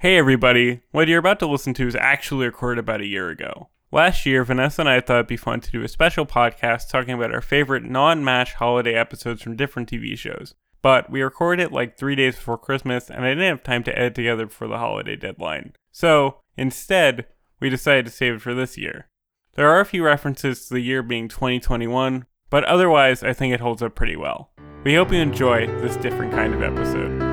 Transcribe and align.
Hey 0.00 0.16
everybody, 0.16 0.82
what 0.92 1.08
you're 1.08 1.18
about 1.18 1.40
to 1.40 1.48
listen 1.48 1.74
to 1.74 1.88
is 1.88 1.96
actually 1.96 2.46
recorded 2.46 2.78
about 2.78 3.00
a 3.00 3.06
year 3.06 3.30
ago. 3.30 3.68
Last 3.90 4.24
year, 4.26 4.44
Vanessa 4.44 4.82
and 4.82 4.88
I 4.88 5.00
thought 5.00 5.16
it'd 5.16 5.26
be 5.26 5.36
fun 5.36 5.60
to 5.60 5.72
do 5.72 5.82
a 5.82 5.88
special 5.88 6.24
podcast 6.24 6.88
talking 6.88 7.14
about 7.14 7.34
our 7.34 7.40
favorite 7.40 7.82
non 7.82 8.22
MASH 8.22 8.54
holiday 8.54 8.94
episodes 8.94 9.42
from 9.42 9.56
different 9.56 9.90
TV 9.90 10.16
shows. 10.16 10.54
But 10.82 11.10
we 11.10 11.20
recorded 11.20 11.64
it 11.64 11.72
like 11.72 11.98
three 11.98 12.14
days 12.14 12.36
before 12.36 12.58
Christmas, 12.58 13.10
and 13.10 13.24
I 13.24 13.30
didn't 13.30 13.48
have 13.48 13.64
time 13.64 13.82
to 13.82 13.98
edit 13.98 14.14
together 14.14 14.46
before 14.46 14.68
the 14.68 14.78
holiday 14.78 15.16
deadline. 15.16 15.72
So, 15.90 16.42
instead, 16.56 17.26
we 17.58 17.68
decided 17.68 18.06
to 18.06 18.12
save 18.12 18.34
it 18.34 18.42
for 18.42 18.54
this 18.54 18.78
year. 18.78 19.08
There 19.56 19.68
are 19.68 19.80
a 19.80 19.84
few 19.84 20.04
references 20.04 20.68
to 20.68 20.74
the 20.74 20.80
year 20.80 21.02
being 21.02 21.26
2021, 21.26 22.24
but 22.50 22.62
otherwise, 22.66 23.24
I 23.24 23.32
think 23.32 23.52
it 23.52 23.58
holds 23.58 23.82
up 23.82 23.96
pretty 23.96 24.14
well. 24.14 24.52
We 24.84 24.94
hope 24.94 25.10
you 25.10 25.18
enjoy 25.18 25.66
this 25.66 25.96
different 25.96 26.30
kind 26.30 26.54
of 26.54 26.62
episode. 26.62 27.27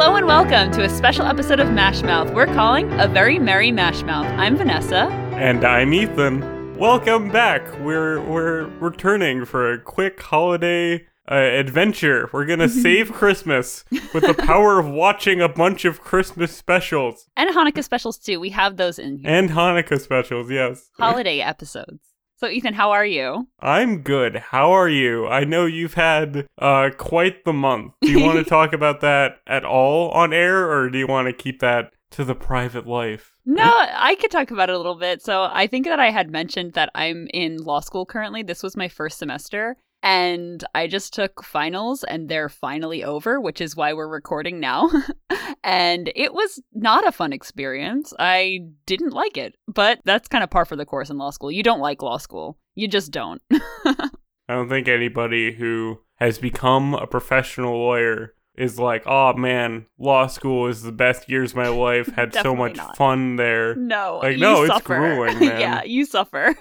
Hello 0.00 0.14
and 0.14 0.26
welcome 0.28 0.70
to 0.70 0.84
a 0.84 0.88
special 0.88 1.26
episode 1.26 1.58
of 1.58 1.66
Mashmouth. 1.70 2.32
We're 2.32 2.46
calling 2.46 2.88
a 3.00 3.08
very 3.08 3.40
merry 3.40 3.72
Mashmouth. 3.72 4.26
I'm 4.38 4.56
Vanessa. 4.56 5.08
And 5.34 5.64
I'm 5.64 5.92
Ethan. 5.92 6.76
Welcome 6.78 7.32
back. 7.32 7.66
We're 7.80 8.20
we're 8.20 8.66
returning 8.78 9.44
for 9.44 9.72
a 9.72 9.80
quick 9.80 10.22
holiday 10.22 11.04
uh, 11.28 11.34
adventure. 11.34 12.30
We're 12.32 12.44
gonna 12.46 12.68
save 12.84 13.12
Christmas 13.12 13.84
with 14.14 14.24
the 14.24 14.34
power 14.34 14.78
of 14.78 14.88
watching 14.88 15.40
a 15.40 15.48
bunch 15.48 15.84
of 15.84 16.00
Christmas 16.00 16.56
specials 16.56 17.26
And 17.36 17.52
Hanukkah 17.52 17.82
specials 17.82 18.18
too. 18.18 18.38
We 18.38 18.50
have 18.50 18.76
those 18.76 19.00
in 19.00 19.18
here. 19.18 19.28
and 19.28 19.50
Hanukkah 19.50 20.00
specials. 20.00 20.48
Yes. 20.48 20.90
Holiday 20.96 21.40
episodes. 21.40 22.07
So 22.38 22.46
Ethan, 22.48 22.74
how 22.74 22.92
are 22.92 23.04
you? 23.04 23.48
I'm 23.58 24.02
good. 24.02 24.36
How 24.36 24.70
are 24.70 24.88
you? 24.88 25.26
I 25.26 25.42
know 25.42 25.66
you've 25.66 25.94
had 25.94 26.46
uh 26.56 26.90
quite 26.96 27.44
the 27.44 27.52
month. 27.52 27.94
Do 28.00 28.12
you 28.12 28.22
want 28.22 28.38
to 28.38 28.44
talk 28.48 28.72
about 28.72 29.00
that 29.00 29.40
at 29.48 29.64
all 29.64 30.10
on 30.10 30.32
air, 30.32 30.70
or 30.70 30.88
do 30.88 30.98
you 30.98 31.08
want 31.08 31.26
to 31.26 31.32
keep 31.32 31.58
that 31.60 31.92
to 32.12 32.24
the 32.24 32.36
private 32.36 32.86
life? 32.86 33.34
No, 33.44 33.64
I 33.64 34.14
could 34.20 34.30
talk 34.30 34.52
about 34.52 34.70
it 34.70 34.74
a 34.74 34.76
little 34.76 34.94
bit. 34.94 35.20
So 35.20 35.48
I 35.52 35.66
think 35.66 35.86
that 35.86 35.98
I 35.98 36.10
had 36.10 36.30
mentioned 36.30 36.74
that 36.74 36.90
I'm 36.94 37.26
in 37.34 37.56
law 37.56 37.80
school 37.80 38.06
currently. 38.06 38.44
This 38.44 38.62
was 38.62 38.76
my 38.76 38.86
first 38.88 39.18
semester. 39.18 39.76
And 40.08 40.64
I 40.74 40.86
just 40.86 41.12
took 41.12 41.44
finals 41.44 42.02
and 42.02 42.30
they're 42.30 42.48
finally 42.48 43.04
over, 43.04 43.42
which 43.42 43.60
is 43.60 43.76
why 43.76 43.92
we're 43.92 44.08
recording 44.08 44.58
now. 44.58 44.88
and 45.62 46.10
it 46.16 46.32
was 46.32 46.62
not 46.72 47.06
a 47.06 47.12
fun 47.12 47.34
experience. 47.34 48.14
I 48.18 48.60
didn't 48.86 49.12
like 49.12 49.36
it, 49.36 49.54
but 49.66 50.00
that's 50.06 50.26
kind 50.26 50.42
of 50.42 50.48
par 50.48 50.64
for 50.64 50.76
the 50.76 50.86
course 50.86 51.10
in 51.10 51.18
law 51.18 51.28
school. 51.28 51.52
You 51.52 51.62
don't 51.62 51.80
like 51.80 52.00
law 52.00 52.16
school, 52.16 52.56
you 52.74 52.88
just 52.88 53.10
don't. 53.10 53.42
I 53.52 54.08
don't 54.48 54.70
think 54.70 54.88
anybody 54.88 55.52
who 55.52 55.98
has 56.16 56.38
become 56.38 56.94
a 56.94 57.06
professional 57.06 57.74
lawyer 57.76 58.32
is 58.56 58.78
like, 58.78 59.02
oh 59.06 59.34
man, 59.34 59.84
law 59.98 60.26
school 60.26 60.68
is 60.68 60.84
the 60.84 60.90
best 60.90 61.28
years 61.28 61.50
of 61.50 61.58
my 61.58 61.68
life. 61.68 62.06
Had 62.14 62.32
so 62.32 62.56
much 62.56 62.76
not. 62.76 62.96
fun 62.96 63.36
there. 63.36 63.74
no, 63.74 64.20
Like, 64.22 64.36
you 64.36 64.40
no, 64.40 64.62
it's 64.62 64.72
suffer. 64.72 64.96
grueling, 64.96 65.38
man. 65.46 65.60
yeah, 65.60 65.84
you 65.84 66.06
suffer. 66.06 66.54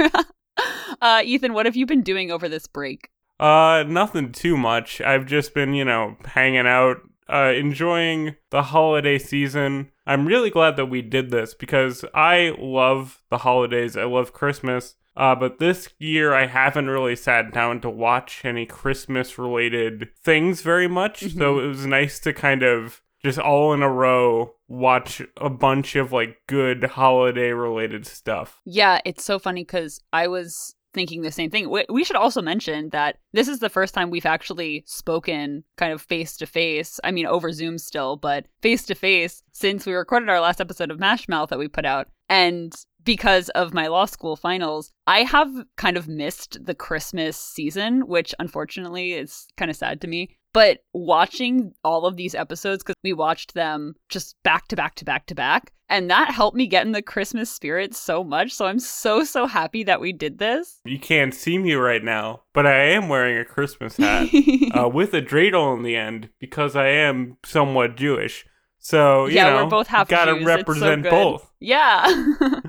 uh, 1.01 1.21
Ethan, 1.23 1.53
what 1.53 1.65
have 1.65 1.77
you 1.77 1.85
been 1.85 2.01
doing 2.01 2.29
over 2.29 2.49
this 2.49 2.67
break? 2.67 3.09
Uh, 3.39 3.83
nothing 3.87 4.31
too 4.31 4.57
much. 4.57 5.01
I've 5.01 5.25
just 5.25 5.53
been, 5.53 5.73
you 5.73 5.85
know, 5.85 6.17
hanging 6.25 6.67
out, 6.67 6.97
uh, 7.29 7.53
enjoying 7.55 8.35
the 8.49 8.63
holiday 8.63 9.17
season. 9.17 9.91
I'm 10.05 10.25
really 10.25 10.49
glad 10.49 10.77
that 10.77 10.85
we 10.85 11.01
did 11.01 11.29
this 11.29 11.53
because 11.53 12.03
I 12.13 12.55
love 12.57 13.21
the 13.29 13.39
holidays. 13.39 13.97
I 13.97 14.05
love 14.05 14.33
Christmas. 14.33 14.95
Uh, 15.15 15.33
but 15.33 15.57
this 15.57 15.89
year 15.97 16.33
I 16.33 16.45
haven't 16.45 16.89
really 16.89 17.15
sat 17.15 17.51
down 17.51 17.81
to 17.81 17.89
watch 17.89 18.45
any 18.45 18.67
Christmas 18.67 19.37
related 19.37 20.09
things 20.23 20.61
very 20.61 20.87
much. 20.87 21.33
So 21.33 21.59
it 21.59 21.67
was 21.67 21.87
nice 21.87 22.19
to 22.19 22.33
kind 22.33 22.61
of 22.61 23.01
just 23.23 23.39
all 23.39 23.73
in 23.73 23.81
a 23.81 23.89
row 23.89 24.53
watch 24.67 25.21
a 25.37 25.49
bunch 25.49 25.95
of 25.95 26.11
like 26.11 26.37
good 26.47 26.83
holiday 26.83 27.51
related 27.51 28.05
stuff. 28.05 28.61
Yeah, 28.63 28.99
it's 29.05 29.25
so 29.25 29.39
funny 29.39 29.63
because 29.63 29.99
I 30.13 30.27
was 30.27 30.75
thinking 30.97 31.21
the 31.21 31.31
same 31.31 31.51
thing. 31.51 31.69
We, 31.69 31.85
we 31.89 32.03
should 32.03 32.15
also 32.15 32.41
mention 32.41 32.89
that 32.89 33.17
this 33.33 33.47
is 33.47 33.59
the 33.59 33.69
first 33.69 33.93
time 33.93 34.09
we've 34.09 34.25
actually 34.25 34.83
spoken 34.87 35.63
kind 35.75 35.93
of 35.93 36.01
face 36.01 36.35
to 36.37 36.47
face. 36.47 36.99
I 37.03 37.11
mean, 37.11 37.27
over 37.27 37.51
Zoom 37.51 37.77
still, 37.77 38.15
but 38.15 38.47
face 38.63 38.83
to 38.87 38.95
face 38.95 39.43
since 39.51 39.85
we 39.85 39.93
recorded 39.93 40.27
our 40.27 40.41
last 40.41 40.59
episode 40.59 40.89
of 40.89 40.99
Mash 40.99 41.29
Mouth 41.29 41.49
that 41.49 41.59
we 41.59 41.67
put 41.67 41.85
out. 41.85 42.07
And 42.29 42.73
because 43.03 43.49
of 43.49 43.75
my 43.75 43.87
law 43.87 44.05
school 44.05 44.35
finals, 44.35 44.91
I 45.05 45.19
have 45.19 45.51
kind 45.75 45.97
of 45.97 46.07
missed 46.07 46.65
the 46.65 46.75
Christmas 46.75 47.37
season, 47.37 48.07
which 48.07 48.33
unfortunately 48.39 49.13
is 49.13 49.47
kind 49.55 49.69
of 49.69 49.77
sad 49.77 50.01
to 50.01 50.07
me. 50.07 50.35
But 50.51 50.79
watching 50.93 51.73
all 51.83 52.07
of 52.07 52.15
these 52.15 52.33
episodes, 52.33 52.83
because 52.83 52.95
we 53.03 53.13
watched 53.13 53.53
them 53.53 53.93
just 54.09 54.35
back 54.43 54.67
to 54.69 54.75
back 54.75 54.95
to 54.95 55.05
back 55.05 55.27
to 55.27 55.35
back, 55.35 55.71
and 55.89 56.09
that 56.09 56.31
helped 56.31 56.57
me 56.57 56.67
get 56.67 56.85
in 56.85 56.91
the 56.91 57.01
Christmas 57.01 57.49
spirit 57.49 57.95
so 57.95 58.23
much. 58.23 58.51
So 58.51 58.65
I'm 58.65 58.79
so, 58.79 59.23
so 59.23 59.45
happy 59.45 59.83
that 59.83 60.01
we 60.01 60.11
did 60.13 60.37
this. 60.37 60.79
You 60.85 60.99
can't 60.99 61.33
see 61.33 61.57
me 61.57 61.73
right 61.73 62.03
now, 62.03 62.41
but 62.53 62.65
I 62.65 62.89
am 62.89 63.09
wearing 63.09 63.37
a 63.37 63.45
Christmas 63.45 63.97
hat. 63.97 64.29
uh, 64.77 64.89
with 64.89 65.13
a 65.13 65.21
dreidel 65.21 65.75
in 65.75 65.83
the 65.83 65.95
end 65.95 66.29
because 66.39 66.75
I 66.75 66.87
am 66.87 67.37
somewhat 67.45 67.95
Jewish. 67.95 68.45
So 68.79 69.25
you 69.25 69.35
yeah, 69.35 69.49
know, 69.49 69.63
we're 69.63 69.69
both 69.69 69.87
half 69.87 70.07
gotta 70.07 70.33
Jews. 70.33 70.41
It's 70.41 70.49
so 70.49 70.55
represent 70.55 71.03
both. 71.03 71.51
Yeah. 71.59 72.25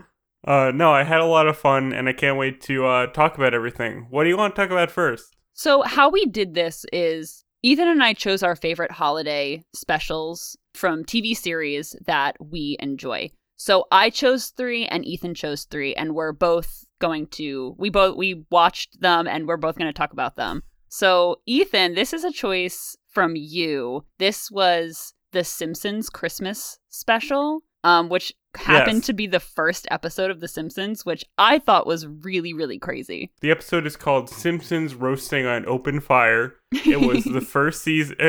Uh, 0.46 0.72
no, 0.74 0.90
I 0.90 1.02
had 1.02 1.20
a 1.20 1.26
lot 1.26 1.46
of 1.46 1.58
fun, 1.58 1.92
and 1.92 2.08
I 2.08 2.14
can't 2.14 2.38
wait 2.38 2.62
to 2.62 2.86
uh, 2.86 3.06
talk 3.08 3.36
about 3.36 3.52
everything. 3.52 4.06
What 4.08 4.22
do 4.24 4.30
you 4.30 4.36
want 4.38 4.54
to 4.54 4.62
talk 4.62 4.70
about 4.70 4.90
first? 4.90 5.36
So, 5.52 5.82
how 5.82 6.08
we 6.08 6.24
did 6.24 6.54
this 6.54 6.86
is 6.90 7.44
Ethan 7.62 7.88
and 7.88 8.02
I 8.02 8.14
chose 8.14 8.42
our 8.42 8.56
favorite 8.56 8.92
holiday 8.92 9.62
specials 9.74 10.56
from 10.78 11.04
TV 11.04 11.36
series 11.36 11.96
that 12.06 12.36
we 12.40 12.76
enjoy. 12.80 13.30
So, 13.56 13.86
I 13.90 14.10
chose 14.10 14.50
three 14.50 14.86
and 14.86 15.04
Ethan 15.04 15.34
chose 15.34 15.64
three, 15.64 15.94
and 15.94 16.14
we're 16.14 16.32
both 16.32 16.84
going 17.00 17.26
to, 17.28 17.74
we 17.76 17.90
both, 17.90 18.16
we 18.16 18.44
watched 18.50 19.00
them 19.00 19.26
and 19.26 19.48
we're 19.48 19.56
both 19.56 19.76
going 19.76 19.92
to 19.92 19.96
talk 19.96 20.12
about 20.12 20.36
them. 20.36 20.62
So, 20.88 21.40
Ethan, 21.46 21.94
this 21.94 22.12
is 22.12 22.24
a 22.24 22.32
choice 22.32 22.96
from 23.08 23.34
you. 23.34 24.04
This 24.18 24.50
was 24.50 25.12
the 25.32 25.44
Simpsons 25.44 26.08
Christmas 26.08 26.78
special, 26.88 27.62
um, 27.84 28.08
which 28.08 28.32
happened 28.58 28.98
Yes. 28.98 29.06
to 29.06 29.12
be 29.12 29.26
the 29.26 29.40
first 29.40 29.86
episode 29.90 30.30
of 30.30 30.40
The 30.40 30.48
Simpsons, 30.48 31.04
which 31.06 31.24
I 31.38 31.58
thought 31.58 31.86
was 31.86 32.06
really, 32.06 32.52
really 32.52 32.78
crazy. 32.78 33.30
The 33.40 33.50
episode 33.50 33.86
is 33.86 33.96
called 33.96 34.28
"Simpsons 34.28 34.94
Roasting 34.94 35.46
on 35.46 35.64
Open 35.66 36.00
Fire." 36.00 36.54
It 36.72 37.00
was 37.00 37.24
the 37.24 37.40
first 37.56 37.82
season. 37.82 38.16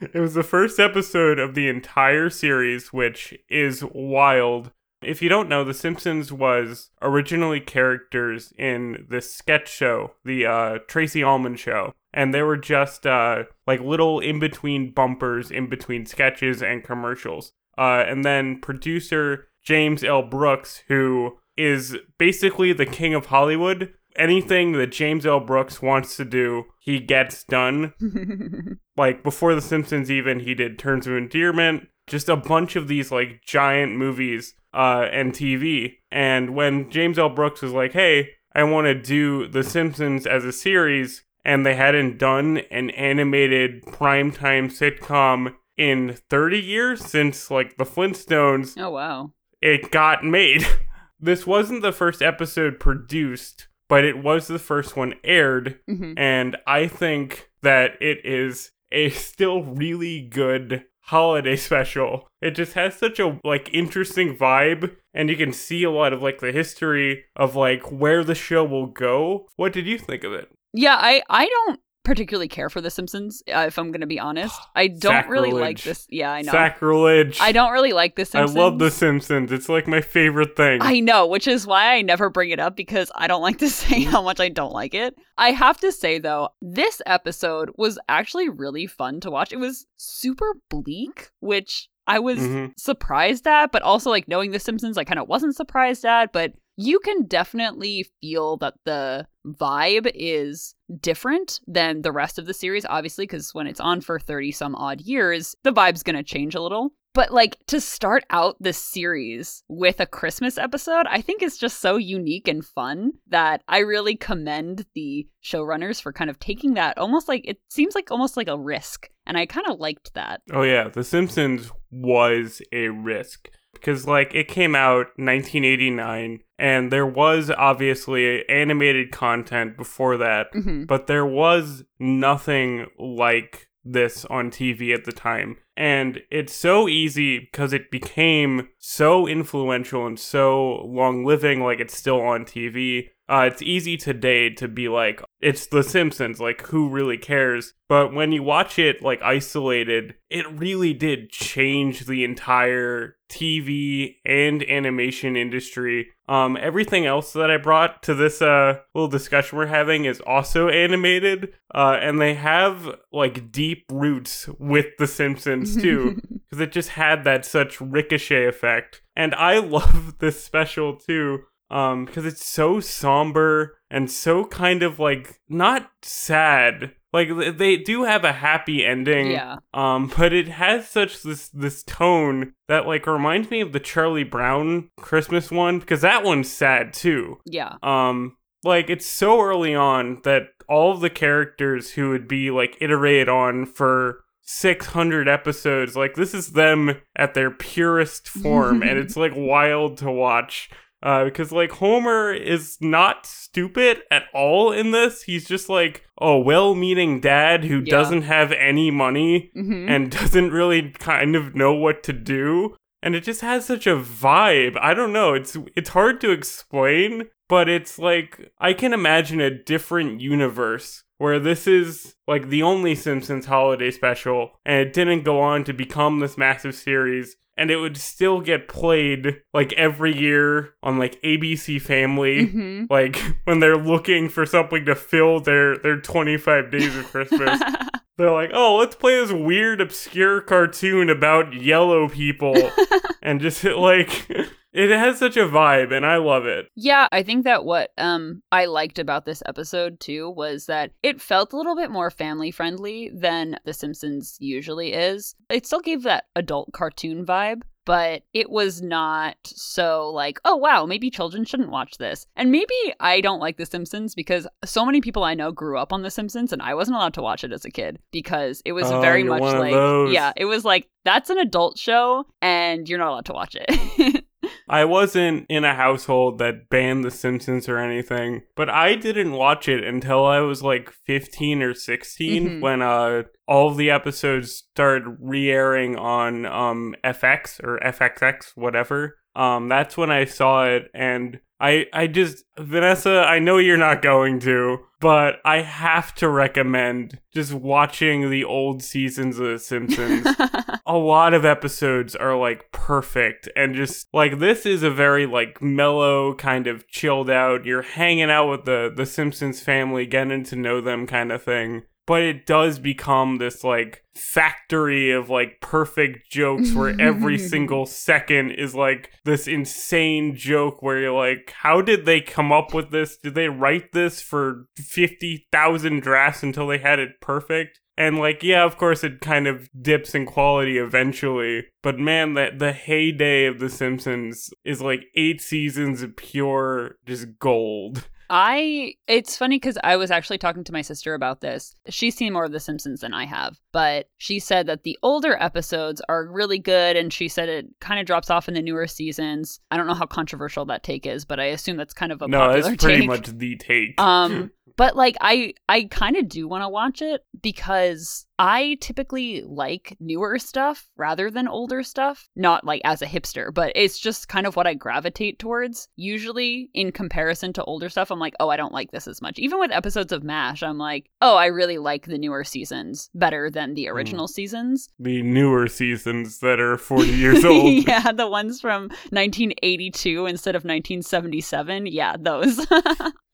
It, 0.00 0.12
it 0.12 0.18
was 0.20 0.34
the 0.34 0.42
first 0.42 0.78
episode 0.80 1.38
of 1.38 1.54
the 1.54 1.68
entire 1.68 2.28
series, 2.28 2.92
which 2.92 3.32
is 3.48 3.82
wild. 3.94 4.72
If 5.02 5.22
you 5.22 5.28
don't 5.28 5.48
know, 5.48 5.64
The 5.64 5.72
Simpsons 5.72 6.32
was 6.32 6.90
originally 7.00 7.60
characters 7.60 8.52
in 8.58 9.06
this 9.08 9.32
sketch 9.32 9.68
show, 9.70 10.12
the 10.24 10.46
uh, 10.46 10.78
Tracey 10.88 11.22
Ullman 11.22 11.56
show. 11.56 11.94
And 12.12 12.34
they 12.34 12.42
were 12.42 12.56
just 12.56 13.06
uh, 13.06 13.44
like 13.66 13.80
little 13.80 14.18
in 14.20 14.40
between 14.40 14.90
bumpers 14.92 15.50
in 15.50 15.68
between 15.68 16.06
sketches 16.06 16.62
and 16.62 16.82
commercials. 16.84 17.52
Uh, 17.76 18.04
and 18.06 18.24
then 18.24 18.60
producer 18.60 19.48
James 19.62 20.04
L. 20.04 20.22
Brooks, 20.22 20.82
who 20.88 21.38
is 21.56 21.96
basically 22.18 22.72
the 22.72 22.86
king 22.86 23.14
of 23.14 23.26
Hollywood. 23.26 23.92
Anything 24.16 24.72
that 24.72 24.92
James 24.92 25.26
L. 25.26 25.40
Brooks 25.40 25.82
wants 25.82 26.16
to 26.16 26.24
do, 26.24 26.66
he 26.84 27.00
gets 27.00 27.44
done 27.44 27.94
like 28.96 29.22
before 29.22 29.54
the 29.54 29.60
simpsons 29.62 30.10
even 30.10 30.40
he 30.40 30.54
did 30.54 30.78
terms 30.78 31.06
of 31.06 31.14
endearment 31.14 31.88
just 32.06 32.28
a 32.28 32.36
bunch 32.36 32.76
of 32.76 32.88
these 32.88 33.10
like 33.10 33.40
giant 33.44 33.96
movies 33.96 34.54
uh 34.74 35.08
and 35.10 35.32
tv 35.32 35.94
and 36.10 36.54
when 36.54 36.90
james 36.90 37.18
l 37.18 37.30
brooks 37.30 37.62
was 37.62 37.72
like 37.72 37.92
hey 37.92 38.28
i 38.54 38.62
want 38.62 38.84
to 38.84 38.94
do 38.94 39.48
the 39.48 39.64
simpsons 39.64 40.26
as 40.26 40.44
a 40.44 40.52
series 40.52 41.24
and 41.44 41.64
they 41.64 41.74
hadn't 41.74 42.18
done 42.18 42.58
an 42.70 42.90
animated 42.90 43.82
primetime 43.86 44.66
sitcom 44.70 45.54
in 45.76 46.16
30 46.30 46.58
years 46.58 47.04
since 47.04 47.50
like 47.50 47.76
the 47.76 47.84
flintstones 47.84 48.74
oh, 48.78 48.90
wow. 48.90 49.32
it 49.60 49.90
got 49.90 50.24
made. 50.24 50.66
this 51.20 51.46
wasn't 51.46 51.82
the 51.82 51.92
first 51.92 52.22
episode 52.22 52.78
produced, 52.78 53.68
but 53.88 54.04
it 54.04 54.22
was 54.22 54.46
the 54.46 54.58
first 54.58 54.96
one 54.96 55.14
aired, 55.24 55.80
hmm 55.88 56.14
and 56.16 56.56
I 56.66 56.86
think 56.86 57.50
that 57.62 57.92
it 58.00 58.24
is 58.24 58.70
a 58.92 59.10
still 59.10 59.62
really 59.62 60.20
good 60.20 60.84
holiday 61.06 61.56
special. 61.70 62.28
It 62.40 62.52
just 62.52 62.74
has 62.74 62.94
such 62.94 63.18
a 63.18 63.40
like 63.44 63.72
interesting 63.72 64.36
vibe 64.36 64.96
and 65.12 65.30
you 65.30 65.36
can 65.36 65.52
see 65.52 65.84
a 65.84 65.90
lot 65.90 66.12
of 66.12 66.22
like 66.22 66.40
the 66.40 66.52
history 66.52 67.24
of 67.36 67.56
like 67.56 67.90
where 67.90 68.24
the 68.24 68.34
show 68.34 68.64
will 68.64 68.86
go. 68.86 69.46
What 69.56 69.72
did 69.72 69.86
you 69.86 69.98
think 69.98 70.24
of 70.24 70.32
it? 70.32 70.50
Yeah, 70.72 70.98
I 71.00 71.22
I 71.28 71.46
don't 71.46 71.80
particularly 72.04 72.48
care 72.48 72.70
for 72.70 72.80
The 72.80 72.90
Simpsons, 72.90 73.42
uh, 73.52 73.64
if 73.66 73.78
I'm 73.78 73.90
going 73.90 74.02
to 74.02 74.06
be 74.06 74.20
honest. 74.20 74.54
I 74.76 74.88
don't 74.88 75.28
really 75.28 75.50
like 75.52 75.82
this. 75.82 76.06
Yeah, 76.10 76.30
I 76.30 76.42
know. 76.42 76.52
Sacrilege. 76.52 77.38
I 77.40 77.50
don't 77.52 77.72
really 77.72 77.92
like 77.92 78.14
The 78.16 78.24
Simpsons. 78.24 78.56
I 78.56 78.60
love 78.60 78.78
The 78.78 78.90
Simpsons. 78.90 79.50
It's 79.50 79.68
like 79.68 79.86
my 79.88 80.00
favorite 80.00 80.56
thing. 80.56 80.78
I 80.82 81.00
know, 81.00 81.26
which 81.26 81.48
is 81.48 81.66
why 81.66 81.94
I 81.94 82.02
never 82.02 82.30
bring 82.30 82.50
it 82.50 82.60
up 82.60 82.76
because 82.76 83.10
I 83.14 83.26
don't 83.26 83.42
like 83.42 83.58
to 83.58 83.68
say 83.82 84.02
how 84.02 84.22
much 84.22 84.38
I 84.40 84.48
don't 84.50 84.72
like 84.72 84.94
it. 84.94 85.16
I 85.36 85.50
have 85.50 85.80
to 85.80 85.90
say, 85.90 86.18
though, 86.18 86.50
this 86.62 87.02
episode 87.06 87.70
was 87.76 87.98
actually 88.08 88.48
really 88.48 88.86
fun 88.86 89.20
to 89.20 89.30
watch. 89.30 89.52
It 89.52 89.58
was 89.58 89.86
super 89.96 90.54
bleak, 90.70 91.30
which 91.40 91.88
I 92.06 92.18
was 92.18 92.38
Mhm. 92.38 92.72
surprised 92.78 93.46
at, 93.46 93.72
but 93.72 93.80
also 93.82 94.10
like 94.10 94.28
knowing 94.28 94.50
The 94.50 94.60
Simpsons, 94.60 94.98
I 94.98 95.04
kind 95.04 95.18
of 95.18 95.26
wasn't 95.26 95.56
surprised 95.56 96.04
at. 96.04 96.32
But 96.32 96.52
you 96.76 96.98
can 96.98 97.26
definitely 97.26 98.06
feel 98.20 98.56
that 98.58 98.74
the 98.84 99.26
vibe 99.46 100.10
is 100.14 100.74
different 101.00 101.60
than 101.66 102.02
the 102.02 102.12
rest 102.12 102.38
of 102.38 102.46
the 102.46 102.54
series, 102.54 102.86
obviously, 102.86 103.24
because 103.24 103.54
when 103.54 103.66
it's 103.66 103.80
on 103.80 104.00
for 104.00 104.18
30 104.18 104.52
some 104.52 104.74
odd 104.74 105.00
years, 105.00 105.54
the 105.62 105.72
vibe's 105.72 106.02
going 106.02 106.16
to 106.16 106.22
change 106.22 106.54
a 106.54 106.62
little. 106.62 106.92
But 107.14 107.32
like 107.32 107.58
to 107.68 107.80
start 107.80 108.24
out 108.30 108.56
this 108.58 108.76
series 108.76 109.62
with 109.68 110.00
a 110.00 110.06
Christmas 110.06 110.58
episode, 110.58 111.06
I 111.08 111.20
think 111.20 111.42
is 111.42 111.56
just 111.56 111.80
so 111.80 111.96
unique 111.96 112.48
and 112.48 112.64
fun 112.64 113.12
that 113.28 113.62
I 113.68 113.78
really 113.78 114.16
commend 114.16 114.84
the 114.96 115.28
showrunners 115.44 116.02
for 116.02 116.12
kind 116.12 116.28
of 116.28 116.40
taking 116.40 116.74
that 116.74 116.98
almost 116.98 117.28
like 117.28 117.42
it 117.46 117.58
seems 117.70 117.94
like 117.94 118.10
almost 118.10 118.36
like 118.36 118.48
a 118.48 118.58
risk. 118.58 119.10
And 119.26 119.38
I 119.38 119.46
kind 119.46 119.68
of 119.68 119.78
liked 119.78 120.12
that. 120.14 120.40
Oh 120.52 120.62
yeah, 120.62 120.88
The 120.88 121.04
Simpsons 121.04 121.70
was 121.92 122.60
a 122.72 122.88
risk 122.88 123.48
because 123.74 124.08
like 124.08 124.34
it 124.34 124.48
came 124.48 124.74
out 124.74 125.06
1989 125.16 126.40
and 126.58 126.92
there 126.92 127.06
was 127.06 127.50
obviously 127.50 128.48
animated 128.48 129.10
content 129.12 129.76
before 129.76 130.16
that, 130.18 130.48
hmm 130.52 130.84
but 130.84 131.06
there 131.06 131.26
was 131.26 131.84
nothing 131.98 132.86
like 132.98 133.68
this 133.84 134.24
on 134.26 134.50
TV 134.50 134.94
at 134.94 135.04
the 135.04 135.12
time. 135.12 135.58
And 135.76 136.20
it's 136.30 136.52
so 136.52 136.88
easy 136.88 137.38
because 137.38 137.72
it 137.72 137.90
became 137.90 138.68
so 138.78 139.26
influential 139.26 140.06
and 140.06 140.18
so 140.18 140.82
long 140.84 141.24
living, 141.24 141.60
like 141.62 141.80
it's 141.80 141.96
still 141.96 142.20
on 142.20 142.44
TV. 142.44 143.08
Uh, 143.28 143.48
it's 143.50 143.62
easy 143.62 143.96
today 143.96 144.50
to 144.50 144.68
be 144.68 144.88
like, 144.88 145.22
it's 145.40 145.66
The 145.66 145.82
Simpsons, 145.82 146.40
like, 146.40 146.66
who 146.68 146.88
really 146.88 147.16
cares? 147.16 147.74
But 147.88 148.12
when 148.12 148.32
you 148.32 148.42
watch 148.42 148.78
it, 148.78 149.02
like, 149.02 149.22
isolated, 149.22 150.14
it 150.28 150.50
really 150.50 150.92
did 150.92 151.30
change 151.30 152.06
the 152.06 152.24
entire 152.24 153.16
TV 153.30 154.16
and 154.26 154.62
animation 154.68 155.36
industry. 155.36 156.08
Um, 156.28 156.58
everything 156.60 157.06
else 157.06 157.32
that 157.32 157.50
I 157.50 157.56
brought 157.56 158.02
to 158.04 158.14
this 158.14 158.42
uh, 158.42 158.80
little 158.94 159.08
discussion 159.08 159.58
we're 159.58 159.66
having 159.66 160.04
is 160.04 160.20
also 160.20 160.68
animated, 160.68 161.54
uh, 161.74 161.98
and 162.00 162.20
they 162.20 162.34
have, 162.34 162.96
like, 163.12 163.50
deep 163.50 163.84
roots 163.90 164.48
with 164.58 164.86
The 164.98 165.06
Simpsons, 165.06 165.76
too 165.76 166.20
because 166.54 166.60
it 166.60 166.72
just 166.72 166.90
had 166.90 167.24
that 167.24 167.44
such 167.44 167.80
ricochet 167.80 168.46
effect. 168.46 169.02
And 169.16 169.34
I 169.34 169.58
love 169.60 170.18
this 170.18 170.42
special 170.42 170.96
too, 170.96 171.40
um, 171.70 172.04
because 172.04 172.26
it's 172.26 172.44
so 172.44 172.80
somber 172.80 173.78
and 173.90 174.10
so 174.10 174.44
kind 174.44 174.82
of 174.82 174.98
like 174.98 175.40
not 175.48 175.90
sad. 176.02 176.92
Like 177.12 177.28
they 177.56 177.76
do 177.76 178.02
have 178.02 178.24
a 178.24 178.32
happy 178.32 178.84
ending, 178.84 179.30
yeah. 179.30 179.58
um, 179.72 180.12
but 180.16 180.32
it 180.32 180.48
has 180.48 180.88
such 180.88 181.22
this 181.22 181.48
this 181.50 181.84
tone 181.84 182.54
that 182.66 182.86
like 182.86 183.06
reminds 183.06 183.50
me 183.50 183.60
of 183.60 183.72
the 183.72 183.80
Charlie 183.80 184.24
Brown 184.24 184.90
Christmas 184.98 185.50
one 185.50 185.78
because 185.78 186.00
that 186.00 186.24
one's 186.24 186.50
sad 186.50 186.92
too. 186.92 187.38
Yeah. 187.46 187.76
Um, 187.84 188.36
like 188.64 188.90
it's 188.90 189.06
so 189.06 189.40
early 189.40 189.74
on 189.74 190.22
that 190.24 190.48
all 190.68 190.92
of 190.92 191.00
the 191.00 191.10
characters 191.10 191.92
who 191.92 192.10
would 192.10 192.26
be 192.26 192.50
like 192.50 192.76
iterated 192.80 193.28
on 193.28 193.66
for 193.66 194.24
600 194.42 195.28
episodes, 195.28 195.96
like 195.96 196.14
this 196.14 196.34
is 196.34 196.52
them 196.52 197.00
at 197.16 197.34
their 197.34 197.50
purest 197.50 198.28
form, 198.28 198.82
and 198.82 198.98
it's 198.98 199.16
like 199.16 199.32
wild 199.34 199.98
to 199.98 200.10
watch. 200.10 200.70
Uh, 201.04 201.24
because 201.24 201.52
like 201.52 201.70
Homer 201.72 202.32
is 202.32 202.78
not 202.80 203.26
stupid 203.26 203.98
at 204.10 204.22
all 204.32 204.72
in 204.72 204.90
this. 204.90 205.22
He's 205.24 205.46
just 205.46 205.68
like 205.68 206.02
a 206.18 206.38
well-meaning 206.38 207.20
dad 207.20 207.64
who 207.64 207.78
Yeah. 207.84 207.90
doesn't 207.90 208.22
have 208.22 208.50
any 208.52 208.90
money 208.90 209.50
hmm 209.54 209.86
and 209.88 210.10
doesn't 210.20 210.50
really 210.50 210.90
kind 210.90 211.36
of 211.36 211.54
know 211.54 211.74
what 211.74 212.02
to 212.04 212.12
do 212.14 212.74
and 213.02 213.14
it 213.14 213.22
just 213.22 213.42
has 213.42 213.66
such 213.66 213.86
a 213.86 213.96
vibe 213.96 214.78
i 214.80 214.94
don't 214.94 215.12
know 215.12 215.34
it's 215.34 215.56
it's 215.76 215.90
hard 215.90 216.20
to 216.22 216.30
explain 216.30 217.24
but 217.48 217.68
it's 217.68 217.98
like 217.98 218.50
i 218.58 218.72
can 218.72 218.92
imagine 218.92 219.40
a 219.40 219.50
different 219.50 220.20
universe 220.20 221.03
where 221.18 221.38
this 221.38 221.66
is 221.66 222.14
like 222.26 222.48
the 222.48 222.62
only 222.62 222.94
simpsons 222.94 223.46
holiday 223.46 223.90
special 223.90 224.52
and 224.64 224.80
it 224.80 224.92
didn't 224.92 225.22
go 225.22 225.40
on 225.40 225.64
to 225.64 225.72
become 225.72 226.20
this 226.20 226.38
massive 226.38 226.74
series 226.74 227.36
and 227.56 227.70
it 227.70 227.76
would 227.76 227.96
still 227.96 228.40
get 228.40 228.66
played 228.66 229.40
like 229.52 229.72
every 229.74 230.16
year 230.16 230.74
on 230.82 230.98
like 230.98 231.20
abc 231.22 231.80
family 231.80 232.46
hmm 232.46 232.84
like 232.90 233.16
when 233.44 233.60
they're 233.60 233.76
looking 233.76 234.28
for 234.28 234.44
something 234.44 234.84
to 234.84 234.94
fill 234.94 235.40
their 235.40 235.76
their 235.78 236.00
25 236.00 236.70
days 236.70 236.96
of 236.96 237.04
christmas 237.06 237.60
they're 238.16 238.32
like, 238.32 238.50
oh, 238.52 238.76
let's 238.76 238.94
play 238.94 239.16
this 239.16 239.32
weird, 239.32 239.80
obscure 239.80 240.40
cartoon 240.40 241.10
about 241.10 241.52
yellow 241.52 242.08
people. 242.08 242.70
and 243.22 243.40
just 243.40 243.64
like, 243.64 244.28
it 244.74 244.90
has 244.90 245.18
such 245.18 245.36
a 245.36 245.46
vibe, 245.46 245.92
and 245.96 246.04
I 246.04 246.16
love 246.16 246.44
it. 246.46 246.66
Yeah, 246.74 247.08
I 247.12 247.22
think 247.22 247.44
that 247.44 247.64
what 247.64 247.92
um 247.96 248.42
I 248.52 248.66
liked 248.66 248.98
about 248.98 249.24
this 249.24 249.42
episode 249.46 250.00
too 250.00 250.28
was 250.30 250.66
that 250.66 250.90
it 251.02 251.20
felt 251.20 251.52
a 251.52 251.56
little 251.56 251.76
bit 251.76 251.90
more 251.90 252.10
family 252.10 252.50
friendly 252.50 253.10
than 253.14 253.58
The 253.64 253.72
Simpsons 253.72 254.36
usually 254.40 254.92
is. 254.92 255.34
It 255.48 255.66
still 255.66 255.80
gave 255.80 256.02
that 256.02 256.24
adult 256.36 256.72
cartoon 256.72 257.24
vibe, 257.24 257.62
but 257.86 258.22
it 258.32 258.50
was 258.50 258.80
not 258.82 259.36
so 259.44 260.10
like, 260.10 260.40
oh 260.44 260.56
wow, 260.56 260.86
maybe 260.86 261.10
children 261.10 261.44
shouldn't 261.44 261.70
watch 261.70 261.98
this. 261.98 262.26
And 262.34 262.50
maybe 262.50 262.74
I 262.98 263.20
don't 263.20 263.40
like 263.40 263.56
The 263.58 263.66
Simpsons 263.66 264.14
because 264.14 264.46
so 264.64 264.84
many 264.84 265.00
people 265.00 265.22
I 265.22 265.34
know 265.34 265.52
grew 265.52 265.78
up 265.78 265.92
on 265.92 266.02
The 266.02 266.10
Simpsons 266.10 266.52
and 266.52 266.60
I 266.62 266.74
wasn't 266.74 266.96
allowed 266.96 267.14
to 267.14 267.22
watch 267.22 267.44
it 267.44 267.52
as 267.52 267.64
a 267.64 267.70
kid 267.70 267.98
because 268.10 268.60
it 268.64 268.72
was 268.72 268.90
Oh, 268.90 269.00
very 269.00 269.22
much 269.22 269.42
like 269.42 270.12
yeah, 270.12 270.32
it 270.36 270.46
was 270.46 270.64
like 270.64 270.88
that's 271.04 271.28
an 271.30 271.38
adult 271.38 271.78
show 271.78 272.26
and 272.42 272.88
you're 272.88 272.98
not 272.98 273.10
allowed 273.10 273.26
to 273.26 273.32
watch 273.34 273.54
it. 273.60 274.24
I 274.68 274.84
wasn't 274.84 275.46
in 275.48 275.64
a 275.64 275.74
household 275.74 276.38
that 276.38 276.68
banned 276.70 277.04
The 277.04 277.10
Simpsons 277.10 277.68
or 277.68 277.78
anything, 277.78 278.42
but 278.56 278.68
I 278.70 278.94
didn't 278.94 279.32
watch 279.32 279.68
it 279.68 279.84
until 279.84 280.24
I 280.24 280.40
was 280.40 280.62
like 280.62 280.90
15 281.06 281.62
or 281.62 281.74
16 281.74 282.48
Mhm. 282.48 282.60
when 282.60 282.82
uh 282.82 283.22
all 283.46 283.68
of 283.68 283.76
the 283.76 283.90
episodes 283.90 284.52
started 284.52 285.16
re-airing 285.20 285.96
on 285.96 286.46
um 286.46 286.94
FX 287.04 287.60
or 287.62 287.78
FXX 287.84 288.52
whatever. 288.56 289.16
Um 289.36 289.68
that's 289.68 289.96
when 289.96 290.10
I 290.10 290.24
saw 290.24 290.66
it 290.66 290.90
and 290.94 291.40
I 291.60 291.86
I 291.92 292.06
just 292.06 292.44
Vanessa, 292.58 293.24
I 293.26 293.38
know 293.38 293.58
you're 293.58 293.76
not 293.76 294.02
going 294.02 294.40
to, 294.40 294.78
but 295.00 295.36
I 295.44 295.62
have 295.62 296.14
to 296.16 296.28
recommend 296.28 297.20
just 297.32 297.52
watching 297.52 298.30
the 298.30 298.44
old 298.44 298.82
seasons 298.82 299.38
of 299.38 299.46
The 299.46 299.58
Simpsons. 299.58 300.26
A 300.86 300.96
lot 300.96 301.32
of 301.32 301.44
episodes 301.44 302.14
are 302.14 302.36
like 302.36 302.70
perfect 302.72 303.48
and 303.56 303.74
just 303.74 304.06
like 304.12 304.38
this 304.38 304.66
is 304.66 304.82
a 304.82 304.90
very 304.90 305.24
like 305.24 305.62
mellow 305.62 306.34
kind 306.34 306.66
of 306.66 306.86
chilled 306.88 307.30
out 307.30 307.64
you're 307.64 307.80
hanging 307.80 308.30
out 308.30 308.50
with 308.50 308.66
the 308.66 308.92
the 308.94 309.06
simpsons 309.06 309.62
family 309.62 310.04
getting 310.04 310.44
to 310.44 310.54
know 310.54 310.82
them 310.82 311.06
kind 311.06 311.32
of 311.32 311.42
thing 311.42 311.82
but 312.06 312.22
it 312.22 312.46
does 312.46 312.78
become 312.78 313.38
this 313.38 313.64
like 313.64 314.02
factory 314.14 315.10
of 315.10 315.28
like 315.28 315.60
perfect 315.60 316.30
jokes 316.30 316.72
where 316.72 316.94
every 317.00 317.38
single 317.50 317.86
second 317.86 318.50
is 318.52 318.74
like 318.74 319.10
this 319.24 319.48
insane 319.48 320.36
joke 320.36 320.82
where 320.82 320.98
you're 321.00 321.12
like 321.12 321.52
how 321.62 321.80
did 321.80 322.04
they 322.04 322.20
come 322.20 322.52
up 322.52 322.72
with 322.72 322.90
this 322.90 323.16
did 323.16 323.34
they 323.34 323.48
write 323.48 323.92
this 323.92 324.20
for 324.20 324.66
50,000 324.76 326.00
drafts 326.00 326.42
until 326.42 326.66
they 326.68 326.78
had 326.78 326.98
it 326.98 327.20
perfect 327.20 327.80
and 327.96 328.18
like, 328.18 328.42
yeah, 328.42 328.64
of 328.64 328.76
course, 328.76 329.04
it 329.04 329.20
kind 329.20 329.46
of 329.46 329.68
dips 329.80 330.14
in 330.14 330.26
quality 330.26 330.78
eventually. 330.78 331.66
But 331.82 331.98
man, 331.98 332.34
that 332.34 332.58
the 332.58 332.72
heyday 332.72 333.46
of 333.46 333.60
The 333.60 333.70
Simpsons 333.70 334.50
is 334.64 334.82
like 334.82 335.04
eight 335.14 335.40
seasons 335.40 336.02
of 336.02 336.16
pure 336.16 336.96
just 337.06 337.38
gold. 337.38 338.08
I 338.36 338.94
it's 339.06 339.36
funny 339.36 339.60
cuz 339.60 339.78
I 339.84 339.96
was 339.96 340.10
actually 340.10 340.38
talking 340.38 340.64
to 340.64 340.72
my 340.72 340.82
sister 340.82 341.14
about 341.14 341.40
this. 341.40 341.72
She's 341.88 342.16
seen 342.16 342.32
more 342.32 342.44
of 342.44 342.50
the 342.50 342.58
Simpsons 342.58 343.00
than 343.00 343.14
I 343.14 343.26
have, 343.26 343.60
but 343.70 344.08
she 344.16 344.40
said 344.40 344.66
that 344.66 344.82
the 344.82 344.98
older 345.04 345.36
episodes 345.40 346.02
are 346.08 346.26
really 346.26 346.58
good 346.58 346.96
and 346.96 347.12
she 347.12 347.28
said 347.28 347.48
it 347.48 347.66
kind 347.80 348.00
of 348.00 348.06
drops 348.06 348.30
off 348.30 348.48
in 348.48 348.54
the 348.54 348.62
newer 348.62 348.88
seasons. 348.88 349.60
I 349.70 349.76
don't 349.76 349.86
know 349.86 349.94
how 349.94 350.06
controversial 350.06 350.64
that 350.64 350.82
take 350.82 351.06
is, 351.06 351.24
but 351.24 351.38
I 351.38 351.44
assume 351.44 351.76
that's 351.76 351.94
kind 351.94 352.10
of 352.10 352.22
a 352.22 352.26
no, 352.26 352.60
that's 352.60 352.66
pretty 352.82 353.02
take. 353.02 353.06
much 353.06 353.28
the 353.28 353.54
take. 353.54 354.00
Um 354.00 354.50
but 354.76 354.96
like 354.96 355.16
I 355.20 355.54
I 355.68 355.84
kind 355.84 356.16
of 356.16 356.28
do 356.28 356.48
want 356.48 356.64
to 356.64 356.68
watch 356.68 357.02
it 357.02 357.24
because 357.40 358.26
I 358.38 358.78
typically 358.80 359.42
like 359.42 359.96
newer 360.00 360.38
stuff 360.38 360.88
rather 360.96 361.30
than 361.30 361.48
older 361.48 361.82
stuff. 361.82 362.28
Not 362.34 362.64
like 362.64 362.82
as 362.84 363.02
a 363.02 363.06
hipster, 363.06 363.52
but 363.52 363.72
it's 363.74 363.98
just 363.98 364.28
kind 364.28 364.46
of 364.46 364.56
what 364.56 364.66
I 364.66 364.74
gravitate 364.74 365.38
towards. 365.38 365.88
Usually, 365.96 366.70
in 366.74 366.92
comparison 366.92 367.52
to 367.54 367.64
older 367.64 367.88
stuff, 367.88 368.10
I'm 368.10 368.18
like, 368.18 368.34
oh, 368.40 368.48
I 368.48 368.56
don't 368.56 368.72
like 368.72 368.90
this 368.90 369.06
as 369.06 369.22
much. 369.22 369.38
Even 369.38 369.58
with 369.58 369.70
episodes 369.70 370.12
of 370.12 370.24
MASH, 370.24 370.62
I'm 370.62 370.78
like, 370.78 371.10
oh, 371.20 371.36
I 371.36 371.46
really 371.46 371.78
like 371.78 372.06
the 372.06 372.18
newer 372.18 372.44
seasons 372.44 373.10
better 373.14 373.50
than 373.50 373.74
the 373.74 373.88
original 373.88 374.26
mm. 374.26 374.30
seasons. 374.30 374.88
The 374.98 375.22
newer 375.22 375.68
seasons 375.68 376.40
that 376.40 376.60
are 376.60 376.76
40 376.76 377.08
years 377.12 377.44
old. 377.44 377.86
yeah, 377.86 378.12
the 378.12 378.28
ones 378.28 378.60
from 378.60 378.88
1982 379.10 380.26
instead 380.26 380.56
of 380.56 380.64
1977. 380.64 381.86
Yeah, 381.86 382.16
those. 382.18 382.66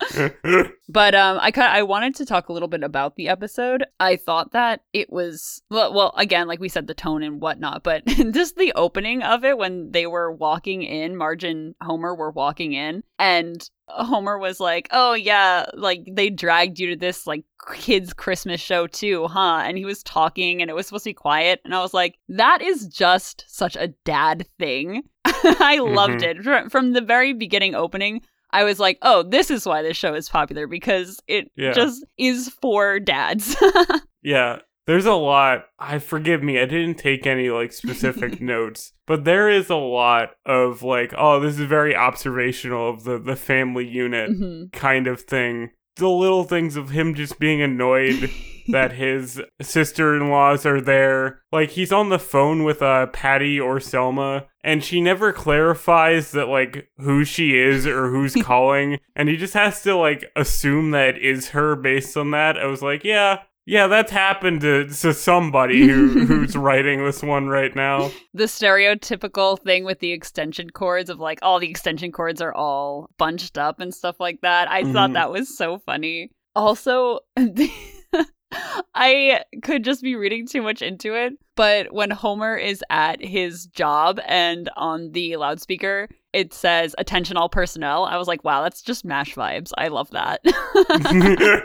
but 0.89 1.15
um, 1.15 1.39
I 1.41 1.51
kind 1.51 1.73
I 1.73 1.83
wanted 1.83 2.15
to 2.17 2.27
talk 2.27 2.49
a 2.49 2.53
little 2.53 2.69
bit 2.69 2.83
about 2.83 3.17
the 3.17 3.29
episode. 3.29 3.85
I 3.99 4.17
thought 4.17 4.53
that 4.53 4.83
it 4.93 5.11
was 5.13 5.63
well, 5.71 5.93
well, 5.95 6.13
again, 6.17 6.49
like 6.49 6.61
we 6.61 6.69
said, 6.69 6.87
the 6.87 6.95
tone 6.95 7.23
and 7.23 7.41
whatnot, 7.41 7.83
but 7.83 8.05
just 8.33 8.57
the 8.57 8.73
opening 8.75 9.23
of 9.23 9.45
it 9.45 9.57
when 9.57 9.93
they 9.93 10.07
were 10.07 10.33
walking 10.33 10.83
in, 10.83 11.17
Marge 11.17 11.45
and 11.45 11.75
Homer 11.81 12.15
were 12.15 12.31
walking 12.31 12.73
in, 12.73 13.03
and 13.19 13.69
Homer 13.89 14.39
was 14.39 14.61
like, 14.61 14.89
"Oh 14.91 15.15
yeah, 15.15 15.67
like 15.75 16.07
they 16.11 16.31
dragged 16.31 16.79
you 16.79 16.91
to 16.91 16.97
this 16.97 17.27
like 17.27 17.45
kids 17.75 18.13
Christmas 18.13 18.61
show 18.61 18.87
too, 18.87 19.29
huh?" 19.29 19.63
And 19.65 19.79
he 19.79 19.85
was 19.85 20.03
talking 20.03 20.61
and 20.61 20.71
it 20.71 20.75
was 20.75 20.87
supposed 20.87 21.05
to 21.05 21.11
be 21.11 21.15
quiet, 21.15 21.61
and 21.65 21.75
I 21.75 21.81
was 21.81 21.95
like, 21.95 22.17
"That 22.29 22.63
is 22.63 22.87
just 22.87 23.45
such 23.49 23.77
a 23.77 23.89
dad 24.05 24.47
thing." 24.59 25.03
I 25.25 25.79
loved 25.79 26.21
mm-hmm. 26.21 26.67
it 26.67 26.73
from 26.73 26.93
the 26.93 27.01
very 27.01 27.33
beginning 27.33 27.75
opening. 27.75 28.23
I 28.53 28.65
was 28.65 28.81
like, 28.81 28.99
"Oh, 29.03 29.23
this 29.23 29.51
is 29.51 29.67
why 29.67 29.83
this 29.83 29.97
show 29.97 30.15
is 30.15 30.29
popular 30.29 30.67
because 30.67 31.21
it 31.29 31.51
yeah. 31.57 31.73
just 31.73 32.05
is 32.19 32.49
for 32.61 32.99
dads." 32.99 33.57
yeah, 34.23 34.59
there's 34.91 35.07
a 35.07 35.15
lot. 35.15 35.67
I 35.79 36.01
forgive 36.01 36.43
me, 36.43 36.59
I 36.59 36.65
didn't 36.65 36.97
take 36.99 37.25
any 37.25 37.49
like 37.49 37.73
specific 37.73 38.41
notes, 38.41 38.93
but 39.07 39.25
there 39.25 39.49
is 39.49 39.71
a 39.71 39.77
lot 39.77 40.31
of 40.45 40.83
like, 40.83 41.15
oh, 41.17 41.39
this 41.39 41.61
is 41.61 41.67
very 41.69 41.95
observational 41.95 42.91
of 42.91 43.05
the 43.05 43.17
the 43.17 43.37
family 43.37 43.87
unit 43.87 44.33
mm-hmm. 44.33 44.77
kind 44.77 45.07
of 45.07 45.23
thing. 45.23 45.71
The 45.95 46.09
little 46.09 46.43
things 46.43 46.75
of 46.75 46.91
him 46.91 47.15
just 47.15 47.39
being 47.39 47.63
annoyed 47.63 48.33
that 48.69 48.91
his 48.91 49.41
sister-in-laws 49.63 50.67
are 50.67 50.81
there. 50.81 51.41
Like 51.53 51.71
he's 51.71 51.93
on 51.93 52.09
the 52.09 52.19
phone 52.19 52.65
with 52.65 52.83
uh 52.83 53.07
Patty 53.07 53.61
or 53.61 53.79
Selma 53.79 54.47
and 54.65 54.83
she 54.83 55.01
never 55.01 55.33
clarifies 55.33 56.33
that 56.33 56.49
like 56.49 56.89
who 56.99 57.25
she 57.25 57.57
is 57.57 57.87
or 57.87 58.11
who's 58.11 58.35
calling 58.43 58.99
and 59.15 59.29
he 59.29 59.37
just 59.37 59.55
has 59.55 59.83
to 59.85 59.95
like 59.95 60.25
assume 60.35 60.91
that 60.91 61.17
it 61.17 61.23
is 61.23 61.51
her 61.51 61.77
based 61.77 62.17
on 62.17 62.33
that. 62.33 62.59
I 62.59 62.67
was 62.67 62.83
like, 62.83 63.05
yeah, 63.05 63.43
yeah, 63.71 63.87
that's 63.87 64.11
happened 64.11 64.63
to, 64.63 64.89
to 64.89 65.15
somebody 65.15 65.87
who, 65.87 66.09
who's 66.27 66.57
writing 66.57 67.05
this 67.05 67.23
one 67.23 67.47
right 67.47 67.75
now. 67.77 68.11
The 68.35 68.45
stereotypical 68.45 69.61
thing 69.61 69.85
with 69.85 70.01
the 70.01 70.11
extension 70.11 70.71
cords 70.71 71.09
of 71.09 71.21
like 71.21 71.39
all 71.43 71.61
the 71.61 71.71
extension 71.71 72.11
cords 72.11 72.43
are 72.43 72.53
all 72.53 73.11
bunched 73.17 73.57
up 73.57 73.79
and 73.79 73.95
stuff 73.95 74.19
like 74.19 74.41
that. 74.41 74.69
I 74.69 74.83
mm-hmm. 74.83 74.93
thought 74.93 75.13
that 75.13 75.31
was 75.31 75.57
so 75.57 75.79
funny. 75.79 76.33
Also, 76.57 77.21
I 78.97 79.45
could 79.63 79.85
just 79.85 80.03
be 80.03 80.17
reading 80.17 80.49
too 80.49 80.63
much 80.63 80.83
into 80.83 81.15
it, 81.15 81.35
but 81.55 81.93
when 81.93 82.11
Homer 82.11 82.57
is 82.57 82.83
at 82.91 83.25
his 83.25 83.67
job 83.67 84.19
and 84.27 84.69
on 84.77 85.13
the 85.13 85.37
loudspeaker, 85.37 86.09
it 86.33 86.53
says 86.53 86.97
attention 86.99 87.37
all 87.37 87.49
personnel. 87.49 88.05
I 88.05 88.17
was 88.17 88.27
like, 88.27 88.43
wow, 88.43 88.65
that's 88.65 88.83
just 88.83 89.05
MASH 89.05 89.37
vibes. 89.37 89.71
I 89.79 89.87
love 89.89 90.11
that. 90.11 90.41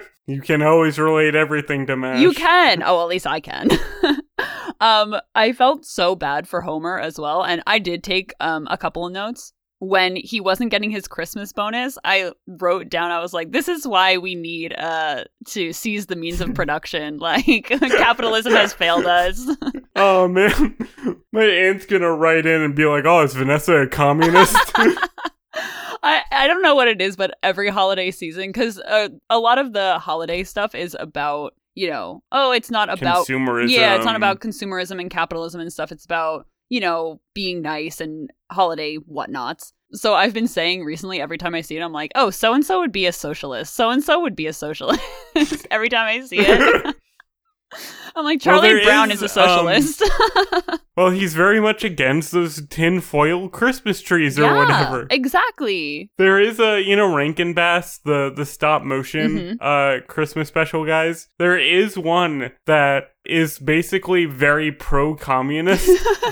You 0.27 0.41
can 0.41 0.62
always 0.62 0.98
relate 0.98 1.36
everything 1.36 1.86
to 1.86 1.96
MASH. 1.96 2.20
You 2.20 2.32
can. 2.34 2.82
Oh, 2.84 3.01
at 3.01 3.08
least 3.08 3.27
I 3.27 3.39
can. 3.39 3.70
um, 4.79 5.15
I 5.36 5.53
felt 5.53 5.86
so 5.86 6.15
bad 6.15 6.48
for 6.48 6.62
Homer 6.62 7.00
as 7.00 7.20
well, 7.20 7.44
and 7.44 7.62
I 7.67 7.79
did 7.79 8.03
take 8.03 8.34
um 8.39 8.67
a 8.70 8.77
couple 8.77 9.05
of 9.05 9.13
notes 9.13 9.53
when 9.79 10.15
he 10.15 10.39
wasn't 10.39 10.72
getting 10.72 10.89
his 10.89 11.08
Christmas 11.08 11.53
bonus. 11.53 11.98
I 12.03 12.32
wrote 12.48 12.89
down. 12.89 13.12
I 13.12 13.20
was 13.20 13.34
like, 13.34 13.51
"This 13.51 13.67
is 13.67 13.88
why 13.88 14.17
we 14.17 14.34
need 14.34 14.74
uh 14.75 15.25
to 15.50 15.72
seize 15.74 16.08
the 16.08 16.15
means 16.15 16.41
of 16.41 16.53
production. 16.55 17.17
like 17.20 17.65
capitalism 17.67 18.53
has 18.53 18.74
failed 18.74 19.05
us." 19.05 19.48
oh 19.96 20.27
man, 20.27 20.75
my 21.32 21.44
aunt's 21.44 21.86
gonna 21.86 22.12
write 22.12 22.48
in 22.48 22.62
and 22.63 22.75
be 22.75 22.86
like, 22.86 23.05
"Oh, 23.05 23.22
is 23.22 23.36
Vanessa 23.36 23.84
a 23.84 23.88
communist?" 23.88 24.58
I, 25.55 26.21
I 26.31 26.47
don't 26.47 26.62
know 26.62 26.75
what 26.75 26.88
it 26.88 27.01
is, 27.01 27.15
but 27.15 27.38
every 27.41 27.69
holiday 27.69 28.12
season, 28.12 28.50
because 28.50 28.79
uh, 28.79 29.09
a 29.29 29.39
lot 29.39 29.57
of 29.57 29.74
the 29.74 30.00
holiday 30.00 30.43
stuff 30.43 30.75
is 30.75 30.95
about, 31.00 31.53
you 31.74 31.89
know, 31.89 32.24
oh, 32.31 32.51
it's 32.51 32.71
not 32.71 32.89
about 32.89 33.27
consumerism. 33.27 33.69
Yeah, 33.69 33.95
it's 33.95 34.05
not 34.05 34.15
about 34.15 34.39
consumerism 34.39 35.00
and 35.00 35.09
capitalism 35.09 35.62
and 35.62 35.71
stuff. 35.71 35.91
It's 35.91 36.05
about, 36.05 36.47
you 36.69 36.79
know, 36.79 37.19
being 37.33 37.62
nice 37.62 38.01
and 38.01 38.29
holiday 38.51 38.95
whatnots. 38.95 39.74
So 39.91 40.13
I've 40.13 40.33
been 40.33 40.47
saying 40.47 40.83
recently, 40.83 41.21
every 41.21 41.38
time 41.38 41.55
I 41.55 41.62
see 41.62 41.77
it, 41.77 41.81
I'm 41.81 41.93
like, 41.93 42.12
oh, 42.15 42.29
so 42.29 42.53
and 42.53 42.65
so 42.65 42.79
would 42.79 42.91
be 42.91 43.05
a 43.05 43.13
socialist. 43.13 43.75
So 43.75 43.89
and 43.89 44.03
so 44.03 44.19
would 44.19 44.35
be 44.35 44.47
a 44.47 44.53
socialist. 44.53 45.01
every 45.71 45.89
time 45.89 46.07
I 46.07 46.25
see 46.25 46.39
it. 46.39 46.95
I'm 48.15 48.24
like 48.24 48.41
Charlie 48.41 48.75
well, 48.75 48.84
Brown 48.84 49.12
is, 49.12 49.17
is, 49.17 49.24
a 49.24 49.29
socialist. 49.29 50.01
Um, 50.01 50.79
well, 50.98 51.10
he's 51.10 51.34
very 51.34 51.60
much 51.60 51.84
against 51.84 52.31
those 52.31 52.65
tinfoil 52.69 53.50
Christmas 53.50 54.01
trees 54.01 54.39
or 54.39 54.43
yeah, 54.43 54.57
whatever. 54.57 55.07
Exactly. 55.10 56.10
There 56.17 56.39
is 56.39 56.60
a 56.60 56.81
you 56.81 56.95
know 56.95 57.13
Rankin 57.13 57.53
Bass, 57.53 57.98
the 57.98 58.31
the 58.34 58.45
stop 58.45 58.84
motion 58.84 59.38
mm-hmm. 59.38 59.55
uh 59.60 60.05
Christmas 60.07 60.48
special 60.48 60.86
guys. 60.86 61.27
There 61.39 61.57
is 61.57 61.98
one 61.98 62.51
that 62.65 63.12
is 63.25 63.60
basically 63.60 64.25
very 64.25 64.72
pro 64.72 65.15
communist. 65.15 65.89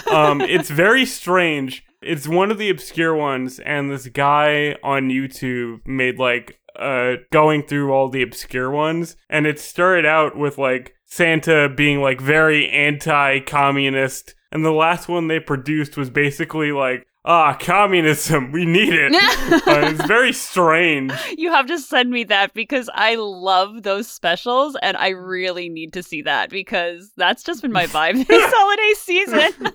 um, 0.11 0.41
it's 0.41 0.69
very 0.69 1.05
strange. 1.05 1.83
It's 2.01 2.27
one 2.27 2.51
of 2.51 2.57
the 2.57 2.69
obscure 2.69 3.15
ones, 3.15 3.59
and 3.59 3.89
this 3.89 4.07
guy 4.07 4.75
on 4.83 5.09
YouTube 5.09 5.85
made 5.85 6.17
like 6.17 6.59
uh 6.79 7.15
going 7.31 7.63
through 7.63 7.91
all 7.91 8.07
the 8.07 8.21
obscure 8.21 8.71
ones, 8.71 9.17
and 9.29 9.45
it 9.45 9.59
started 9.59 10.05
out 10.05 10.37
with 10.37 10.57
like 10.57 10.95
Santa 11.13 11.69
being 11.69 12.01
like 12.01 12.19
very 12.19 12.67
anti-communist, 12.71 14.33
and 14.51 14.65
the 14.65 14.71
last 14.71 15.07
one 15.07 15.27
they 15.27 15.39
produced 15.39 15.95
was 15.95 16.09
basically 16.09 16.71
like, 16.71 17.05
ah, 17.23 17.55
communism, 17.59 18.51
we 18.51 18.65
need 18.65 18.93
it. 18.93 19.13
uh, 19.67 19.91
it's 19.91 20.03
very 20.05 20.33
strange. 20.33 21.13
You 21.37 21.51
have 21.51 21.67
to 21.67 21.77
send 21.77 22.09
me 22.09 22.23
that 22.25 22.55
because 22.55 22.89
I 22.95 23.13
love 23.13 23.83
those 23.83 24.09
specials, 24.09 24.75
and 24.81 24.97
I 24.97 25.09
really 25.09 25.69
need 25.69 25.93
to 25.93 26.01
see 26.01 26.23
that 26.23 26.49
because 26.49 27.11
that's 27.15 27.43
just 27.43 27.61
been 27.61 27.71
my 27.71 27.85
vibe 27.85 28.25
this 28.27 28.51
holiday 28.51 28.93
season. 28.95 29.71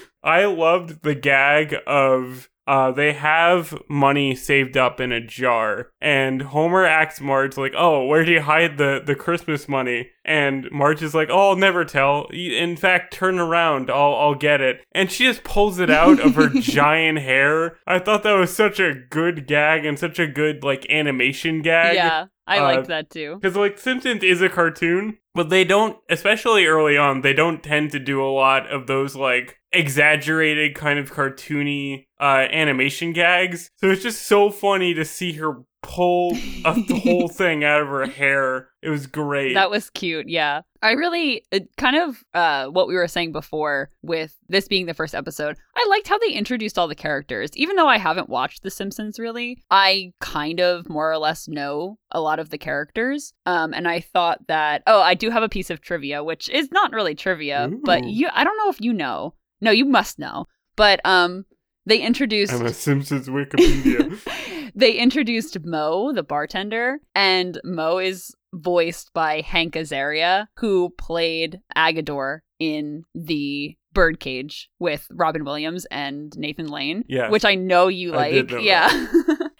I 0.24 0.46
loved 0.46 1.04
the 1.04 1.14
gag 1.14 1.76
of 1.86 2.49
uh, 2.66 2.92
they 2.92 3.12
have 3.12 3.74
money 3.88 4.34
saved 4.34 4.76
up 4.76 5.00
in 5.00 5.12
a 5.12 5.20
jar, 5.20 5.90
and 6.00 6.42
Homer 6.42 6.84
asks 6.84 7.20
Marge 7.20 7.56
like, 7.56 7.72
"Oh, 7.76 8.06
where 8.06 8.24
do 8.24 8.32
you 8.32 8.42
hide 8.42 8.78
the 8.78 9.02
the 9.04 9.14
Christmas 9.14 9.68
money?" 9.68 10.10
And 10.24 10.68
Marge 10.70 11.02
is 11.02 11.14
like, 11.14 11.28
"Oh, 11.30 11.50
I'll 11.50 11.56
never 11.56 11.84
tell. 11.84 12.26
In 12.32 12.76
fact, 12.76 13.12
turn 13.12 13.38
around, 13.38 13.90
I'll 13.90 14.14
I'll 14.14 14.34
get 14.34 14.60
it." 14.60 14.82
And 14.92 15.10
she 15.10 15.24
just 15.24 15.42
pulls 15.42 15.80
it 15.80 15.90
out 15.90 16.20
of 16.20 16.34
her 16.34 16.48
giant 16.60 17.18
hair. 17.18 17.78
I 17.86 17.98
thought 17.98 18.22
that 18.22 18.34
was 18.34 18.54
such 18.54 18.78
a 18.78 18.94
good 18.94 19.46
gag 19.46 19.84
and 19.84 19.98
such 19.98 20.18
a 20.18 20.26
good 20.26 20.62
like 20.62 20.88
animation 20.90 21.62
gag. 21.62 21.94
Yeah. 21.96 22.26
I 22.46 22.58
uh, 22.58 22.62
like 22.62 22.86
that 22.88 23.10
too. 23.10 23.38
Because 23.40 23.56
like 23.56 23.78
Simpsons 23.78 24.24
is 24.24 24.42
a 24.42 24.48
cartoon, 24.48 25.18
but 25.34 25.50
they 25.50 25.64
don't, 25.64 25.96
especially 26.08 26.66
early 26.66 26.96
on, 26.96 27.20
they 27.20 27.32
don't 27.32 27.62
tend 27.62 27.92
to 27.92 28.00
do 28.00 28.22
a 28.22 28.30
lot 28.30 28.68
of 28.68 28.88
those 28.88 29.14
like 29.14 29.59
exaggerated 29.72 30.74
kind 30.74 30.98
of 30.98 31.12
cartoony 31.12 32.06
uh, 32.20 32.46
animation 32.50 33.12
gags. 33.12 33.70
So 33.76 33.90
it's 33.90 34.02
just 34.02 34.22
so 34.22 34.50
funny 34.50 34.94
to 34.94 35.04
see 35.04 35.32
her 35.34 35.62
pull 35.82 36.36
a, 36.64 36.74
the 36.74 37.00
whole 37.02 37.28
thing 37.32 37.64
out 37.64 37.80
of 37.80 37.88
her 37.88 38.06
hair. 38.06 38.68
It 38.82 38.90
was 38.90 39.06
great. 39.06 39.54
That 39.54 39.70
was 39.70 39.90
cute. 39.90 40.28
Yeah. 40.28 40.62
I 40.82 40.92
really 40.92 41.44
kind 41.76 41.96
of 41.96 42.22
uh, 42.32 42.66
what 42.66 42.88
we 42.88 42.94
were 42.94 43.08
saying 43.08 43.32
before 43.32 43.90
with 44.02 44.34
this 44.48 44.68
being 44.68 44.86
the 44.86 44.94
first 44.94 45.14
episode. 45.14 45.56
I 45.76 45.86
liked 45.88 46.08
how 46.08 46.18
they 46.18 46.32
introduced 46.32 46.78
all 46.78 46.88
the 46.88 46.94
characters. 46.94 47.50
Even 47.54 47.76
though 47.76 47.88
I 47.88 47.98
haven't 47.98 48.30
watched 48.30 48.62
The 48.62 48.70
Simpsons 48.70 49.18
really, 49.18 49.62
I 49.70 50.12
kind 50.20 50.60
of 50.60 50.88
more 50.88 51.10
or 51.10 51.18
less 51.18 51.48
know 51.48 51.98
a 52.10 52.20
lot 52.20 52.38
of 52.38 52.50
the 52.50 52.58
characters. 52.58 53.32
Um, 53.44 53.74
and 53.74 53.86
I 53.86 54.00
thought 54.00 54.46
that 54.48 54.82
oh, 54.86 55.00
I 55.00 55.14
do 55.14 55.30
have 55.30 55.42
a 55.42 55.48
piece 55.48 55.70
of 55.70 55.80
trivia, 55.80 56.24
which 56.24 56.48
is 56.48 56.70
not 56.72 56.92
really 56.92 57.14
trivia, 57.14 57.68
Ooh. 57.70 57.80
but 57.84 58.04
you 58.04 58.28
I 58.32 58.44
don't 58.44 58.56
know 58.56 58.70
if 58.70 58.80
you 58.80 58.92
know. 58.92 59.34
No, 59.60 59.70
you 59.70 59.84
must 59.84 60.18
know. 60.18 60.46
But 60.76 61.00
um, 61.04 61.44
they 61.86 62.00
introduced. 62.00 62.52
I'm 62.52 62.66
a 62.66 62.72
Simpsons 62.72 63.28
Wikipedia. 63.28 64.72
they 64.74 64.92
introduced 64.94 65.58
Moe, 65.64 66.12
the 66.12 66.22
bartender, 66.22 66.98
and 67.14 67.60
Moe 67.64 67.98
is 67.98 68.34
voiced 68.54 69.12
by 69.14 69.40
Hank 69.42 69.74
Azaria, 69.74 70.46
who 70.58 70.90
played 70.98 71.60
Agador 71.76 72.40
in 72.58 73.04
the 73.14 73.76
Birdcage 73.92 74.68
with 74.78 75.06
Robin 75.10 75.44
Williams 75.44 75.84
and 75.90 76.32
Nathan 76.38 76.68
Lane, 76.68 77.04
Yes. 77.08 77.30
which 77.30 77.44
I 77.44 77.54
know 77.56 77.88
you 77.88 78.12
like. 78.12 78.50
know 78.50 78.58
yeah. 78.58 78.88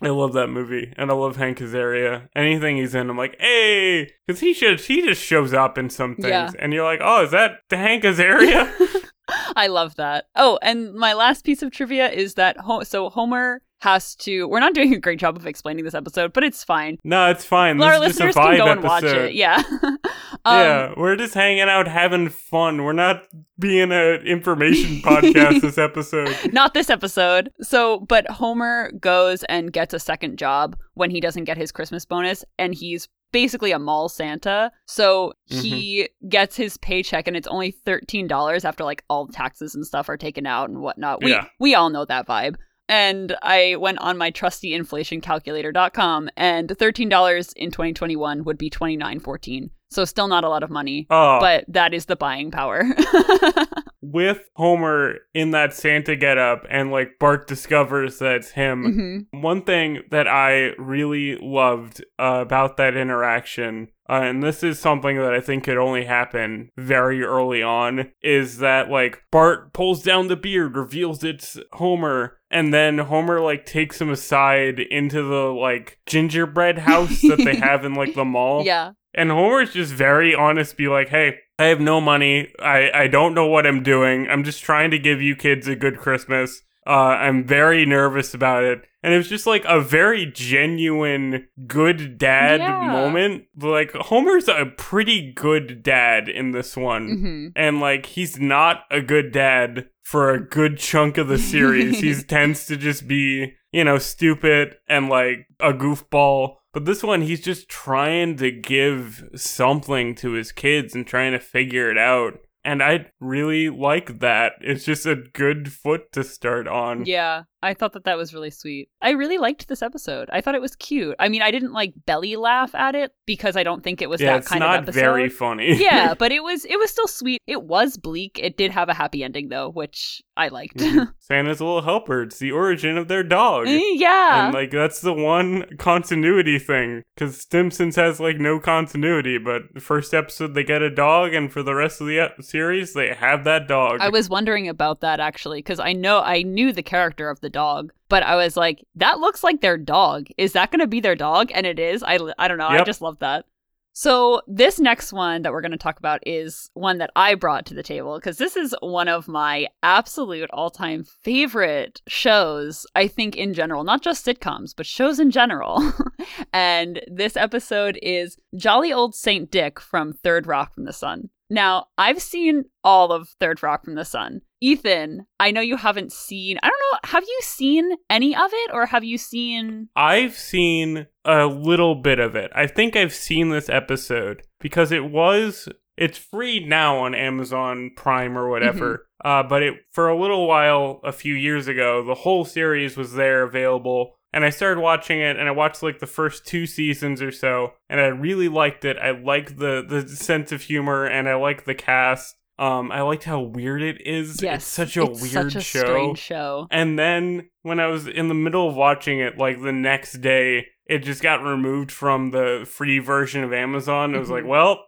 I 0.02 0.08
love 0.08 0.32
that 0.34 0.48
movie, 0.48 0.92
and 0.96 1.10
I 1.10 1.14
love 1.14 1.36
Hank 1.36 1.58
Azaria. 1.58 2.28
Anything 2.36 2.76
he's 2.76 2.94
in, 2.94 3.10
I'm 3.10 3.18
like, 3.18 3.36
hey, 3.40 4.08
because 4.26 4.40
he 4.40 4.54
should 4.54 4.80
he 4.80 5.02
just 5.02 5.22
shows 5.22 5.52
up 5.52 5.76
in 5.76 5.90
some 5.90 6.14
things, 6.14 6.28
Yeah. 6.28 6.50
and 6.58 6.72
you're 6.72 6.84
like, 6.84 7.00
oh, 7.02 7.24
is 7.24 7.32
that 7.32 7.58
the 7.68 7.76
Hank 7.76 8.04
Azaria? 8.04 8.70
I 9.56 9.66
love 9.68 9.96
that. 9.96 10.26
Oh, 10.36 10.58
and 10.62 10.94
my 10.94 11.12
last 11.14 11.44
piece 11.44 11.62
of 11.62 11.70
trivia 11.70 12.10
is 12.10 12.34
that 12.34 12.56
Ho- 12.58 12.82
so 12.82 13.08
Homer 13.10 13.62
has 13.80 14.14
to. 14.14 14.46
We're 14.46 14.60
not 14.60 14.74
doing 14.74 14.92
a 14.94 14.98
great 14.98 15.18
job 15.18 15.36
of 15.36 15.46
explaining 15.46 15.84
this 15.84 15.94
episode, 15.94 16.32
but 16.34 16.44
it's 16.44 16.62
fine. 16.62 16.98
no, 17.02 17.30
it's 17.30 17.44
fine. 17.44 17.80
Our 17.82 17.92
This 17.92 18.18
listeners 18.20 18.34
can 18.34 18.56
go 18.58 18.66
and 18.66 18.84
episode. 18.84 18.84
watch 18.84 19.04
it. 19.04 19.34
Yeah. 19.34 19.62
um, 19.82 19.98
yeah, 20.46 20.92
we're 20.96 21.16
just 21.16 21.32
hanging 21.34 21.62
out, 21.62 21.88
having 21.88 22.28
fun. 22.28 22.84
We're 22.84 22.92
not 22.92 23.22
being 23.58 23.90
an 23.90 24.26
information 24.26 24.96
podcast 25.02 25.62
this 25.62 25.78
episode. 25.78 26.52
Not 26.52 26.74
this 26.74 26.90
episode. 26.90 27.50
So, 27.62 28.00
but 28.00 28.30
Homer 28.30 28.92
goes 29.00 29.44
and 29.44 29.72
gets 29.72 29.94
a 29.94 29.98
second 29.98 30.38
job 30.38 30.76
when 30.94 31.10
he 31.10 31.20
doesn't 31.20 31.44
get 31.44 31.56
his 31.56 31.72
Christmas 31.72 32.04
bonus, 32.04 32.44
and 32.58 32.74
he's 32.74 33.08
basically 33.32 33.72
a 33.72 33.78
mall 33.78 34.08
Santa. 34.08 34.72
So 34.86 35.32
he 35.46 36.02
mm-hmm. 36.02 36.28
gets 36.28 36.56
his 36.56 36.76
paycheck, 36.78 37.26
and 37.26 37.36
it's 37.36 37.48
only 37.48 37.70
thirteen 37.70 38.26
dollars 38.26 38.64
after 38.64 38.84
like 38.84 39.04
all 39.08 39.26
taxes 39.28 39.74
and 39.74 39.86
stuff 39.86 40.08
are 40.08 40.16
taken 40.16 40.46
out 40.46 40.68
and 40.68 40.80
whatnot. 40.80 41.22
We 41.22 41.30
Yeah. 41.30 41.46
we 41.58 41.74
all 41.74 41.90
know 41.90 42.04
that 42.04 42.26
vibe. 42.26 42.56
And 42.88 43.36
I 43.40 43.76
went 43.76 44.00
on 44.00 44.18
my 44.18 44.32
trusty 44.32 44.72
inflationcalculator.com, 44.72 46.28
and 46.36 46.70
$13 46.70 47.52
in 47.54 47.70
2021 47.70 48.42
would 48.42 48.58
be 48.58 48.68
$29.14. 48.68 49.70
So 49.90 50.04
still 50.04 50.28
not 50.28 50.44
a 50.44 50.48
lot 50.48 50.62
of 50.62 50.70
money, 50.70 51.06
Oh, 51.10 51.38
but 51.40 51.64
that 51.68 51.92
is 51.94 52.06
the 52.06 52.16
buying 52.16 52.50
power. 52.50 52.84
with 54.02 54.48
Homer 54.56 55.16
in 55.34 55.50
that 55.50 55.74
Santa 55.74 56.16
getup, 56.16 56.64
and 56.70 56.90
like 56.90 57.18
Bart 57.18 57.46
discovers 57.46 58.18
that 58.18 58.36
it's 58.36 58.50
him. 58.52 59.28
Mhm. 59.32 59.42
One 59.42 59.62
thing 59.62 60.02
that 60.10 60.26
I 60.26 60.72
really 60.78 61.36
loved 61.40 62.04
uh, 62.18 62.38
about 62.40 62.76
that 62.78 62.96
interaction, 62.96 63.88
uh, 64.08 64.20
and 64.24 64.42
this 64.42 64.62
is 64.62 64.78
something 64.78 65.16
that 65.16 65.34
I 65.34 65.40
think 65.40 65.64
could 65.64 65.76
only 65.76 66.04
happen 66.04 66.70
very 66.76 67.22
early 67.22 67.62
on, 67.62 68.10
is 68.22 68.58
that 68.58 68.90
like 68.90 69.22
Bart 69.30 69.72
pulls 69.72 70.02
down 70.02 70.28
the 70.28 70.36
beard, 70.36 70.76
reveals 70.76 71.22
it's 71.22 71.58
Homer, 71.74 72.38
and 72.50 72.74
then 72.74 72.98
Homer 72.98 73.40
like 73.40 73.64
takes 73.64 74.00
him 74.00 74.10
aside 74.10 74.80
into 74.80 75.22
the 75.22 75.52
like 75.52 75.98
gingerbread 76.06 76.78
house 76.78 77.20
that 77.22 77.38
they 77.38 77.56
have 77.60 77.84
in 77.84 77.94
like 77.94 78.14
the 78.14 78.24
mall. 78.24 78.64
Yeah. 78.64 78.92
And 79.14 79.30
Homer's 79.30 79.72
just 79.72 79.92
very 79.92 80.34
honest, 80.34 80.76
be 80.76 80.88
like, 80.88 81.08
hey, 81.08 81.38
I 81.58 81.64
have 81.64 81.80
no 81.80 82.00
money. 82.00 82.52
I, 82.60 82.90
I 82.92 83.06
don't 83.08 83.34
know 83.34 83.46
what 83.46 83.66
I'm 83.66 83.82
doing. 83.82 84.28
I'm 84.28 84.44
just 84.44 84.62
trying 84.62 84.90
to 84.92 84.98
give 84.98 85.20
you 85.20 85.34
kids 85.36 85.66
a 85.66 85.76
good 85.76 85.98
Christmas. 85.98 86.62
Uh, 86.86 86.90
I'm 87.18 87.44
very 87.44 87.84
nervous 87.84 88.34
about 88.34 88.64
it. 88.64 88.82
And 89.02 89.14
it 89.14 89.16
was 89.16 89.28
just 89.28 89.46
like 89.46 89.64
a 89.66 89.80
very 89.80 90.26
genuine 90.26 91.48
good 91.66 92.18
dad 92.18 92.60
Yeah. 92.60 92.92
moment. 92.92 93.44
Like, 93.58 93.92
Homer's 93.92 94.48
a 94.48 94.66
pretty 94.76 95.32
good 95.32 95.82
dad 95.82 96.28
in 96.28 96.50
this 96.52 96.76
one. 96.76 97.08
hmm 97.08 97.46
And 97.56 97.80
like, 97.80 98.06
he's 98.06 98.38
not 98.38 98.82
a 98.90 99.00
good 99.00 99.32
dad 99.32 99.86
for 100.02 100.30
a 100.34 100.40
good 100.44 100.76
chunk 100.78 101.16
of 101.18 101.28
the 101.28 101.38
series. 101.38 102.00
he 102.00 102.14
tends 102.28 102.66
to 102.66 102.76
just 102.76 103.06
be, 103.08 103.54
you 103.72 103.84
know, 103.84 103.98
stupid 103.98 104.76
and 104.88 105.08
like 105.08 105.46
a 105.60 105.72
goofball. 105.72 106.56
But 106.72 106.84
this 106.84 107.02
one, 107.02 107.22
he's 107.22 107.40
just 107.40 107.68
trying 107.68 108.36
to 108.36 108.50
give 108.52 109.24
something 109.34 110.14
to 110.16 110.32
his 110.32 110.52
kids 110.52 110.94
and 110.94 111.06
trying 111.06 111.32
to 111.32 111.40
figure 111.40 111.90
it 111.90 111.98
out. 111.98 112.34
And 112.64 112.82
I 112.82 113.06
really 113.20 113.70
like 113.70 114.20
that. 114.20 114.52
It's 114.60 114.84
just 114.84 115.06
a 115.06 115.16
good 115.16 115.72
foot 115.72 116.12
to 116.12 116.22
start 116.22 116.68
on. 116.68 117.06
Yeah, 117.06 117.44
I 117.62 117.74
thought 117.74 117.92
that 117.92 118.04
that 118.04 118.16
was 118.16 118.32
really 118.32 118.50
sweet. 118.50 118.88
I 119.02 119.10
really 119.10 119.38
liked 119.38 119.68
this 119.68 119.82
episode. 119.82 120.28
I 120.32 120.40
thought 120.40 120.54
it 120.54 120.60
was 120.62 120.76
cute. 120.76 121.14
I 121.18 121.28
mean, 121.28 121.42
I 121.42 121.50
didn't 121.50 121.72
like 121.72 121.92
belly 122.06 122.36
laugh 122.36 122.74
at 122.74 122.94
it 122.94 123.12
because 123.26 123.56
I 123.56 123.62
don't 123.62 123.82
think 123.84 124.00
it 124.00 124.08
was 124.08 124.20
Yeah, 124.20 124.38
that 124.38 124.46
kind 124.46 124.60
not 124.60 124.78
of 124.78 124.84
episode. 124.84 125.00
very 125.00 125.28
funny. 125.28 125.74
yeah, 125.82 126.14
but 126.18 126.32
it 126.32 126.42
was 126.42 126.64
it 126.64 126.78
was 126.78 126.90
still 126.90 127.06
sweet. 127.08 127.40
It 127.46 127.62
was 127.64 127.96
bleak. 127.96 128.38
It 128.42 128.56
did 128.56 128.70
have 128.70 128.88
a 128.88 128.94
happy 128.94 129.22
ending 129.22 129.48
though, 129.48 129.68
which 129.70 130.22
I 130.36 130.48
liked. 130.48 130.78
Mhm. 130.78 131.12
Santa's 131.18 131.60
little 131.60 131.82
helper. 131.82 132.22
It's 132.22 132.38
the 132.38 132.50
origin 132.52 132.96
of 132.96 133.08
their 133.08 133.22
dog. 133.22 133.66
yeah. 133.68 134.46
And 134.46 134.54
like 134.54 134.70
that's 134.70 135.00
the 135.02 135.12
one 135.12 135.64
continuity 135.78 136.58
thing 136.58 137.02
because 137.14 137.46
Simpsons 137.50 137.96
has 137.96 138.20
like 138.20 138.38
no 138.38 138.58
continuity. 138.58 139.36
But 139.38 139.62
the 139.74 139.80
first 139.80 140.14
episode 140.14 140.54
they 140.54 140.64
get 140.64 140.80
a 140.82 140.90
dog, 140.90 141.34
and 141.34 141.52
for 141.52 141.62
the 141.62 141.74
rest 141.74 142.00
of 142.00 142.06
the 142.06 142.20
ep- 142.20 142.42
series 142.42 142.94
they 142.94 143.12
have 143.14 143.44
that 143.44 143.68
dog. 143.68 143.98
I 144.00 144.08
was 144.08 144.28
wondering 144.30 144.68
about 144.68 145.00
that 145.00 145.20
actually 145.20 145.58
because 145.58 145.78
I 145.78 145.92
know 145.92 146.20
I 146.20 146.42
knew 146.42 146.72
the 146.72 146.82
character 146.82 147.28
of 147.28 147.40
the 147.40 147.49
dog, 147.50 147.92
but 148.08 148.22
I 148.22 148.36
was 148.36 148.56
like, 148.56 148.84
that 148.96 149.20
looks 149.20 149.44
like 149.44 149.60
their 149.60 149.76
dog. 149.76 150.28
Is 150.38 150.52
that 150.52 150.70
going 150.70 150.80
to 150.80 150.86
be 150.86 151.00
their 151.00 151.16
dog? 151.16 151.50
And 151.54 151.66
it 151.66 151.78
is. 151.78 152.02
I 152.02 152.18
I 152.38 152.48
don't 152.48 152.58
know. 152.58 152.68
I 152.68 152.82
just 152.84 153.02
love 153.02 153.18
that. 153.20 153.44
So 153.92 154.40
this 154.46 154.78
next 154.78 155.12
one 155.12 155.42
that 155.42 155.52
we're 155.52 155.60
going 155.60 155.72
to 155.72 155.76
talk 155.76 155.98
about 155.98 156.20
is 156.26 156.70
one 156.74 156.98
that 156.98 157.10
I 157.16 157.34
brought 157.34 157.66
to 157.66 157.74
the 157.74 157.82
table 157.82 158.14
because 158.16 158.38
this 158.38 158.56
is 158.56 158.74
one 158.80 159.08
of 159.08 159.26
my 159.26 159.66
absolute 159.82 160.48
all-time 160.52 161.04
favorite 161.04 162.00
shows. 162.06 162.86
I 162.94 163.08
think 163.08 163.36
in 163.36 163.52
general, 163.52 163.82
not 163.82 164.02
just 164.02 164.24
sitcoms, 164.24 164.74
but 164.76 164.86
shows 164.86 165.18
in 165.18 165.30
general. 165.30 165.92
and 166.52 167.02
this 167.08 167.36
episode 167.36 167.98
is 168.00 168.38
Jolly 168.56 168.92
Old 168.92 169.14
Saint 169.14 169.50
Dick 169.50 169.80
from 169.80 170.12
Third 170.12 170.46
Rock 170.46 170.72
from 170.74 170.84
the 170.84 170.92
Sun. 170.92 171.28
Now, 171.50 171.86
I've 171.98 172.22
seen 172.22 172.66
all 172.84 173.10
of 173.10 173.28
Third 173.40 173.60
Rock 173.62 173.84
from 173.84 173.96
the 173.96 174.04
Sun. 174.04 174.42
Ethan, 174.60 175.26
I 175.38 175.50
know 175.50 175.60
you 175.60 175.76
haven't 175.76 176.12
seen. 176.12 176.58
I 176.62 176.68
don't 176.68 176.78
know. 176.92 177.10
Have 177.10 177.24
you 177.24 177.38
seen 177.42 177.96
any 178.10 178.34
of 178.34 178.50
it, 178.52 178.70
or 178.72 178.86
have 178.86 179.04
you 179.04 179.16
seen? 179.16 179.88
I've 179.96 180.34
seen 180.34 181.06
a 181.24 181.46
little 181.46 181.94
bit 181.94 182.18
of 182.18 182.36
it. 182.36 182.50
I 182.54 182.66
think 182.66 182.96
I've 182.96 183.14
seen 183.14 183.50
this 183.50 183.68
episode 183.68 184.42
because 184.60 184.92
it 184.92 185.10
was 185.10 185.68
it's 185.96 186.18
free 186.18 186.64
now 186.64 186.98
on 186.98 187.14
Amazon 187.14 187.90
Prime 187.94 188.36
or 188.36 188.48
whatever. 188.48 189.06
Uh, 189.22 189.42
but 189.42 189.62
it 189.62 189.74
for 189.90 190.08
a 190.08 190.18
little 190.18 190.48
while 190.48 191.00
a 191.04 191.12
few 191.12 191.34
years 191.34 191.68
ago, 191.68 192.02
the 192.02 192.14
whole 192.14 192.44
series 192.44 192.96
was 192.96 193.12
there 193.12 193.42
available. 193.42 194.14
And 194.32 194.44
I 194.44 194.50
started 194.50 194.80
watching 194.80 195.20
it, 195.20 195.36
and 195.36 195.48
I 195.48 195.50
watched 195.50 195.82
like 195.82 195.98
the 195.98 196.06
first 196.06 196.46
two 196.46 196.64
seasons 196.64 197.20
or 197.20 197.32
so, 197.32 197.72
and 197.88 198.00
I 198.00 198.06
really 198.06 198.48
liked 198.48 198.84
it. 198.84 198.96
I 198.96 199.10
liked 199.10 199.58
the 199.58 199.84
the 199.86 200.08
sense 200.08 200.52
of 200.52 200.62
humor, 200.62 201.04
and 201.04 201.28
I 201.28 201.34
liked 201.34 201.66
the 201.66 201.74
cast. 201.74 202.36
Um, 202.60 202.92
I 202.92 203.00
liked 203.00 203.24
how 203.24 203.40
weird 203.40 203.82
it 203.82 204.06
is. 204.06 204.42
Yes, 204.42 204.56
it's 204.62 204.66
such 204.66 204.96
a 204.96 205.04
it's 205.04 205.20
weird 205.22 205.32
such 205.52 205.56
a 205.56 205.60
show. 205.62 205.80
strange 205.80 206.18
show. 206.18 206.66
And 206.70 206.98
then 206.98 207.48
when 207.62 207.80
I 207.80 207.86
was 207.86 208.06
in 208.06 208.28
the 208.28 208.34
middle 208.34 208.68
of 208.68 208.74
watching 208.76 209.18
it, 209.18 209.38
like 209.38 209.62
the 209.62 209.72
next 209.72 210.20
day, 210.20 210.66
it 210.86 210.98
just 210.98 211.22
got 211.22 211.42
removed 211.42 211.90
from 211.90 212.32
the 212.32 212.66
free 212.70 212.98
version 212.98 213.42
of 213.42 213.52
Amazon. 213.52 214.14
I 214.14 214.18
was 214.18 214.28
like, 214.30 214.44
Mhm. 214.44 214.48
well, 214.48 214.84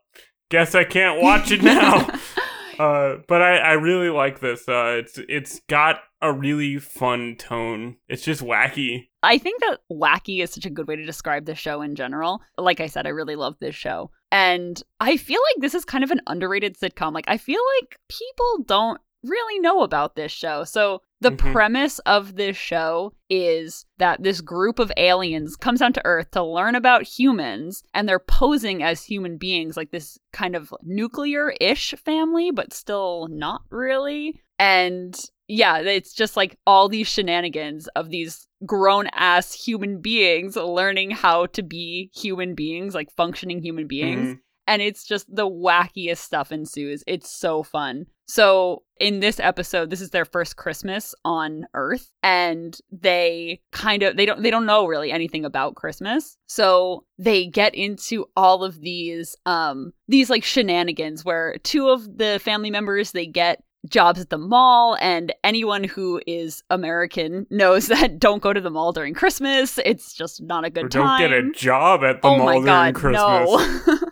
guess 0.50 0.74
I 0.74 0.84
can't 0.84 1.22
watch 1.22 1.50
it 1.50 1.62
now. 1.62 2.08
uh, 2.78 3.16
but 3.26 3.40
I, 3.40 3.56
I 3.58 3.72
really 3.72 4.10
like 4.10 4.40
this. 4.40 4.68
Uh, 4.68 4.96
it's 4.98 5.18
it's 5.28 5.60
got 5.68 6.00
a 6.20 6.32
really 6.32 6.78
fun 6.78 7.36
tone. 7.38 7.96
It's 8.08 8.22
just 8.22 8.42
wacky. 8.42 9.08
I 9.22 9.38
think 9.38 9.60
that 9.60 9.78
wacky 9.90 10.42
is 10.42 10.50
such 10.52 10.66
a 10.66 10.70
good 10.70 10.88
way 10.88 10.96
to 10.96 11.04
describe 11.06 11.46
the 11.46 11.54
show 11.54 11.80
in 11.80 11.94
general. 11.94 12.42
Like 12.58 12.80
I 12.80 12.86
said, 12.86 13.06
I 13.06 13.10
really 13.10 13.36
love 13.36 13.56
this 13.60 13.74
show. 13.74 14.10
And 14.32 14.82
I 14.98 15.16
feel 15.18 15.40
like 15.40 15.60
this 15.62 15.74
is 15.74 15.84
kind 15.84 16.02
of 16.02 16.10
an 16.10 16.22
underrated 16.26 16.76
sitcom. 16.78 17.12
Like, 17.12 17.26
I 17.28 17.36
feel 17.36 17.60
like 17.80 17.98
people 18.08 18.64
don't 18.66 19.00
really 19.22 19.60
know 19.60 19.82
about 19.82 20.16
this 20.16 20.32
show. 20.32 20.64
So, 20.64 21.02
the 21.20 21.30
Mhm. 21.30 21.52
premise 21.52 22.00
of 22.00 22.34
this 22.34 22.56
show 22.56 23.12
is 23.30 23.86
that 23.98 24.20
this 24.24 24.40
group 24.40 24.80
of 24.80 24.90
aliens 24.96 25.54
comes 25.54 25.78
down 25.78 25.92
to 25.92 26.04
Earth 26.04 26.32
to 26.32 26.42
learn 26.42 26.74
about 26.74 27.04
humans, 27.04 27.84
and 27.94 28.08
they're 28.08 28.18
posing 28.18 28.82
as 28.82 29.04
human 29.04 29.36
beings, 29.36 29.76
like 29.76 29.92
this 29.92 30.18
kind 30.32 30.56
of 30.56 30.74
nuclear 30.82 31.54
ish 31.60 31.94
family, 32.04 32.50
but 32.50 32.72
still 32.72 33.28
not 33.30 33.62
really. 33.70 34.41
And 34.58 35.18
yeah, 35.48 35.78
it's 35.78 36.14
just 36.14 36.36
like 36.36 36.58
all 36.66 36.88
these 36.88 37.08
shenanigans 37.08 37.88
of 37.88 38.10
these 38.10 38.48
grown 38.64 39.08
ass 39.12 39.52
human 39.52 40.00
beings 40.00 40.56
learning 40.56 41.10
how 41.10 41.46
to 41.46 41.62
be 41.62 42.10
human 42.14 42.54
beings, 42.54 42.94
like 42.94 43.10
functioning 43.10 43.60
human 43.60 43.86
beings. 43.86 44.34
Mhm. 44.34 44.38
And 44.68 44.80
it's 44.80 45.04
just 45.04 45.26
the 45.34 45.48
wackiest 45.48 46.18
stuff 46.18 46.52
ensues. 46.52 47.02
It's 47.06 47.28
so 47.28 47.64
fun. 47.64 48.06
So, 48.26 48.84
in 49.00 49.18
this 49.18 49.40
episode, 49.40 49.90
this 49.90 50.00
is 50.00 50.10
their 50.10 50.24
first 50.24 50.56
Christmas 50.56 51.14
on 51.24 51.66
Earth 51.74 52.12
and 52.22 52.78
they 52.92 53.60
kind 53.72 54.04
of 54.04 54.16
they 54.16 54.24
don't 54.24 54.42
they 54.42 54.50
don't 54.50 54.64
know 54.64 54.86
really 54.86 55.10
anything 55.10 55.44
about 55.44 55.74
Christmas. 55.74 56.38
So, 56.46 57.04
they 57.18 57.46
get 57.46 57.74
into 57.74 58.26
all 58.36 58.62
of 58.62 58.80
these 58.80 59.36
um 59.44 59.92
these 60.06 60.30
like 60.30 60.44
shenanigans 60.44 61.24
where 61.24 61.58
two 61.64 61.88
of 61.88 62.16
the 62.16 62.38
family 62.42 62.70
members 62.70 63.10
they 63.10 63.26
get 63.26 63.62
jobs 63.88 64.20
at 64.20 64.30
the 64.30 64.38
mall 64.38 64.96
and 65.00 65.32
anyone 65.42 65.84
who 65.84 66.20
is 66.26 66.62
American 66.70 67.46
knows 67.50 67.86
that 67.88 68.18
don't 68.18 68.42
go 68.42 68.52
to 68.52 68.60
the 68.60 68.70
mall 68.70 68.92
during 68.92 69.14
Christmas. 69.14 69.78
It's 69.84 70.12
just 70.14 70.42
not 70.42 70.64
a 70.64 70.70
good 70.70 70.84
Or 70.84 70.88
don't 70.88 71.06
time. 71.06 71.20
get 71.20 71.32
a 71.32 71.50
job 71.52 72.04
at 72.04 72.22
the 72.22 72.28
oh 72.28 72.38
mall 72.38 72.60
my 72.62 72.92
during 72.92 72.94
Christmas. 72.94 73.86
no. 73.86 73.98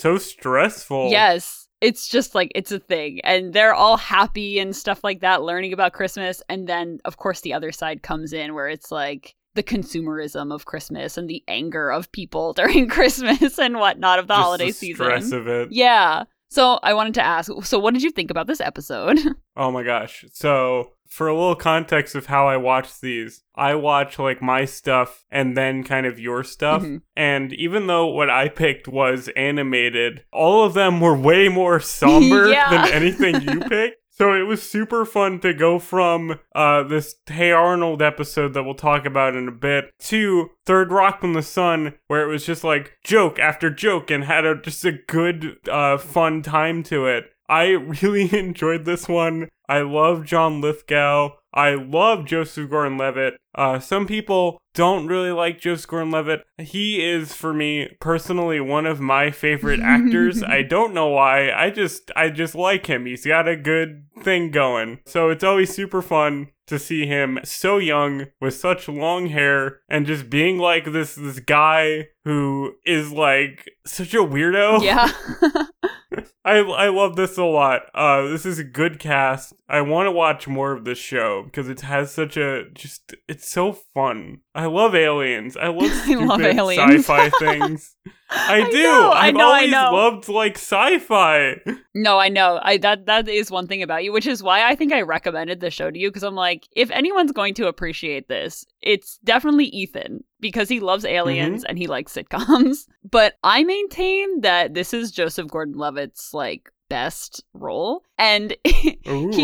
So 0.00 0.16
stressful. 0.16 1.10
yes. 1.10 1.68
it's 1.82 2.08
just 2.08 2.34
like 2.34 2.50
it's 2.54 2.72
a 2.72 2.78
thing 2.78 3.20
and 3.24 3.52
they're 3.52 3.74
all 3.74 3.98
happy 3.98 4.58
and 4.58 4.74
stuff 4.74 5.04
like 5.04 5.20
that 5.20 5.42
learning 5.42 5.72
about 5.74 5.92
christmas 5.92 6.42
and 6.48 6.66
then 6.66 6.98
of 7.04 7.16
course 7.18 7.42
the 7.42 7.52
other 7.52 7.70
side 7.72 8.02
comes 8.02 8.32
in 8.32 8.54
where 8.54 8.68
it's 8.68 8.90
like 8.90 9.34
the 9.54 9.62
consumerism 9.62 10.52
of 10.54 10.64
christmas 10.64 11.18
and 11.18 11.28
the 11.28 11.42
anger 11.48 11.90
of 11.90 12.10
people 12.12 12.52
during 12.60 12.88
christmas 12.88 13.58
and 13.58 13.76
whatnot 13.78 14.18
of 14.18 14.26
the 14.28 14.34
Just 14.34 14.42
holiday 14.42 14.66
the 14.68 14.72
season 14.72 15.04
stress 15.06 15.32
of 15.32 15.46
it. 15.48 15.68
yeah 15.72 16.24
so 16.50 16.78
i 16.82 16.92
wanted 16.92 17.14
to 17.14 17.22
ask 17.22 17.50
so 17.62 17.78
what 17.78 17.94
did 17.94 18.02
you 18.02 18.10
think 18.10 18.30
about 18.30 18.46
this 18.46 18.60
episode 18.60 19.18
Oh 19.56 19.70
my 19.70 19.82
gosh. 19.82 20.24
So, 20.32 20.92
for 21.06 21.28
a 21.28 21.34
little 21.34 21.56
context 21.56 22.14
of 22.14 22.26
how 22.26 22.48
I 22.48 22.56
watch 22.56 22.98
these, 23.00 23.42
I 23.54 23.74
watch 23.74 24.18
like 24.18 24.40
my 24.40 24.64
stuff 24.64 25.26
and 25.30 25.54
then 25.54 25.84
kind 25.84 26.06
of 26.06 26.18
your 26.18 26.44
stuff. 26.44 26.80
Mhm. 26.82 27.02
And 27.14 27.52
even 27.52 27.86
though 27.86 28.06
what 28.06 28.30
I 28.30 28.48
picked 28.48 28.88
was 28.88 29.28
animated, 29.36 30.24
all 30.32 30.64
of 30.64 30.72
them 30.72 30.98
were 31.00 31.14
way 31.16 31.48
more 31.50 31.78
somber 32.00 32.48
Yeah. 32.50 32.70
than 32.70 32.92
anything 32.94 33.42
you 33.42 33.60
picked. 33.60 33.99
So 34.12 34.34
it 34.34 34.42
was 34.42 34.62
super 34.62 35.04
fun 35.04 35.38
to 35.40 35.54
go 35.54 35.78
from 35.78 36.40
uh, 36.54 36.82
this 36.82 37.14
Hey 37.26 37.52
Arnold 37.52 38.02
episode 38.02 38.54
that 38.54 38.64
we'll 38.64 38.74
talk 38.74 39.06
about 39.06 39.36
in 39.36 39.48
a 39.48 39.52
bit 39.52 39.92
to 40.00 40.50
Third 40.66 40.90
Rock 40.90 41.20
from 41.20 41.32
the 41.32 41.42
Sun, 41.42 41.94
where 42.08 42.22
it 42.22 42.30
was 42.30 42.44
just 42.44 42.64
like 42.64 42.98
joke 43.04 43.38
after 43.38 43.70
joke 43.70 44.10
and 44.10 44.24
had 44.24 44.44
a, 44.44 44.60
just 44.60 44.84
a 44.84 44.92
good, 44.92 45.56
uh, 45.70 45.96
fun 45.96 46.42
time 46.42 46.82
to 46.84 47.06
it. 47.06 47.30
I 47.48 47.68
really 48.02 48.36
enjoyed 48.36 48.84
this 48.84 49.08
one. 49.08 49.48
I 49.68 49.80
love 49.82 50.24
John 50.24 50.60
Lithgow. 50.60 51.30
I 51.52 51.74
love 51.74 52.26
Joseph 52.26 52.70
Gordon 52.70 52.98
Levitt. 52.98 53.34
Uh, 53.54 53.80
some 53.80 54.06
people 54.06 54.58
don't 54.74 55.08
really 55.08 55.32
like 55.32 55.60
Joseph 55.60 55.88
Gordon 55.88 56.12
Levitt. 56.12 56.44
He 56.58 57.04
is, 57.04 57.34
for 57.34 57.52
me 57.52 57.96
personally, 58.00 58.60
one 58.60 58.86
of 58.86 59.00
my 59.00 59.30
favorite 59.30 59.80
actors. 59.80 60.42
I 60.44 60.62
don't 60.62 60.94
know 60.94 61.08
why. 61.08 61.50
I 61.50 61.70
just, 61.70 62.10
I 62.14 62.30
just 62.30 62.54
like 62.54 62.86
him. 62.86 63.06
He's 63.06 63.26
got 63.26 63.48
a 63.48 63.56
good 63.56 64.04
thing 64.22 64.50
going. 64.50 65.00
So 65.06 65.30
it's 65.30 65.44
always 65.44 65.74
super 65.74 66.02
fun 66.02 66.48
to 66.70 66.78
see 66.78 67.04
him 67.04 67.40
so 67.42 67.78
young 67.78 68.26
with 68.40 68.54
such 68.54 68.88
long 68.88 69.26
hair 69.26 69.80
and 69.88 70.06
just 70.06 70.30
being 70.30 70.56
like 70.56 70.92
this 70.92 71.16
this 71.16 71.40
guy 71.40 72.06
who 72.24 72.74
is 72.86 73.10
like 73.10 73.68
such 73.84 74.14
a 74.14 74.18
weirdo. 74.18 74.80
yeah 74.80 75.10
I 76.44 76.58
I 76.58 76.88
love 76.88 77.16
this 77.16 77.38
a 77.38 77.44
lot. 77.44 77.82
Uh, 77.94 78.28
this 78.28 78.44
is 78.44 78.58
a 78.58 78.64
good 78.64 78.98
cast. 78.98 79.52
I 79.68 79.80
want 79.82 80.06
to 80.06 80.12
watch 80.12 80.48
more 80.48 80.72
of 80.72 80.84
this 80.84 80.98
show 80.98 81.44
because 81.44 81.68
it 81.68 81.82
has 81.82 82.12
such 82.12 82.36
a 82.36 82.70
just. 82.70 83.14
It's 83.28 83.50
so 83.50 83.72
fun. 83.72 84.40
I 84.60 84.66
love 84.66 84.94
aliens. 84.94 85.56
I 85.56 85.68
love 85.68 85.90
I 86.06 86.14
love 86.14 86.42
aliens. 86.42 87.06
sci-fi 87.06 87.30
things. 87.38 87.96
I, 88.28 88.60
I 88.60 88.70
do. 88.70 88.82
know, 88.82 89.10
I 89.10 89.26
I've 89.28 89.34
know, 89.34 89.40
I 89.40 89.54
always 89.54 89.70
know. 89.70 89.90
loved 89.92 90.28
like 90.28 90.56
sci-fi. 90.56 91.56
No, 91.94 92.18
I 92.18 92.28
know. 92.28 92.60
I 92.62 92.76
that 92.76 93.06
that 93.06 93.26
is 93.26 93.50
one 93.50 93.66
thing 93.66 93.82
about 93.82 94.04
you, 94.04 94.12
which 94.12 94.26
is 94.26 94.42
why 94.42 94.68
I 94.68 94.74
think 94.74 94.92
I 94.92 95.00
recommended 95.00 95.60
the 95.60 95.70
show 95.70 95.90
to 95.90 95.98
you 95.98 96.10
because 96.10 96.22
I'm 96.22 96.34
like, 96.34 96.68
if 96.76 96.90
anyone's 96.90 97.32
going 97.32 97.54
to 97.54 97.68
appreciate 97.68 98.28
this, 98.28 98.66
it's 98.82 99.18
definitely 99.24 99.66
Ethan 99.66 100.24
because 100.40 100.68
he 100.68 100.78
loves 100.78 101.06
aliens 101.06 101.62
mm-hmm. 101.62 101.70
and 101.70 101.78
he 101.78 101.86
likes 101.86 102.14
sitcoms. 102.14 102.86
But 103.10 103.38
I 103.42 103.64
maintain 103.64 104.42
that 104.42 104.74
this 104.74 104.92
is 104.92 105.10
Joseph 105.10 105.48
Gordon-Levitt's 105.48 106.34
like 106.34 106.70
best 106.90 107.42
role 107.54 108.04
and 108.18 108.54
he 108.64 108.98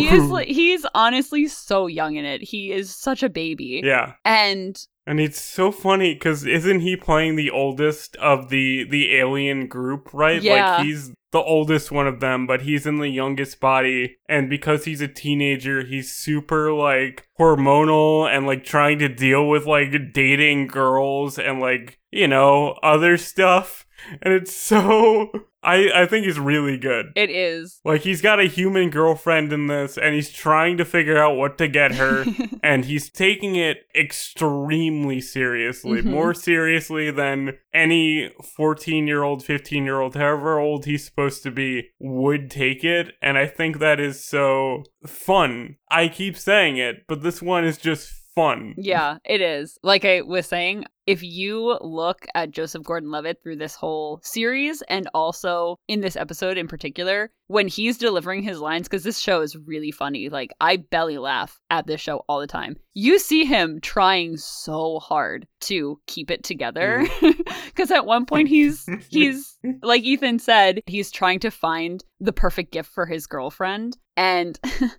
is 0.09 0.31
he's 0.47 0.85
honestly 0.95 1.49
so 1.49 1.87
young 1.87 2.17
in 2.17 2.27
it. 2.27 2.43
He 2.43 2.71
is 2.71 2.95
such 2.95 3.23
a 3.23 3.31
baby. 3.31 3.81
yeah. 3.83 4.13
And 4.25 4.79
And 5.07 5.21
it's 5.21 5.41
so 5.41 5.71
funny 5.71 6.15
because 6.15 6.45
isn't 6.45 6.81
he 6.81 6.97
playing 6.97 7.37
the 7.37 7.51
oldest 7.51 8.17
of 8.17 8.49
the 8.49 8.85
the 8.85 9.15
alien 9.15 9.69
group, 9.69 10.11
right? 10.13 10.43
Yeah. 10.43 10.77
Like 10.77 10.87
he's 10.87 11.13
the 11.31 11.43
oldest 11.43 11.93
one 11.93 12.07
of 12.07 12.21
them, 12.21 12.47
but 12.47 12.63
he's 12.63 12.87
in 12.87 12.99
the 12.99 13.09
youngest 13.09 13.61
body. 13.61 14.17
And 14.29 14.51
because 14.51 14.85
he's 14.85 15.01
a 15.01 15.09
teenager, 15.09 15.85
he's 15.85 16.13
super 16.13 16.73
like 16.73 17.29
hormonal 17.39 18.29
and 18.29 18.47
like 18.47 18.65
trying 18.65 18.99
to 19.01 19.09
deal 19.09 19.49
with 19.49 19.67
like 19.67 20.13
dating 20.13 20.69
girls 20.69 21.39
and 21.39 21.61
like, 21.61 21.99
you 22.11 22.27
know, 22.27 22.73
other 22.83 23.17
stuff. 23.17 23.86
And 24.23 24.35
it's 24.35 24.53
so 24.53 25.31
I 25.63 25.91
I 26.03 26.07
think 26.07 26.27
he's 26.27 26.39
really 26.39 26.77
good. 26.79 27.07
it 27.17 27.31
is 27.31 27.81
Like 27.85 28.03
he's 28.03 28.21
got 28.23 28.39
a 28.41 28.45
human 28.45 28.91
girlfriend 28.91 29.53
in 29.53 29.67
this 29.67 29.97
and 29.99 30.15
he's 30.15 30.31
trying 30.31 30.77
to 30.79 30.85
figure 30.85 31.19
out 31.19 31.37
what 31.37 31.59
to 31.59 31.67
get 31.69 31.95
her 31.97 32.25
and 32.63 32.85
he's 32.85 33.11
taking 33.11 33.57
it 33.57 33.79
extremely 33.95 35.21
seriously, 35.21 36.03
Mhm. 36.03 36.07
more 36.07 36.35
seriously 36.35 37.11
than 37.11 37.57
any 37.73 38.31
14 38.57 39.07
year 39.07 39.23
old, 39.23 39.45
15 39.45 39.85
year 39.85 40.01
old, 40.01 40.15
however 40.15 40.59
old 40.59 40.85
he's 40.85 41.05
supposed 41.05 41.43
to 41.45 41.51
be, 41.51 41.89
would 41.99 42.51
take 42.51 42.85
it. 42.85 43.15
And 43.23 43.39
I 43.39 43.47
think 43.47 43.79
that 43.79 43.99
is 44.01 44.23
so 44.23 44.85
fun. 45.07 45.77
I 45.91 46.09
keep 46.09 46.37
saying 46.37 46.77
it, 46.77 47.05
but 47.09 47.23
this 47.23 47.41
one 47.43 47.65
is 47.65 47.79
just 47.79 48.13
fun. 48.37 48.75
Yeah, 48.77 49.19
it 49.25 49.41
is. 49.41 49.79
Like 49.83 50.05
I 50.05 50.21
was 50.21 50.47
saying, 50.47 50.85
if 51.07 51.23
you 51.23 51.79
look 51.81 52.27
at 52.35 52.51
Joseph 52.51 52.83
Gordon 52.83 53.11
Levitt 53.11 53.41
through 53.43 53.57
this 53.57 53.75
whole 53.75 54.21
series 54.23 54.83
and 54.83 55.09
also 55.15 55.79
in 55.89 56.01
this 56.01 56.17
episode 56.17 56.59
in 56.59 56.69
particular, 56.69 57.31
when 57.47 57.69
he's 57.69 57.97
delivering 57.97 58.43
his 58.43 58.59
lines, 58.59 58.89
because 58.89 59.05
this 59.05 59.19
show 59.19 59.41
is 59.41 59.57
really 59.57 59.93
funny, 59.93 60.29
like 60.29 60.53
I 60.61 60.77
belly 60.77 61.19
laugh 61.19 61.61
at 61.71 61.87
this 61.87 62.01
show 62.01 62.25
all 62.29 62.41
the 62.41 62.47
time. 62.47 62.77
You 62.95 63.19
see 63.19 63.45
him 63.45 63.81
trying 63.81 64.37
so 64.37 64.99
hard 64.99 65.47
to 65.63 66.01
keep 66.07 66.31
it 66.31 66.45
together. 66.45 67.07
Mm. 67.21 67.41
Because 67.67 67.91
at 67.91 68.07
one 68.07 68.25
point 68.25 68.49
he's 68.49 68.89
he's 69.11 69.59
like 69.83 70.03
Ethan 70.03 70.39
said, 70.39 70.81
he's 70.87 71.11
trying 71.11 71.41
to 71.41 71.51
find 71.51 72.03
the 72.21 72.33
perfect 72.33 72.73
gift 72.73 72.91
for 72.91 73.05
his 73.05 73.27
girlfriend. 73.27 73.99
And 74.17 74.59
and 74.81 74.91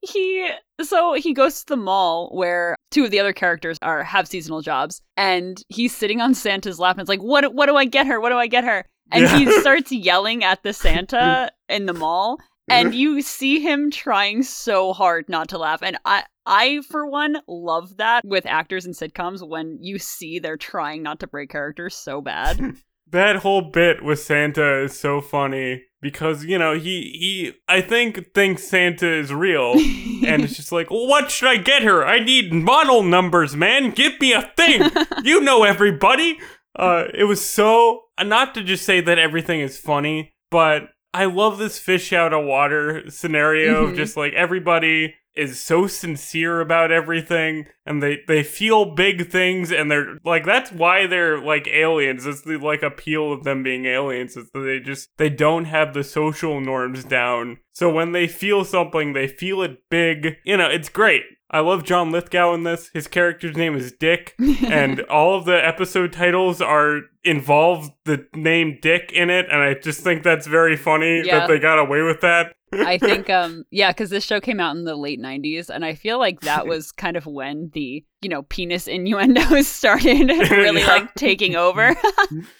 he 0.00 0.48
so 0.82 1.14
he 1.14 1.32
goes 1.32 1.60
to 1.60 1.66
the 1.66 1.76
mall 1.76 2.30
where 2.32 2.76
two 2.90 3.04
of 3.04 3.10
the 3.10 3.20
other 3.20 3.32
characters 3.32 3.78
are 3.82 4.02
have 4.04 4.28
seasonal 4.28 4.60
jobs 4.62 5.00
and 5.16 5.62
he's 5.68 5.94
sitting 5.96 6.20
on 6.20 6.34
Santa's 6.34 6.78
lap 6.78 6.96
and 6.96 7.00
it's 7.02 7.08
like, 7.08 7.20
What 7.22 7.54
what 7.54 7.66
do 7.66 7.76
I 7.76 7.84
get 7.84 8.06
her? 8.06 8.20
What 8.20 8.30
do 8.30 8.36
I 8.36 8.46
get 8.46 8.64
her? 8.64 8.84
And 9.10 9.22
Yeah. 9.24 9.38
he 9.38 9.50
starts 9.60 9.90
yelling 9.92 10.44
at 10.44 10.62
the 10.62 10.72
Santa 10.72 11.50
in 11.68 11.86
the 11.86 11.94
mall. 11.94 12.38
And 12.70 12.94
you 12.94 13.22
see 13.22 13.60
him 13.60 13.90
trying 13.90 14.42
so 14.42 14.92
hard 14.92 15.26
not 15.30 15.48
to 15.48 15.58
laugh. 15.58 15.82
And 15.82 15.96
I 16.04 16.24
I 16.44 16.82
for 16.90 17.06
one 17.06 17.38
love 17.48 17.96
that 17.96 18.26
with 18.26 18.44
actors 18.44 18.84
in 18.84 18.92
sitcoms 18.92 19.46
when 19.46 19.78
you 19.80 19.98
see 19.98 20.38
they're 20.38 20.58
trying 20.58 21.02
not 21.02 21.20
to 21.20 21.26
break 21.26 21.48
characters 21.48 21.96
so 21.96 22.20
bad. 22.20 22.76
that 23.10 23.36
whole 23.36 23.62
bit 23.62 24.04
with 24.04 24.20
Santa 24.20 24.82
is 24.82 24.98
so 24.98 25.22
funny 25.22 25.84
because, 26.00 26.44
you 26.44 26.58
know, 26.58 26.74
he, 26.78 27.02
he 27.18 27.52
I 27.68 27.80
think 27.80 28.32
thinks 28.34 28.64
Santa 28.64 29.08
is 29.10 29.32
real. 29.32 29.72
and 30.26 30.42
it's 30.42 30.56
just 30.56 30.72
like, 30.72 30.88
what 30.88 31.30
should 31.30 31.48
I 31.48 31.56
get 31.56 31.82
her? 31.82 32.04
I 32.06 32.18
need 32.20 32.52
model 32.52 33.02
numbers, 33.02 33.56
man. 33.56 33.90
Give 33.90 34.18
me 34.20 34.32
a 34.32 34.50
thing. 34.56 34.90
you 35.24 35.40
know 35.40 35.64
everybody. 35.64 36.38
Uh, 36.78 37.04
it 37.12 37.24
was 37.24 37.44
so 37.44 38.02
not 38.24 38.54
to 38.54 38.62
just 38.62 38.84
say 38.84 39.00
that 39.00 39.18
everything 39.18 39.60
is 39.60 39.78
funny, 39.78 40.32
but 40.50 40.90
I 41.14 41.24
love 41.24 41.58
this 41.58 41.78
fish 41.78 42.12
out 42.12 42.32
of 42.32 42.44
water 42.44 43.10
scenario 43.10 43.84
Mhm. 43.86 43.90
of 43.90 43.96
just 43.96 44.16
like 44.16 44.32
everybody 44.34 45.14
is 45.38 45.60
so 45.60 45.86
sincere 45.86 46.60
about 46.60 46.90
everything 46.90 47.66
and 47.86 48.02
they 48.02 48.18
they 48.26 48.42
feel 48.42 48.94
big 48.94 49.30
things 49.30 49.70
and 49.72 49.90
they're 49.90 50.18
like 50.24 50.44
that's 50.44 50.70
why 50.72 51.06
they're 51.06 51.40
like 51.40 51.66
aliens 51.68 52.26
it's 52.26 52.42
the 52.42 52.56
like 52.58 52.82
appeal 52.82 53.32
of 53.32 53.44
them 53.44 53.62
being 53.62 53.86
aliens 53.86 54.36
is 54.36 54.50
that 54.52 54.60
they 54.60 54.80
just 54.80 55.08
they 55.16 55.30
don't 55.30 55.66
have 55.66 55.94
the 55.94 56.04
social 56.04 56.60
norms 56.60 57.04
down. 57.04 57.58
So 57.72 57.88
when 57.92 58.12
they 58.12 58.26
feel 58.26 58.64
something 58.64 59.12
they 59.12 59.28
feel 59.28 59.62
it 59.62 59.78
big. 59.90 60.36
You 60.44 60.56
know 60.56 60.68
it's 60.68 60.88
great. 60.88 61.22
I 61.50 61.60
love 61.60 61.84
john 61.84 62.10
lithgow 62.12 62.52
in 62.54 62.64
this. 62.64 62.90
His 62.92 63.06
character's 63.08 63.56
name 63.56 63.74
is 63.76 63.92
dick 63.92 64.34
and 64.66 65.00
all 65.02 65.34
of 65.38 65.44
the 65.46 65.66
episode 65.66 66.12
titles 66.12 66.60
are 66.60 67.00
involve 67.24 67.90
the 68.04 68.26
name 68.34 68.78
dick 68.80 69.10
in 69.12 69.28
it 69.28 69.46
and 69.50 69.60
i 69.60 69.74
just 69.74 70.00
think 70.00 70.22
that's 70.22 70.46
very 70.46 70.76
funny 70.76 71.22
Yeah. 71.26 71.40
that 71.40 71.48
they 71.48 71.58
got 71.58 71.78
away 71.78 72.00
with 72.02 72.20
that 72.22 72.54
I 72.72 72.98
think, 72.98 73.28
um, 73.30 73.64
yeah, 73.70 73.90
because 73.90 74.10
this 74.10 74.24
show 74.24 74.40
came 74.40 74.60
out 74.60 74.76
in 74.76 74.84
the 74.84 74.96
late 74.96 75.20
'90s, 75.20 75.68
and 75.70 75.84
I 75.84 75.94
feel 75.94 76.18
like 76.18 76.40
that 76.40 76.66
was 76.68 76.92
kind 76.92 77.16
of 77.16 77.26
when 77.26 77.70
the, 77.74 78.04
you 78.22 78.28
know, 78.28 78.42
penis 78.42 78.86
innuendos 78.88 79.66
started 79.80 80.28
really 80.50 80.80
Yeah. 80.80 80.86
like 80.86 81.14
taking 81.14 81.56
over. 81.56 81.94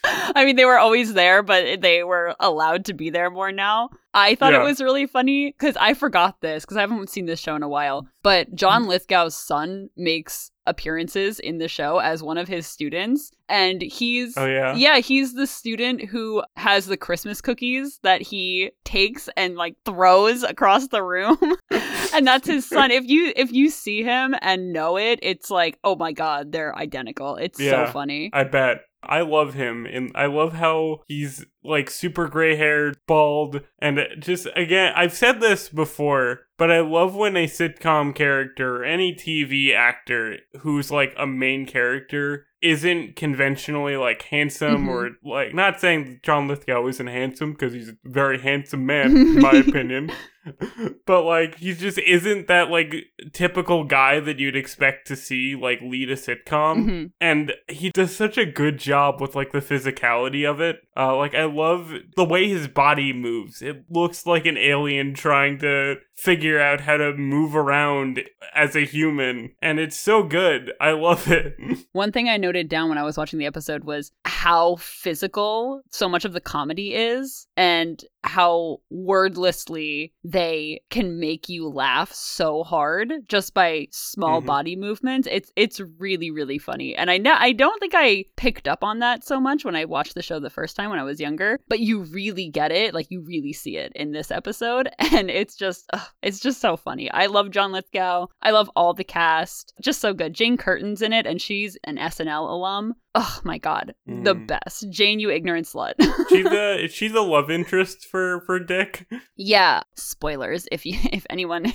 I 0.04 0.44
mean, 0.44 0.56
they 0.56 0.64
were 0.64 0.78
always 0.78 1.14
there, 1.14 1.42
but 1.42 1.80
they 1.80 2.04
were 2.04 2.34
allowed 2.40 2.84
to 2.86 2.94
be 2.94 3.10
there 3.10 3.30
more 3.30 3.52
now. 3.52 3.90
I 4.14 4.34
thought 4.34 4.52
Yeah. 4.52 4.60
it 4.62 4.64
was 4.64 4.80
really 4.80 5.06
funny 5.06 5.50
because 5.52 5.76
I 5.76 5.94
forgot 5.94 6.40
this 6.40 6.64
because 6.64 6.76
I 6.76 6.80
haven't 6.82 7.10
seen 7.10 7.26
this 7.26 7.40
show 7.40 7.54
in 7.56 7.62
a 7.62 7.68
while. 7.68 8.06
But 8.22 8.54
John 8.54 8.82
Mm-hmm. 8.82 8.90
Lithgow's 8.90 9.36
son 9.36 9.90
makes 9.96 10.50
appearances 10.68 11.40
in 11.40 11.58
the 11.58 11.68
show 11.68 11.98
as 11.98 12.22
one 12.22 12.38
of 12.38 12.46
his 12.48 12.66
students, 12.66 13.30
and 13.48 13.80
he's 13.82 14.36
oh 14.36 14.46
yeah 14.46 14.74
yeah, 14.74 14.98
he's 14.98 15.34
the 15.34 15.46
student 15.46 16.04
who 16.04 16.42
has 16.56 16.86
the 16.86 16.96
Christmas 16.96 17.40
cookies 17.40 17.98
that 18.02 18.20
he 18.22 18.70
takes 18.84 19.28
and 19.36 19.56
like 19.56 19.74
throws 19.84 20.42
across 20.42 20.88
the 20.88 21.02
room. 21.02 21.38
and 22.14 22.26
that's 22.26 22.46
his 22.46 22.66
son. 22.68 22.90
If 22.90 23.08
you 23.08 23.32
if 23.36 23.52
you 23.52 23.70
see 23.70 24.02
him 24.02 24.34
and 24.42 24.72
know 24.72 24.96
it, 24.98 25.18
it's 25.22 25.50
like, 25.50 25.78
"Oh 25.84 25.96
my 25.96 26.12
god, 26.12 26.52
they're 26.52 26.76
identical." 26.76 27.36
It's 27.36 27.58
Yeah. 27.58 27.86
so 27.86 27.92
funny. 27.92 28.30
I 28.32 28.44
bet. 28.44 28.82
I 29.02 29.20
love 29.20 29.54
him 29.54 29.86
and 29.86 30.10
I 30.14 30.26
love 30.26 30.54
how 30.54 31.02
he's 31.06 31.44
like 31.62 31.88
super 31.90 32.26
gray 32.28 32.56
haired, 32.56 32.96
bald, 33.06 33.60
and 33.78 34.00
just 34.18 34.48
again, 34.56 34.92
I've 34.96 35.12
said 35.12 35.40
this 35.40 35.68
before, 35.68 36.40
but 36.56 36.70
I 36.70 36.80
love 36.80 37.14
when 37.14 37.36
a 37.36 37.46
sitcom 37.46 38.14
character, 38.14 38.84
any 38.84 39.14
TV 39.14 39.72
actor 39.74 40.38
who's 40.60 40.90
like 40.90 41.14
a 41.16 41.26
main 41.26 41.64
character, 41.66 42.46
isn't 42.60 43.14
conventionally 43.14 43.96
like 43.96 44.22
handsome 44.22 44.86
Mhm. 44.86 44.88
or 44.88 45.10
like 45.24 45.54
not 45.54 45.80
saying 45.80 46.18
John 46.24 46.48
Lithgow 46.48 46.88
isn't 46.88 47.06
handsome 47.06 47.52
because 47.52 47.72
he's 47.72 47.90
a 47.90 47.96
very 48.04 48.40
handsome 48.40 48.84
man 48.84 49.16
in 49.16 49.38
my 49.40 49.52
opinion. 49.68 50.10
but 51.06 51.22
like 51.24 51.56
he 51.56 51.74
just 51.74 51.98
isn't 51.98 52.46
that 52.48 52.70
like 52.70 52.94
typical 53.32 53.84
guy 53.84 54.20
that 54.20 54.38
you'd 54.38 54.56
expect 54.56 55.06
to 55.08 55.16
see 55.16 55.54
like 55.56 55.80
lead 55.82 56.10
a 56.10 56.16
sitcom. 56.16 56.84
Mhm. 56.88 57.10
and 57.20 57.52
he 57.68 57.90
does 57.90 58.14
such 58.14 58.38
a 58.38 58.46
good 58.46 58.78
job 58.78 59.20
with 59.20 59.34
like 59.34 59.52
the 59.52 59.60
physicality 59.60 60.48
of 60.48 60.60
it. 60.60 60.80
Uh 60.96 61.16
like 61.16 61.34
i 61.34 61.44
love 61.44 61.92
the 62.16 62.24
way 62.24 62.48
his 62.48 62.68
body 62.68 63.12
moves. 63.12 63.62
It 63.62 63.84
looks 63.90 64.26
like 64.26 64.46
an 64.46 64.56
alien 64.56 65.14
trying 65.14 65.58
to 65.60 65.96
figure 66.16 66.58
out 66.60 66.80
how 66.80 66.96
to 66.96 67.14
move 67.14 67.54
around 67.54 68.20
as 68.52 68.74
a 68.74 68.80
human. 68.84 69.52
And 69.62 69.78
it's 69.78 69.96
so 69.96 70.24
good. 70.24 70.72
I 70.80 70.90
love 70.90 71.30
it. 71.30 71.56
One 71.92 72.10
thing 72.10 72.28
I 72.28 72.36
noted 72.36 72.68
down 72.68 72.88
when 72.88 72.98
I 72.98 73.04
was 73.04 73.16
watching 73.16 73.38
the 73.38 73.46
episode 73.46 73.84
was 73.84 74.10
how 74.24 74.76
physical 74.76 75.82
so 75.90 76.08
much 76.08 76.24
of 76.24 76.32
the 76.32 76.40
comedy 76.40 76.92
is. 76.94 77.46
And 77.56 78.02
how 78.24 78.78
wordlessly 78.90 80.12
they 80.24 80.80
can 80.90 81.20
make 81.20 81.48
you 81.48 81.68
laugh 81.68 82.12
so 82.12 82.62
hard 82.64 83.12
just 83.28 83.54
by 83.54 83.86
small 83.90 84.40
Mhm. 84.42 84.46
body 84.46 84.76
movements. 84.76 85.28
It's 85.30 85.52
it's 85.56 85.80
really 85.98 86.30
really 86.30 86.58
funny. 86.58 86.94
And 86.96 87.10
I 87.10 87.18
know 87.18 87.34
I 87.38 87.52
don't 87.52 87.78
think 87.80 87.92
I 87.96 88.24
picked 88.36 88.66
up 88.68 88.82
on 88.84 88.98
that 89.00 89.24
so 89.24 89.40
much 89.40 89.64
when 89.64 89.76
I 89.76 89.84
watched 89.84 90.14
the 90.14 90.22
show 90.22 90.40
the 90.40 90.50
first 90.50 90.76
time 90.76 90.90
when 90.90 90.98
I 90.98 91.04
was 91.04 91.20
younger, 91.20 91.58
but 91.68 91.80
you 91.80 92.00
really 92.02 92.48
get 92.48 92.72
it. 92.72 92.94
Like 92.94 93.10
you 93.10 93.20
really 93.20 93.52
see 93.52 93.76
it 93.76 93.92
in 93.94 94.12
this 94.12 94.30
episode 94.30 94.88
and 95.12 95.30
it's 95.30 95.56
just 95.56 95.86
ugh, 95.92 96.08
it's 96.22 96.40
just 96.40 96.60
so 96.60 96.76
funny. 96.76 97.10
I 97.10 97.26
love 97.26 97.50
John 97.50 97.72
Lithgow. 97.72 98.26
I 98.42 98.50
love 98.50 98.70
all 98.76 98.94
the 98.94 99.04
cast. 99.04 99.74
Just 99.82 100.00
so 100.00 100.12
good. 100.14 100.34
Jane 100.34 100.56
Curtin's 100.56 101.02
in 101.02 101.12
it 101.12 101.26
and 101.26 101.40
she's 101.40 101.76
an 101.84 101.96
SNL 101.98 102.50
alum. 102.50 102.94
Oh 103.14 103.40
my 103.42 103.58
god. 103.58 103.94
The 104.06 104.34
Mm. 104.34 104.46
best. 104.46 104.90
Jane, 104.90 105.18
you 105.18 105.30
ignorant 105.30 105.66
slut. 105.66 105.94
she's 106.28 106.44
the 106.44 106.76
is 106.84 106.92
she 106.92 107.08
the 107.08 107.22
love 107.22 107.50
interest 107.50 108.06
for 108.06 108.42
for 108.46 108.58
dick 108.60 109.06
yeah. 109.36 109.80
Spoilers 109.96 110.66
if 110.70 110.84
you 110.86 110.98
if 111.12 111.26
anyone 111.30 111.72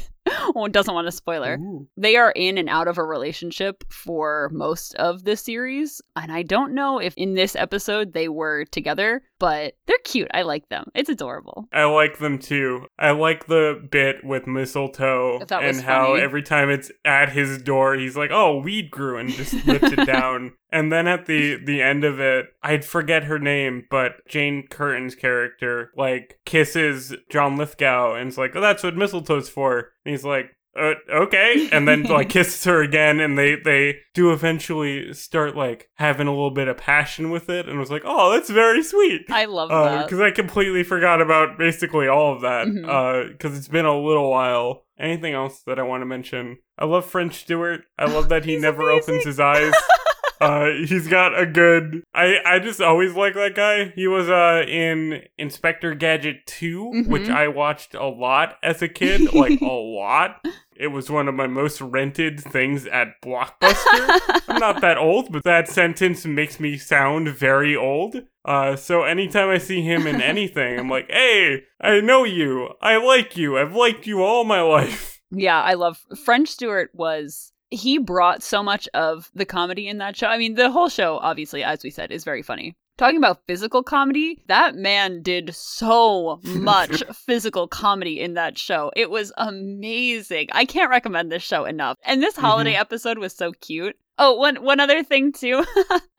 doesn't 0.71 0.93
want 0.93 1.08
a 1.08 1.12
spoiler. 1.12 1.56
Ooh. 1.60 1.88
They 1.97 2.15
are 2.15 2.32
in 2.32 2.58
and 2.58 2.69
out 2.69 2.88
of 2.88 2.97
a 2.97 3.03
relationship 3.03 3.84
for 3.89 4.49
most 4.51 4.95
of 4.95 5.23
the 5.23 5.36
series. 5.36 6.01
And 6.15 6.32
I 6.32 6.43
don't 6.43 6.73
know 6.73 6.99
if 6.99 7.13
in 7.15 7.34
this 7.36 7.56
episode 7.56 8.13
they 8.13 8.27
were 8.29 8.65
together, 8.65 9.23
but 9.39 9.73
they're 9.88 9.97
cute. 10.03 10.29
I 10.34 10.41
like 10.43 10.69
them. 10.69 10.86
It's 10.95 11.10
adorable. 11.10 11.67
I 11.73 11.84
like 11.86 12.19
them 12.19 12.39
too. 12.39 12.88
I 12.97 13.12
like 13.12 13.47
the 13.47 13.86
bit 13.91 14.23
with 14.23 14.47
mistletoe 14.47 15.39
That 15.47 15.63
was 15.63 15.77
and 15.77 15.86
how 15.86 16.08
funny. 16.12 16.21
every 16.21 16.43
time 16.43 16.69
it's 16.69 16.91
at 17.06 17.29
his 17.29 17.62
door, 17.62 17.95
he's 17.95 18.15
like, 18.17 18.32
"Oh, 18.32 18.58
weed 18.60 18.89
grew," 18.91 19.17
and 19.17 19.29
just 19.29 19.53
lifts 19.65 19.91
it 19.91 20.06
down. 20.06 20.53
And 20.71 20.91
then 20.91 21.08
at 21.08 21.25
the 21.27 21.58
the 21.63 21.82
end 21.82 22.03
of 22.03 22.19
it, 22.19 22.47
I'd 22.63 22.86
forget 22.86 23.25
her 23.25 23.38
name, 23.38 23.86
but 23.91 24.25
Jane 24.27 24.67
Curtin's 24.69 25.13
character 25.15 25.91
like 25.95 26.39
kisses 26.45 27.13
John 27.29 27.58
Lithgow 27.58 28.15
and 28.15 28.29
it's 28.29 28.38
like, 28.38 28.56
"Oh, 28.56 28.62
that's 28.62 28.84
what 28.84 28.95
mistletoe's 28.95 29.49
for." 29.49 29.91
And 30.06 30.12
he's 30.13 30.25
like. 30.25 30.33
Uh, 30.75 30.93
okay, 31.09 31.69
and 31.71 31.88
then 31.88 32.03
like 32.03 32.29
kisses 32.29 32.63
her 32.63 32.81
again, 32.81 33.19
and 33.19 33.38
they 33.38 33.55
they 33.55 33.99
do 34.13 34.31
eventually 34.31 35.13
start 35.13 35.55
like 35.55 35.89
having 35.95 36.25
a 36.25 36.31
little 36.31 36.51
bit 36.51 36.67
of 36.67 36.77
passion 36.77 37.29
with 37.29 37.49
it, 37.49 37.69
and 37.69 37.79
was 37.79 37.91
like, 37.91 38.01
oh, 38.05 38.31
that's 38.31 38.49
very 38.49 38.81
sweet 38.81 39.21
I 39.29 39.45
love 39.45 39.69
uh, 39.69 39.83
that. 39.83 40.05
because 40.05 40.19
I 40.19 40.31
completely 40.31 40.83
forgot 40.83 41.21
about 41.21 41.57
basically 41.57 42.07
all 42.07 42.33
of 42.33 42.41
that 42.41 42.67
mm-hmm. 42.67 42.89
uh, 42.89 43.31
because 43.31 43.57
it's 43.57 43.67
been 43.67 43.86
a 43.86 43.97
little 43.97 44.29
while. 44.29 44.86
Anything 44.99 45.33
else 45.33 45.62
that 45.65 45.79
I 45.79 45.83
want 45.83 46.01
to 46.01 46.05
mention? 46.05 46.57
I 46.77 46.86
love 46.86 47.05
French 47.05 47.41
Stewart. 47.41 47.81
I 47.97 48.05
love 48.05 48.29
that 48.29 48.45
he 48.45 48.57
never 48.57 48.89
amazing. 48.89 49.15
opens 49.15 49.25
his 49.25 49.39
eyes. 49.39 49.73
uh, 50.43 50.86
he's 50.88 51.08
got 51.08 51.38
a 51.39 51.45
good. 51.45 52.03
I 52.13 52.38
I 52.45 52.60
just 52.60 52.82
always 52.82 53.13
like 53.13 53.34
that 53.36 53.56
guy. 53.56 53.93
He 53.95 54.08
was 54.08 54.29
uh 54.29 54.63
in 54.67 55.23
Inspector 55.38 55.93
Gadget 55.95 56.45
2 56.47 57.03
which 57.08 57.23
Mhm. 57.23 57.34
I 57.36 57.47
watched 57.47 57.93
a 57.95 58.06
lot 58.08 58.58
as 58.63 58.82
a 58.82 58.88
kid, 58.88 59.34
like 59.34 59.62
a 59.62 59.65
lot. 59.99 60.45
It 60.75 60.88
was 60.88 61.10
one 61.10 61.27
of 61.27 61.36
my 61.36 61.45
most 61.47 61.79
rented 61.82 62.39
things 62.39 62.88
at 62.88 63.21
Blockbuster. 63.23 64.41
I'm 64.47 64.60
not 64.60 64.82
that 64.82 64.97
old, 64.97 65.32
but 65.32 65.43
that 65.43 65.67
sentence 65.67 66.25
makes 66.25 66.60
me 66.60 66.77
sound 66.77 67.29
very 67.29 67.75
old. 67.75 68.15
Uh, 68.43 68.75
so 68.75 69.03
anytime 69.03 69.49
I 69.49 69.60
see 69.60 69.82
him 69.84 70.08
in 70.08 70.19
anything, 70.34 70.79
I'm 70.79 70.89
like, 70.89 71.10
hey, 71.12 71.62
I 71.79 72.01
know 72.01 72.23
you. 72.23 72.69
I 72.82 72.97
like 72.97 73.38
you. 73.38 73.58
I've 73.58 73.75
liked 73.75 74.08
you 74.08 74.23
all 74.23 74.43
my 74.45 74.62
life. 74.62 75.21
Yeah, 75.32 75.62
I 75.62 75.75
love 75.75 75.99
French 76.25 76.49
Stewart 76.49 76.89
was 76.93 77.52
he 77.73 77.97
brought 77.97 78.43
so 78.43 78.62
much 78.62 78.88
of 78.93 79.31
the 79.33 79.45
comedy 79.45 79.88
in 79.88 79.97
that 79.97 80.15
show. 80.15 80.27
I 80.27 80.38
mean, 80.38 80.55
the 80.55 80.71
whole 80.71 80.89
show 80.89 81.17
obviously 81.17 81.63
as 81.63 81.83
we 81.83 81.89
said 81.89 82.12
is 82.12 82.23
very 82.23 82.41
funny. 82.41 82.75
Talking 82.95 83.17
about 83.17 83.41
physical 83.47 83.81
comedy, 83.81 84.43
that 84.47 84.75
man 84.75 85.23
did 85.23 85.55
so 85.55 86.39
much 86.43 87.03
physical 87.13 87.67
comedy 87.67 88.19
in 88.19 88.36
that 88.36 88.55
show. 88.59 88.91
It 88.95 89.09
was 89.09 89.33
amazing. 89.38 90.49
I 90.51 90.65
can't 90.65 90.91
recommend 90.91 91.31
this 91.31 91.41
show 91.41 91.65
enough. 91.65 91.97
And 92.05 92.21
this 92.21 92.36
holiday 92.36 92.73
mm-hmm. 92.73 92.81
episode 92.81 93.17
was 93.17 93.33
so 93.36 93.51
cute. 93.51 93.97
Oh, 94.19 94.36
one 94.36 94.57
one 94.57 94.79
other 94.79 95.01
thing 95.01 95.31
too. 95.31 95.65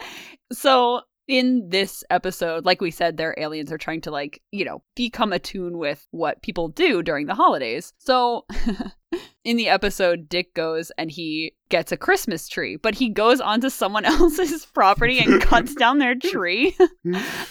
so 0.53 1.03
in 1.27 1.69
this 1.71 2.05
episode, 2.11 2.65
like 2.65 2.81
we 2.81 2.91
said, 2.91 3.17
their 3.17 3.35
aliens 3.39 3.73
are 3.73 3.79
trying 3.79 4.03
to 4.03 4.11
like, 4.11 4.43
you 4.53 4.65
know, 4.65 4.83
become 4.95 5.33
attuned 5.33 5.79
with 5.79 6.07
what 6.11 6.43
people 6.43 6.69
do 6.69 7.03
during 7.03 7.27
the 7.27 7.35
holidays. 7.35 7.93
So 7.99 8.45
in 9.45 9.57
the 9.57 9.69
episode, 9.69 10.29
Dick 10.29 10.55
goes 10.55 10.93
and 10.99 11.11
he 11.11 11.55
gets 11.71 11.93
a 11.93 11.97
Christmas 11.97 12.47
tree, 12.49 12.77
but 12.77 12.95
he 12.95 13.09
goes 13.09 13.41
onto 13.41 13.71
someone 13.71 14.05
else's 14.05 14.67
property 14.67 15.19
and 15.19 15.41
cuts 15.41 15.75
down 15.75 15.99
their 15.99 16.15
tree. 16.23 16.77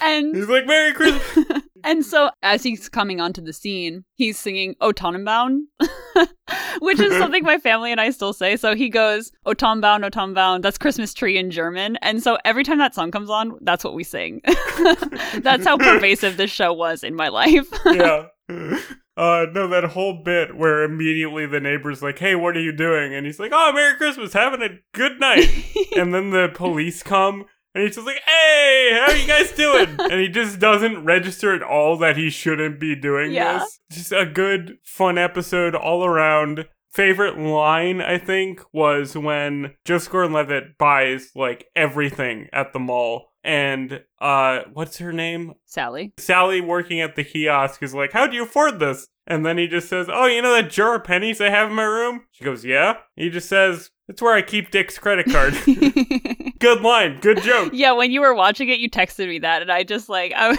and 0.02 0.36
He's 0.36 0.48
like, 0.48 0.68
Merry 0.68 0.94
Christmas. 0.94 1.63
And 1.84 2.06
so 2.06 2.30
as 2.42 2.64
he's 2.64 2.90
coming 2.90 3.20
onto 3.20 3.42
the 3.42 3.54
scene, 3.54 4.04
he's 4.16 4.38
singing 4.38 4.76
O 4.82 4.92
Tannenbaum, 4.92 5.68
which 6.80 7.00
is 7.00 7.12
something 7.18 7.44
my 7.44 7.58
family 7.58 7.92
and 7.92 8.02
I 8.02 8.10
still 8.10 8.34
say. 8.34 8.58
So 8.58 8.76
he 8.76 8.90
goes, 8.90 9.32
O 9.46 9.54
Tannenbaum, 9.54 10.04
O 10.04 10.10
Tannenbaum, 10.10 10.62
that's 10.62 10.78
Christmas 10.78 11.14
tree 11.14 11.38
in 11.38 11.52
German. 11.52 11.98
And 12.02 12.22
so 12.22 12.38
every 12.46 12.64
time 12.64 12.78
that 12.80 12.96
song 12.96 13.12
comes 13.12 13.30
on, 13.30 13.58
that's 13.62 13.84
what 13.84 13.94
we 13.94 14.04
sing. 14.04 14.42
that's 15.40 15.66
how 15.66 15.78
pervasive 15.78 16.38
this 16.38 16.52
show 16.52 16.74
was 16.74 17.04
in 17.04 17.16
my 17.16 17.30
life. 17.30 17.68
yeah. 17.86 18.28
Uh, 19.16 19.46
no, 19.54 19.68
that 19.68 19.84
whole 19.84 20.24
bit 20.24 20.56
where 20.58 20.84
immediately 20.84 21.46
the 21.46 21.60
neighbor's 21.60 22.02
like, 22.02 22.18
hey, 22.18 22.34
what 22.34 22.58
are 22.58 22.62
you 22.62 22.72
doing? 22.72 23.14
And 23.14 23.28
he's 23.28 23.40
like, 23.40 23.52
oh, 23.54 23.72
Merry 23.72 23.96
Christmas, 23.96 24.34
having 24.34 24.64
a 24.64 24.80
good 24.92 25.20
night. 25.20 25.50
and 25.96 26.14
then 26.14 26.32
the 26.32 26.50
police 26.52 27.04
come 27.04 27.46
and 27.74 27.84
he's 27.84 27.96
just 27.96 28.06
like, 28.08 28.22
"Hey, 28.26 28.90
how 28.94 29.12
are 29.12 29.16
you 29.16 29.28
guys 29.28 29.52
doing?" 29.52 29.96
and 30.00 30.20
he 30.22 30.28
just 30.30 30.60
doesn't 30.60 31.04
register 31.06 31.54
at 31.56 31.64
all 31.64 31.98
that 31.98 32.18
he 32.18 32.30
shouldn't 32.30 32.80
be 32.80 32.96
doing 32.96 33.32
Yeah. 33.32 33.60
this. 33.60 33.80
Just 33.92 34.12
a 34.12 34.26
good, 34.26 34.78
fun 34.84 35.18
episode 35.18 35.76
all 35.76 36.06
around. 36.06 36.68
Favorite 36.92 37.40
line 37.40 38.02
I 38.02 38.20
think 38.20 38.62
was 38.72 39.18
when 39.18 39.74
Joseph 39.84 40.12
Gordon-Levitt 40.12 40.78
buys 40.78 41.32
like 41.36 41.66
everything 41.76 42.48
at 42.54 42.72
the 42.72 42.80
mall, 42.80 43.32
and 43.44 44.04
uh, 44.22 44.60
what's 44.74 45.00
her 45.00 45.12
name? 45.12 45.54
Sally. 45.66 46.14
Sally 46.20 46.62
working 46.62 47.02
at 47.02 47.16
the 47.16 47.24
kiosk 47.24 47.82
is 47.82 47.96
like, 47.96 48.12
"How 48.12 48.28
do 48.28 48.36
you 48.36 48.44
afford 48.44 48.80
this?" 48.80 49.08
And 49.26 49.44
then 49.44 49.58
he 49.58 49.68
just 49.68 49.90
says, 49.90 50.08
"Oh, 50.12 50.28
you 50.28 50.42
know 50.44 50.54
that 50.54 50.70
jar 50.70 50.96
of 50.96 51.04
pennies 51.06 51.42
I 51.42 51.50
have 51.50 51.70
in 51.70 51.76
my 51.76 51.84
room?" 51.84 52.26
She 52.32 52.44
goes, 52.44 52.64
"Yeah." 52.64 52.98
He 53.16 53.32
just 53.32 53.50
says, 53.50 53.90
"It's 54.08 54.22
where 54.22 54.34
I 54.34 54.42
keep 54.42 54.72
Dick's 54.72 54.98
credit 54.98 55.26
card." 55.32 55.54
good 56.60 56.82
line, 56.82 57.20
good 57.22 57.42
joke. 57.42 57.72
yeah, 57.74 57.92
when 57.94 58.12
you 58.12 58.22
were 58.22 58.34
watching 58.36 58.70
it, 58.70 58.80
you 58.80 58.90
texted 58.90 59.28
me 59.28 59.40
that, 59.40 59.62
and 59.62 59.72
I 59.72 59.84
just 59.84 60.10
like 60.10 60.34
I, 60.38 60.58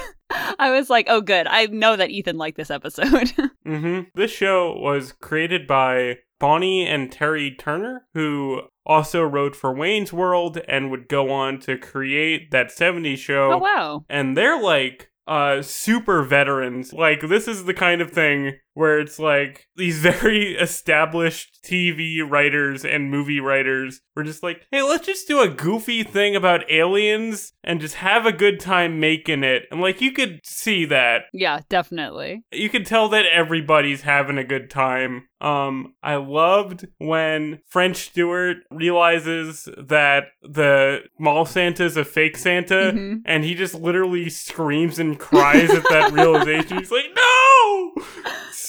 I 0.59 0.71
was 0.71 0.91
like, 0.91 1.07
oh, 1.09 1.21
good. 1.21 1.47
I 1.47 1.67
know 1.67 1.97
that 1.97 2.11
Ethan 2.11 2.37
liked 2.37 2.57
this 2.57 2.71
episode. 2.71 3.33
hmm 3.65 4.01
This 4.15 4.31
show 4.31 4.75
was 4.77 5.13
created 5.13 5.67
by 5.67 6.19
Bonnie 6.41 6.87
and 6.87 7.11
Terry 7.13 7.55
Turner, 7.59 8.07
who 8.15 8.63
also 8.87 9.23
wrote 9.23 9.55
for 9.57 9.73
Wayne's 9.73 10.13
World 10.13 10.59
and 10.69 10.91
would 10.91 11.09
go 11.09 11.31
on 11.31 11.59
to 11.61 11.79
create 11.79 12.51
that 12.51 12.67
70s 12.69 13.17
show. 13.19 13.53
oh 13.53 13.59
wow. 13.59 14.05
And 14.09 14.37
they're 14.37 14.61
like 14.61 15.11
uh 15.27 15.63
super 15.63 16.23
veterans. 16.23 16.93
Like 16.93 17.23
this 17.23 17.49
is 17.49 17.65
the 17.65 17.73
kind 17.75 18.01
of 18.03 18.11
thing 18.11 18.59
where 18.75 18.99
it's 19.01 19.19
like 19.19 19.67
these 19.77 19.99
very 20.01 20.55
established 20.55 21.65
TV 21.65 22.19
writers 22.29 22.85
and 22.85 23.11
movie 23.11 23.41
writers 23.41 24.01
were 24.15 24.23
just 24.25 24.43
like, 24.43 24.63
hey, 24.71 24.83
let's 24.83 25.07
just 25.07 25.27
do 25.27 25.41
a 25.41 25.49
goofy 25.49 26.03
thing 26.03 26.37
about 26.37 26.71
aliens 26.71 27.53
and 27.65 27.81
just 27.81 27.95
have 27.97 28.27
a 28.27 28.33
good 28.33 28.61
time 28.61 29.01
making 29.01 29.43
it. 29.43 29.63
And 29.71 29.81
like, 29.81 30.01
you 30.01 30.13
could 30.13 30.41
see 30.45 30.85
that. 30.87 31.23
Yeah, 31.33 31.61
definitely. 31.69 32.45
You 32.53 32.69
could 32.69 32.85
tell 32.87 33.09
that 33.09 33.25
everybody's 33.33 34.03
having 34.03 34.39
a 34.39 34.45
good 34.45 34.71
time. 34.71 35.29
Um, 35.41 35.95
I 36.03 36.17
loved 36.17 36.87
when 36.99 37.61
French 37.69 37.97
Stewart 37.97 38.59
realizes 38.71 39.69
that 39.77 40.25
the 40.43 41.01
mall 41.19 41.45
Santa 41.45 41.85
is 41.85 41.97
a 41.97 42.05
fake 42.05 42.37
Santa, 42.39 42.93
Mhm. 42.95 43.23
and 43.27 43.45
he 43.45 43.55
just 43.55 43.75
literally 43.75 44.31
screams 44.31 44.99
and 44.99 45.19
cries 45.19 45.71
at 45.71 45.83
that 45.91 46.13
realization. 46.15 46.79
He's 46.79 46.91
like, 46.91 47.11
"No!" 47.15 47.93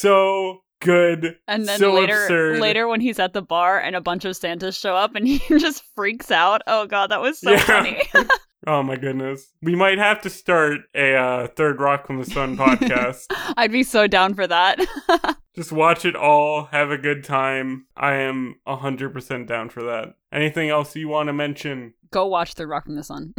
So 0.06 0.62
good. 0.82 1.36
And 1.48 1.68
then 1.68 1.80
so 1.80 1.94
later, 1.94 2.22
absurd. 2.24 2.60
later 2.60 2.88
when 2.88 3.02
he's 3.02 3.18
at 3.20 3.34
the 3.34 3.42
bar 3.42 3.80
and 3.80 3.96
a 3.96 4.02
bunch 4.02 4.24
of 4.26 4.36
Santas 4.38 4.78
show 4.78 4.96
up 4.96 5.16
and 5.16 5.28
he 5.28 5.40
just 5.60 5.84
freaks 5.96 6.30
out. 6.32 6.62
Oh 6.68 6.86
god, 6.86 7.08
that 7.12 7.22
was 7.22 7.40
so 7.40 7.52
Yeah. 7.52 7.60
funny. 7.60 8.02
Oh 8.68 8.82
my 8.82 8.96
goodness. 8.96 9.54
We 9.62 9.76
might 9.76 10.00
have 10.00 10.22
to 10.22 10.30
start 10.32 10.80
a 10.96 11.14
uh, 11.16 11.48
Third 11.56 11.80
Rock 11.80 12.08
from 12.08 12.18
the 12.18 12.26
Sun 12.26 12.58
podcast. 12.58 13.26
I'd 13.56 13.72
be 13.72 13.84
so 13.84 14.08
down 14.08 14.34
for 14.34 14.48
that. 14.48 14.80
Just 15.56 15.72
watch 15.72 16.04
it 16.04 16.16
all, 16.16 16.66
have 16.72 16.90
a 16.90 16.98
good 16.98 17.24
time. 17.24 17.86
I 17.96 18.14
am 18.16 18.56
100% 18.68 19.46
down 19.46 19.70
for 19.70 19.84
that. 19.84 20.16
Anything 20.34 20.70
else 20.70 20.96
you 20.96 21.08
want 21.08 21.28
to 21.28 21.34
mention? 21.34 21.94
Go 22.10 22.26
watch 22.26 22.56
The 22.56 22.66
Rock 22.66 22.86
from 22.86 22.96
the 22.96 23.04
Sun. 23.04 23.36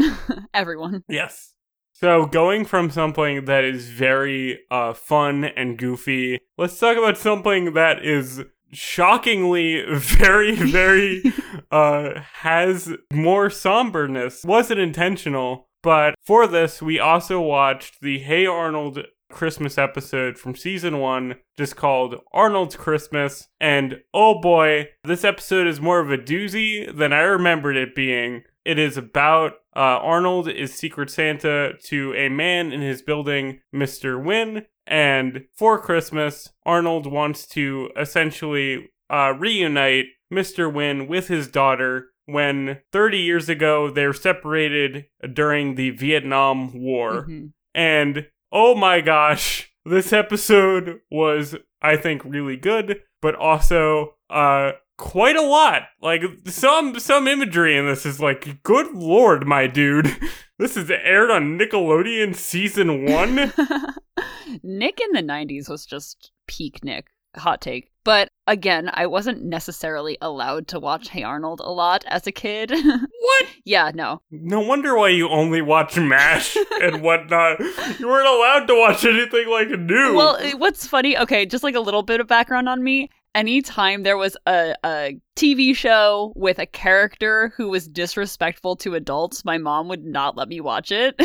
Everyone. 0.55 1.03
Yes. 1.09 1.55
So, 1.99 2.27
going 2.27 2.67
from 2.67 2.91
something 2.91 3.47
that 3.47 3.65
is 3.65 3.89
very 3.89 4.61
uh, 4.71 4.93
fun 4.93 5.45
and 5.45 5.79
goofy, 5.79 6.41
let's 6.59 6.79
talk 6.79 6.99
about 6.99 7.17
something 7.17 7.73
that 7.73 8.05
is 8.05 8.45
shockingly 8.71 9.83
very, 9.95 10.55
very 10.55 11.23
uh, 11.71 12.21
has 12.21 12.93
more 13.11 13.49
somberness. 13.49 14.45
Wasn't 14.45 14.79
intentional, 14.79 15.71
but 15.83 16.17
for 16.23 16.47
this, 16.47 16.83
we 16.83 17.01
also 17.01 17.41
watched 17.41 18.03
the 18.03 18.19
Hey 18.19 18.45
Arnold 18.45 18.99
Christmas 19.31 19.79
episode 19.79 20.37
from 20.37 20.55
season 20.55 20.99
one, 20.99 21.37
just 21.57 21.77
called 21.77 22.17
Arnold's 22.31 22.77
Christmas. 22.77 23.49
And 23.59 24.03
oh 24.13 24.39
boy, 24.43 24.91
this 25.03 25.25
episode 25.25 25.67
is 25.67 25.81
more 25.81 26.01
of 26.01 26.11
a 26.11 26.19
doozy 26.19 26.95
than 26.95 27.15
I 27.15 27.21
remembered 27.21 27.77
it 27.77 27.95
being. 27.95 28.43
It 28.67 28.79
is 28.79 28.99
about 28.99 29.53
uh, 29.77 30.01
Arnold 30.03 30.49
is 30.49 30.73
Secret 30.73 31.11
Santa 31.11 31.75
to 31.85 32.15
a 32.15 32.29
man 32.31 32.73
in 32.73 32.81
his 32.81 33.03
building, 33.03 33.61
Mr. 33.75 34.23
Wynn. 34.23 34.65
And 34.87 35.45
for 35.57 35.79
Christmas, 35.81 36.51
Arnold 36.65 37.07
wants 37.07 37.47
to 37.49 37.91
essentially 37.97 38.89
uh, 39.11 39.35
reunite 39.39 40.07
Mr. 40.33 40.73
Wynn 40.73 41.07
with 41.09 41.29
his 41.29 41.49
daughter 41.49 42.07
when 42.25 42.79
30 42.93 43.19
years 43.19 43.49
ago 43.49 43.91
they 43.91 44.07
were 44.07 44.13
separated 44.13 45.07
during 45.33 45.75
the 45.75 45.91
Vietnam 45.91 46.73
War. 46.81 47.27
Mhm. 47.29 47.53
And 47.75 48.27
oh 48.51 48.75
my 48.75 49.01
gosh, 49.01 49.71
this 49.85 50.13
episode 50.13 51.01
was, 51.11 51.57
I 51.83 51.97
think, 51.97 52.23
really 52.25 52.57
good, 52.57 53.03
but 53.21 53.35
also 53.35 54.15
uh 54.31 54.73
quite 54.97 55.37
a 55.37 55.43
lot. 55.43 55.83
Like 56.01 56.23
some 56.47 56.99
some 56.99 57.29
imagery 57.29 57.77
in 57.77 57.87
this 57.87 58.07
is 58.07 58.21
like, 58.21 58.63
good 58.63 58.95
lord, 58.95 59.47
my 59.47 59.67
dude. 59.67 60.15
This 60.59 60.75
is 60.75 60.91
aired 60.91 61.31
on 61.31 61.59
Nickelodeon 61.59 62.35
season 62.35 63.05
one. 63.05 63.35
Nick 64.63 65.01
in 65.03 65.13
the 65.13 65.21
90s 65.23 65.69
was 65.69 65.85
just 65.85 66.33
peak 66.47 66.83
Nick. 66.83 67.09
Hot 67.37 67.61
take. 67.61 67.91
But 68.05 68.31
again, 68.47 68.89
I 68.95 69.07
wasn't 69.07 69.45
necessarily 69.45 70.17
allowed 70.23 70.69
to 70.69 70.81
watch 70.81 71.11
Hey 71.11 71.25
Arnold 71.25 71.61
a 71.61 71.71
lot 71.71 72.05
as 72.07 72.27
a 72.27 72.33
kid. 72.33 72.71
what? 73.21 73.47
yeah, 73.65 73.91
no. 73.95 74.23
No 74.31 74.61
wonder 74.61 74.97
why 74.97 75.09
you 75.09 75.29
only 75.29 75.61
watch 75.61 75.99
MASH 75.99 76.57
and 76.81 77.03
whatnot. 77.03 77.59
You 77.99 78.07
weren't 78.07 78.27
allowed 78.27 78.67
to 78.69 78.79
watch 78.79 79.05
anything 79.05 79.51
like 79.51 79.69
new. 79.69 80.15
Well, 80.15 80.37
eh, 80.37 80.55
what's 80.55 80.87
funny, 80.87 81.19
okay, 81.19 81.45
just 81.45 81.65
like 81.65 81.75
a 81.75 81.81
little 81.81 82.03
bit 82.03 82.21
of 82.21 82.29
background 82.29 82.69
on 82.69 82.83
me. 82.83 83.11
Anytime 83.37 84.03
there 84.03 84.17
was 84.17 84.35
a, 84.47 84.75
a 84.83 85.21
TV 85.37 85.77
show 85.77 86.33
with 86.35 86.59
a 86.59 86.65
character 86.65 87.53
who 87.55 87.69
was 87.69 87.87
disrespectful 87.87 88.77
to 88.77 88.95
adults, 88.95 89.45
my 89.45 89.59
mom 89.59 89.89
would 89.89 90.07
not 90.07 90.39
let 90.39 90.49
me 90.49 90.59
watch 90.63 90.91
it. 90.91 91.21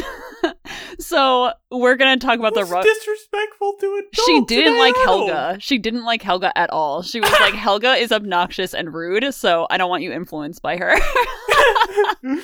so 1.00 1.54
we're 1.71 1.95
gonna 1.95 2.17
talk 2.17 2.38
about 2.38 2.54
the 2.54 2.65
ru- 2.65 2.84
disrespectful 2.84 3.76
to 3.80 3.86
adults. 3.86 4.26
She 4.26 4.43
didn't 4.43 4.78
like? 4.78 4.93
Helga. 4.97 5.56
She 5.62 5.78
didn't 5.78 6.04
like 6.04 6.21
Helga 6.21 6.52
at 6.58 6.69
all. 6.69 7.02
She 7.02 7.21
was 7.21 7.32
like, 7.32 7.54
Helga 7.56 7.93
is 7.93 8.12
obnoxious 8.12 8.74
and 8.74 8.93
rude, 8.93 9.34
so 9.34 9.65
I 9.69 9.78
don't 9.78 9.89
want 9.89 10.04
you 10.04 10.12
influenced 10.12 10.62
by 10.62 10.76
her. 10.76 10.97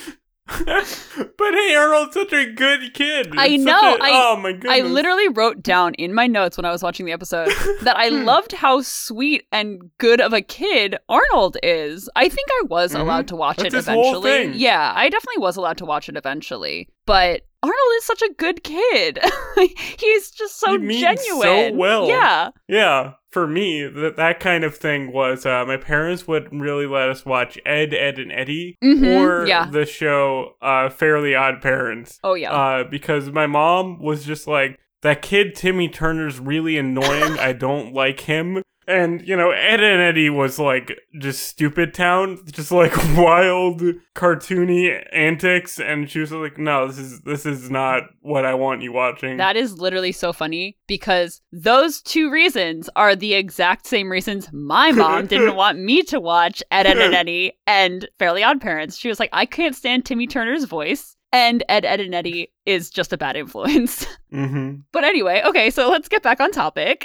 but 0.65 1.53
hey, 1.53 1.75
Arnold's 1.75 2.13
such 2.13 2.31
a 2.33 2.45
good 2.51 2.93
kid. 2.93 3.33
I 3.37 3.47
It's 3.47 3.63
know, 3.63 3.73
a- 3.77 3.97
I- 4.01 4.09
oh 4.13 4.37
my 4.37 4.53
goodness. 4.53 4.71
I 4.71 4.81
literally 4.81 5.27
wrote 5.29 5.61
down 5.61 5.93
in 5.95 6.13
my 6.13 6.27
notes 6.27 6.57
when 6.57 6.65
I 6.65 6.71
was 6.71 6.81
watching 6.83 7.05
the 7.05 7.11
episode 7.11 7.47
that 7.81 7.97
I 7.97 8.09
loved 8.09 8.53
how 8.53 8.81
sweet 8.81 9.45
and 9.51 9.81
good 9.97 10.21
of 10.21 10.33
a 10.33 10.41
kid 10.41 10.95
Arnold 11.09 11.57
is. 11.63 12.09
I 12.15 12.29
think 12.29 12.47
I 12.61 12.63
was 12.69 12.93
Mhm. 12.93 13.01
allowed 13.01 13.27
to 13.29 13.35
watch 13.35 13.57
That's 13.57 13.73
it 13.73 13.77
eventually. 13.77 14.47
Yeah, 14.53 14.93
I 14.95 15.09
definitely 15.09 15.41
was 15.41 15.57
allowed 15.57 15.77
to 15.79 15.85
watch 15.85 16.07
it 16.09 16.15
eventually. 16.17 16.89
But 17.05 17.41
Arnold 17.63 17.77
is 17.97 18.05
such 18.05 18.21
a 18.21 18.33
good 18.37 18.63
kid. 18.63 19.19
He's 19.99 20.31
just 20.31 20.59
so 20.59 20.73
He 20.73 20.77
means 20.79 21.01
so 21.01 21.15
genuine. 21.41 21.77
well. 21.77 22.07
Yeah. 22.07 22.49
Yeah, 22.67 23.13
for 23.37 23.45
me, 23.45 23.85
that 23.85 24.15
that 24.15 24.39
kind 24.39 24.63
of 24.63 24.75
thing 24.75 25.11
was 25.13 25.45
uh, 25.45 25.63
my 25.63 25.77
parents 25.77 26.27
would 26.27 26.51
really 26.59 26.87
let 26.87 27.07
us 27.07 27.23
watch 27.23 27.59
Ed, 27.67 27.93
Edd 27.93 28.17
n 28.17 28.31
Eddy, 28.31 28.75
Mhm, 28.83 29.15
or 29.15 29.45
yeah. 29.45 29.69
the 29.69 29.85
show 29.85 30.55
uh, 30.59 30.89
Fairly 30.89 31.33
OddParents, 31.33 32.17
Oh 32.23 32.33
yeah. 32.33 32.51
uh, 32.51 32.83
because 32.83 33.29
my 33.29 33.45
mom 33.45 34.01
was 34.01 34.25
just 34.25 34.47
like, 34.47 34.79
that 35.03 35.21
kid 35.21 35.53
Timmy 35.53 35.87
Turner's 35.87 36.39
really 36.39 36.79
annoying. 36.79 37.37
I 37.39 37.53
don't 37.53 37.93
like 37.93 38.21
him. 38.21 38.63
And 38.87 39.27
you 39.27 39.35
know, 39.35 39.51
Ed 39.51 39.81
and 39.81 40.01
Eddie 40.01 40.29
was 40.29 40.57
like 40.57 40.97
just 41.19 41.43
stupid 41.43 41.93
town, 41.93 42.39
just 42.49 42.71
like 42.71 42.95
wild, 43.17 43.81
cartoony 44.15 45.05
antics, 45.11 45.77
and 45.79 46.09
she 46.09 46.19
was 46.19 46.31
like, 46.31 46.57
"No, 46.57 46.87
this 46.87 46.97
is 46.97 47.21
this 47.21 47.45
is 47.45 47.69
not 47.69 48.03
what 48.21 48.45
I 48.45 48.53
want 48.53 48.81
you 48.81 48.93
watching." 48.93 49.35
That 49.37 49.57
is 49.57 49.77
literally 49.77 50.13
so 50.13 50.31
funny 50.31 50.77
because 50.87 51.41
those 51.51 52.01
two 52.01 52.31
reasons 52.31 52.89
are 52.95 53.13
the 53.13 53.33
exact 53.33 53.87
same 53.87 54.09
reasons 54.09 54.49
my 54.53 54.93
mom 54.93 55.25
didn't 55.27 55.55
want 55.55 55.79
me 55.79 56.01
to 56.03 56.19
watch 56.21 56.63
Ed, 56.71 56.85
Ed, 56.85 56.97
and 56.97 57.13
Eddie 57.13 57.59
and 57.67 58.07
Fairly 58.19 58.41
OddParents. 58.41 58.97
She 58.97 59.09
was 59.09 59.19
like, 59.19 59.29
I 59.33 59.45
can't 59.45 59.75
stand 59.75 60.05
Timmy 60.05 60.27
Turner's 60.27 60.63
voice, 60.63 61.17
and 61.33 61.61
Ed, 61.67 61.83
Edd 61.83 61.99
n 61.99 62.13
Eddy 62.13 62.53
is 62.65 62.89
just 62.89 63.11
a 63.11 63.17
bad 63.17 63.35
influence. 63.35 64.05
hmm 64.31 64.75
but 64.93 65.03
anyway, 65.03 65.41
okay, 65.45 65.69
so 65.69 65.89
let's 65.89 66.07
get 66.07 66.23
back 66.23 66.39
on 66.39 66.51
topic. 66.51 67.03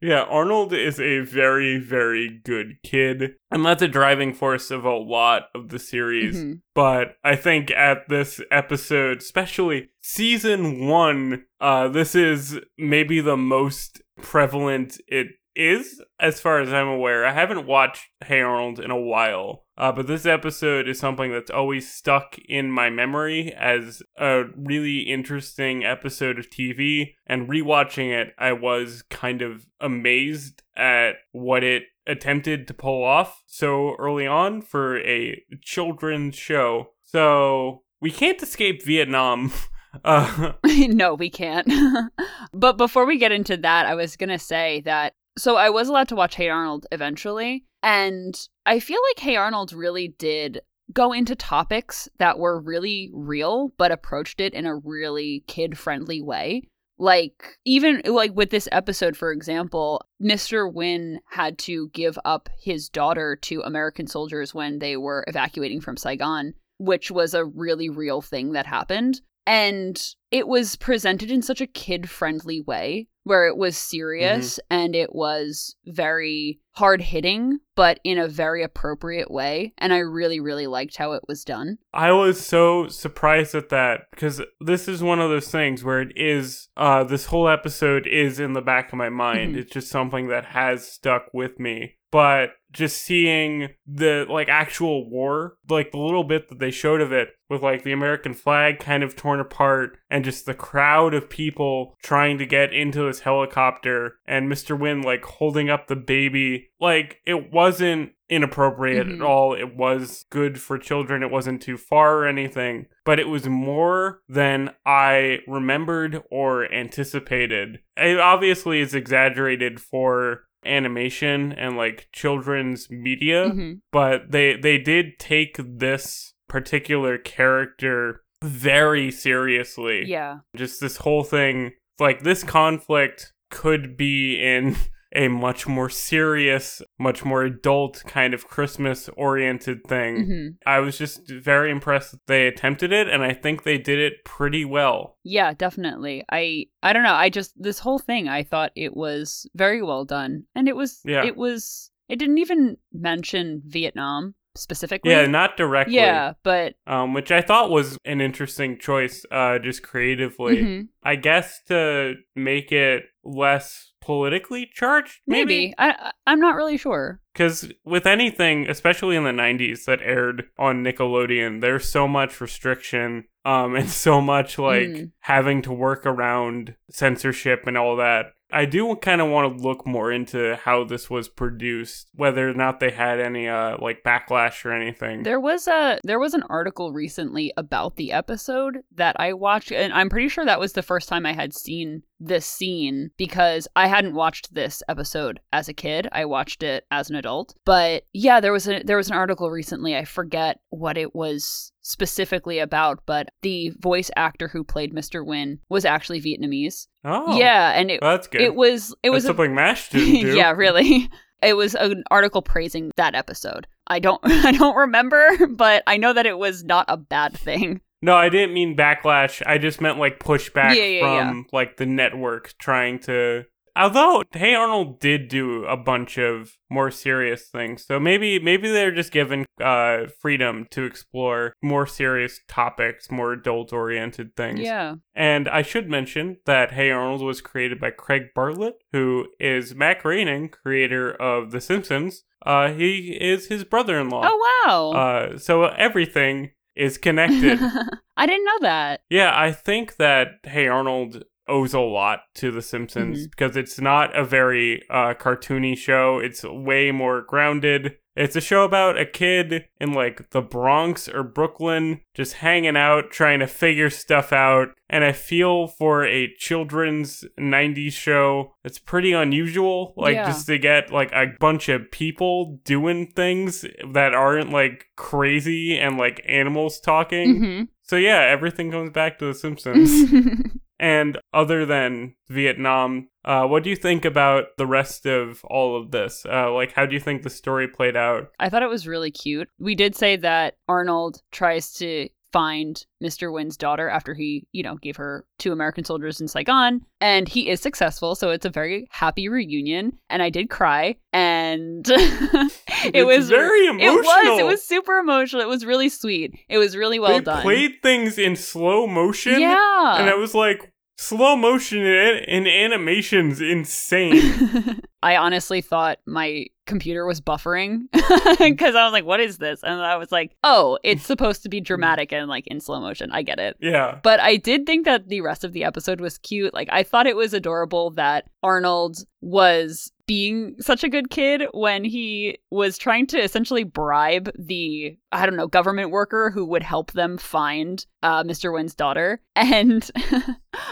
Yeah, 0.00 0.22
Arnold 0.22 0.72
is 0.72 1.00
a 1.00 1.20
very, 1.20 1.78
very 1.78 2.40
good 2.44 2.78
kid. 2.84 3.34
And 3.50 3.64
that's 3.64 3.82
a 3.82 3.88
driving 3.88 4.32
force 4.32 4.70
of 4.70 4.84
a 4.84 4.96
lot 4.96 5.48
of 5.54 5.70
the 5.70 5.78
series. 5.78 6.36
Mhm. 6.36 6.60
But 6.74 7.16
I 7.24 7.34
think 7.34 7.70
at 7.72 8.08
this 8.08 8.40
episode, 8.50 9.18
especially 9.18 9.88
season 10.00 10.86
one, 10.86 11.44
uh, 11.60 11.88
this 11.88 12.14
is 12.14 12.60
maybe 12.76 13.20
the 13.20 13.36
most 13.36 14.00
prevalent 14.20 15.00
it 15.08 15.28
is, 15.58 16.00
as 16.20 16.40
far 16.40 16.60
as 16.60 16.72
I'm 16.72 16.86
aware. 16.86 17.26
I 17.26 17.32
haven't 17.32 17.66
watched 17.66 18.06
Hey 18.24 18.40
Arnold 18.40 18.78
in 18.78 18.90
a 18.90 19.00
while. 19.00 19.64
Uh, 19.76 19.92
but 19.92 20.06
this 20.06 20.24
episode 20.24 20.88
is 20.88 20.98
something 20.98 21.30
that's 21.30 21.50
always 21.50 21.92
stuck 21.92 22.36
in 22.48 22.70
my 22.70 22.90
memory 22.90 23.52
as 23.52 24.02
a 24.16 24.44
really 24.56 25.00
interesting 25.00 25.84
episode 25.84 26.38
of 26.38 26.50
TV. 26.50 27.14
And 27.26 27.48
rewatching 27.48 28.10
it, 28.10 28.34
I 28.38 28.52
was 28.52 29.02
kind 29.10 29.42
of 29.42 29.66
amazed 29.80 30.62
at 30.76 31.16
what 31.32 31.62
it 31.62 31.84
attempted 32.06 32.66
to 32.66 32.74
pull 32.74 33.04
off 33.04 33.42
so 33.46 33.94
early 33.98 34.26
on 34.26 34.62
for 34.62 34.98
a 35.00 35.42
children's 35.62 36.36
show. 36.36 36.90
So 37.04 37.82
we 38.00 38.10
can't 38.10 38.42
escape 38.42 38.84
Vietnam. 38.84 39.52
Uh, 40.04 40.52
no, 40.64 41.14
we 41.14 41.30
can't. 41.30 41.66
but 42.52 42.76
before 42.76 43.06
we 43.06 43.18
get 43.18 43.32
into 43.32 43.56
that, 43.56 43.86
I 43.86 43.94
was 43.94 44.16
going 44.16 44.28
to 44.28 44.38
say 44.38 44.82
that 44.82 45.14
so 45.38 45.56
I 45.56 45.70
was 45.70 45.88
allowed 45.88 46.08
to 46.08 46.16
watch 46.16 46.34
Hey 46.34 46.48
Arnold 46.48 46.86
eventually, 46.92 47.64
and 47.82 48.38
I 48.66 48.80
feel 48.80 49.00
like 49.10 49.20
Hey 49.20 49.36
Arnold 49.36 49.72
really 49.72 50.08
did 50.08 50.60
go 50.92 51.12
into 51.12 51.34
topics 51.34 52.08
that 52.18 52.38
were 52.38 52.60
really 52.60 53.10
real 53.12 53.72
but 53.76 53.92
approached 53.92 54.40
it 54.40 54.54
in 54.54 54.66
a 54.66 54.76
really 54.76 55.44
kid-friendly 55.46 56.22
way. 56.22 56.62
Like 56.98 57.58
even 57.64 58.02
like 58.04 58.34
with 58.34 58.50
this 58.50 58.68
episode 58.72 59.16
for 59.16 59.30
example, 59.30 60.04
Mr. 60.20 60.72
Wynn 60.72 61.20
had 61.30 61.58
to 61.58 61.90
give 61.90 62.18
up 62.24 62.48
his 62.60 62.88
daughter 62.88 63.36
to 63.42 63.60
American 63.60 64.06
soldiers 64.08 64.52
when 64.52 64.80
they 64.80 64.96
were 64.96 65.24
evacuating 65.28 65.80
from 65.80 65.96
Saigon, 65.96 66.54
which 66.78 67.10
was 67.10 67.34
a 67.34 67.44
really 67.44 67.88
real 67.88 68.20
thing 68.20 68.52
that 68.52 68.66
happened. 68.66 69.20
And 69.46 69.96
it 70.30 70.46
was 70.46 70.76
presented 70.76 71.30
in 71.30 71.42
such 71.42 71.60
a 71.60 71.66
kid 71.66 72.08
friendly 72.08 72.60
way 72.60 73.08
where 73.24 73.46
it 73.46 73.58
was 73.58 73.76
serious 73.76 74.54
mm-hmm. 74.54 74.80
and 74.82 74.96
it 74.96 75.14
was 75.14 75.76
very 75.84 76.60
hard 76.72 77.02
hitting, 77.02 77.58
but 77.76 78.00
in 78.02 78.18
a 78.18 78.26
very 78.26 78.62
appropriate 78.62 79.30
way. 79.30 79.74
And 79.76 79.92
I 79.92 79.98
really, 79.98 80.40
really 80.40 80.66
liked 80.66 80.96
how 80.96 81.12
it 81.12 81.22
was 81.28 81.44
done. 81.44 81.76
I 81.92 82.12
was 82.12 82.40
so 82.40 82.88
surprised 82.88 83.54
at 83.54 83.68
that 83.68 84.02
because 84.12 84.40
this 84.60 84.88
is 84.88 85.02
one 85.02 85.20
of 85.20 85.28
those 85.28 85.50
things 85.50 85.84
where 85.84 86.00
it 86.00 86.12
is, 86.16 86.68
uh, 86.76 87.04
this 87.04 87.26
whole 87.26 87.48
episode 87.48 88.06
is 88.06 88.40
in 88.40 88.54
the 88.54 88.62
back 88.62 88.92
of 88.92 88.98
my 88.98 89.10
mind. 89.10 89.50
Mm-hmm. 89.50 89.58
It's 89.58 89.72
just 89.72 89.90
something 89.90 90.28
that 90.28 90.46
has 90.46 90.90
stuck 90.90 91.26
with 91.34 91.60
me 91.60 91.98
but 92.10 92.50
just 92.72 93.02
seeing 93.02 93.70
the 93.86 94.26
like 94.28 94.48
actual 94.48 95.08
war, 95.08 95.56
like 95.68 95.90
the 95.90 95.98
little 95.98 96.24
bit 96.24 96.48
that 96.48 96.58
they 96.58 96.70
showed 96.70 97.00
of 97.00 97.12
it 97.12 97.30
with 97.48 97.62
like 97.62 97.82
the 97.82 97.92
American 97.92 98.34
flag 98.34 98.78
kind 98.78 99.02
of 99.02 99.16
torn 99.16 99.40
apart 99.40 99.96
and 100.10 100.24
just 100.24 100.44
the 100.44 100.54
crowd 100.54 101.14
of 101.14 101.30
people 101.30 101.96
trying 102.02 102.38
to 102.38 102.46
get 102.46 102.72
into 102.72 103.02
this 103.02 103.20
helicopter 103.20 104.18
and 104.26 104.50
Mr. 104.50 104.78
Wynn 104.78 105.02
like 105.02 105.24
holding 105.24 105.70
up 105.70 105.86
the 105.86 105.96
baby, 105.96 106.70
like 106.80 107.20
it 107.26 107.52
wasn't 107.52 108.12
inappropriate 108.28 109.06
mm-hmm. 109.06 109.22
at 109.22 109.26
all. 109.26 109.54
It 109.54 109.74
was 109.74 110.26
good 110.30 110.60
for 110.60 110.78
children. 110.78 111.22
It 111.22 111.30
wasn't 111.30 111.62
too 111.62 111.76
far 111.76 112.18
or 112.18 112.26
anything, 112.26 112.86
but 113.04 113.18
it 113.18 113.28
was 113.28 113.46
more 113.48 114.20
than 114.28 114.74
I 114.84 115.38
remembered 115.46 116.22
or 116.30 116.70
anticipated. 116.72 117.80
It 117.96 118.20
obviously 118.20 118.80
is 118.80 118.94
exaggerated 118.94 119.80
for 119.80 120.44
animation 120.64 121.52
and 121.52 121.76
like 121.76 122.08
children's 122.12 122.90
media, 122.90 123.50
mm-hmm. 123.50 123.72
but 123.92 124.30
they 124.30 124.56
they 124.56 124.78
did 124.78 125.18
take 125.18 125.56
this 125.58 126.34
particular 126.48 127.18
character 127.18 128.22
very 128.42 129.10
seriously. 129.10 130.04
Yeah. 130.06 130.38
Just 130.56 130.80
this 130.80 130.98
whole 130.98 131.24
thing 131.24 131.72
like 131.98 132.22
this 132.22 132.44
conflict 132.44 133.32
could 133.50 133.96
be 133.96 134.42
in 134.42 134.76
a 135.14 135.28
much 135.28 135.66
more 135.66 135.88
serious, 135.88 136.82
much 136.98 137.24
more 137.24 137.42
adult 137.42 138.02
kind 138.06 138.34
of 138.34 138.46
Christmas 138.46 139.08
oriented 139.16 139.84
thing. 139.86 140.16
Mm-hmm. 140.16 140.48
I 140.66 140.80
was 140.80 140.98
just 140.98 141.30
very 141.30 141.70
impressed 141.70 142.12
that 142.12 142.26
they 142.26 142.46
attempted 142.46 142.92
it 142.92 143.08
and 143.08 143.22
I 143.22 143.32
think 143.32 143.62
they 143.62 143.78
did 143.78 143.98
it 143.98 144.24
pretty 144.24 144.64
well. 144.64 145.16
Yeah, 145.24 145.54
definitely. 145.54 146.24
I 146.30 146.66
I 146.82 146.92
don't 146.92 147.04
know, 147.04 147.14
I 147.14 147.30
just 147.30 147.52
this 147.56 147.78
whole 147.78 147.98
thing 147.98 148.28
I 148.28 148.42
thought 148.42 148.72
it 148.74 148.96
was 148.96 149.48
very 149.54 149.82
well 149.82 150.04
done. 150.04 150.44
And 150.54 150.68
it 150.68 150.76
was 150.76 151.00
yeah. 151.04 151.24
it 151.24 151.36
was 151.36 151.90
it 152.08 152.16
didn't 152.18 152.38
even 152.38 152.76
mention 152.92 153.62
Vietnam 153.66 154.34
specifically. 154.58 155.12
Yeah, 155.12 155.26
not 155.26 155.56
directly. 155.56 155.94
Yeah, 155.94 156.34
but 156.42 156.74
um, 156.86 157.14
which 157.14 157.30
I 157.30 157.40
thought 157.40 157.70
was 157.70 157.96
an 158.04 158.20
interesting 158.20 158.78
choice, 158.78 159.24
uh, 159.30 159.58
just 159.58 159.82
creatively. 159.82 160.56
Mm-hmm. 160.56 160.82
I 161.02 161.16
guess 161.16 161.60
to 161.68 162.14
make 162.34 162.72
it 162.72 163.04
less 163.24 163.92
politically 164.08 164.64
charged. 164.72 165.20
Maybe, 165.26 165.44
maybe. 165.44 165.74
I 165.76 166.12
I'm 166.26 166.40
not 166.40 166.56
really 166.56 166.78
sure. 166.78 167.20
Because 167.34 167.70
with 167.84 168.06
anything, 168.06 168.66
especially 168.66 169.16
in 169.16 169.24
the 169.24 169.32
'90s, 169.32 169.84
that 169.84 170.00
aired 170.00 170.44
on 170.58 170.82
Nickelodeon, 170.82 171.60
there's 171.60 171.86
so 171.86 172.08
much 172.08 172.40
restriction, 172.40 173.24
um, 173.44 173.74
and 173.76 173.90
so 173.90 174.22
much 174.22 174.58
like 174.58 174.88
mm. 174.88 175.12
having 175.20 175.60
to 175.60 175.72
work 175.72 176.06
around 176.06 176.74
censorship 176.90 177.64
and 177.66 177.76
all 177.76 177.96
that. 177.96 178.32
I 178.50 178.64
do 178.64 178.94
kind 178.96 179.20
of 179.20 179.28
want 179.28 179.58
to 179.58 179.62
look 179.62 179.86
more 179.86 180.10
into 180.10 180.56
how 180.56 180.84
this 180.84 181.10
was 181.10 181.28
produced, 181.28 182.08
whether 182.14 182.48
or 182.48 182.54
not 182.54 182.80
they 182.80 182.90
had 182.90 183.20
any 183.20 183.48
uh 183.48 183.76
like 183.80 184.02
backlash 184.02 184.64
or 184.64 184.72
anything. 184.72 185.22
There 185.22 185.40
was 185.40 185.68
a 185.68 185.98
there 186.04 186.18
was 186.18 186.34
an 186.34 186.44
article 186.48 186.92
recently 186.92 187.52
about 187.56 187.96
the 187.96 188.12
episode 188.12 188.78
that 188.94 189.16
I 189.18 189.32
watched 189.32 189.72
and 189.72 189.92
I'm 189.92 190.08
pretty 190.08 190.28
sure 190.28 190.44
that 190.44 190.60
was 190.60 190.72
the 190.72 190.82
first 190.82 191.08
time 191.08 191.26
I 191.26 191.32
had 191.32 191.54
seen 191.54 192.02
this 192.20 192.46
scene 192.46 193.10
because 193.16 193.68
I 193.76 193.86
hadn't 193.86 194.14
watched 194.14 194.54
this 194.54 194.82
episode 194.88 195.40
as 195.52 195.68
a 195.68 195.74
kid. 195.74 196.08
I 196.12 196.24
watched 196.24 196.62
it 196.62 196.84
as 196.90 197.10
an 197.10 197.16
adult. 197.16 197.54
But 197.64 198.04
yeah, 198.12 198.40
there 198.40 198.52
was 198.52 198.68
a 198.68 198.82
there 198.82 198.96
was 198.96 199.08
an 199.08 199.16
article 199.16 199.50
recently. 199.50 199.96
I 199.96 200.04
forget 200.04 200.60
what 200.70 200.96
it 200.96 201.14
was 201.14 201.72
specifically 201.88 202.58
about, 202.58 203.00
but 203.06 203.30
the 203.40 203.70
voice 203.80 204.10
actor 204.14 204.46
who 204.46 204.62
played 204.62 204.92
Mr. 204.92 205.24
Wynn 205.24 205.58
was 205.70 205.86
actually 205.86 206.20
Vietnamese. 206.20 206.86
Oh, 207.02 207.38
yeah, 207.38 207.70
and 207.70 207.90
it 207.90 208.02
well, 208.02 208.12
that's 208.12 208.26
good. 208.26 208.42
It 208.42 208.54
was 208.54 208.94
it 209.02 209.10
was 209.10 209.24
that's 209.24 209.34
a, 209.34 209.36
something 209.36 209.54
MASH 209.54 209.88
didn't 209.90 210.20
do. 210.20 210.36
yeah, 210.36 210.52
really. 210.52 211.10
It 211.40 211.56
was 211.56 211.74
an 211.74 212.04
article 212.10 212.42
praising 212.42 212.90
that 212.96 213.14
episode. 213.14 213.66
I 213.86 214.00
don't 214.00 214.20
I 214.24 214.52
don't 214.52 214.76
remember, 214.76 215.46
but 215.48 215.82
I 215.86 215.96
know 215.96 216.12
that 216.12 216.26
it 216.26 216.38
was 216.38 216.62
not 216.62 216.84
a 216.88 216.98
bad 216.98 217.36
thing. 217.36 217.80
No, 218.02 218.14
I 218.14 218.28
didn't 218.28 218.54
mean 218.54 218.76
backlash. 218.76 219.42
I 219.46 219.58
just 219.58 219.80
meant 219.80 219.98
like 219.98 220.20
pushback 220.20 220.76
yeah, 220.76 220.84
yeah, 220.84 221.00
from 221.00 221.38
yeah. 221.38 221.42
like 221.52 221.78
the 221.78 221.86
network 221.86 222.54
trying 222.58 222.98
to 223.00 223.44
Although 223.76 224.22
Hey 224.32 224.54
Arnold 224.54 225.00
did 225.00 225.28
do 225.28 225.64
a 225.64 225.76
bunch 225.76 226.18
of 226.18 226.56
more 226.70 226.90
serious 226.90 227.48
things, 227.48 227.84
so 227.86 227.98
maybe 227.98 228.38
maybe 228.38 228.70
they're 228.70 228.94
just 228.94 229.12
given 229.12 229.46
uh, 229.62 230.06
freedom 230.20 230.66
to 230.70 230.84
explore 230.84 231.52
more 231.62 231.86
serious 231.86 232.40
topics, 232.48 233.10
more 233.10 233.32
adult-oriented 233.32 234.36
things. 234.36 234.60
Yeah. 234.60 234.96
And 235.14 235.48
I 235.48 235.62
should 235.62 235.88
mention 235.88 236.38
that 236.46 236.72
Hey 236.72 236.90
Arnold 236.90 237.22
was 237.22 237.40
created 237.40 237.80
by 237.80 237.90
Craig 237.90 238.28
Bartlett, 238.34 238.76
who 238.92 239.26
is 239.38 239.74
Matt 239.74 240.02
Groening, 240.02 240.48
creator 240.48 241.10
of 241.10 241.50
The 241.50 241.60
Simpsons. 241.60 242.24
Uh, 242.44 242.72
he 242.72 243.18
is 243.20 243.48
his 243.48 243.64
brother-in-law. 243.64 244.22
Oh 244.24 244.62
wow! 244.66 244.90
Uh, 244.92 245.38
so 245.38 245.64
everything 245.64 246.52
is 246.76 246.96
connected. 246.96 247.58
I 248.16 248.26
didn't 248.26 248.44
know 248.44 248.58
that. 248.60 249.00
Yeah, 249.10 249.32
I 249.34 249.52
think 249.52 249.96
that 249.96 250.28
Hey 250.44 250.68
Arnold 250.68 251.24
owes 251.48 251.74
a 251.74 251.80
lot 251.80 252.20
to 252.36 252.50
The 252.50 252.62
Simpsons 252.62 253.18
mm-hmm. 253.18 253.30
because 253.30 253.56
it's 253.56 253.80
not 253.80 254.16
a 254.16 254.24
very 254.24 254.82
uh, 254.90 255.14
cartoony 255.14 255.76
show. 255.76 256.18
It's 256.18 256.44
way 256.44 256.90
more 256.90 257.22
grounded. 257.22 257.96
It's 258.18 258.34
a 258.34 258.40
show 258.40 258.64
about 258.64 258.98
a 258.98 259.06
kid 259.06 259.66
in 259.80 259.92
like 259.92 260.30
the 260.30 260.42
Bronx 260.42 261.08
or 261.08 261.22
Brooklyn 261.22 262.00
just 262.14 262.34
hanging 262.34 262.76
out, 262.76 263.12
trying 263.12 263.38
to 263.38 263.46
figure 263.46 263.90
stuff 263.90 264.32
out. 264.32 264.70
And 264.90 265.04
I 265.04 265.12
feel 265.12 265.68
for 265.68 266.04
a 266.04 266.34
children's 266.36 267.24
90s 267.38 267.92
show, 267.92 268.54
it's 268.64 268.80
pretty 268.80 269.12
unusual. 269.12 269.94
Like 269.96 270.14
yeah. 270.14 270.26
just 270.26 270.46
to 270.48 270.58
get 270.58 270.92
like 270.92 271.12
a 271.12 271.26
bunch 271.38 271.68
of 271.68 271.92
people 271.92 272.58
doing 272.64 273.06
things 273.06 273.64
that 273.92 274.14
aren't 274.14 274.50
like 274.50 274.86
crazy 274.96 275.78
and 275.78 275.96
like 275.96 276.20
animals 276.26 276.80
talking. 276.80 277.36
Mm-hmm. 277.36 277.64
So 277.82 277.94
yeah, 277.94 278.22
everything 278.22 278.72
comes 278.72 278.90
back 278.90 279.18
to 279.18 279.26
The 279.26 279.34
Simpsons. 279.34 280.10
And 280.78 281.18
other 281.34 281.66
than 281.66 282.14
Vietnam, 282.28 283.08
uh, 283.24 283.46
what 283.46 283.64
do 283.64 283.70
you 283.70 283.76
think 283.76 284.04
about 284.04 284.56
the 284.56 284.66
rest 284.66 285.06
of 285.06 285.44
all 285.44 285.80
of 285.80 285.90
this? 285.90 286.24
Uh, 286.24 286.52
like, 286.52 286.72
how 286.72 286.86
do 286.86 286.94
you 286.94 287.00
think 287.00 287.22
the 287.22 287.30
story 287.30 287.66
played 287.66 287.96
out? 287.96 288.30
I 288.38 288.48
thought 288.48 288.62
it 288.62 288.68
was 288.68 288.86
really 288.86 289.10
cute. 289.10 289.48
We 289.58 289.74
did 289.74 289.96
say 289.96 290.16
that 290.16 290.54
Arnold 290.68 291.22
tries 291.32 291.72
to 291.74 292.08
find 292.32 292.84
Mr. 293.02 293.32
Wynn's 293.32 293.56
daughter 293.56 293.88
after 293.88 294.14
he, 294.14 294.46
you 294.52 294.62
know, 294.62 294.76
gave 294.76 294.96
her 294.96 295.24
two 295.38 295.52
American 295.52 295.84
soldiers 295.84 296.20
in 296.20 296.28
Saigon. 296.28 296.82
And 297.00 297.28
he 297.28 297.48
is 297.48 297.60
successful. 297.60 298.14
So 298.14 298.30
it's 298.30 298.44
a 298.44 298.50
very 298.50 298.88
happy 298.90 299.28
reunion. 299.28 299.98
And 300.10 300.22
I 300.22 300.30
did 300.30 300.50
cry. 300.50 300.96
And 301.12 301.86
it 301.88 303.06
was 303.06 303.28
very 303.28 303.66
emotional. 303.66 303.94
It 303.94 304.04
was. 304.04 304.40
It 304.40 304.46
was 304.46 304.62
super 304.66 304.98
emotional. 304.98 305.42
It 305.42 305.48
was 305.48 305.64
really 305.64 305.88
sweet. 305.88 306.34
It 306.48 306.58
was 306.58 306.76
really 306.76 306.98
well 306.98 307.18
they 307.18 307.24
done. 307.24 307.42
played 307.42 307.76
things 307.82 308.18
in 308.18 308.36
slow 308.36 308.86
motion. 308.86 309.40
Yeah. 309.40 309.96
And 309.98 310.10
I 310.10 310.14
was 310.14 310.34
like, 310.34 310.72
slow 310.98 311.36
motion 311.36 311.80
in, 311.80 312.46
animation's 312.46 313.40
insane. 313.40 314.82
I 315.02 315.16
honestly 315.16 315.60
thought 315.60 315.98
my 316.06 316.46
computer 316.66 317.06
was 317.06 317.20
buffering 317.20 317.88
mm. 317.94 318.38
because 318.38 318.74
I 318.74 318.84
was 318.84 318.92
like, 318.92 319.04
what 319.04 319.20
is 319.20 319.38
this? 319.38 319.62
And 319.62 319.80
I 319.80 319.96
was 319.96 320.10
like, 320.10 320.36
oh, 320.44 320.78
it's 320.82 321.04
supposed 321.04 321.42
to 321.44 321.48
be 321.48 321.60
mm. 321.60 321.64
dramatic 321.64 322.12
and 322.12 322.28
like 322.28 322.46
in 322.48 322.60
slow 322.60 322.80
motion. 322.80 323.10
I 323.12 323.22
get 323.22 323.38
it. 323.38 323.56
Yeah. 323.60 324.00
But 324.02 324.20
I 324.20 324.36
did 324.36 324.66
think 324.66 324.84
that 324.84 325.08
the 325.08 325.20
rest 325.20 325.44
of 325.44 325.52
the 325.52 325.64
episode 325.64 326.00
was 326.00 326.18
cute. 326.18 326.52
Like, 326.52 326.68
I 326.70 326.82
thought 326.82 327.06
it 327.06 327.16
was 327.16 327.32
adorable 327.32 327.90
that 327.90 328.28
Arnold 328.42 328.98
was 329.20 329.92
being 330.08 330.56
such 330.58 330.82
a 330.82 330.88
good 330.88 331.10
kid 331.10 331.42
when 331.52 331.84
he 331.84 332.38
was 332.50 332.78
trying 332.78 333.06
to 333.06 333.22
essentially 333.22 333.62
bribe 333.62 334.30
the 334.38 334.96
I 335.12 335.26
don't 335.26 335.36
know 335.36 335.46
government 335.46 335.90
worker 335.90 336.30
who 336.30 336.46
would 336.46 336.62
help 336.62 336.92
them 336.92 337.18
find 337.18 337.84
uh, 338.02 338.24
Mr. 338.24 338.52
Wynn's 338.52 338.74
daughter. 338.74 339.20
And 339.36 339.88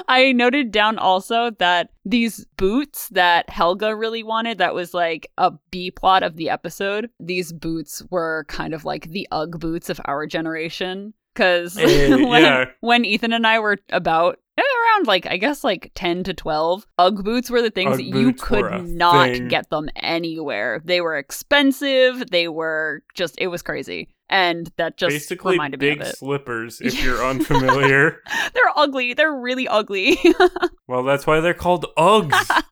I 0.09 0.33
noted 0.33 0.71
down 0.71 0.99
also 0.99 1.51
that 1.59 1.91
these 2.05 2.47
boots 2.57 3.09
that 3.11 3.49
Helga 3.49 3.95
really 3.95 4.23
wanted, 4.23 4.59
that 4.59 4.75
was 4.75 4.93
like 4.93 5.31
a 5.39 5.53
B 5.71 5.91
plot 5.91 6.23
of 6.23 6.37
the 6.37 6.51
episode. 6.51 7.11
These 7.21 7.53
boots 7.53 8.03
were 8.11 8.45
kind 8.49 8.75
of 8.75 8.85
like 8.85 9.11
the 9.11 9.29
UGG 9.31 9.61
boots 9.61 9.89
of 9.89 10.01
our 10.05 10.27
generation 10.27 11.15
because 11.33 11.77
uh, 11.79 11.83
when, 12.27 12.43
yeah. 12.43 12.65
when 12.81 13.05
Ethan 13.05 13.33
and 13.33 13.47
I 13.47 13.61
were 13.61 13.79
about 13.91 14.41
around 14.65 15.07
like 15.07 15.27
I 15.27 15.37
guess 15.37 15.63
like 15.65 15.93
10 15.95 16.25
to 16.25 16.35
12 16.35 16.87
UGG 16.99 17.25
boots 17.25 17.51
were 17.51 17.63
the 17.63 17.71
things 17.71 17.93
Ugg 17.93 17.97
that 17.99 18.05
you 18.05 18.33
could 18.33 18.89
not 18.89 19.29
thing. 19.31 19.49
get 19.49 19.69
them 19.71 19.89
anywhere. 19.97 20.81
They 20.85 21.01
were 21.01 21.17
expensive, 21.17 22.31
they 22.31 22.49
were 22.49 23.03
just 23.15 23.35
it 23.39 23.49
was 23.49 23.63
crazy. 23.63 24.09
And 24.29 24.73
that 24.77 24.97
just 24.97 25.15
Basically, 25.15 25.53
reminded 25.53 25.81
me 25.81 25.91
big 25.91 26.01
of 26.01 26.09
it. 26.09 26.17
slippers. 26.17 26.81
If 26.81 27.01
you're 27.05 27.25
unfamiliar, 27.25 28.23
They're 28.55 28.73
ugly. 28.75 29.15
They're 29.15 29.33
really 29.35 29.69
ugly. 29.69 30.19
well, 30.89 31.05
that's 31.05 31.27
why 31.29 31.39
they're 31.41 31.55
called 31.55 31.87
Uggs. 31.97 32.63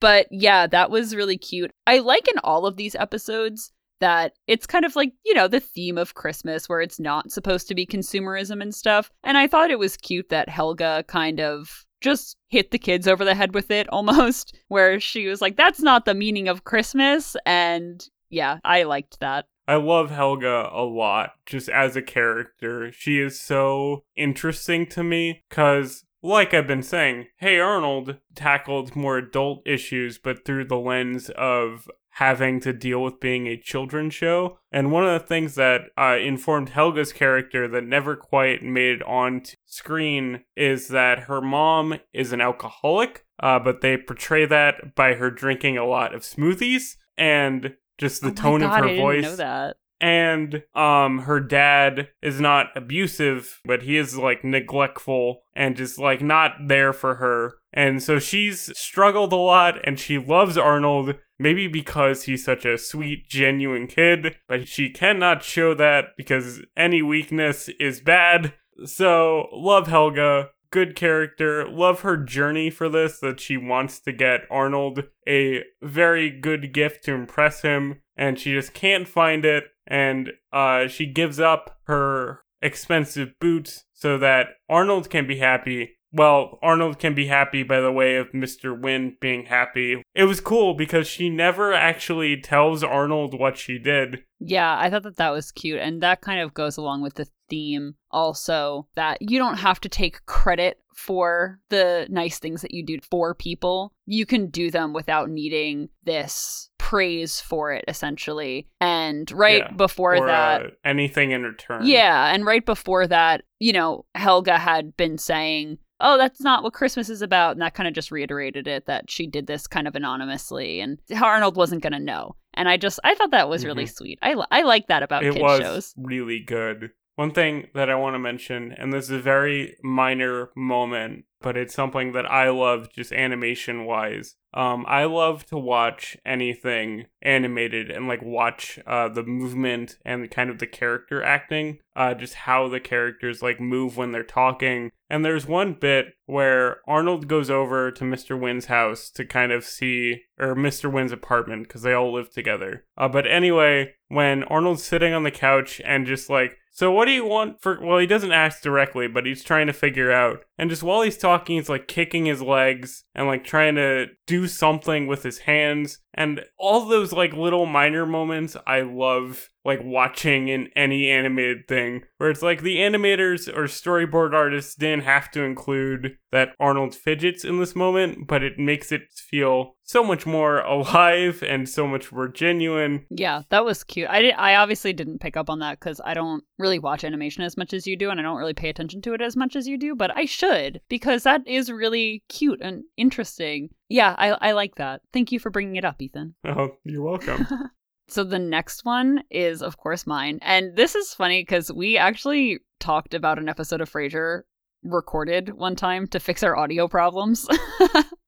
But 0.00 0.28
yeah, 0.30 0.66
that 0.68 0.90
was 0.90 1.14
really 1.14 1.36
cute. 1.36 1.70
I 1.86 1.98
like 1.98 2.26
in 2.28 2.38
all 2.42 2.64
of 2.64 2.76
these 2.76 2.94
episodes 2.94 3.72
that 4.00 4.32
it's 4.46 4.66
kind 4.66 4.84
of 4.84 4.96
like, 4.96 5.12
you 5.24 5.34
know, 5.34 5.48
the 5.48 5.60
theme 5.60 5.96
of 5.96 6.14
Christmas 6.14 6.68
where 6.68 6.80
it's 6.80 7.00
not 7.00 7.30
supposed 7.30 7.68
to 7.68 7.74
be 7.74 7.86
consumerism 7.86 8.60
and 8.60 8.74
stuff. 8.74 9.10
And 9.22 9.38
I 9.38 9.46
thought 9.46 9.70
it 9.70 9.78
was 9.78 9.96
cute 9.96 10.28
that 10.30 10.48
Helga 10.48 11.04
kind 11.06 11.40
of 11.40 11.86
just 12.00 12.36
hit 12.48 12.70
the 12.70 12.78
kids 12.78 13.06
over 13.06 13.24
the 13.24 13.34
head 13.34 13.54
with 13.54 13.70
it 13.70 13.88
almost, 13.90 14.56
where 14.68 14.98
she 14.98 15.26
was 15.26 15.40
like, 15.40 15.56
that's 15.56 15.80
not 15.80 16.04
the 16.04 16.14
meaning 16.14 16.48
of 16.48 16.64
Christmas. 16.64 17.36
And 17.46 18.04
yeah, 18.30 18.58
I 18.64 18.84
liked 18.84 19.20
that. 19.20 19.46
I 19.68 19.76
love 19.76 20.10
Helga 20.10 20.68
a 20.72 20.82
lot, 20.82 21.34
just 21.46 21.68
as 21.68 21.94
a 21.94 22.02
character. 22.02 22.90
She 22.90 23.20
is 23.20 23.40
so 23.40 24.02
interesting 24.16 24.86
to 24.86 25.04
me 25.04 25.44
because, 25.48 26.04
like 26.22 26.52
I've 26.52 26.66
been 26.66 26.82
saying, 26.82 27.26
Hey 27.36 27.60
Arnold 27.60 28.16
tackled 28.34 28.96
more 28.96 29.18
adult 29.18 29.62
issues, 29.64 30.18
but 30.18 30.44
through 30.44 30.64
the 30.64 30.78
lens 30.78 31.30
of 31.36 31.88
having 32.14 32.60
to 32.60 32.72
deal 32.72 33.02
with 33.02 33.20
being 33.20 33.46
a 33.46 33.56
children's 33.56 34.14
show. 34.14 34.58
And 34.72 34.92
one 34.92 35.06
of 35.06 35.20
the 35.20 35.26
things 35.26 35.54
that 35.54 35.82
uh, 35.96 36.16
informed 36.20 36.70
Helga's 36.70 37.12
character 37.12 37.66
that 37.68 37.84
never 37.84 38.16
quite 38.16 38.62
made 38.62 38.96
it 38.96 39.02
onto 39.04 39.54
screen 39.64 40.44
is 40.56 40.88
that 40.88 41.20
her 41.20 41.40
mom 41.40 41.94
is 42.12 42.32
an 42.32 42.40
alcoholic, 42.40 43.24
uh, 43.40 43.58
but 43.58 43.80
they 43.80 43.96
portray 43.96 44.44
that 44.46 44.94
by 44.94 45.14
her 45.14 45.30
drinking 45.30 45.78
a 45.78 45.86
lot 45.86 46.14
of 46.14 46.22
smoothies 46.22 46.96
and 47.16 47.74
just 47.98 48.22
the 48.22 48.28
Oh 48.28 48.32
tone 48.32 48.60
God, 48.60 48.66
of 48.66 48.72
I 48.72 48.78
her 48.80 48.86
didn't 48.88 49.00
voice 49.00 49.22
know 49.24 49.36
that. 49.36 49.76
and 50.00 50.62
um 50.74 51.20
her 51.20 51.38
dad 51.40 52.08
is 52.22 52.40
not 52.40 52.68
abusive 52.74 53.60
but 53.66 53.82
he 53.82 53.98
is 53.98 54.16
like 54.16 54.42
neglectful 54.42 55.42
and 55.54 55.76
just 55.76 55.98
like 55.98 56.22
not 56.22 56.52
there 56.68 56.92
for 56.94 57.16
her 57.16 57.56
and 57.74 58.02
so 58.02 58.18
she's 58.18 58.76
struggled 58.78 59.32
a 59.34 59.36
lot 59.36 59.74
and 59.84 60.00
she 60.00 60.16
loves 60.16 60.56
arnold 60.56 61.14
maybe 61.40 61.66
because 61.66 62.24
he's 62.24 62.44
such 62.44 62.64
a 62.64 62.78
sweet 62.78 63.28
genuine 63.28 63.86
kid 63.86 64.36
but 64.46 64.68
she 64.68 64.90
cannot 64.90 65.42
show 65.42 65.74
that 65.74 66.16
because 66.16 66.62
any 66.76 67.02
weakness 67.02 67.68
is 67.80 68.00
bad 68.00 68.52
so 68.84 69.48
love 69.52 69.88
helga 69.88 70.50
good 70.70 70.94
character. 70.94 71.68
Love 71.68 72.00
her 72.00 72.16
journey 72.16 72.70
for 72.70 72.88
this 72.88 73.18
that 73.20 73.40
she 73.40 73.56
wants 73.56 73.98
to 74.00 74.12
get 74.12 74.46
Arnold 74.50 75.04
a 75.28 75.64
very 75.82 76.30
good 76.30 76.72
gift 76.72 77.04
to 77.04 77.12
impress 77.12 77.62
him 77.62 78.00
and 78.16 78.38
she 78.38 78.52
just 78.52 78.72
can't 78.72 79.08
find 79.08 79.44
it 79.44 79.64
and 79.86 80.30
uh 80.52 80.86
she 80.86 81.06
gives 81.06 81.40
up 81.40 81.78
her 81.84 82.40
expensive 82.62 83.32
boots 83.40 83.84
so 83.92 84.18
that 84.18 84.48
Arnold 84.68 85.10
can 85.10 85.26
be 85.26 85.38
happy. 85.38 85.98
Well, 86.12 86.58
Arnold 86.62 86.98
can 86.98 87.14
be 87.14 87.26
happy 87.26 87.62
by 87.62 87.80
the 87.80 87.92
way 87.92 88.16
of 88.16 88.32
Mr. 88.32 88.78
Wynn 88.78 89.16
being 89.20 89.46
happy. 89.46 90.02
It 90.14 90.24
was 90.24 90.40
cool 90.40 90.74
because 90.74 91.06
she 91.06 91.30
never 91.30 91.72
actually 91.72 92.40
tells 92.40 92.82
Arnold 92.82 93.38
what 93.38 93.56
she 93.56 93.78
did. 93.78 94.24
Yeah, 94.40 94.76
I 94.78 94.90
thought 94.90 95.04
that 95.04 95.16
that 95.16 95.30
was 95.30 95.52
cute. 95.52 95.78
And 95.78 96.02
that 96.02 96.20
kind 96.20 96.40
of 96.40 96.54
goes 96.54 96.76
along 96.76 97.02
with 97.02 97.14
the 97.14 97.28
theme 97.48 97.94
also 98.10 98.88
that 98.94 99.18
you 99.20 99.38
don't 99.38 99.58
have 99.58 99.80
to 99.80 99.88
take 99.88 100.24
credit 100.26 100.78
for 100.94 101.58
the 101.68 102.06
nice 102.10 102.38
things 102.38 102.60
that 102.62 102.74
you 102.74 102.84
do 102.84 102.98
for 103.08 103.34
people. 103.34 103.92
You 104.06 104.26
can 104.26 104.48
do 104.48 104.70
them 104.70 104.92
without 104.92 105.30
needing 105.30 105.88
this 106.04 106.70
praise 106.78 107.40
for 107.40 107.72
it, 107.72 107.84
essentially. 107.86 108.66
And 108.80 109.30
right 109.30 109.62
Yeah, 109.68 109.72
before 109.76 110.16
or 110.16 110.26
that, 110.26 110.62
uh, 110.62 110.68
anything 110.84 111.30
in 111.30 111.44
return. 111.44 111.86
yeah, 111.86 112.34
and 112.34 112.44
right 112.44 112.64
before 112.66 113.06
that, 113.06 113.42
you 113.60 113.72
know, 113.72 114.06
Helga 114.14 114.58
had 114.58 114.96
been 114.96 115.16
saying, 115.16 115.78
Oh, 116.00 116.16
that's 116.18 116.40
not 116.40 116.62
what 116.62 116.72
Christmas 116.72 117.08
is 117.08 117.22
about. 117.22 117.52
And 117.52 117.62
that 117.62 117.74
kind 117.74 117.86
of 117.88 117.94
just 117.94 118.10
reiterated 118.10 118.66
it 118.66 118.86
that 118.86 119.10
she 119.10 119.26
did 119.26 119.46
this 119.46 119.66
kind 119.66 119.86
of 119.86 119.94
anonymously 119.94 120.80
and 120.80 120.98
Arnold 121.22 121.56
wasn't 121.56 121.82
going 121.82 121.92
to 121.92 121.98
know. 121.98 122.36
And 122.54 122.68
I 122.68 122.76
just, 122.76 122.98
I 123.04 123.14
thought 123.14 123.30
that 123.30 123.48
was 123.48 123.64
really 123.64 123.86
sweet. 123.86 124.18
I, 124.22 124.34
I 124.50 124.62
like 124.62 124.88
that 124.88 125.02
about 125.02 125.22
Mm-hmm. 125.22 125.30
it 125.30 125.34
kid 125.34 125.42
was 125.42 125.60
shows. 125.60 125.94
really 125.96 126.40
good. 126.40 126.90
One 127.16 127.32
thing 127.32 127.68
that 127.74 127.90
I 127.90 127.96
want 127.96 128.14
to 128.14 128.18
mention, 128.18 128.72
and 128.72 128.92
this 128.92 129.04
is 129.04 129.10
a 129.10 129.18
very 129.18 129.76
minor 129.82 130.50
moment, 130.56 131.26
but 131.42 131.56
it's 131.56 131.74
something 131.74 132.12
that 132.12 132.24
I 132.30 132.48
love 132.48 132.90
just 132.94 133.12
animation 133.12 133.84
wise. 133.84 134.36
Um, 134.54 134.84
I 134.88 135.04
love 135.04 135.44
to 135.46 135.58
watch 135.58 136.16
anything 136.24 137.06
animated 137.20 137.90
and 137.90 138.08
like 138.08 138.22
watch 138.22 138.78
uh, 138.86 139.08
the 139.08 139.22
movement 139.22 139.98
and 140.04 140.30
kind 140.30 140.48
of 140.50 140.58
the 140.58 140.66
character 140.66 141.22
acting, 141.22 141.78
uh, 141.94 142.14
just 142.14 142.34
how 142.34 142.68
the 142.68 142.80
characters 142.80 143.42
like 143.42 143.60
move 143.60 143.96
when 143.98 144.12
they're 144.12 144.22
talking. 144.24 144.90
And 145.10 145.24
there's 145.24 145.46
one 145.46 145.74
bit 145.74 146.14
where 146.26 146.78
Arnold 146.86 147.26
goes 147.26 147.50
over 147.50 147.90
to 147.90 148.04
Mr. 148.04 148.38
Wynn's 148.38 148.66
house 148.66 149.10
to 149.10 149.24
kind 149.24 149.50
of 149.50 149.64
see, 149.64 150.22
or 150.38 150.54
Mr. 150.54 150.90
Wynn's 150.90 151.10
apartment, 151.10 151.64
because 151.64 151.82
they 151.82 151.92
all 151.92 152.14
live 152.14 152.30
together. 152.30 152.84
Uh, 152.96 153.08
but 153.08 153.26
anyway, 153.26 153.94
when 154.06 154.44
Arnold's 154.44 154.84
sitting 154.84 155.12
on 155.12 155.24
the 155.24 155.32
couch 155.32 155.80
and 155.84 156.06
just 156.06 156.30
like, 156.30 156.56
so 156.70 156.90
what 156.90 157.06
do 157.06 157.12
you 157.12 157.24
want 157.24 157.60
for 157.60 157.78
well 157.82 157.98
he 157.98 158.06
doesn't 158.06 158.32
ask 158.32 158.62
directly 158.62 159.06
but 159.06 159.26
he's 159.26 159.44
trying 159.44 159.66
to 159.66 159.72
figure 159.72 160.10
out 160.10 160.44
and 160.58 160.70
just 160.70 160.82
while 160.82 161.02
he's 161.02 161.18
talking 161.18 161.56
he's 161.56 161.68
like 161.68 161.88
kicking 161.88 162.26
his 162.26 162.42
legs 162.42 163.04
and 163.14 163.26
like 163.26 163.44
trying 163.44 163.74
to 163.74 164.06
do 164.30 164.46
something 164.46 165.08
with 165.08 165.24
his 165.24 165.38
hands. 165.38 165.98
And 166.14 166.44
all 166.56 166.86
those 166.86 167.12
like 167.12 167.32
little 167.32 167.66
minor 167.66 168.06
moments 168.06 168.56
I 168.64 168.82
love 168.82 169.48
like 169.64 169.80
watching 169.82 170.48
in 170.48 170.68
any 170.76 171.10
animated 171.10 171.66
thing 171.66 172.02
where 172.18 172.30
it's 172.30 172.42
like 172.42 172.62
the 172.62 172.76
animators 172.76 173.48
or 173.48 173.64
storyboard 173.64 174.32
artists 174.32 174.74
didn't 174.76 175.04
have 175.04 175.30
to 175.32 175.42
include 175.42 176.16
that 176.30 176.50
Arnold 176.60 176.94
fidgets 176.94 177.44
in 177.44 177.58
this 177.58 177.74
moment 177.74 178.26
but 178.26 178.42
it 178.42 178.58
makes 178.58 178.92
it 178.92 179.02
feel 179.14 179.76
so 179.90 180.04
much 180.04 180.24
more 180.24 180.60
alive 180.76 181.42
and 181.42 181.68
so 181.68 181.86
much 181.86 182.12
more 182.12 182.28
genuine 182.28 183.04
Yeah, 183.10 183.42
that 183.50 183.64
was 183.64 183.82
cute. 183.82 184.08
I 184.08 184.22
did, 184.22 184.34
I 184.34 184.54
obviously 184.54 184.92
didn't 184.92 185.20
pick 185.20 185.36
up 185.36 185.50
on 185.50 185.58
that 185.58 185.80
because 185.80 186.00
I 186.04 186.14
don't 186.14 186.44
really 186.58 186.78
watch 186.78 187.02
animation 187.02 187.42
as 187.42 187.56
much 187.56 187.72
as 187.72 187.86
you 187.86 187.96
do, 187.96 188.10
and 188.10 188.20
I 188.20 188.22
don't 188.22 188.38
really 188.38 188.54
pay 188.54 188.68
attention 188.68 189.02
to 189.02 189.14
it 189.14 189.20
as 189.20 189.36
much 189.36 189.56
as 189.56 189.66
you 189.66 189.76
do. 189.76 189.96
But 189.96 190.16
I 190.16 190.26
should 190.26 190.80
because 190.88 191.24
that 191.24 191.42
is 191.46 191.72
really 191.72 192.22
cute 192.28 192.60
and 192.62 192.84
interesting. 192.96 193.70
Yeah, 193.88 194.14
I 194.16 194.30
I 194.30 194.52
like 194.52 194.76
that. 194.76 195.02
Thank 195.12 195.32
you 195.32 195.40
for 195.40 195.50
bringing 195.50 195.76
it 195.76 195.84
up, 195.84 196.00
Ethan. 196.00 196.34
oh 196.44 196.76
you're 196.84 197.02
welcome 197.02 197.46
So 198.08 198.24
the 198.24 198.40
next 198.40 198.84
one 198.84 199.22
is, 199.30 199.62
of 199.62 199.76
course, 199.76 200.04
mine, 200.04 200.40
and 200.42 200.74
this 200.74 200.96
is 200.96 201.14
funny 201.14 201.42
because 201.42 201.70
we 201.70 201.96
actually 201.96 202.58
talked 202.80 203.14
about 203.14 203.38
an 203.38 203.48
episode 203.48 203.80
of 203.80 203.88
Frasier 203.88 204.42
recorded 204.82 205.54
one 205.54 205.76
time 205.76 206.06
to 206.08 206.20
fix 206.20 206.42
our 206.42 206.56
audio 206.56 206.88
problems. 206.88 207.46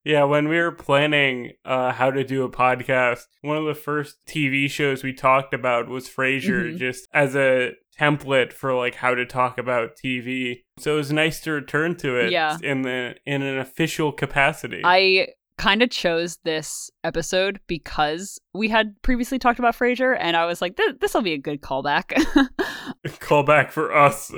Yeah, 0.04 0.24
when 0.24 0.48
we 0.48 0.58
were 0.58 0.72
planning 0.72 1.52
uh, 1.64 1.92
how 1.92 2.10
to 2.10 2.24
do 2.24 2.42
a 2.42 2.50
podcast, 2.50 3.20
one 3.42 3.56
of 3.56 3.66
the 3.66 3.74
first 3.80 4.16
TV 4.28 4.68
shows 4.68 5.04
we 5.04 5.12
talked 5.12 5.54
about 5.54 5.88
was 5.88 6.08
Frasier, 6.08 6.72
Mhm. 6.72 6.78
just 6.78 7.06
as 7.14 7.36
a 7.36 7.74
template 7.96 8.52
for 8.52 8.74
like 8.74 8.96
how 8.96 9.14
to 9.14 9.24
talk 9.24 9.58
about 9.58 9.90
TV. 10.04 10.64
So 10.80 10.94
it 10.94 10.96
was 10.96 11.12
nice 11.12 11.38
to 11.42 11.52
return 11.52 11.94
to 11.98 12.16
it 12.16 12.32
Yeah. 12.32 12.58
in 12.64 12.82
the 12.82 13.14
in 13.26 13.42
an 13.42 13.58
official 13.60 14.10
capacity. 14.10 14.80
I 14.82 15.28
kind 15.62 15.80
of 15.80 15.90
chose 15.90 16.38
this 16.42 16.90
episode 17.04 17.60
because 17.68 18.40
we 18.52 18.68
had 18.68 19.00
previously 19.02 19.38
talked 19.38 19.60
about 19.60 19.76
Frasier, 19.76 20.16
and 20.18 20.36
I 20.36 20.44
was 20.44 20.60
like, 20.60 20.76
this 20.98 21.14
will 21.14 21.22
be 21.22 21.34
a 21.34 21.38
good 21.38 21.62
callback. 21.62 22.12
Call 23.20 23.44
back 23.44 23.70
for 23.70 23.94
us 23.96 24.32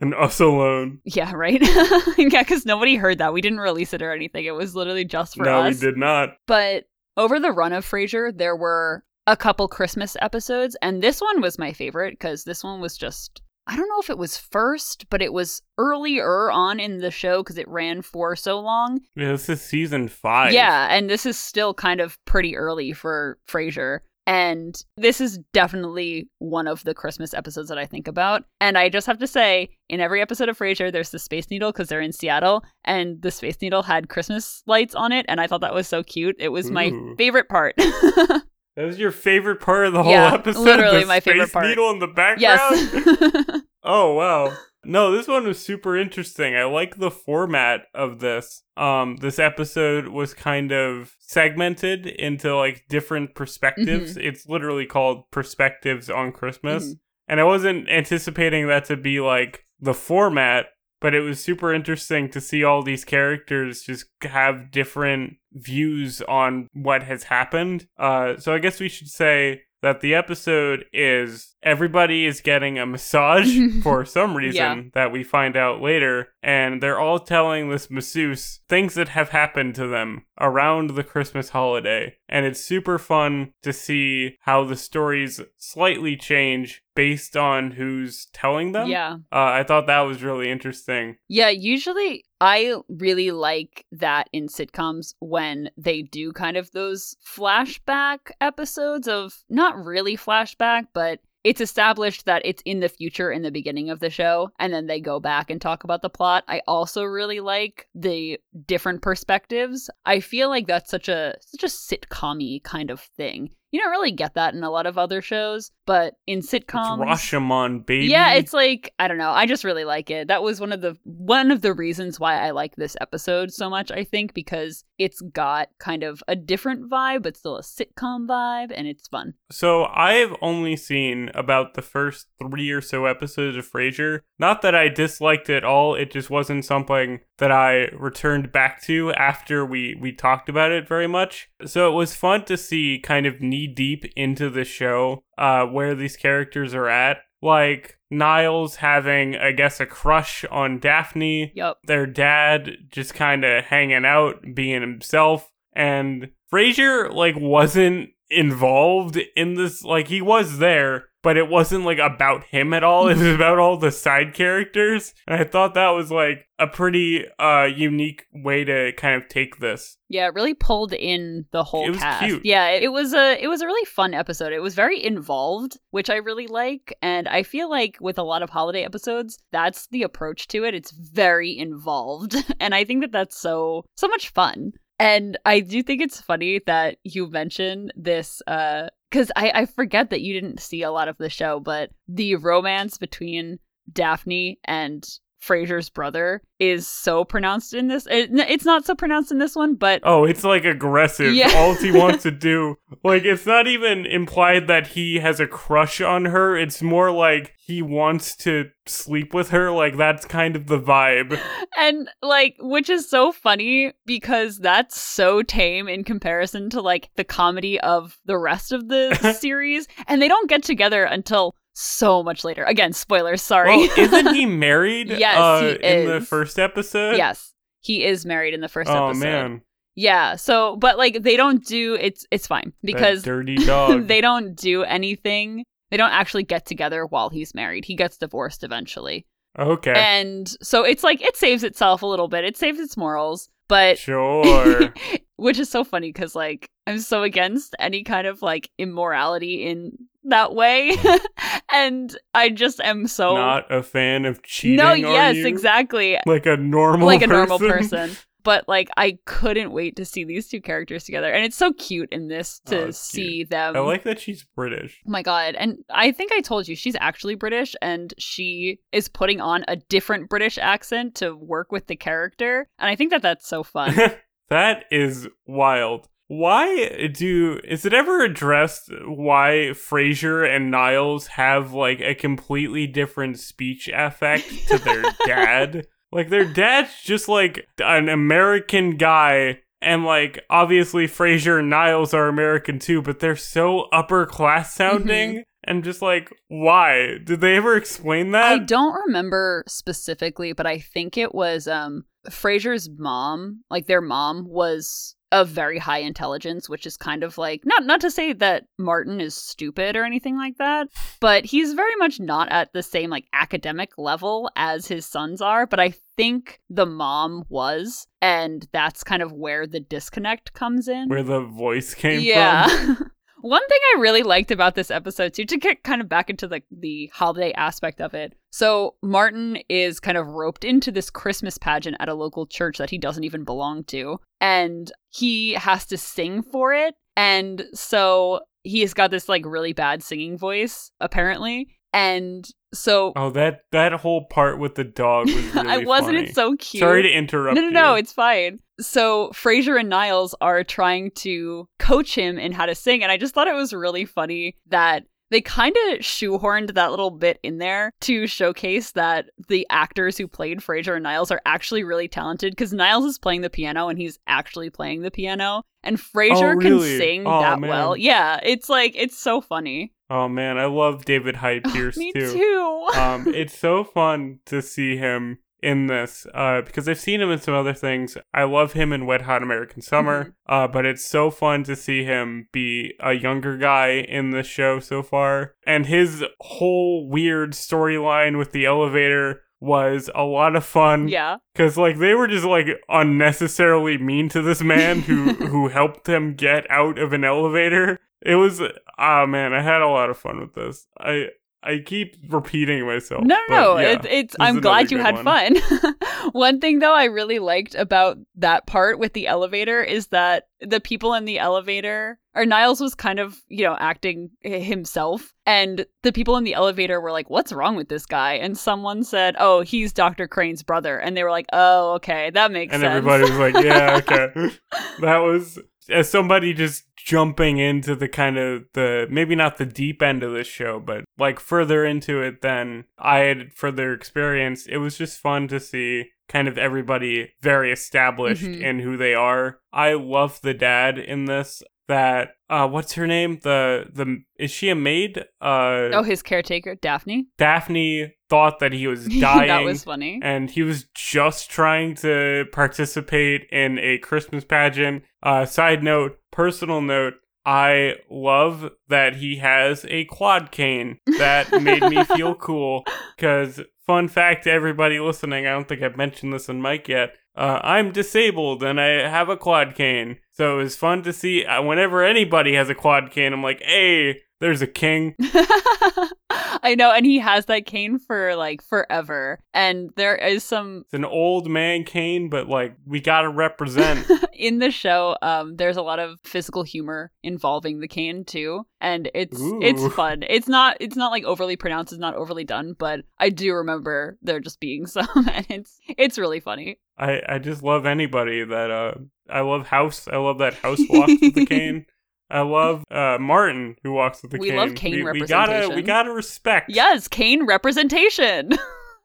and 0.00 0.14
us 0.14 0.38
alone. 0.38 1.00
yeah, 1.04 1.32
right? 1.34 1.60
yeah, 2.16 2.42
because 2.42 2.64
nobody 2.64 2.94
heard 2.94 3.18
that. 3.18 3.32
We 3.32 3.40
didn't 3.40 3.58
release 3.58 3.92
it 3.92 4.02
or 4.02 4.12
anything. 4.12 4.44
It 4.44 4.54
was 4.54 4.76
literally 4.76 5.04
just 5.04 5.34
for 5.34 5.42
no, 5.42 5.62
us. 5.62 5.64
No, 5.64 5.86
we 5.86 5.92
did 5.92 5.98
not. 5.98 6.36
But 6.46 6.84
over 7.16 7.40
the 7.40 7.50
run 7.50 7.72
of 7.72 7.84
Frasier, 7.84 8.36
there 8.36 8.54
were 8.54 9.02
a 9.26 9.36
couple 9.36 9.66
Christmas 9.66 10.16
episodes, 10.20 10.76
and 10.80 11.02
this 11.02 11.20
one 11.20 11.40
was 11.40 11.58
my 11.58 11.72
favorite 11.72 12.12
because 12.12 12.44
this 12.44 12.62
one 12.62 12.80
was 12.80 12.96
just. 12.96 13.42
I 13.68 13.76
don't 13.76 13.88
know 13.88 14.00
if 14.00 14.08
it 14.08 14.16
was 14.16 14.38
first, 14.38 15.04
but 15.10 15.20
it 15.20 15.32
was 15.32 15.60
earlier 15.76 16.50
on 16.50 16.80
in 16.80 16.98
the 16.98 17.10
show 17.10 17.42
because 17.42 17.58
it 17.58 17.68
ran 17.68 18.00
for 18.00 18.34
so 18.34 18.58
long. 18.58 19.00
Yeah, 19.14 19.32
this 19.32 19.50
is 19.50 19.60
season 19.60 20.08
five. 20.08 20.52
Yeah, 20.52 20.88
and 20.90 21.10
this 21.10 21.26
is 21.26 21.38
still 21.38 21.74
kind 21.74 22.00
of 22.00 22.18
pretty 22.24 22.56
early 22.56 22.92
for 22.92 23.38
Frasier. 23.46 24.00
And 24.26 24.82
this 24.96 25.20
is 25.20 25.38
definitely 25.54 26.28
one 26.38 26.66
of 26.66 26.84
the 26.84 26.94
Christmas 26.94 27.32
episodes 27.32 27.68
that 27.68 27.78
I 27.78 27.86
think 27.86 28.08
about. 28.08 28.44
And 28.60 28.76
I 28.76 28.88
just 28.88 29.06
have 29.06 29.18
to 29.18 29.26
say, 29.26 29.70
in 29.88 30.00
every 30.00 30.20
episode 30.20 30.48
of 30.50 30.58
Frasier, 30.58 30.92
there's 30.92 31.10
the 31.10 31.18
Space 31.18 31.50
Needle 31.50 31.72
because 31.72 31.88
they're 31.88 32.00
in 32.00 32.12
Seattle, 32.12 32.62
and 32.84 33.20
the 33.22 33.30
Space 33.30 33.56
Needle 33.62 33.82
had 33.82 34.10
Christmas 34.10 34.62
lights 34.66 34.94
on 34.94 35.12
it, 35.12 35.24
and 35.28 35.40
I 35.40 35.46
thought 35.46 35.62
that 35.62 35.74
was 35.74 35.88
so 35.88 36.02
cute. 36.02 36.36
It 36.38 36.50
was 36.50 36.70
my 36.70 36.92
favorite 37.16 37.48
part. 37.48 37.74
That 38.78 38.84
was 38.86 38.96
your 38.96 39.10
favorite 39.10 39.60
part 39.60 39.88
of 39.88 39.92
the 39.92 40.04
whole 40.04 40.12
Yeah, 40.12 40.32
episode. 40.34 40.60
literally 40.60 41.04
my 41.04 41.18
favorite 41.18 41.52
part. 41.52 41.66
Needle 41.66 41.90
in 41.90 41.98
the 41.98 42.06
background. 42.06 42.38
yes. 42.40 43.60
Oh 43.82 44.14
wow. 44.14 44.52
No, 44.84 45.10
this 45.10 45.26
one 45.26 45.46
was 45.46 45.58
super 45.58 45.96
interesting. 45.96 46.54
I 46.54 46.62
like 46.64 46.96
the 46.98 47.10
format 47.10 47.82
of 47.92 48.20
this. 48.20 48.62
Um 48.76 49.16
this 49.16 49.40
episode 49.40 50.08
was 50.08 50.32
kind 50.32 50.70
of 50.70 51.12
segmented 51.18 52.06
into 52.06 52.54
like 52.56 52.84
different 52.88 53.34
perspectives. 53.34 54.12
Mm-hmm. 54.12 54.28
It's 54.28 54.46
literally 54.46 54.86
called 54.86 55.28
Perspectives 55.32 56.08
on 56.08 56.30
Christmas. 56.30 56.84
Mhm. 56.86 56.98
And 57.28 57.40
I 57.40 57.44
wasn't 57.44 57.88
anticipating 57.88 58.68
that 58.68 58.84
to 58.86 58.96
be 58.96 59.18
like 59.20 59.64
the 59.80 59.94
format, 59.94 60.66
but 61.00 61.14
it 61.14 61.20
was 61.20 61.40
super 61.40 61.72
interesting 61.72 62.28
to 62.30 62.40
see 62.40 62.64
all 62.64 62.82
these 62.82 63.04
characters 63.04 63.82
just 63.82 64.06
have 64.22 64.70
different 64.70 65.34
views 65.52 66.22
on 66.22 66.68
what 66.72 67.02
has 67.02 67.24
happened. 67.24 67.86
Uh, 67.98 68.36
so 68.36 68.54
I 68.54 68.58
guess 68.58 68.80
we 68.80 68.88
should 68.88 69.08
say 69.08 69.62
that 69.82 70.00
the 70.00 70.14
episode 70.14 70.84
is 70.92 71.54
everybody 71.62 72.24
is 72.26 72.40
getting 72.40 72.78
a 72.78 72.86
massage 72.86 73.56
for 73.82 74.04
some 74.04 74.36
reason 74.36 74.54
Yeah. 74.56 74.82
that 74.94 75.12
we 75.12 75.24
find 75.24 75.56
out 75.56 75.80
later, 75.80 76.28
and 76.42 76.82
they're 76.82 76.98
all 77.00 77.18
telling 77.18 77.68
this 77.68 77.90
masseuse 77.90 78.60
things 78.68 78.94
that 78.94 79.10
have 79.10 79.30
happened 79.30 79.74
to 79.76 79.86
them 79.86 80.24
around 80.40 80.90
the 80.90 81.04
Christmas 81.04 81.50
holiday. 81.50 82.14
And 82.28 82.46
it's 82.46 82.60
super 82.60 82.98
fun 82.98 83.52
to 83.62 83.72
see 83.72 84.36
how 84.42 84.64
the 84.64 84.76
stories 84.76 85.40
slightly 85.56 86.16
change 86.16 86.82
based 86.94 87.36
on 87.36 87.72
who's 87.72 88.26
telling 88.32 88.72
them. 88.72 88.88
Yeah. 88.88 89.14
Uh, 89.32 89.50
I 89.60 89.62
thought 89.64 89.86
that 89.86 90.00
was 90.00 90.22
really 90.22 90.50
interesting. 90.50 91.16
Yeah, 91.28 91.48
usually 91.48 92.24
I 92.40 92.74
really 92.88 93.30
like 93.30 93.84
that 93.92 94.28
in 94.32 94.46
sitcoms 94.48 95.14
when 95.20 95.70
they 95.76 96.02
do 96.02 96.32
kind 96.32 96.56
of 96.56 96.70
those 96.72 97.16
flashback 97.24 98.30
episodes 98.40 99.08
of 99.08 99.42
not 99.48 99.76
really 99.76 100.16
flashback, 100.16 100.86
but 100.92 101.20
it's 101.44 101.60
established 101.60 102.26
that 102.26 102.42
it's 102.44 102.62
in 102.64 102.80
the 102.80 102.88
future 102.88 103.30
in 103.30 103.42
the 103.42 103.50
beginning 103.50 103.90
of 103.90 104.00
the 104.00 104.10
show 104.10 104.50
and 104.58 104.72
then 104.72 104.86
they 104.86 105.00
go 105.00 105.20
back 105.20 105.50
and 105.50 105.60
talk 105.60 105.84
about 105.84 106.02
the 106.02 106.10
plot. 106.10 106.44
I 106.48 106.62
also 106.66 107.04
really 107.04 107.40
like 107.40 107.88
the 107.94 108.38
different 108.66 109.02
perspectives. 109.02 109.88
I 110.04 110.20
feel 110.20 110.48
like 110.48 110.66
that's 110.66 110.90
such 110.90 111.08
a 111.08 111.34
such 111.40 111.62
a 111.62 111.66
sitcom 111.66 112.62
kind 112.62 112.90
of 112.90 113.00
thing. 113.00 113.50
You 113.70 113.80
don't 113.80 113.90
really 113.90 114.12
get 114.12 114.34
that 114.34 114.54
in 114.54 114.62
a 114.62 114.70
lot 114.70 114.86
of 114.86 114.96
other 114.96 115.20
shows, 115.20 115.70
but 115.86 116.14
in 116.26 116.38
It's 116.38 116.50
sitcoms 116.50 116.98
Rashomon, 117.04 117.84
baby. 117.84 118.06
yeah, 118.06 118.32
it's 118.34 118.52
like 118.52 118.92
I 118.98 119.08
don't 119.08 119.18
know. 119.18 119.30
I 119.30 119.46
just 119.46 119.64
really 119.64 119.84
like 119.84 120.10
it. 120.10 120.28
That 120.28 120.42
was 120.42 120.60
one 120.60 120.72
of 120.72 120.80
the 120.80 120.96
one 121.04 121.50
of 121.50 121.60
the 121.60 121.72
reasons 121.74 122.18
why 122.18 122.38
I 122.38 122.50
like 122.50 122.76
this 122.76 122.96
episode 123.00 123.52
so 123.52 123.68
much. 123.68 123.90
I 123.90 124.04
think 124.04 124.32
because 124.34 124.84
it's 124.98 125.20
got 125.20 125.68
kind 125.78 126.02
of 126.02 126.22
a 126.28 126.34
different 126.34 126.90
vibe, 126.90 127.22
but 127.22 127.36
still 127.36 127.56
a 127.56 127.62
sitcom 127.62 128.26
vibe, 128.26 128.72
and 128.74 128.86
it's 128.86 129.06
fun. 129.08 129.34
So 129.50 129.84
I've 129.86 130.34
only 130.40 130.76
seen 130.76 131.30
about 131.34 131.74
the 131.74 131.82
first 131.82 132.26
three 132.38 132.70
or 132.70 132.80
so 132.80 133.04
episodes 133.04 133.56
of 133.56 133.70
Frasier. 133.70 134.20
Not 134.38 134.62
that 134.62 134.74
I 134.74 134.88
disliked 134.88 135.50
it 135.50 135.64
all, 135.64 135.94
it 135.94 136.10
just 136.10 136.30
wasn't 136.30 136.64
something 136.64 137.20
that 137.38 137.50
I 137.50 137.86
returned 137.96 138.52
back 138.52 138.82
to 138.82 139.12
after 139.12 139.64
we 139.64 139.96
we 140.00 140.12
talked 140.12 140.48
about 140.48 140.72
it 140.72 140.88
very 140.88 141.06
much. 141.06 141.48
So 141.64 141.90
it 141.90 141.94
was 141.94 142.14
fun 142.14 142.44
to 142.46 142.56
see 142.56 143.00
kind 143.02 143.26
of 143.26 143.40
knee 143.40 143.66
deep 143.66 144.04
into 144.16 144.50
the 144.50 144.64
show 144.64 145.22
uh 145.36 145.64
where 145.64 145.94
these 145.94 146.16
characters 146.16 146.74
are 146.74 146.88
at. 146.88 147.18
Like 147.40 147.98
Niles 148.10 148.76
having, 148.76 149.36
I 149.36 149.52
guess, 149.52 149.80
a 149.80 149.86
crush 149.86 150.44
on 150.50 150.78
Daphne 150.80 151.52
Yup. 151.54 151.78
their 151.84 152.06
dad 152.06 152.70
just 152.90 153.14
kind 153.14 153.44
of 153.44 153.64
hanging 153.64 154.04
out, 154.04 154.42
being 154.54 154.80
himself, 154.80 155.50
and 155.72 156.30
Frasier 156.52 157.12
like 157.12 157.36
wasn't 157.38 158.10
involved 158.30 159.18
in 159.36 159.54
this. 159.54 159.84
Like 159.84 160.08
he 160.08 160.22
was 160.22 160.58
there, 160.58 161.07
but 161.22 161.36
it 161.36 161.48
wasn't 161.48 161.84
like 161.84 161.98
about 161.98 162.44
him 162.44 162.72
at 162.72 162.84
all. 162.84 163.08
It 163.08 163.16
was 163.18 163.26
about 163.34 163.58
all 163.58 163.76
the 163.76 163.90
side 163.90 164.34
characters, 164.34 165.14
and 165.26 165.40
I 165.40 165.44
thought 165.44 165.74
that 165.74 165.90
was 165.90 166.10
like 166.10 166.46
a 166.60 166.66
pretty 166.66 167.24
uh 167.38 167.64
unique 167.64 168.24
way 168.32 168.64
to 168.64 168.92
kind 168.96 169.20
of 169.22 169.28
take 169.28 169.58
this. 169.58 169.96
Yeah, 170.08 170.26
it 170.28 170.34
really 170.34 170.54
pulled 170.54 170.92
in 170.92 171.46
the 171.52 171.62
whole 171.64 171.86
It 171.86 171.90
was 171.90 171.98
cast. 171.98 172.24
cute. 172.24 172.44
Yeah, 172.44 172.68
it 172.70 172.92
was 172.92 173.12
a 173.14 173.42
it 173.42 173.48
was 173.48 173.60
a 173.60 173.66
really 173.66 173.84
fun 173.86 174.14
episode. 174.14 174.52
It 174.52 174.60
was 174.62 174.74
very 174.74 175.02
involved, 175.04 175.78
which 175.90 176.10
I 176.10 176.16
really 176.16 176.46
like, 176.46 176.96
and 177.02 177.28
I 177.28 177.42
feel 177.42 177.68
like 177.70 177.96
with 178.00 178.18
a 178.18 178.22
lot 178.22 178.42
of 178.42 178.50
holiday 178.50 178.84
episodes, 178.84 179.38
that's 179.52 179.86
the 179.88 180.02
approach 180.02 180.48
to 180.48 180.64
it. 180.64 180.74
It's 180.74 180.90
very 180.92 181.56
involved, 181.56 182.34
and 182.60 182.74
I 182.74 182.84
think 182.84 183.02
that 183.02 183.12
that's 183.12 183.38
so 183.38 183.84
so 183.96 184.08
much 184.08 184.30
fun. 184.30 184.72
And 185.00 185.38
I 185.44 185.60
do 185.60 185.80
think 185.84 186.02
it's 186.02 186.20
funny 186.20 186.60
that 186.66 186.96
you 187.04 187.28
mentioned 187.30 187.92
this 187.94 188.42
uh 188.48 188.88
cuz 189.10 189.30
I 189.36 189.50
I 189.54 189.66
forget 189.66 190.10
that 190.10 190.22
you 190.22 190.32
didn't 190.34 190.60
see 190.60 190.82
a 190.82 190.90
lot 190.90 191.08
of 191.08 191.18
the 191.18 191.30
show, 191.30 191.60
but 191.60 191.90
the 192.06 192.36
romance 192.36 192.98
between 192.98 193.58
Daphne 193.92 194.58
and 194.64 195.06
Frasier's 195.42 195.88
brother 195.90 196.42
is 196.58 196.88
so 196.88 197.24
pronounced 197.24 197.72
in 197.74 197.86
this. 197.88 198.06
It, 198.10 198.30
it's 198.32 198.64
not 198.64 198.84
so 198.84 198.94
pronounced 198.94 199.30
in 199.30 199.38
this 199.38 199.54
one, 199.54 199.74
but 199.76 200.00
Oh, 200.04 200.24
it's 200.24 200.42
like 200.44 200.64
aggressive. 200.64 201.34
Yeah. 201.34 201.52
All 201.54 201.74
he 201.74 201.92
wants 201.92 202.24
to 202.24 202.30
do, 202.32 202.76
like, 203.04 203.24
it's 203.24 203.46
not 203.46 203.66
even 203.68 204.04
implied 204.06 204.66
that 204.66 204.88
he 204.88 205.20
has 205.20 205.38
a 205.38 205.46
crush 205.46 206.00
on 206.00 206.24
her. 206.26 206.56
It's 206.56 206.82
more 206.82 207.12
like 207.12 207.52
he 207.58 207.82
wants 207.82 208.34
to 208.38 208.66
sleep 208.86 209.32
with 209.32 209.50
her. 209.50 209.70
Like, 209.70 209.96
that's 209.96 210.24
kind 210.24 210.56
of 210.56 210.66
the 210.66 210.80
vibe. 210.80 211.38
and 211.76 212.08
like 212.22 212.56
which 212.58 212.90
is 212.90 213.08
so 213.08 213.30
funny 213.30 213.92
because 214.06 214.58
that's 214.58 215.00
so 215.00 215.42
tame 215.42 215.86
in 215.88 216.02
comparison 216.02 216.70
to 216.70 216.80
like 216.80 217.10
the 217.16 217.24
comedy 217.24 217.78
of 217.80 218.18
the 218.24 218.36
rest 218.38 218.72
of 218.72 218.88
the 218.88 219.14
series 219.38 219.86
and 220.08 220.20
they 220.20 220.28
don't 220.28 220.48
get 220.48 220.62
together 220.62 221.04
until 221.04 221.54
so 221.80 222.22
much 222.22 222.44
later. 222.44 222.64
Again 222.64 222.92
spoilers 222.92 223.40
sorry. 223.42 223.76
Well, 223.76 223.98
isn't 223.98 224.34
he 224.34 224.46
married? 224.66 225.10
Yes, 225.10 225.36
uh, 225.38 225.60
he 225.80 225.86
in 225.86 226.06
the 226.08 226.20
first 226.20 226.58
episode. 226.58 227.16
yes 227.16 227.52
he 227.80 228.04
is 228.04 228.26
married 228.26 228.54
in 228.54 228.60
the 228.60 228.68
first 228.68 228.90
Oh 228.90 229.08
episode. 229.10 229.24
man, 229.24 229.62
yeah 229.94 230.34
so 230.36 230.74
but 230.76 230.98
like 230.98 231.22
they 231.22 231.36
don't 231.36 231.64
do 231.64 231.94
it's 232.00 232.26
it's 232.32 232.46
fine 232.46 232.64
that 232.66 232.74
because 232.82 233.22
dirty 233.22 233.56
dog. 233.66 234.06
they 234.08 234.20
don't 234.20 234.54
do 234.56 234.82
anything. 234.82 235.64
They 235.90 235.96
don't 235.96 236.10
actually 236.10 236.42
get 236.42 236.66
together 236.66 237.06
while 237.06 237.30
he's 237.30 237.54
married. 237.54 237.84
He 237.86 237.94
gets 237.94 238.18
divorced 238.18 238.62
eventually. 238.64 239.26
Okay, 239.58 239.94
and 239.96 240.52
so 240.62 240.84
it's 240.84 241.02
like 241.02 241.22
it 241.22 241.36
saves 241.36 241.64
itself 241.64 242.02
a 242.02 242.06
little 242.06 242.28
bit. 242.28 242.44
It 242.44 242.56
saves 242.56 242.78
its 242.78 242.96
morals 242.96 243.48
but 243.68 243.98
sure. 243.98 244.92
which 245.36 245.58
is 245.58 245.70
so 245.70 245.84
funny 245.84 246.08
because 246.10 246.34
like 246.34 246.70
i'm 246.86 246.98
so 246.98 247.22
against 247.22 247.74
any 247.78 248.02
kind 248.02 248.26
of 248.26 248.42
like 248.42 248.70
immorality 248.78 249.64
in 249.66 249.92
that 250.24 250.54
way 250.54 250.92
and 251.72 252.18
i 252.34 252.48
just 252.48 252.80
am 252.80 253.06
so 253.06 253.34
Not 253.34 253.72
a 253.72 253.82
fan 253.82 254.24
of 254.24 254.42
cheating. 254.42 254.76
no 254.76 254.92
yes 254.92 255.36
you? 255.36 255.46
exactly 255.46 256.18
Like 256.26 256.46
a 256.46 256.56
normal, 256.56 257.06
like 257.06 257.22
a 257.22 257.26
normal 257.26 257.58
person 257.58 258.10
but 258.48 258.68
like 258.68 258.88
i 258.96 259.18
couldn't 259.26 259.72
wait 259.72 259.96
to 259.96 260.04
see 260.04 260.24
these 260.24 260.48
two 260.48 260.60
characters 260.60 261.04
together 261.04 261.30
and 261.30 261.44
it's 261.44 261.56
so 261.56 261.72
cute 261.74 262.08
in 262.10 262.28
this 262.28 262.60
Oh, 262.66 262.70
to 262.70 262.88
it's 262.88 262.98
see 262.98 263.44
them 263.44 263.76
I 263.76 263.80
like 263.80 264.04
that 264.04 264.20
she's 264.20 264.44
British. 264.44 265.00
Oh 265.06 265.10
my 265.10 265.22
god. 265.22 265.54
And 265.54 265.78
I 265.90 266.12
think 266.12 266.32
I 266.32 266.40
told 266.40 266.68
you 266.68 266.76
she's 266.76 266.96
actually 267.00 267.34
British 267.34 267.74
and 267.80 268.12
she 268.18 268.80
is 268.92 269.08
putting 269.08 269.40
on 269.40 269.64
a 269.68 269.76
different 269.76 270.28
British 270.28 270.58
accent 270.58 271.14
to 271.16 271.34
work 271.34 271.72
with 271.72 271.86
the 271.86 271.96
character. 271.96 272.66
And 272.78 272.88
I 272.90 272.96
think 272.96 273.10
that 273.10 273.22
that's 273.22 273.46
so 273.46 273.62
fun. 273.62 273.94
that 274.50 274.84
is 274.90 275.28
wild. 275.46 276.08
Why 276.28 277.08
do 277.08 277.58
is 277.64 277.86
it 277.86 277.94
ever 277.94 278.22
addressed 278.22 278.90
why 279.06 279.70
Frasier 279.72 280.46
and 280.48 280.70
Niles 280.70 281.28
have 281.28 281.72
like 281.72 282.00
a 282.00 282.14
completely 282.14 282.86
different 282.86 283.38
speech 283.38 283.88
affect 283.92 284.68
to 284.68 284.78
their 284.78 285.04
dad? 285.26 285.86
Like 286.10 286.30
their 286.30 286.44
dad's 286.44 287.02
just 287.02 287.28
like 287.28 287.66
an 287.78 288.08
American 288.08 288.96
guy 288.96 289.60
and 289.80 290.04
like 290.04 290.44
obviously 290.50 291.06
Frasier 291.06 291.58
and 291.58 291.70
Niles 291.70 292.14
are 292.14 292.28
American 292.28 292.78
too, 292.78 293.02
but 293.02 293.20
they're 293.20 293.36
so 293.36 293.82
upper 293.92 294.26
class 294.26 294.74
sounding 294.74 295.44
and 295.64 295.84
just 295.84 296.02
like 296.02 296.32
why? 296.48 297.18
Did 297.24 297.40
they 297.40 297.56
ever 297.56 297.76
explain 297.76 298.32
that? 298.32 298.44
I 298.44 298.58
don't 298.58 298.94
remember 299.06 299.64
specifically, 299.68 300.52
but 300.52 300.66
I 300.66 300.78
think 300.78 301.16
it 301.16 301.34
was 301.34 301.68
um 301.68 302.04
Frasier's 302.28 302.88
mom, 302.96 303.62
like 303.70 303.86
their 303.86 304.00
mom 304.00 304.46
was 304.48 305.14
of 305.32 305.48
very 305.48 305.78
high 305.78 305.98
intelligence, 305.98 306.68
which 306.68 306.86
is 306.86 306.96
kind 306.96 307.22
of 307.22 307.38
like 307.38 307.62
not 307.64 307.84
not 307.84 308.00
to 308.00 308.10
say 308.10 308.32
that 308.32 308.64
Martin 308.78 309.20
is 309.20 309.34
stupid 309.34 309.96
or 309.96 310.04
anything 310.04 310.36
like 310.36 310.56
that, 310.58 310.88
but 311.20 311.44
he's 311.44 311.74
very 311.74 311.94
much 311.96 312.18
not 312.20 312.48
at 312.50 312.72
the 312.72 312.82
same 312.82 313.10
like 313.10 313.26
academic 313.32 313.90
level 313.98 314.50
as 314.56 314.86
his 314.86 315.06
sons 315.06 315.40
are, 315.40 315.66
but 315.66 315.80
I 315.80 315.94
think 316.16 316.60
the 316.68 316.86
mom 316.86 317.44
was 317.48 318.06
and 318.20 318.66
that's 318.72 319.04
kind 319.04 319.22
of 319.22 319.32
where 319.32 319.66
the 319.66 319.80
disconnect 319.80 320.52
comes 320.52 320.88
in. 320.88 321.08
Where 321.08 321.22
the 321.22 321.40
voice 321.40 321.94
came 321.94 322.20
yeah. 322.20 322.66
from? 322.66 323.07
One 323.48 323.66
thing 323.66 323.78
I 323.96 324.00
really 324.00 324.22
liked 324.22 324.50
about 324.50 324.74
this 324.74 324.90
episode 324.90 325.32
too, 325.32 325.46
to 325.46 325.56
get 325.56 325.82
kind 325.82 326.02
of 326.02 326.08
back 326.08 326.28
into 326.28 326.46
the 326.46 326.62
the 326.70 327.10
holiday 327.14 327.52
aspect 327.54 328.00
of 328.00 328.12
it. 328.12 328.34
So 328.50 328.96
Martin 329.02 329.58
is 329.70 330.00
kind 330.00 330.18
of 330.18 330.26
roped 330.26 330.64
into 330.64 330.92
this 330.92 331.08
Christmas 331.08 331.56
pageant 331.56 331.96
at 331.98 332.10
a 332.10 332.14
local 332.14 332.46
church 332.46 332.76
that 332.76 332.90
he 332.90 332.98
doesn't 332.98 333.24
even 333.24 333.44
belong 333.44 333.84
to, 333.84 334.20
and 334.40 334.92
he 335.08 335.54
has 335.54 335.86
to 335.86 335.96
sing 335.96 336.42
for 336.42 336.74
it. 336.74 336.94
And 337.16 337.64
so 337.72 338.40
he 338.64 338.80
has 338.80 338.92
got 338.92 339.10
this 339.10 339.28
like 339.30 339.46
really 339.46 339.72
bad 339.72 340.02
singing 340.02 340.36
voice, 340.36 340.90
apparently. 341.00 341.68
And 341.94 342.46
so 342.74 343.14
Oh, 343.16 343.30
that 343.30 343.60
that 343.72 343.92
whole 343.94 344.26
part 344.26 344.58
with 344.58 344.74
the 344.74 344.84
dog 344.84 345.26
was 345.26 345.34
really 345.54 345.68
I 345.68 345.78
wasn't 345.78 346.16
funny. 346.16 346.28
it 346.28 346.34
so 346.34 346.54
cute. 346.56 346.80
Sorry 346.80 347.02
to 347.02 347.10
interrupt. 347.10 347.56
No, 347.56 347.62
no, 347.62 347.70
no, 347.70 347.94
it's 347.94 348.12
fine. 348.12 348.58
So 348.80 349.30
Frasier 349.30 349.78
and 349.80 349.88
Niles 349.88 350.34
are 350.40 350.62
trying 350.64 351.10
to 351.12 351.68
coach 351.78 352.14
him 352.14 352.38
in 352.38 352.52
how 352.52 352.66
to 352.66 352.74
sing, 352.74 353.02
and 353.02 353.10
I 353.12 353.16
just 353.16 353.34
thought 353.34 353.48
it 353.48 353.54
was 353.54 353.72
really 353.72 354.04
funny 354.04 354.56
that 354.68 355.04
they 355.30 355.40
kind 355.42 355.76
of 355.90 355.98
shoehorned 355.98 356.72
that 356.72 356.90
little 356.90 357.10
bit 357.10 357.38
in 357.42 357.58
there 357.58 357.92
to 358.00 358.26
showcase 358.26 358.92
that 358.92 359.26
the 359.48 359.66
actors 359.68 360.16
who 360.16 360.26
played 360.26 360.60
Frasier 360.60 360.94
and 360.94 361.02
Niles 361.02 361.30
are 361.30 361.42
actually 361.44 361.84
really 361.84 362.08
talented 362.08 362.52
because 362.52 362.72
Niles 362.72 363.04
is 363.04 363.18
playing 363.18 363.42
the 363.42 363.50
piano 363.50 363.88
and 363.88 363.98
he's 363.98 364.18
actually 364.26 364.70
playing 364.70 365.02
the 365.02 365.10
piano. 365.10 365.64
And 365.82 365.98
Frasier 365.98 366.52
Oh, 366.54 366.56
really? 366.56 366.88
can 366.92 366.98
sing 366.98 367.22
Oh, 367.26 367.40
that 367.42 367.60
man. 367.60 367.68
well. 367.68 367.94
Yeah, 367.94 368.40
it's 368.42 368.70
like, 368.70 368.94
it's 368.96 369.18
so 369.18 369.42
funny. 369.42 369.92
Oh 370.08 370.28
man, 370.28 370.56
I 370.56 370.64
love 370.64 371.04
David 371.04 371.36
Hyde 371.36 371.64
Pierce 371.74 371.98
Me 371.98 372.10
too. 372.12 372.32
too. 372.32 372.88
um, 372.98 373.28
it's 373.34 373.56
so 373.58 373.84
fun 373.84 374.38
to 374.46 374.62
see 374.62 374.96
him 374.96 375.40
in 375.62 375.86
this 375.86 376.26
uh, 376.34 376.62
because 376.62 376.88
I've 376.88 377.00
seen 377.00 377.20
him 377.20 377.30
in 377.30 377.40
some 377.40 377.54
other 377.54 377.74
things. 377.74 378.16
I 378.32 378.44
love 378.44 378.72
him 378.74 378.92
in 378.92 379.06
Wet 379.06 379.22
Hot 379.22 379.42
American 379.42 379.82
Summer, 379.82 380.18
Mm-hmm. 380.24 380.52
uh, 380.54 380.68
but 380.68 380.86
it's 380.86 381.04
so 381.04 381.30
fun 381.30 381.64
to 381.64 381.74
see 381.76 382.04
him 382.04 382.48
be 382.52 382.94
a 383.00 383.12
younger 383.12 383.56
guy 383.56 383.90
in 383.90 384.30
the 384.30 384.42
show 384.42 384.80
so 384.80 385.02
far. 385.02 385.54
And 385.66 385.86
his 385.86 386.24
whole 386.40 387.08
weird 387.08 387.52
storyline 387.52 388.38
with 388.38 388.52
the 388.52 388.66
elevator 388.66 389.42
was 389.60 390.08
a 390.14 390.22
lot 390.22 390.54
of 390.54 390.64
fun 390.64 391.08
yeah. 391.08 391.38
because 391.52 391.76
like 391.76 391.98
they 391.98 392.14
were 392.14 392.28
just 392.28 392.44
like 392.44 392.68
unnecessarily 392.88 393.98
mean 393.98 394.28
to 394.28 394.40
this 394.42 394.62
man 394.62 395.00
who 395.02 395.32
who 395.46 395.68
helped 395.68 396.04
them 396.04 396.34
get 396.34 396.68
out 396.70 396.96
of 396.98 397.12
an 397.12 397.24
elevator 397.24 397.98
it 398.22 398.36
was 398.36 398.62
ah 398.98 399.26
man 399.26 399.52
i 399.52 399.60
had 399.60 399.82
a 399.82 399.88
lot 399.88 400.10
of 400.10 400.16
fun 400.16 400.38
with 400.40 400.54
this 400.54 400.86
i 401.00 401.26
i 401.62 401.78
keep 401.84 402.16
repeating 402.28 402.86
myself 402.86 403.24
No, 403.24 403.38
no, 403.48 403.78
yeah, 403.78 403.92
it, 403.92 404.04
it's. 404.04 404.36
I'm 404.38 404.60
glad 404.60 404.90
you 404.90 404.98
had 404.98 405.14
one. 405.16 405.24
fun. 405.24 405.56
one 406.32 406.60
thing 406.60 406.78
though, 406.78 406.94
I 406.94 407.04
really 407.04 407.38
liked 407.38 407.74
about 407.74 408.18
that 408.36 408.66
part 408.66 408.98
with 408.98 409.12
the 409.12 409.26
elevator 409.26 409.82
is 409.82 410.08
that 410.08 410.48
the 410.60 410.80
people 410.80 411.14
in 411.14 411.24
the 411.24 411.38
elevator, 411.38 412.18
or 412.34 412.44
Niles 412.44 412.80
was 412.80 412.94
kind 412.94 413.18
of, 413.20 413.36
you 413.48 413.64
know, 413.64 413.76
acting 413.78 414.30
himself, 414.42 415.34
and 415.46 415.86
the 416.02 416.12
people 416.12 416.36
in 416.36 416.44
the 416.44 416.54
elevator 416.54 417.00
were 417.00 417.12
like, 417.12 417.30
"What's 417.30 417.52
wrong 417.52 417.76
with 417.76 417.88
this 417.88 418.06
guy?" 418.06 418.34
And 418.34 418.56
someone 418.56 419.02
said, 419.04 419.34
"Oh, 419.38 419.60
he's 419.62 419.92
Dr. 419.92 420.28
Crane's 420.28 420.62
brother," 420.62 420.98
and 420.98 421.16
they 421.16 421.24
were 421.24 421.30
like, 421.30 421.46
"Oh, 421.52 421.94
okay, 421.94 422.30
that 422.30 422.52
makes 422.52 422.72
sense. 422.72 422.82
and 422.84 422.92
sense." 422.92 422.98
everybody 422.98 423.30
was 423.30 423.38
like 423.54 423.64
yeah 423.64 423.96
okay 423.98 424.56
that 425.00 425.18
was 425.18 425.58
as 425.88 426.10
somebody 426.10 426.52
just 426.52 426.84
jumping 426.96 427.58
into 427.58 427.94
the 427.94 428.08
kind 428.08 428.36
of 428.36 428.64
the 428.74 429.06
maybe 429.10 429.34
not 429.34 429.56
the 429.56 429.64
deep 429.66 430.02
end 430.02 430.22
of 430.22 430.32
this 430.32 430.46
show 430.46 430.78
but 430.78 431.04
like 431.18 431.40
further 431.40 431.84
into 431.84 432.20
it 432.20 432.42
than 432.42 432.84
i 432.98 433.18
had 433.20 433.52
further 433.54 433.92
experience 433.94 434.66
it 434.66 434.76
was 434.78 434.98
just 434.98 435.18
fun 435.18 435.48
to 435.48 435.58
see 435.58 436.04
kind 436.28 436.46
of 436.48 436.58
everybody 436.58 437.30
very 437.40 437.72
established 437.72 438.42
Mhm. 438.42 438.60
in 438.60 438.78
who 438.80 438.96
they 438.98 439.14
are 439.14 439.60
i 439.72 439.94
love 439.94 440.40
the 440.42 440.52
dad 440.54 440.98
in 440.98 441.24
this 441.24 441.62
that 441.86 442.32
uh 442.50 442.68
what's 442.68 442.92
her 442.94 443.06
name 443.06 443.38
the 443.42 443.86
the 443.90 444.22
is 444.38 444.50
she 444.50 444.68
a 444.68 444.74
maid 444.74 445.18
uh 445.40 445.88
oh, 445.94 446.02
his 446.02 446.22
caretaker, 446.22 446.74
Daphne. 446.74 447.28
daphne 447.38 448.12
thought 448.28 448.58
that 448.60 448.72
he 448.72 448.86
was 448.86 449.06
dying 449.06 449.48
that 449.48 449.64
was 449.64 449.84
funny. 449.84 450.20
and 450.22 450.50
he 450.50 450.62
was 450.62 450.84
just 450.94 451.50
trying 451.50 451.94
to 451.96 452.44
participate 452.52 453.48
in 453.50 453.78
a 453.78 453.98
Christmas 453.98 454.44
pageant. 454.44 455.04
Uh, 455.22 455.44
side 455.46 455.82
note, 455.82 456.18
personal 456.30 456.80
note, 456.80 457.14
I 457.46 457.94
love 458.10 458.70
that 458.88 459.16
he 459.16 459.36
has 459.36 459.86
a 459.88 460.04
quad 460.04 460.50
cane. 460.50 460.98
That 461.18 461.50
made 461.62 461.82
me 461.82 462.04
feel 462.04 462.34
cool. 462.48 462.84
Because, 463.16 463.60
fun 463.86 464.08
fact 464.08 464.44
to 464.44 464.50
everybody 464.50 465.00
listening, 465.00 465.46
I 465.46 465.50
don't 465.50 465.66
think 465.66 465.80
I've 465.82 465.96
mentioned 465.96 466.32
this 466.34 466.50
in 466.50 466.60
Mike 466.60 466.88
yet. 466.88 467.14
Uh, 467.38 467.60
I'm 467.62 467.92
disabled 467.92 468.64
and 468.64 468.80
I 468.80 469.08
have 469.08 469.28
a 469.28 469.36
quad 469.36 469.76
cane. 469.76 470.18
So 470.32 470.58
it 470.58 470.64
was 470.64 470.76
fun 470.76 471.02
to 471.04 471.12
see. 471.12 471.44
Uh, 471.44 471.62
whenever 471.62 472.04
anybody 472.04 472.54
has 472.54 472.68
a 472.68 472.74
quad 472.74 473.12
cane, 473.12 473.32
I'm 473.32 473.42
like, 473.42 473.62
hey, 473.62 474.22
there's 474.40 474.60
a 474.60 474.66
king. 474.66 475.14
I 476.30 476.74
know, 476.76 476.90
and 476.90 477.06
he 477.06 477.20
has 477.20 477.46
that 477.46 477.66
cane 477.66 477.98
for 478.00 478.34
like 478.34 478.62
forever. 478.62 479.38
And 479.54 479.90
there 479.96 480.16
is 480.16 480.42
some 480.42 480.82
It's 480.86 480.94
an 480.94 481.04
old 481.04 481.48
man 481.48 481.84
cane, 481.84 482.28
but 482.28 482.48
like, 482.48 482.74
we 482.84 483.00
gotta 483.00 483.28
represent. 483.28 484.10
in 484.38 484.60
the 484.60 484.70
show. 484.70 485.16
Um, 485.20 485.56
there's 485.56 485.76
a 485.76 485.82
lot 485.82 485.98
of 485.98 486.18
physical 486.24 486.62
humor 486.62 487.10
involving 487.22 487.80
the 487.80 487.88
cane 487.88 488.24
too, 488.24 488.66
and 488.80 489.10
it's 489.14 489.38
Ooh. 489.38 489.60
it's 489.60 489.94
fun. 489.94 490.24
It's 490.28 490.48
not 490.48 490.76
it's 490.80 490.96
not 490.96 491.10
like 491.10 491.24
overly 491.24 491.56
pronounced. 491.56 491.92
It's 491.92 492.00
not 492.00 492.14
overly 492.14 492.44
done, 492.44 492.74
but 492.78 493.00
I 493.18 493.28
do 493.30 493.52
remember 493.54 494.16
there 494.22 494.40
just 494.40 494.60
being 494.60 494.86
some, 494.86 495.08
and 495.14 495.46
it's 495.50 495.78
it's 495.86 496.18
really 496.18 496.40
funny. 496.40 496.78
I, 496.98 497.22
I 497.28 497.38
just 497.38 497.62
love 497.62 497.86
anybody 497.86 498.44
that 498.44 498.70
uh 498.70 498.94
I 499.30 499.40
love 499.40 499.66
House. 499.68 500.08
I 500.08 500.16
love 500.16 500.38
that 500.38 500.54
House 500.54 500.80
walks 500.88 501.12
with 501.20 501.34
the 501.34 501.46
cane. 501.54 501.86
I 502.30 502.40
love 502.40 502.84
uh 502.90 503.18
Martin 503.20 503.76
who 503.84 503.92
walks 503.92 504.22
with 504.22 504.32
the 504.32 504.38
We 504.38 504.48
cane. 504.48 504.56
We 504.56 504.60
love 504.66 504.74
cane 504.74 505.04
we, 505.04 505.12
we 505.12 505.26
gotta 505.26 505.52
we 505.52 505.56
representation. 505.58 505.84
gotta 505.86 506.12
respect. 506.12 506.70
Yes, 506.70 507.08
cane 507.08 507.46
representation. 507.46 508.50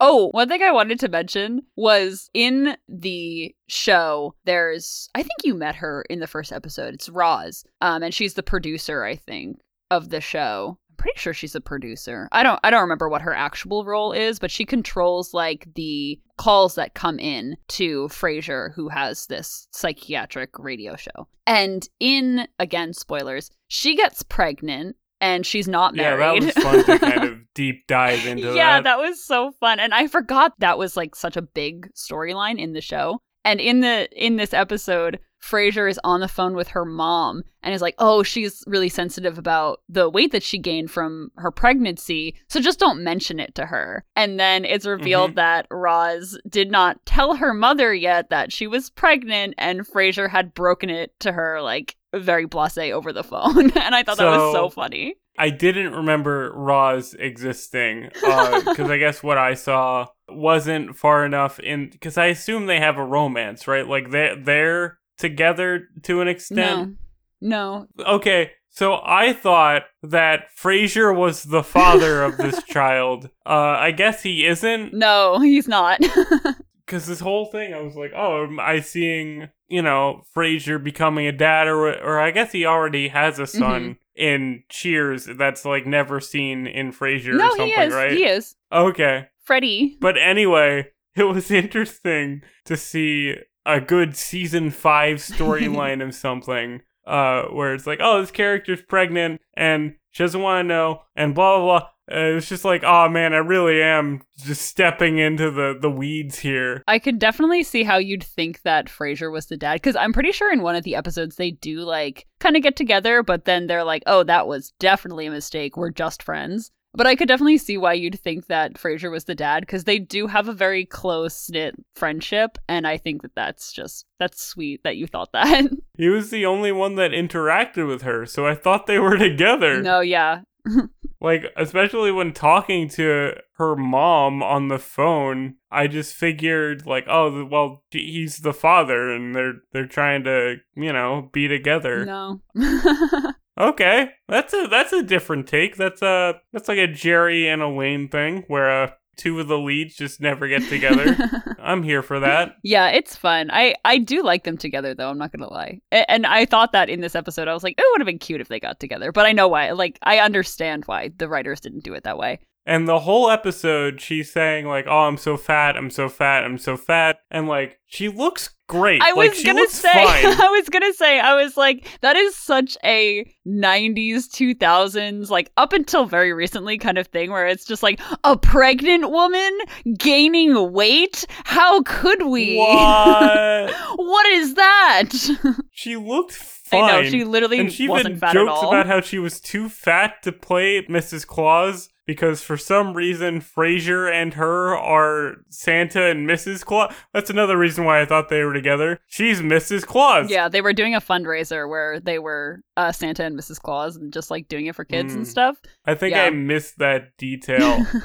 Oh, 0.00 0.28
one 0.32 0.48
thing 0.48 0.60
I 0.62 0.72
wanted 0.72 0.98
to 1.00 1.08
mention 1.08 1.62
was 1.76 2.28
in 2.34 2.76
the 2.88 3.54
show, 3.68 4.34
there's 4.44 5.08
I 5.14 5.22
think 5.22 5.32
you 5.44 5.54
met 5.54 5.76
her 5.76 6.02
in 6.10 6.18
the 6.18 6.26
first 6.26 6.52
episode. 6.52 6.94
It's 6.94 7.08
Roz. 7.08 7.64
Um, 7.80 8.02
and 8.02 8.12
she's 8.12 8.34
the 8.34 8.42
producer, 8.42 9.04
I 9.04 9.14
think, 9.14 9.60
of 9.90 10.10
the 10.10 10.20
show. 10.20 10.78
I'm 10.94 10.96
pretty 10.96 11.18
sure 11.18 11.34
she's 11.34 11.56
a 11.56 11.60
producer. 11.60 12.28
I 12.30 12.44
don't 12.44 12.60
I 12.62 12.70
don't 12.70 12.82
remember 12.82 13.08
what 13.08 13.22
her 13.22 13.34
actual 13.34 13.84
role 13.84 14.12
is, 14.12 14.38
but 14.38 14.50
she 14.50 14.64
controls 14.64 15.34
like 15.34 15.66
the 15.74 16.20
calls 16.36 16.76
that 16.76 16.94
come 16.94 17.18
in 17.18 17.56
to 17.68 18.08
Frasier, 18.08 18.72
who 18.74 18.88
has 18.88 19.26
this 19.26 19.66
psychiatric 19.72 20.56
radio 20.58 20.94
show. 20.94 21.26
And 21.46 21.88
in 21.98 22.46
again, 22.60 22.92
spoilers, 22.92 23.50
she 23.66 23.96
gets 23.96 24.22
pregnant 24.22 24.96
and 25.20 25.44
she's 25.44 25.66
not 25.66 25.96
married. 25.96 26.44
Yeah, 26.44 26.50
that 26.50 26.54
was 26.54 26.64
fun 26.64 26.84
to 26.84 26.98
kind 26.98 27.24
of 27.24 27.38
deep 27.54 27.86
dive 27.88 28.24
into 28.26 28.54
yeah, 28.54 28.80
that. 28.80 28.84
that 28.84 28.98
was 28.98 29.24
so 29.24 29.52
fun. 29.58 29.80
And 29.80 29.92
I 29.92 30.06
forgot 30.06 30.52
that 30.58 30.78
was 30.78 30.96
like 30.96 31.16
such 31.16 31.36
a 31.36 31.42
big 31.42 31.90
storyline 31.94 32.58
in 32.58 32.72
the 32.72 32.80
show. 32.80 33.20
And 33.44 33.60
in 33.60 33.80
the 33.80 34.08
in 34.12 34.36
this 34.36 34.54
episode, 34.54 35.18
Frasier 35.44 35.88
is 35.90 36.00
on 36.04 36.20
the 36.20 36.28
phone 36.28 36.54
with 36.54 36.68
her 36.68 36.84
mom 36.84 37.42
and 37.62 37.74
is 37.74 37.82
like, 37.82 37.94
"Oh, 37.98 38.22
she's 38.22 38.64
really 38.66 38.88
sensitive 38.88 39.36
about 39.38 39.80
the 39.88 40.08
weight 40.08 40.32
that 40.32 40.42
she 40.42 40.58
gained 40.58 40.90
from 40.90 41.30
her 41.36 41.50
pregnancy, 41.50 42.34
so 42.48 42.60
just 42.60 42.78
don't 42.78 43.04
mention 43.04 43.38
it 43.38 43.54
to 43.56 43.66
her." 43.66 44.04
And 44.16 44.40
then 44.40 44.64
it's 44.64 44.86
revealed 44.86 45.32
Mhm. 45.32 45.36
that 45.36 45.66
Roz 45.70 46.38
did 46.48 46.70
not 46.70 47.04
tell 47.04 47.36
her 47.36 47.52
mother 47.52 47.92
yet 47.92 48.30
that 48.30 48.52
she 48.52 48.66
was 48.66 48.88
pregnant, 48.90 49.54
and 49.58 49.80
Frasier 49.86 50.30
had 50.30 50.54
broken 50.54 50.88
it 50.88 51.12
to 51.20 51.32
her 51.32 51.60
like 51.60 51.96
very 52.14 52.46
blasé 52.46 52.92
over 52.92 53.12
the 53.12 53.24
phone. 53.24 53.70
and 53.76 53.94
I 53.94 54.02
thought 54.02 54.16
that 54.18 54.24
was 54.26 54.52
so 54.54 54.68
So- 54.68 54.70
funny. 54.70 55.16
I 55.36 55.50
didn't 55.50 55.94
remember 55.94 56.52
Roz 56.54 57.12
existing 57.18 58.10
because 58.14 58.88
I 58.88 58.98
guess 58.98 59.20
what 59.20 59.36
I 59.36 59.54
saw 59.54 60.06
wasn't 60.28 60.96
far 60.96 61.26
enough 61.26 61.58
in 61.58 61.90
because 61.90 62.16
I 62.16 62.26
assume 62.26 62.66
they 62.66 62.78
have 62.78 62.98
a 62.98 63.04
romance, 63.04 63.66
right? 63.66 63.86
Like 63.86 64.10
they 64.12 64.34
they're 64.40 64.98
together 65.18 65.88
to 66.02 66.20
an 66.20 66.28
extent. 66.28 66.96
No, 67.40 67.86
no, 67.98 68.04
Okay, 68.14 68.52
so 68.70 69.00
I 69.04 69.32
thought 69.32 69.82
that 70.02 70.46
Frasier 70.60 71.14
was 71.16 71.44
the 71.44 71.62
father 71.62 72.22
of 72.22 72.36
this 72.36 72.62
child. 72.68 73.30
Uh, 73.46 73.50
I 73.78 73.90
guess 73.90 74.22
he 74.22 74.46
isn't 74.46 74.92
no, 74.94 75.38
he's 75.40 75.68
not. 75.68 76.00
because 76.86 77.06
this 77.06 77.20
whole 77.20 77.46
thing, 77.46 77.72
I 77.74 77.80
was 77.80 77.94
like, 77.96 78.12
oh, 78.14 78.44
am 78.44 78.58
I 78.60 78.80
seeing 78.80 79.48
you 79.68 79.82
know 79.82 80.22
Frasier 80.36 80.82
becoming 80.82 81.26
a 81.26 81.32
dad, 81.32 81.66
or 81.68 81.88
or 82.02 82.18
I 82.20 82.30
guess 82.30 82.52
he 82.52 82.64
already 82.66 83.08
has 83.08 83.38
a 83.38 83.46
son 83.46 83.82
Mm-hmm. 83.82 83.92
in 84.16 84.62
Cheers 84.68 85.26
that's 85.38 85.64
like 85.64 85.86
never 85.86 86.20
seen 86.20 86.66
in 86.66 86.92
Frasier 86.92 87.36
no, 87.36 87.46
or 87.46 87.50
something, 87.50 87.66
he 87.68 87.72
is. 87.74 87.92
right? 87.94 88.12
He 88.12 88.24
is. 88.24 88.56
Okay, 88.72 89.28
Freddie. 89.44 89.96
but 90.00 90.16
anyway, 90.18 90.88
it 91.16 91.24
was 91.24 91.50
interesting 91.50 92.42
to 92.64 92.76
see 92.76 93.34
a 93.66 93.80
good 93.80 94.16
season 94.16 94.70
five 94.70 95.18
storyline 95.18 96.06
of 96.06 96.14
something 96.14 96.82
uh, 97.06 97.42
where 97.44 97.74
it's 97.74 97.86
like, 97.86 98.00
oh, 98.02 98.20
this 98.20 98.30
character's 98.30 98.82
pregnant 98.82 99.40
and 99.54 99.94
she 100.10 100.22
doesn't 100.22 100.40
want 100.40 100.64
to 100.64 100.68
know, 100.68 101.02
and 101.16 101.34
blah 101.34 101.58
blah 101.58 101.78
blah. 101.80 101.88
Uh, 102.06 102.36
it's 102.36 102.48
just 102.48 102.64
like, 102.64 102.84
oh 102.84 103.08
man, 103.08 103.32
I 103.32 103.38
really 103.38 103.82
am 103.82 104.22
just 104.38 104.62
stepping 104.62 105.18
into 105.18 105.50
the 105.50 105.76
the 105.80 105.90
weeds 105.90 106.38
here. 106.38 106.84
I 106.86 106.98
could 106.98 107.18
definitely 107.18 107.64
see 107.64 107.82
how 107.82 107.96
you'd 107.96 108.22
think 108.22 108.62
that 108.62 108.86
Frasier 108.86 109.32
was 109.32 109.46
the 109.46 109.56
dad 109.56 109.74
because 109.74 109.96
I'm 109.96 110.12
pretty 110.12 110.30
sure 110.30 110.52
in 110.52 110.62
one 110.62 110.76
of 110.76 110.84
the 110.84 110.94
episodes 110.94 111.34
they 111.36 111.50
do 111.50 111.80
like 111.80 112.26
kind 112.38 112.56
of 112.56 112.62
get 112.62 112.76
together, 112.76 113.24
but 113.24 113.44
then 113.44 113.66
they're 113.66 113.84
like, 113.84 114.04
"Oh, 114.06 114.22
that 114.22 114.46
was 114.46 114.72
definitely 114.78 115.26
a 115.26 115.32
mistake. 115.32 115.76
We're 115.76 115.90
just 115.90 116.22
friends." 116.22 116.70
But 116.96 117.06
I 117.06 117.16
could 117.16 117.28
definitely 117.28 117.58
see 117.58 117.76
why 117.76 117.94
you'd 117.94 118.20
think 118.20 118.46
that 118.46 118.74
Frasier 118.74 119.10
was 119.10 119.24
the 119.24 119.34
dad 119.34 119.60
because 119.60 119.84
they 119.84 119.98
do 119.98 120.28
have 120.28 120.48
a 120.48 120.52
very 120.52 120.84
close 120.84 121.50
knit 121.50 121.74
friendship, 121.94 122.56
and 122.68 122.86
I 122.86 122.96
think 122.96 123.22
that 123.22 123.34
that's 123.34 123.72
just 123.72 124.06
that's 124.20 124.42
sweet 124.44 124.82
that 124.84 124.96
you 124.96 125.06
thought 125.06 125.32
that. 125.32 125.64
He 125.96 126.08
was 126.08 126.30
the 126.30 126.44
only 126.44 126.72
one 126.72 126.96
that 126.96 127.12
interacted 127.12 127.86
with 127.86 128.02
her, 128.02 128.26
so 128.26 128.44
I 128.46 128.56
thought 128.56 128.86
they 128.86 128.98
were 128.98 129.16
together. 129.16 129.80
no, 129.80 130.00
yeah. 130.00 130.40
like 131.20 131.44
especially 131.56 132.12
when 132.12 132.32
talking 132.32 132.88
to 132.88 133.34
her 133.56 133.76
mom 133.76 134.42
on 134.42 134.68
the 134.68 134.78
phone 134.78 135.54
i 135.70 135.86
just 135.86 136.14
figured 136.14 136.86
like 136.86 137.04
oh 137.08 137.44
well 137.44 137.82
he's 137.90 138.38
the 138.38 138.52
father 138.52 139.10
and 139.10 139.34
they're 139.34 139.54
they're 139.72 139.86
trying 139.86 140.24
to 140.24 140.56
you 140.74 140.92
know 140.92 141.30
be 141.32 141.48
together. 141.48 142.04
No. 142.04 142.40
okay. 143.60 144.10
That's 144.28 144.54
a 144.54 144.66
that's 144.70 144.92
a 144.92 145.02
different 145.02 145.46
take. 145.46 145.76
That's 145.76 146.02
a 146.02 146.40
that's 146.52 146.68
like 146.68 146.78
a 146.78 146.86
jerry 146.86 147.48
and 147.48 147.62
elaine 147.62 148.08
thing 148.08 148.44
where 148.48 148.70
uh 148.70 148.90
two 149.16 149.38
of 149.40 149.48
the 149.48 149.58
leads 149.58 149.96
just 149.96 150.20
never 150.20 150.48
get 150.48 150.62
together 150.68 151.16
i'm 151.62 151.82
here 151.82 152.02
for 152.02 152.20
that 152.20 152.56
yeah, 152.62 152.88
it's 152.88 153.14
fun. 153.16 153.50
I 153.52 153.74
I 153.84 153.98
do 153.98 154.22
like 154.22 154.44
them 154.44 154.56
together 154.56 154.94
though. 154.94 155.10
I'm 155.10 155.18
not 155.18 155.32
gonna 155.32 155.50
lie. 155.50 155.80
A- 155.92 156.10
And 156.10 156.26
I 156.26 156.44
thought 156.46 156.72
that 156.72 156.88
in 156.88 157.00
this 157.00 157.14
episode, 157.14 157.46
I 157.48 157.52
was 157.54 157.62
like, 157.62 157.74
it 157.78 157.84
would 157.92 158.00
have 158.00 158.06
been 158.06 158.18
cute 158.18 158.40
if 158.40 158.48
they 158.48 158.58
got 158.60 158.80
together. 158.80 159.12
But 159.12 159.26
I 159.26 159.32
know 159.32 159.48
why. 159.48 159.70
Like, 159.72 159.98
I 160.02 160.18
understand 160.18 160.84
why 160.86 161.10
the 161.16 161.28
writers 161.28 161.60
didn't 161.60 161.84
do 161.84 161.92
it 161.94 162.04
that 162.04 162.16
way. 162.18 162.40
And 162.66 162.88
the 162.88 163.00
whole 163.00 163.30
episode, 163.30 164.00
she's 164.00 164.32
saying 164.32 164.66
like, 164.66 164.86
"Oh, 164.88 165.00
I'm 165.06 165.18
so 165.18 165.36
fat, 165.36 165.76
I'm 165.76 165.90
so 165.90 166.08
fat, 166.08 166.44
I'm 166.44 166.56
so 166.58 166.76
fat," 166.76 167.18
and 167.30 167.46
like, 167.48 167.78
she 167.86 168.08
looks 168.08 168.54
great. 168.74 169.02
I 169.02 169.12
was 169.12 169.36
like, 169.36 169.46
gonna 169.46 169.68
say, 169.68 169.92
fine. 170.04 170.40
I 170.40 170.48
was 170.48 170.68
gonna 170.68 170.92
say, 170.92 171.20
I 171.20 171.34
was 171.34 171.56
like, 171.56 171.86
that 172.00 172.16
is 172.16 172.34
such 172.36 172.76
a 172.84 173.24
'90s, 173.46 174.28
2000s, 174.28 175.30
like 175.30 175.50
up 175.56 175.72
until 175.72 176.06
very 176.06 176.32
recently 176.32 176.78
kind 176.78 176.98
of 176.98 177.06
thing, 177.08 177.30
where 177.30 177.46
it's 177.46 177.64
just 177.64 177.82
like 177.82 178.00
a 178.24 178.36
pregnant 178.36 179.10
woman 179.10 179.58
gaining 179.98 180.72
weight. 180.72 181.26
How 181.44 181.82
could 181.82 182.26
we? 182.26 182.56
What? 182.56 183.74
what 183.96 184.26
is 184.26 184.54
that? 184.54 185.10
she 185.70 185.96
looked 185.96 186.32
I 186.32 186.80
fine. 186.80 186.86
know 187.04 187.10
she 187.10 187.24
literally 187.24 187.60
and 187.60 187.72
she 187.72 187.88
wasn't 187.88 188.08
even 188.08 188.20
fat 188.20 188.32
jokes 188.32 188.50
at 188.50 188.64
all. 188.64 188.68
about 188.68 188.86
how 188.86 189.00
she 189.00 189.18
was 189.18 189.40
too 189.40 189.68
fat 189.68 190.22
to 190.22 190.32
play 190.32 190.82
Mrs. 190.82 191.26
Claus 191.26 191.90
because 192.06 192.42
for 192.42 192.56
some 192.56 192.94
reason 192.94 193.40
Frasier 193.40 194.10
and 194.12 194.34
her 194.34 194.76
are 194.76 195.36
Santa 195.48 196.04
and 196.04 196.28
Mrs. 196.28 196.64
Claus. 196.64 196.92
That's 197.12 197.30
another 197.30 197.56
reason 197.56 197.84
why 197.84 198.00
I 198.00 198.04
thought 198.06 198.28
they 198.28 198.42
were 198.44 198.52
together. 198.52 199.00
She's 199.06 199.40
Mrs. 199.40 199.86
Claus. 199.86 200.30
Yeah, 200.30 200.48
they 200.48 200.60
were 200.60 200.72
doing 200.72 200.94
a 200.94 201.00
fundraiser 201.00 201.68
where 201.68 202.00
they 202.00 202.18
were 202.18 202.60
uh, 202.76 202.92
Santa 202.92 203.24
and 203.24 203.38
Mrs. 203.38 203.60
Claus 203.60 203.96
and 203.96 204.12
just 204.12 204.30
like 204.30 204.48
doing 204.48 204.66
it 204.66 204.74
for 204.74 204.84
kids 204.84 205.14
and 205.14 205.24
Mm. 205.24 205.28
stuff. 205.28 205.56
I 205.86 205.94
think 205.94 206.14
Yeah. 206.14 206.24
I 206.24 206.30
missed 206.30 206.78
that 206.78 207.16
detail. 207.18 207.86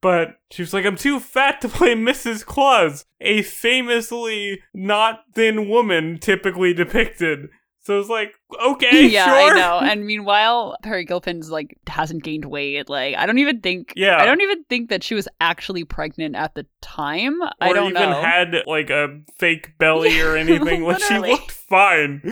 But 0.00 0.36
she 0.52 0.62
was 0.62 0.72
like, 0.72 0.86
I'm 0.86 0.94
too 0.94 1.18
fat 1.18 1.60
to 1.62 1.68
play 1.68 1.96
Mrs. 1.96 2.46
Claus, 2.46 3.04
a 3.20 3.42
famously 3.42 4.60
not 4.72 5.20
thin 5.34 5.68
woman 5.68 6.18
typically 6.20 6.72
depicted. 6.72 7.48
So 7.80 7.98
it's 7.98 8.08
like, 8.08 8.34
okay, 8.62 9.06
yeah, 9.08 9.24
sure. 9.26 9.56
I 9.56 9.58
know. 9.58 9.78
And 9.80 10.06
meanwhile, 10.06 10.76
Peri 10.82 11.04
Gilpin's 11.04 11.50
like 11.50 11.76
hasn't 11.86 12.22
gained 12.22 12.44
weight. 12.44 12.88
Like 12.88 13.16
I 13.16 13.26
don't 13.26 13.38
even 13.38 13.60
think. 13.60 13.92
Yeah. 13.96 14.16
I 14.18 14.26
don't 14.26 14.40
even 14.40 14.64
think 14.64 14.90
that 14.90 15.02
she 15.02 15.14
was 15.14 15.28
actually 15.40 15.84
pregnant 15.84 16.36
at 16.36 16.54
the 16.54 16.66
time. 16.80 17.40
I 17.60 17.72
don't 17.72 17.90
even 17.90 18.10
know. 18.10 18.20
had 18.20 18.54
like 18.66 18.90
a 18.90 19.20
fake 19.38 19.76
belly 19.78 20.20
or 20.20 20.36
anything. 20.36 20.82
like 20.84 21.00
she 21.02 21.18
looked 21.18 21.50
fine. 21.50 22.22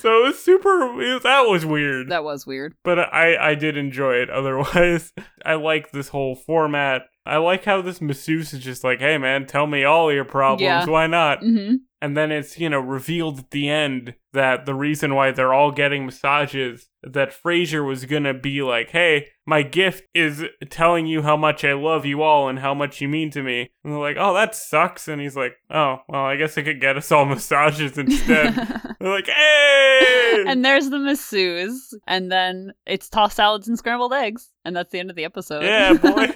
So 0.00 0.20
it 0.20 0.26
was 0.28 0.38
super. 0.38 1.00
It 1.00 1.22
that 1.22 1.42
was 1.42 1.64
weird. 1.64 2.08
that 2.10 2.24
was 2.24 2.46
weird. 2.46 2.74
but 2.82 2.98
I 2.98 3.50
I 3.50 3.54
did 3.54 3.76
enjoy 3.76 4.14
it. 4.14 4.30
Otherwise, 4.30 5.12
I 5.44 5.54
like 5.54 5.92
this 5.92 6.08
whole 6.08 6.34
format. 6.34 7.02
I 7.26 7.36
like 7.36 7.64
how 7.64 7.82
this 7.82 8.00
masseuse 8.00 8.52
is 8.54 8.64
just 8.64 8.82
like, 8.82 8.98
hey 9.00 9.18
man, 9.18 9.46
tell 9.46 9.66
me 9.66 9.84
all 9.84 10.10
your 10.12 10.24
problems. 10.24 10.62
Yeah. 10.62 10.86
Why 10.86 11.06
not? 11.06 11.40
hmm 11.40 11.74
And 12.00 12.16
then 12.16 12.32
it's, 12.32 12.58
you 12.58 12.70
know, 12.70 12.80
revealed 12.80 13.38
at 13.40 13.50
the 13.50 13.68
end 13.68 14.14
that 14.32 14.64
the 14.64 14.74
reason 14.74 15.14
why 15.14 15.30
they're 15.30 15.52
all 15.52 15.59
getting 15.68 16.06
massages 16.06 16.88
that 17.02 17.32
Frasier 17.32 17.86
was 17.86 18.06
gonna 18.06 18.32
be 18.32 18.62
like, 18.62 18.90
hey, 18.90 19.28
my 19.46 19.62
gift 19.62 20.04
is 20.14 20.44
telling 20.70 21.06
you 21.06 21.22
how 21.22 21.36
much 21.36 21.64
I 21.64 21.72
love 21.72 22.06
you 22.06 22.22
all 22.22 22.48
and 22.48 22.58
how 22.58 22.72
much 22.72 23.00
you 23.00 23.08
mean 23.08 23.30
to 23.32 23.42
me. 23.42 23.70
And 23.84 23.92
they're 23.92 24.00
like, 24.00 24.16
oh, 24.18 24.32
that 24.34 24.54
sucks. 24.54 25.08
And 25.08 25.20
he's 25.20 25.36
like, 25.36 25.54
oh, 25.70 25.98
well, 26.08 26.22
I 26.22 26.36
guess 26.36 26.56
I 26.56 26.62
could 26.62 26.80
get 26.80 26.96
us 26.96 27.10
all 27.12 27.24
massages 27.26 27.98
instead. 27.98 28.54
they're 29.00 29.10
like, 29.10 29.26
hey! 29.26 30.44
and 30.46 30.64
there's 30.64 30.90
the 30.90 30.98
masseuse, 30.98 31.94
and 32.06 32.30
then 32.30 32.72
it's 32.86 33.08
tossed 33.08 33.36
salads 33.36 33.68
and 33.68 33.78
scrambled 33.78 34.12
eggs, 34.12 34.50
and 34.64 34.74
that's 34.74 34.92
the 34.92 34.98
end 34.98 35.10
of 35.10 35.16
the 35.16 35.24
episode. 35.24 35.62
yeah, 35.62 35.94
boy. 35.94 36.28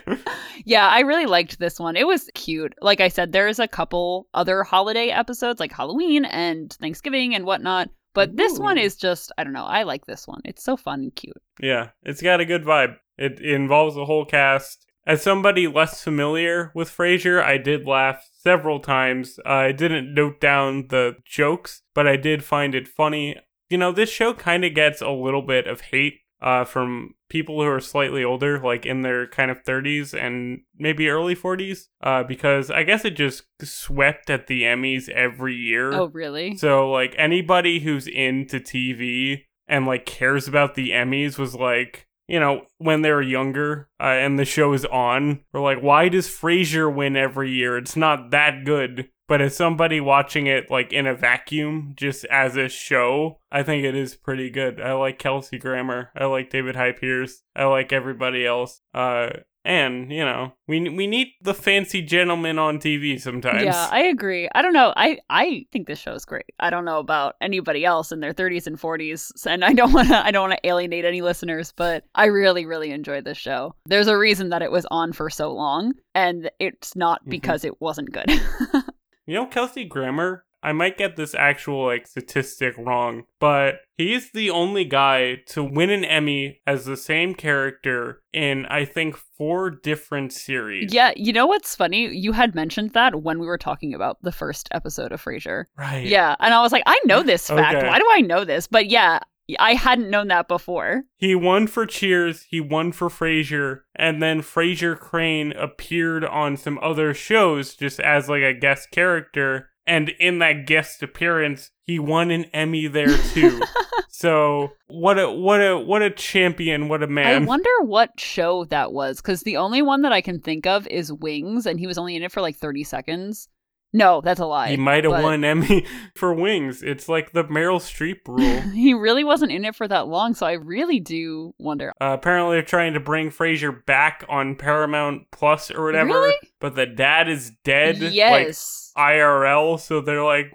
yeah, 0.65 0.89
I 0.89 1.01
really 1.01 1.27
liked 1.27 1.59
this 1.59 1.79
one. 1.79 1.97
It 1.97 2.07
was 2.07 2.31
cute. 2.35 2.75
Like 2.81 3.01
I 3.01 3.09
said, 3.09 3.33
there's 3.33 3.59
a 3.59 3.69
couple 3.69 4.29
other 4.35 4.63
holiday 4.63 5.09
episodes 5.09 5.61
like 5.61 5.73
Halloween 5.73 6.25
and 6.25 6.73
Thanksgiving 6.73 7.35
and 7.35 7.45
whatnot. 7.45 7.91
But 8.15 8.37
this 8.37 8.59
one 8.59 8.79
is 8.79 8.97
just, 8.97 9.33
I 9.37 9.45
don't 9.45 9.53
know, 9.53 9.65
I 9.65 9.83
like 9.83 10.07
this 10.07 10.27
one. 10.27 10.41
It's 10.45 10.63
so 10.63 10.77
fun 10.77 11.01
and 11.01 11.15
cute. 11.15 11.43
Yeah, 11.61 11.91
it's 12.03 12.23
got 12.23 12.41
a 12.41 12.45
good 12.45 12.65
vibe. 12.65 12.97
It, 13.19 13.41
it 13.41 13.55
involves 13.55 13.97
the 13.97 14.07
whole 14.07 14.25
cast. 14.25 14.87
As 15.07 15.21
somebody 15.21 15.67
less 15.67 16.03
familiar 16.03 16.73
with 16.75 16.89
Frasier, 16.89 17.43
I 17.43 17.59
did 17.59 17.87
laugh 17.87 18.27
several 18.39 18.81
times. 18.81 19.39
Uh, 19.45 19.51
I 19.51 19.73
didn't 19.73 20.15
note 20.15 20.41
down 20.41 20.87
the 20.89 21.17
jokes, 21.27 21.83
but 21.93 22.07
I 22.07 22.17
did 22.17 22.43
find 22.43 22.75
it 22.75 22.89
funny. 22.89 23.37
You 23.69 23.77
know, 23.77 23.93
this 23.93 24.09
show 24.09 24.33
kind 24.33 24.65
of 24.65 24.75
gets 24.75 25.03
a 25.03 25.11
little 25.11 25.43
bit 25.43 25.67
of 25.67 25.83
hate 25.83 26.21
uh, 26.45 26.63
from 26.63 27.15
people 27.31 27.61
who 27.61 27.67
are 27.67 27.81
slightly 27.81 28.23
older, 28.23 28.61
like 28.61 28.85
in 28.85 29.01
their 29.01 29.27
kind 29.27 29.51
of 29.51 29.65
30s 29.65 30.13
and 30.13 30.61
maybe 30.79 31.09
early 31.09 31.35
40s, 31.35 31.89
uh, 32.03 32.23
because 32.23 32.71
I 32.71 32.83
guess 32.83 33.07
it 33.07 33.17
just 33.17 33.45
swept 33.63 34.29
at 34.29 34.47
the 34.47 34.63
Emmys 34.63 35.09
every 35.09 35.57
year. 35.57 35.91
Oh, 35.95 36.09
really? 36.09 36.59
So 36.59 36.91
like 36.91 37.15
anybody 37.17 37.81
who's 37.81 38.07
into 38.07 38.61
TV 38.61 39.45
and 39.67 39.87
like 39.87 40.05
cares 40.05 40.47
about 40.47 40.75
the 40.75 40.91
Emmys 40.91 41.39
was 41.39 41.55
like, 41.55 42.09
you 42.29 42.39
know, 42.39 42.67
when 42.77 43.01
they 43.01 43.11
were 43.11 43.23
younger 43.23 43.89
uh, 43.99 44.05
and 44.05 44.39
the 44.39 44.45
show 44.45 44.75
is 44.75 44.85
on, 44.85 45.41
we're 45.55 45.63
like, 45.63 45.81
why 45.81 46.11
does 46.11 46.29
Frasier 46.29 46.95
win 46.95 47.17
every 47.17 47.53
year? 47.53 47.79
It's 47.79 47.97
not 47.97 48.31
that 48.33 48.65
good. 48.67 49.09
But 49.27 49.41
as 49.41 49.57
somebody 49.57 50.01
watching 50.01 50.47
it 50.47 50.71
like 50.71 50.93
in 50.93 51.07
a 51.07 51.15
vacuum, 51.15 51.95
just 51.97 52.25
as 52.27 52.57
a 52.57 52.69
show, 52.69 53.39
I 53.51 53.63
think 53.63 53.85
it 53.85 53.95
is 53.97 54.17
pretty 54.17 54.51
good. 54.51 54.81
I 54.81 54.93
like 54.93 55.19
Kelsey 55.19 55.59
Grammer. 55.59 56.11
I 56.15 56.27
like 56.27 56.51
David 56.51 56.77
Hyde 56.77 56.99
Pierce. 56.99 57.43
I 57.57 57.65
like 57.65 57.93
everybody 57.93 58.45
else. 58.47 58.81
Uh, 58.93 59.31
and 59.67 60.13
you 60.13 60.23
know, 60.23 60.53
we 60.69 60.91
we 60.91 61.07
need 61.07 61.29
the 61.41 61.55
fancy 61.55 62.03
gentleman 62.03 62.59
on 62.59 62.79
TV 62.79 63.19
sometimes. 63.19 63.65
Yeah, 63.65 63.89
I 63.91 64.03
agree. 64.03 64.47
I 64.55 64.61
don't 64.61 64.75
know. 64.75 64.93
I 64.95 65.21
I 65.31 65.65
think 65.73 65.87
this 65.87 65.99
show 65.99 66.13
is 66.13 66.27
great. 66.27 66.45
I 66.61 66.69
don't 66.69 66.85
know 66.85 66.99
about 66.99 67.37
anybody 67.41 67.83
else 67.83 68.13
in 68.13 68.21
their 68.21 68.35
30s 68.35 68.67
and 68.67 68.79
40s, 68.79 69.47
and 69.47 69.65
I 69.65 69.73
don't 69.73 69.93
want 69.95 70.09
to 70.09 70.23
I 70.23 70.33
don't 70.33 70.51
want 70.51 70.61
to 70.63 70.69
alienate 70.69 71.07
any 71.07 71.23
listeners, 71.23 71.73
but 71.75 72.05
I 72.15 72.27
really 72.27 72.67
really 72.67 72.91
enjoyed 72.91 73.25
this 73.25 73.39
show. 73.39 73.75
There's 73.87 74.07
a 74.07 74.19
reason 74.19 74.51
that 74.51 74.61
it 74.61 74.71
was 74.71 74.85
on 74.91 75.15
for 75.15 75.31
so 75.31 75.51
long, 75.51 75.95
and 76.15 76.51
it's 76.59 76.95
not 76.95 77.25
Mhm. 77.25 77.31
because 77.31 77.65
it 77.65 77.81
wasn't 77.81 78.13
good. 78.13 78.31
You 79.27 79.35
know, 79.35 79.47
Kelsey 79.47 79.85
Grammer, 79.85 80.45
I 80.63 80.73
might 80.73 80.97
get 80.97 81.17
this 81.17 81.35
actual 81.35 81.85
like 81.85 82.07
statistic 82.07 82.75
wrong, 82.79 83.25
but 83.39 83.81
he's 83.99 84.31
the 84.33 84.49
only 84.51 84.85
guy 84.85 85.37
to 85.49 85.63
win 85.63 85.91
an 85.91 86.05
Emmy 86.05 86.63
as 86.67 86.87
the 86.87 86.97
same 86.97 87.35
character 87.35 88.23
in 88.33 88.65
I 88.67 88.87
think 88.87 89.17
four 89.17 89.71
different 89.71 90.33
series. 90.33 90.93
yeah, 90.93 91.13
you 91.17 91.35
know 91.35 91.47
what's 91.47 91.77
funny? 91.77 92.09
You 92.17 92.33
had 92.33 92.55
mentioned 92.55 92.95
that 92.95 93.23
when 93.23 93.39
we 93.39 93.47
were 93.47 93.59
talking 93.59 93.93
about 93.93 94.17
the 94.23 94.33
first 94.33 94.69
episode 94.73 95.13
of 95.13 95.23
Frasier. 95.23 95.65
Right. 95.77 96.07
Yeah, 96.07 96.35
and 96.41 96.55
I 96.55 96.63
was 96.63 96.73
like, 96.73 96.85
I 96.87 96.99
know 97.05 97.23
this 97.23 97.47
fact. 97.47 97.77
Okay. 97.77 97.87
Why 97.87 97.99
do 97.99 98.07
I 98.11 98.23
know 98.23 98.45
this? 98.47 98.67
But 98.67 98.91
yeah, 98.91 99.21
I 99.59 99.75
hadn't 99.75 100.11
known 100.11 100.29
that 100.29 100.49
before. 100.49 101.05
He 101.17 101.35
won 101.35 101.67
for 101.67 101.87
Cheers, 101.87 102.47
he 102.49 102.61
won 102.61 102.93
for 102.93 103.09
Frasier, 103.09 103.81
and 103.95 104.23
then 104.23 104.41
Frasier 104.41 104.99
Crane 104.99 105.53
appeared 105.53 106.25
on 106.25 106.57
some 106.57 106.79
other 106.83 107.13
shows 107.13 107.75
just 107.75 108.01
as 108.01 108.29
like 108.29 108.43
a 108.43 108.55
guest 108.55 108.91
character. 108.91 109.71
And 109.87 110.11
in 110.19 110.39
that 110.39 110.67
guest 110.67 111.03
appearance, 111.03 111.71
he 111.83 111.99
won 111.99 112.31
an 112.31 112.45
Emmy 112.55 112.87
there 112.87 113.19
too. 113.19 113.61
so 114.09 114.73
what 114.87 115.19
a 115.19 115.31
what 115.31 115.61
a 115.61 115.79
what 115.79 116.01
a 116.01 116.09
champion, 116.09 116.89
what 116.89 117.03
a 117.03 117.07
man. 117.07 117.43
I 117.43 117.45
wonder 117.45 117.71
what 117.83 118.19
show 118.19 118.65
that 118.67 118.95
was 118.95 119.21
because 119.21 119.43
the 119.43 119.59
only 119.59 119.83
one 119.83 120.01
that 120.01 120.13
I 120.13 120.23
can 120.23 120.41
think 120.41 120.67
of 120.67 120.87
is 120.87 121.13
Wings, 121.13 121.67
and 121.67 121.79
he 121.79 121.87
was 121.87 121.99
only 121.99 122.17
in 122.17 122.23
it 122.23 122.33
for 122.33 122.41
like 122.41 122.57
30 122.57 122.83
seconds. 122.85 123.49
No, 123.97 124.21
that's 124.21 124.41
a 124.41 124.45
lie. 124.47 124.71
He 124.71 124.77
might 124.77 125.05
have 125.05 125.13
but 125.13 125.23
won 125.23 125.45
Emmy 125.45 125.87
for 126.17 126.35
Wings. 126.35 126.83
It's 126.83 127.09
like 127.09 127.31
the 127.33 127.45
Meryl 127.45 127.79
Streep 127.81 128.27
rule. 128.27 128.61
He 128.75 128.93
really 128.93 129.23
wasn't 129.23 129.53
in 129.53 129.65
it 129.65 129.77
for 129.77 129.87
that 129.87 130.09
long, 130.09 130.35
so 130.35 130.45
I 130.47 130.53
really 130.55 130.99
do 130.99 131.55
wonder. 131.59 131.93
uh, 132.01 132.17
apparently, 132.19 132.57
they're 132.57 132.63
trying 132.63 132.95
to 132.95 133.01
bring 133.01 133.31
Frasier 133.31 133.87
back 133.87 134.25
on 134.29 134.57
Paramount 134.57 135.31
Plus 135.31 135.71
or 135.71 135.85
whatever. 135.85 136.09
Really? 136.09 136.35
But 136.59 136.75
the 136.75 136.87
dad 136.87 137.29
is 137.29 137.53
dead. 137.63 138.01
Like 138.01 138.13
yes. 138.13 138.93
IRL. 138.99 139.79
So 139.79 140.01
they're 140.01 140.25
like, 140.25 140.53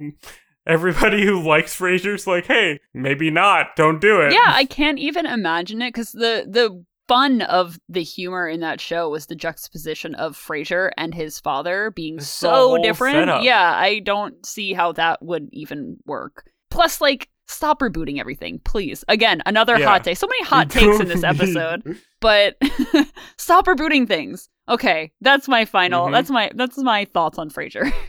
everybody 0.67 1.25
who 1.25 1.41
likes 1.41 1.77
Frasier's 1.77 2.27
like, 2.27 2.45
hey, 2.45 2.79
maybe 2.93 3.31
not. 3.31 3.75
Don't 3.75 4.01
do 4.01 4.21
it. 4.21 4.33
yeah, 4.33 4.45
I 4.47 4.65
can't 4.69 4.99
even 4.99 5.25
imagine 5.25 5.81
it 5.81 5.93
because 5.93 6.11
the 6.11 6.45
the 6.47 6.83
fun 7.09 7.41
of 7.41 7.77
the 7.89 8.03
humor 8.03 8.47
in 8.47 8.61
that 8.61 8.79
show 8.79 9.09
was 9.09 9.25
the 9.25 9.35
juxtaposition 9.35 10.15
of 10.15 10.37
Frasier 10.37 10.91
and 10.95 11.13
his 11.13 11.39
father 11.41 11.91
being 11.91 12.17
It's 12.19 12.29
so 12.29 12.77
different. 12.81 13.15
setup. 13.15 13.43
Yeah, 13.43 13.73
I 13.75 13.99
don't 13.99 14.45
see 14.45 14.71
how 14.73 14.93
that 14.93 15.21
would 15.21 15.49
even 15.51 15.97
work. 16.05 16.45
Plus, 16.71 17.01
like 17.01 17.27
stop 17.47 17.79
rebooting 17.81 18.19
everything, 18.19 18.61
please. 18.63 19.03
Again, 19.07 19.41
another 19.47 19.77
Yeah. 19.77 19.87
hot 19.87 20.03
take. 20.03 20.17
So 20.17 20.27
many 20.27 20.43
hot 20.45 20.69
takes 20.77 20.99
in 21.01 21.07
this 21.09 21.23
episode, 21.23 21.97
but 22.21 22.55
stop 23.37 23.65
rebooting 23.65 24.07
things. 24.07 24.47
Okay, 24.69 25.11
that's 25.19 25.47
my 25.47 25.65
final. 25.65 26.07
Mhm. 26.07 26.11
That's 26.13 26.29
my 26.29 26.51
that's 26.55 26.77
my 26.77 27.05
thoughts 27.05 27.37
on 27.39 27.49
Frasier. 27.49 27.91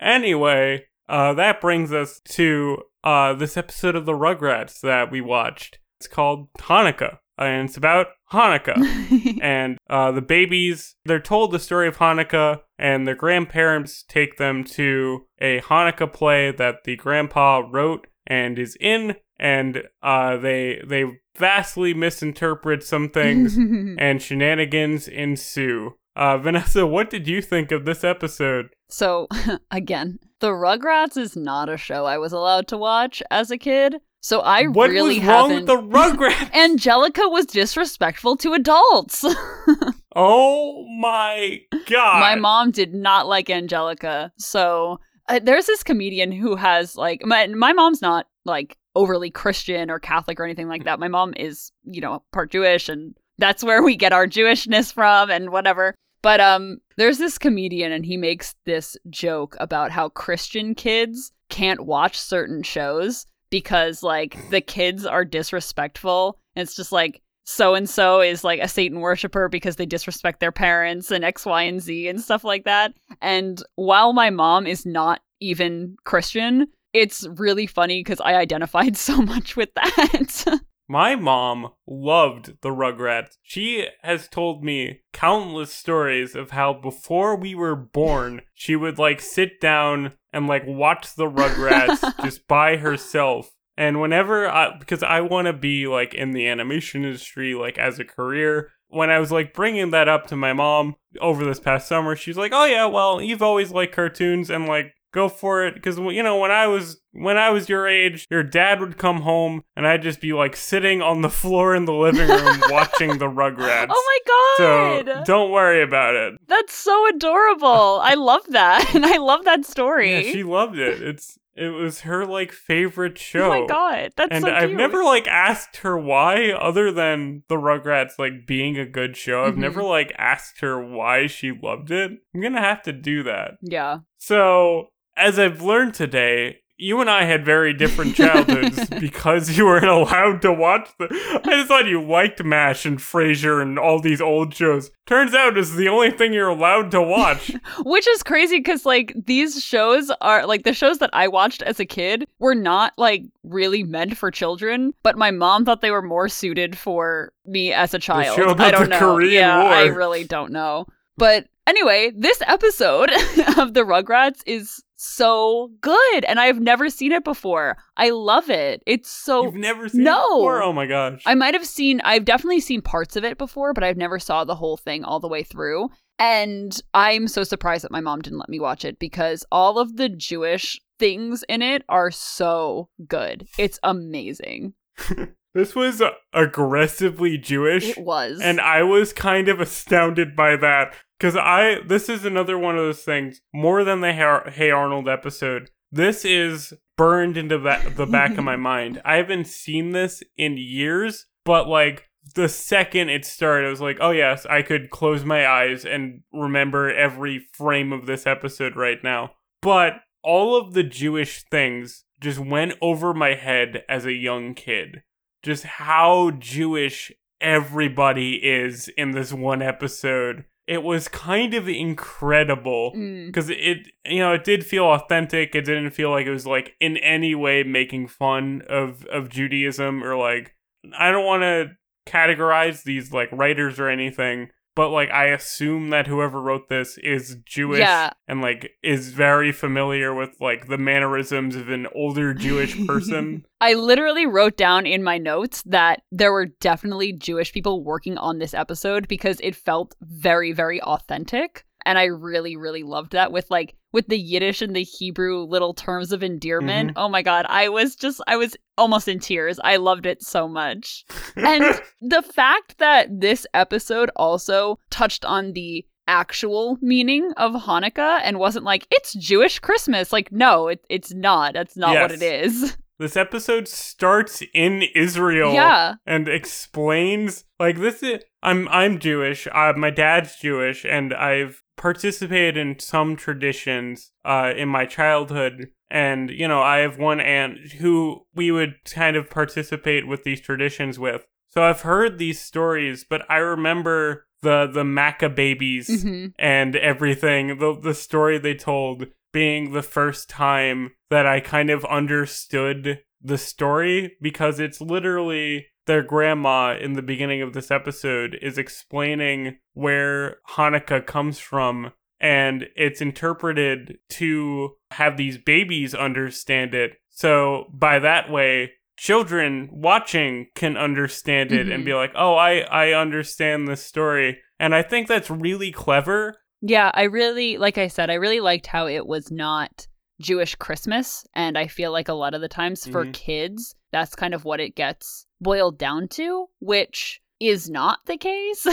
Anyway, 0.00 0.84
uh, 1.08 1.32
that 1.34 1.60
brings 1.60 1.92
us 1.92 2.20
to 2.28 2.82
uh, 3.04 3.32
this 3.32 3.56
episode 3.56 3.96
of 3.96 4.04
the 4.04 4.12
Rugrats 4.12 4.80
that 4.80 5.10
we 5.10 5.20
watched. 5.20 5.78
It's 5.98 6.06
called 6.08 6.48
Hanukkah, 6.58 7.18
and 7.38 7.68
it's 7.68 7.76
about 7.76 8.08
Hanukkah. 8.32 9.38
and 9.42 9.78
uh, 9.88 10.12
the 10.12 10.22
babies, 10.22 10.96
they're 11.04 11.20
told 11.20 11.52
the 11.52 11.58
story 11.58 11.88
of 11.88 11.98
Hanukkah, 11.98 12.60
and 12.78 13.06
their 13.06 13.14
grandparents 13.14 14.04
take 14.08 14.36
them 14.36 14.64
to 14.64 15.26
a 15.40 15.60
Hanukkah 15.60 16.12
play 16.12 16.50
that 16.50 16.84
the 16.84 16.96
grandpa 16.96 17.62
wrote 17.70 18.06
and 18.26 18.58
is 18.58 18.76
in, 18.80 19.16
and 19.38 19.84
uh, 20.02 20.36
they 20.36 20.82
they 20.86 21.04
vastly 21.36 21.94
misinterpret 21.94 22.82
some 22.82 23.08
things, 23.08 23.56
and 23.98 24.22
shenanigans 24.22 25.08
ensue. 25.08 25.94
Uh, 26.16 26.38
Vanessa, 26.38 26.86
what 26.86 27.10
did 27.10 27.28
you 27.28 27.42
think 27.42 27.70
of 27.70 27.84
this 27.84 28.02
episode? 28.02 28.70
So, 28.88 29.28
again, 29.70 30.18
The 30.40 30.48
Rugrats 30.48 31.18
is 31.18 31.36
not 31.36 31.68
a 31.68 31.76
show 31.76 32.06
I 32.06 32.16
was 32.16 32.32
allowed 32.32 32.68
to 32.68 32.78
watch 32.78 33.22
as 33.30 33.50
a 33.50 33.58
kid. 33.58 33.96
So 34.20 34.40
I 34.40 34.66
what 34.66 34.90
really 34.90 35.18
was 35.20 35.28
wrong 35.28 35.50
haven't. 35.50 35.66
with 35.66 35.66
the 35.66 35.76
Rugrats? 35.98 36.54
Angelica 36.54 37.28
was 37.28 37.46
disrespectful 37.46 38.36
to 38.38 38.54
adults. 38.54 39.24
oh 40.16 40.86
my 40.98 41.60
god! 41.86 42.20
my 42.20 42.34
mom 42.34 42.70
did 42.70 42.92
not 42.94 43.26
like 43.26 43.50
Angelica. 43.50 44.32
So 44.38 44.98
uh, 45.28 45.40
there's 45.42 45.66
this 45.66 45.82
comedian 45.82 46.32
who 46.32 46.56
has 46.56 46.96
like 46.96 47.24
my 47.24 47.46
my 47.48 47.72
mom's 47.72 48.02
not 48.02 48.26
like 48.44 48.76
overly 48.94 49.30
Christian 49.30 49.90
or 49.90 49.98
Catholic 49.98 50.40
or 50.40 50.44
anything 50.44 50.68
like 50.68 50.84
that. 50.84 50.98
My 50.98 51.08
mom 51.08 51.34
is, 51.36 51.70
you 51.84 52.00
know, 52.00 52.22
part 52.32 52.50
Jewish 52.50 52.88
and 52.88 53.14
that's 53.38 53.62
where 53.62 53.82
we 53.82 53.94
get 53.96 54.12
our 54.12 54.26
Jewishness 54.26 54.92
from 54.92 55.30
and 55.30 55.50
whatever. 55.50 55.94
But 56.22 56.40
um 56.40 56.78
there's 56.96 57.18
this 57.18 57.38
comedian 57.38 57.92
and 57.92 58.04
he 58.06 58.16
makes 58.16 58.54
this 58.64 58.96
joke 59.10 59.56
about 59.60 59.90
how 59.90 60.08
Christian 60.08 60.74
kids 60.74 61.30
can't 61.48 61.84
watch 61.86 62.18
certain 62.18 62.62
shows 62.62 63.26
because 63.56 64.02
like 64.02 64.36
the 64.50 64.60
kids 64.60 65.06
are 65.06 65.24
disrespectful. 65.24 66.38
It's 66.56 66.76
just 66.76 66.92
like 66.92 67.22
so 67.44 67.74
and 67.74 67.88
so 67.88 68.20
is 68.20 68.44
like 68.44 68.60
a 68.60 68.68
Satan 68.68 69.00
worshiper 69.00 69.48
because 69.48 69.76
they 69.76 69.86
disrespect 69.86 70.40
their 70.40 70.52
parents 70.52 71.10
and 71.10 71.24
X, 71.24 71.46
Y, 71.46 71.62
and 71.62 71.80
Z 71.80 72.06
and 72.06 72.20
stuff 72.20 72.44
like 72.44 72.64
that. 72.64 72.92
And 73.22 73.62
while 73.76 74.12
my 74.12 74.28
mom 74.28 74.66
is 74.66 74.84
not 74.84 75.22
even 75.40 75.96
Christian, 76.04 76.66
it's 76.92 77.26
really 77.36 77.66
funny 77.66 78.00
because 78.00 78.20
I 78.20 78.34
identified 78.34 78.94
so 79.08 79.22
much 79.22 79.56
with 79.56 79.72
that. 79.72 80.60
My 80.88 81.16
mom 81.16 81.70
loved 81.86 82.60
the 82.62 82.68
Rugrats. 82.68 83.38
She 83.42 83.88
has 84.02 84.28
told 84.28 84.62
me 84.62 85.00
countless 85.12 85.72
stories 85.72 86.36
of 86.36 86.50
how 86.50 86.74
before 86.74 87.36
we 87.36 87.54
were 87.54 87.74
born, 87.74 88.42
she 88.54 88.76
would 88.76 88.98
like 88.98 89.20
sit 89.20 89.60
down 89.60 90.12
and 90.32 90.46
like 90.46 90.64
watch 90.66 91.14
the 91.14 91.30
Rugrats 91.30 92.14
just 92.22 92.46
by 92.46 92.76
herself. 92.76 93.50
And 93.76 94.00
whenever 94.00 94.48
I, 94.48 94.78
because 94.78 95.02
I 95.02 95.20
want 95.20 95.46
to 95.46 95.52
be 95.52 95.86
like 95.86 96.14
in 96.14 96.30
the 96.30 96.46
animation 96.46 97.04
industry, 97.04 97.54
like 97.54 97.78
as 97.78 97.98
a 97.98 98.04
career, 98.04 98.70
when 98.88 99.10
I 99.10 99.18
was 99.18 99.32
like 99.32 99.52
bringing 99.52 99.90
that 99.90 100.08
up 100.08 100.28
to 100.28 100.36
my 100.36 100.52
mom 100.52 100.96
over 101.20 101.44
this 101.44 101.60
past 101.60 101.88
summer, 101.88 102.16
she's 102.16 102.38
like, 102.38 102.52
"Oh 102.54 102.64
yeah, 102.64 102.86
well, 102.86 103.20
you've 103.20 103.42
always 103.42 103.72
liked 103.72 103.94
cartoons 103.94 104.48
and 104.48 104.66
like 104.66 104.94
go 105.16 105.28
for 105.28 105.64
it 105.66 105.74
because 105.74 105.96
you 105.98 106.22
know 106.22 106.38
when 106.38 106.50
I 106.52 106.66
was 106.68 107.00
when 107.12 107.38
I 107.38 107.50
was 107.50 107.68
your 107.68 107.88
age, 107.88 108.26
your 108.30 108.42
dad 108.42 108.78
would 108.80 108.98
come 108.98 109.22
home 109.22 109.62
and 109.74 109.86
I'd 109.86 110.02
just 110.02 110.20
be 110.20 110.32
like 110.34 110.54
sitting 110.54 111.00
on 111.02 111.22
the 111.22 111.30
floor 111.30 111.74
in 111.74 111.86
the 111.86 111.94
living 111.94 112.28
room 112.28 112.60
watching 112.70 113.18
the 113.18 113.26
Rugrats. 113.26 113.86
oh 113.90 114.04
my 114.06 114.18
so 114.58 115.02
god! 115.02 115.24
don't 115.24 115.50
worry 115.50 115.82
about 115.82 116.14
it. 116.14 116.34
That's 116.46 116.74
so 116.74 117.08
adorable. 117.08 118.00
I 118.02 118.14
love 118.14 118.42
that. 118.50 118.94
And 118.94 119.04
I 119.14 119.16
love 119.16 119.44
that 119.46 119.64
story. 119.64 120.12
Yeah, 120.26 120.32
she 120.32 120.42
loved 120.42 120.78
it. 120.78 121.02
It's 121.02 121.38
it 121.58 121.68
was 121.70 122.00
her 122.00 122.26
like 122.26 122.52
favorite 122.52 123.16
show. 123.16 123.46
Oh 123.46 123.60
my 123.62 123.66
god. 123.66 124.10
That's 124.16 124.30
and 124.30 124.44
so 124.44 124.52
I've 124.52 124.72
never 124.72 125.02
like 125.02 125.26
asked 125.26 125.78
her 125.78 125.96
why, 125.98 126.50
other 126.50 126.92
than 126.92 127.44
the 127.48 127.56
Rugrats 127.56 128.18
like 128.18 128.46
being 128.46 128.78
a 128.78 128.84
good 128.84 129.16
show. 129.16 129.44
I've 129.44 129.54
Mhm. 129.54 129.58
never 129.68 129.82
like 129.82 130.12
asked 130.18 130.60
her 130.60 130.78
why 130.78 131.26
she 131.28 131.52
loved 131.52 131.90
it. 131.90 132.10
I'm 132.34 132.42
gonna 132.42 132.60
have 132.60 132.82
to 132.82 132.92
do 132.92 133.22
that. 133.22 133.52
Yeah. 133.62 134.00
So, 134.18 134.88
as 135.16 135.38
I've 135.38 135.62
learned 135.62 135.94
today, 135.94 136.60
you 136.78 137.00
and 137.00 137.08
I 137.08 137.24
had 137.24 137.44
very 137.44 137.72
different 137.72 138.14
childhoods 138.14 138.88
because 139.00 139.56
you 139.56 139.64
weren't 139.64 139.86
allowed 139.86 140.42
to 140.42 140.52
watch 140.52 140.90
the. 140.98 141.06
I 141.44 141.50
just 141.56 141.68
thought 141.68 141.86
you 141.86 142.02
liked 142.02 142.44
MASH 142.44 142.84
and 142.84 142.98
Frasier 142.98 143.62
and 143.62 143.78
all 143.78 144.00
these 144.00 144.20
old 144.20 144.54
shows. 144.54 144.90
Turns 145.06 145.32
out 145.32 145.56
it's 145.56 145.74
the 145.74 145.88
only 145.88 146.10
thing 146.10 146.32
you're 146.34 146.48
allowed 146.48 146.90
to 146.90 147.00
watch. 147.00 147.52
Which 147.84 148.06
is 148.06 148.22
crazy 148.22 148.58
because, 148.58 148.84
like, 148.84 149.14
these 149.26 149.62
shows 149.62 150.10
are 150.20 150.46
like 150.46 150.64
the 150.64 150.74
shows 150.74 150.98
that 150.98 151.10
I 151.14 151.28
watched 151.28 151.62
as 151.62 151.80
a 151.80 151.86
kid 151.86 152.26
were 152.38 152.54
not 152.54 152.92
like 152.98 153.24
really 153.42 153.82
meant 153.82 154.16
for 154.16 154.30
children, 154.30 154.92
but 155.02 155.16
my 155.16 155.30
mom 155.30 155.64
thought 155.64 155.80
they 155.80 155.90
were 155.90 156.02
more 156.02 156.28
suited 156.28 156.76
for 156.76 157.32
me 157.46 157.72
as 157.72 157.94
a 157.94 157.98
child. 157.98 158.36
show 158.36 158.54
I 158.58 158.70
don't 158.70 158.82
the 158.82 158.88
know. 158.88 158.98
Korean 158.98 159.32
yeah, 159.32 159.62
I 159.62 159.86
really 159.86 160.24
don't 160.24 160.52
know. 160.52 160.86
But 161.16 161.46
anyway, 161.66 162.12
this 162.14 162.42
episode 162.46 163.10
of 163.58 163.72
the 163.72 163.82
Rugrats 163.82 164.40
is 164.46 164.82
so 164.96 165.70
good, 165.80 166.24
and 166.24 166.40
I've 166.40 166.60
never 166.60 166.90
seen 166.90 167.12
it 167.12 167.24
before. 167.24 167.76
I 167.96 168.10
love 168.10 168.50
it. 168.50 168.82
It's 168.86 169.10
so 169.10 169.44
You've 169.44 169.54
never 169.54 169.88
seen 169.88 170.04
no. 170.04 170.18
it 170.18 170.38
before? 170.38 170.62
Oh 170.62 170.72
my 170.72 170.86
gosh. 170.86 171.22
I 171.26 171.34
might 171.34 171.54
have 171.54 171.66
seen, 171.66 172.00
I've 172.02 172.24
definitely 172.24 172.60
seen 172.60 172.82
parts 172.82 173.16
of 173.16 173.24
it 173.24 173.38
before, 173.38 173.72
but 173.72 173.84
I've 173.84 173.96
never 173.96 174.18
saw 174.18 174.44
the 174.44 174.54
whole 174.54 174.76
thing 174.76 175.04
all 175.04 175.20
the 175.20 175.28
way 175.28 175.42
through. 175.42 175.90
And 176.18 176.80
I'm 176.94 177.28
so 177.28 177.44
surprised 177.44 177.84
that 177.84 177.92
my 177.92 178.00
mom 178.00 178.22
didn't 178.22 178.38
let 178.38 178.48
me 178.48 178.58
watch 178.58 178.84
it 178.84 178.98
because 178.98 179.44
all 179.52 179.78
of 179.78 179.96
the 179.96 180.08
Jewish 180.08 180.80
things 180.98 181.44
in 181.48 181.60
it 181.60 181.82
are 181.88 182.10
so 182.10 182.88
good. 183.06 183.46
It's 183.58 183.78
amazing. 183.82 184.74
this 185.56 185.74
was 185.74 186.02
aggressively 186.34 187.38
Jewish. 187.38 187.88
It 187.88 187.98
was. 187.98 188.40
And 188.42 188.60
I 188.60 188.82
was 188.82 189.14
kind 189.14 189.48
of 189.48 189.58
astounded 189.58 190.36
by 190.36 190.54
that 190.56 190.94
because 191.18 191.34
I 191.34 191.78
this 191.86 192.10
is 192.10 192.26
another 192.26 192.58
one 192.58 192.76
of 192.76 192.84
those 192.84 193.02
things 193.02 193.40
more 193.54 193.82
than 193.82 194.02
the 194.02 194.12
Hey, 194.12 194.70
Arnold 194.70 195.08
episode. 195.08 195.70
This 195.90 196.26
is 196.26 196.74
burned 196.98 197.38
into 197.38 197.58
that 197.60 197.96
the 197.96 198.04
back 198.04 198.36
of 198.36 198.44
my 198.44 198.56
mind. 198.72 199.00
I 199.02 199.16
haven't 199.16 199.46
seen 199.46 199.92
this 199.92 200.22
in 200.36 200.58
years, 200.58 201.24
but 201.46 201.66
like 201.66 202.10
the 202.34 202.50
second 202.50 203.08
it 203.08 203.24
started, 203.24 203.66
I 203.66 203.70
was 203.70 203.80
like, 203.80 203.96
oh 203.98 204.10
yes, 204.10 204.44
I 204.44 204.60
could 204.60 204.90
close 204.90 205.24
my 205.24 205.46
eyes 205.46 205.86
and 205.86 206.20
remember 206.34 206.92
every 206.92 207.46
frame 207.54 207.94
of 207.94 208.04
this 208.04 208.26
episode 208.26 208.76
right 208.76 209.02
now. 209.02 209.32
But 209.62 210.00
all 210.22 210.54
of 210.54 210.74
the 210.74 210.82
Jewish 210.82 211.44
things 211.50 212.04
just 212.20 212.38
went 212.38 212.74
over 212.82 213.14
my 213.14 213.34
head 213.34 213.84
as 213.88 214.04
a 214.04 214.12
young 214.12 214.52
kid. 214.52 215.02
Just 215.46 215.64
how 215.64 216.32
Jewish 216.38 217.12
everybody 217.40 218.34
is 218.44 218.88
in 218.96 219.12
this 219.12 219.32
one 219.32 219.62
episode. 219.62 220.44
It 220.66 220.82
was 220.82 221.06
kind 221.06 221.54
of 221.54 221.68
incredible 221.68 222.92
Mm. 222.96 223.26
because 223.26 223.48
it, 223.50 223.86
you 224.04 224.18
know, 224.18 224.32
it 224.32 224.42
did 224.42 224.66
feel 224.66 224.86
authentic. 224.86 225.54
It 225.54 225.64
didn't 225.64 225.90
feel 225.90 226.10
like 226.10 226.26
it 226.26 226.32
was 226.32 226.46
like 226.46 226.74
in 226.80 226.96
any 226.96 227.34
way 227.36 227.62
making 227.62 228.08
fun 228.08 228.62
of 228.68 229.06
of 229.06 229.28
Judaism 229.28 230.02
or 230.02 230.16
like 230.16 230.54
I 230.98 231.12
don't 231.12 231.24
want 231.24 231.42
to 231.42 231.76
categorize 232.10 232.82
these 232.82 233.12
like 233.12 233.28
writers 233.30 233.78
or 233.78 233.88
anything, 233.88 234.48
but 234.76 234.90
like 234.90 235.10
I 235.10 235.26
assume 235.26 235.90
that 235.90 236.06
whoever 236.06 236.40
wrote 236.40 236.68
this 236.68 236.96
is 236.98 237.38
Jewish 237.44 237.80
Yeah. 237.80 238.10
and 238.28 238.40
like 238.40 238.70
is 238.84 239.08
very 239.08 239.50
familiar 239.50 240.14
with 240.14 240.36
like 240.40 240.68
the 240.68 240.78
mannerisms 240.78 241.56
of 241.56 241.68
an 241.68 241.88
older 241.94 242.32
Jewish 242.32 242.86
person. 242.86 243.44
I 243.60 243.74
literally 243.74 244.26
wrote 244.26 244.56
down 244.56 244.86
in 244.86 245.02
my 245.02 245.18
notes 245.18 245.62
that 245.66 246.02
there 246.12 246.32
were 246.32 246.46
definitely 246.60 247.12
Jewish 247.12 247.52
people 247.52 247.82
working 247.82 248.16
on 248.18 248.38
this 248.38 248.54
episode 248.54 249.08
because 249.08 249.40
it 249.42 249.56
felt 249.56 249.96
very, 250.02 250.52
very 250.52 250.80
authentic. 250.82 251.64
And 251.84 251.98
I 251.98 252.04
really, 252.04 252.56
really 252.56 252.82
loved 252.82 253.12
that 253.12 253.32
with 253.32 253.50
like 253.50 253.74
with 253.96 254.08
the 254.08 254.18
Yiddish 254.18 254.60
and 254.60 254.76
the 254.76 254.82
Hebrew 254.84 255.38
little 255.44 255.72
terms 255.72 256.12
of 256.12 256.22
endearment. 256.22 256.90
Mhm. 256.90 256.92
Oh 256.96 257.08
my 257.08 257.22
god, 257.22 257.46
I 257.48 257.70
was 257.70 257.96
just 257.96 258.20
I 258.26 258.36
was 258.36 258.54
almost 258.76 259.08
in 259.08 259.18
tears. 259.18 259.58
I 259.64 259.76
loved 259.76 260.04
it 260.04 260.22
so 260.22 260.46
much. 260.46 261.04
And 261.34 261.64
the 262.02 262.20
fact 262.22 262.76
that 262.78 263.08
this 263.10 263.46
episode 263.54 264.10
also 264.16 264.78
touched 264.90 265.24
on 265.24 265.52
the 265.54 265.86
actual 266.06 266.76
meaning 266.82 267.32
of 267.38 267.52
Hanukkah 267.54 268.20
and 268.22 268.38
wasn't 268.38 268.66
like 268.66 268.86
it's 268.90 269.14
Jewish 269.14 269.58
Christmas. 269.60 270.12
Like 270.12 270.30
no, 270.30 270.68
it, 270.68 270.80
it's 270.90 271.14
not. 271.14 271.54
That's 271.54 271.76
not 271.76 271.94
what 271.94 272.12
it 272.12 272.22
is. 272.22 272.76
This 272.98 273.14
episode 273.14 273.68
starts 273.68 274.42
in 274.54 274.82
Israel 274.94 275.52
Yeah. 275.52 275.96
and 276.06 276.28
explains 276.28 277.44
like 277.60 277.78
this 277.78 278.02
is 278.02 278.22
I'm 278.42 278.68
I'm 278.68 278.98
Jewish. 278.98 279.46
Uh, 279.52 279.74
my 279.76 279.90
dad's 279.90 280.36
Jewish, 280.36 280.84
and 280.86 281.12
I've 281.12 281.62
participated 281.76 282.56
in 282.56 282.78
some 282.78 283.16
traditions 283.16 284.12
uh, 284.24 284.52
in 284.56 284.68
my 284.68 284.86
childhood. 284.86 285.70
And 285.90 286.30
you 286.30 286.48
know, 286.48 286.62
I 286.62 286.78
have 286.78 286.98
one 286.98 287.20
aunt 287.20 287.72
who 287.74 288.26
we 288.34 288.50
would 288.50 288.76
kind 288.84 289.16
of 289.16 289.30
participate 289.30 290.06
with 290.06 290.24
these 290.24 290.40
traditions 290.40 290.98
with. 290.98 291.26
So 291.48 291.62
I've 291.62 291.82
heard 291.82 292.18
these 292.18 292.40
stories, 292.40 293.06
but 293.08 293.22
I 293.30 293.36
remember 293.36 294.26
the 294.42 294.66
the 294.66 294.84
Maccah 294.84 295.34
babies 295.34 296.02
hmm 296.02 296.26
and 296.38 296.76
everything. 296.76 297.58
The 297.58 297.78
the 297.80 297.94
story 297.94 298.38
they 298.38 298.54
told 298.54 299.06
being 299.32 299.72
the 299.72 299.82
first 299.82 300.28
time 300.28 300.92
that 301.10 301.26
I 301.26 301.40
kind 301.40 301.70
of 301.70 301.84
understood 301.84 303.00
the 303.22 303.38
story 303.38 304.16
because 304.20 304.60
it's 304.60 304.80
literally 304.80 305.66
their 305.86 306.02
grandma 306.02 306.76
in 306.78 306.92
the 306.94 307.02
beginning 307.02 307.42
of 307.42 307.52
this 307.52 307.70
episode 307.70 308.36
is 308.42 308.58
explaining 308.58 309.58
where 309.74 310.36
Hanukkah 310.50 311.04
comes 311.06 311.38
from 311.38 311.92
and 312.20 312.66
it's 312.76 313.00
interpreted 313.00 313.98
to 314.10 314.76
have 314.92 315.16
these 315.16 315.38
babies 315.38 315.94
understand 315.94 316.74
it. 316.74 316.92
So 317.10 317.66
by 317.72 317.98
that 317.98 318.30
way, 318.30 318.72
children 318.96 319.68
watching 319.72 320.46
can 320.54 320.76
understand 320.76 321.52
it 321.52 321.68
and 321.68 321.82
Mhm. 321.82 321.86
be 321.86 321.94
like, 321.94 322.12
"Oh, 322.14 322.34
I 322.34 322.60
I 322.70 322.92
understand 322.92 323.68
this 323.68 323.82
story." 323.84 324.40
And 324.58 324.74
I 324.74 324.82
think 324.82 325.06
that's 325.06 325.28
really 325.30 325.70
clever. 325.70 326.38
Yeah, 326.62 326.90
I 326.94 327.02
really, 327.02 327.58
like 327.58 327.76
I 327.76 327.88
said, 327.88 328.08
I 328.10 328.14
really 328.14 328.40
liked 328.40 328.66
how 328.68 328.86
it 328.86 329.06
was 329.06 329.30
not 329.30 329.86
Jewish 330.18 330.54
Christmas. 330.54 331.26
And 331.34 331.58
I 331.58 331.66
feel 331.66 331.92
like 331.92 332.08
a 332.08 332.14
lot 332.14 332.32
of 332.32 332.40
the 332.40 332.48
times 332.48 332.86
for 332.88 333.04
Mhm. 333.04 333.12
kids, 333.12 333.74
that's 333.92 334.14
kind 334.14 334.32
of 334.32 334.46
what 334.46 334.60
it 334.60 334.74
gets 334.74 335.25
boiled 335.40 335.78
down 335.78 336.08
to, 336.08 336.46
which 336.60 337.20
is 337.40 337.68
not 337.68 338.00
the 338.06 338.16
case. 338.16 338.66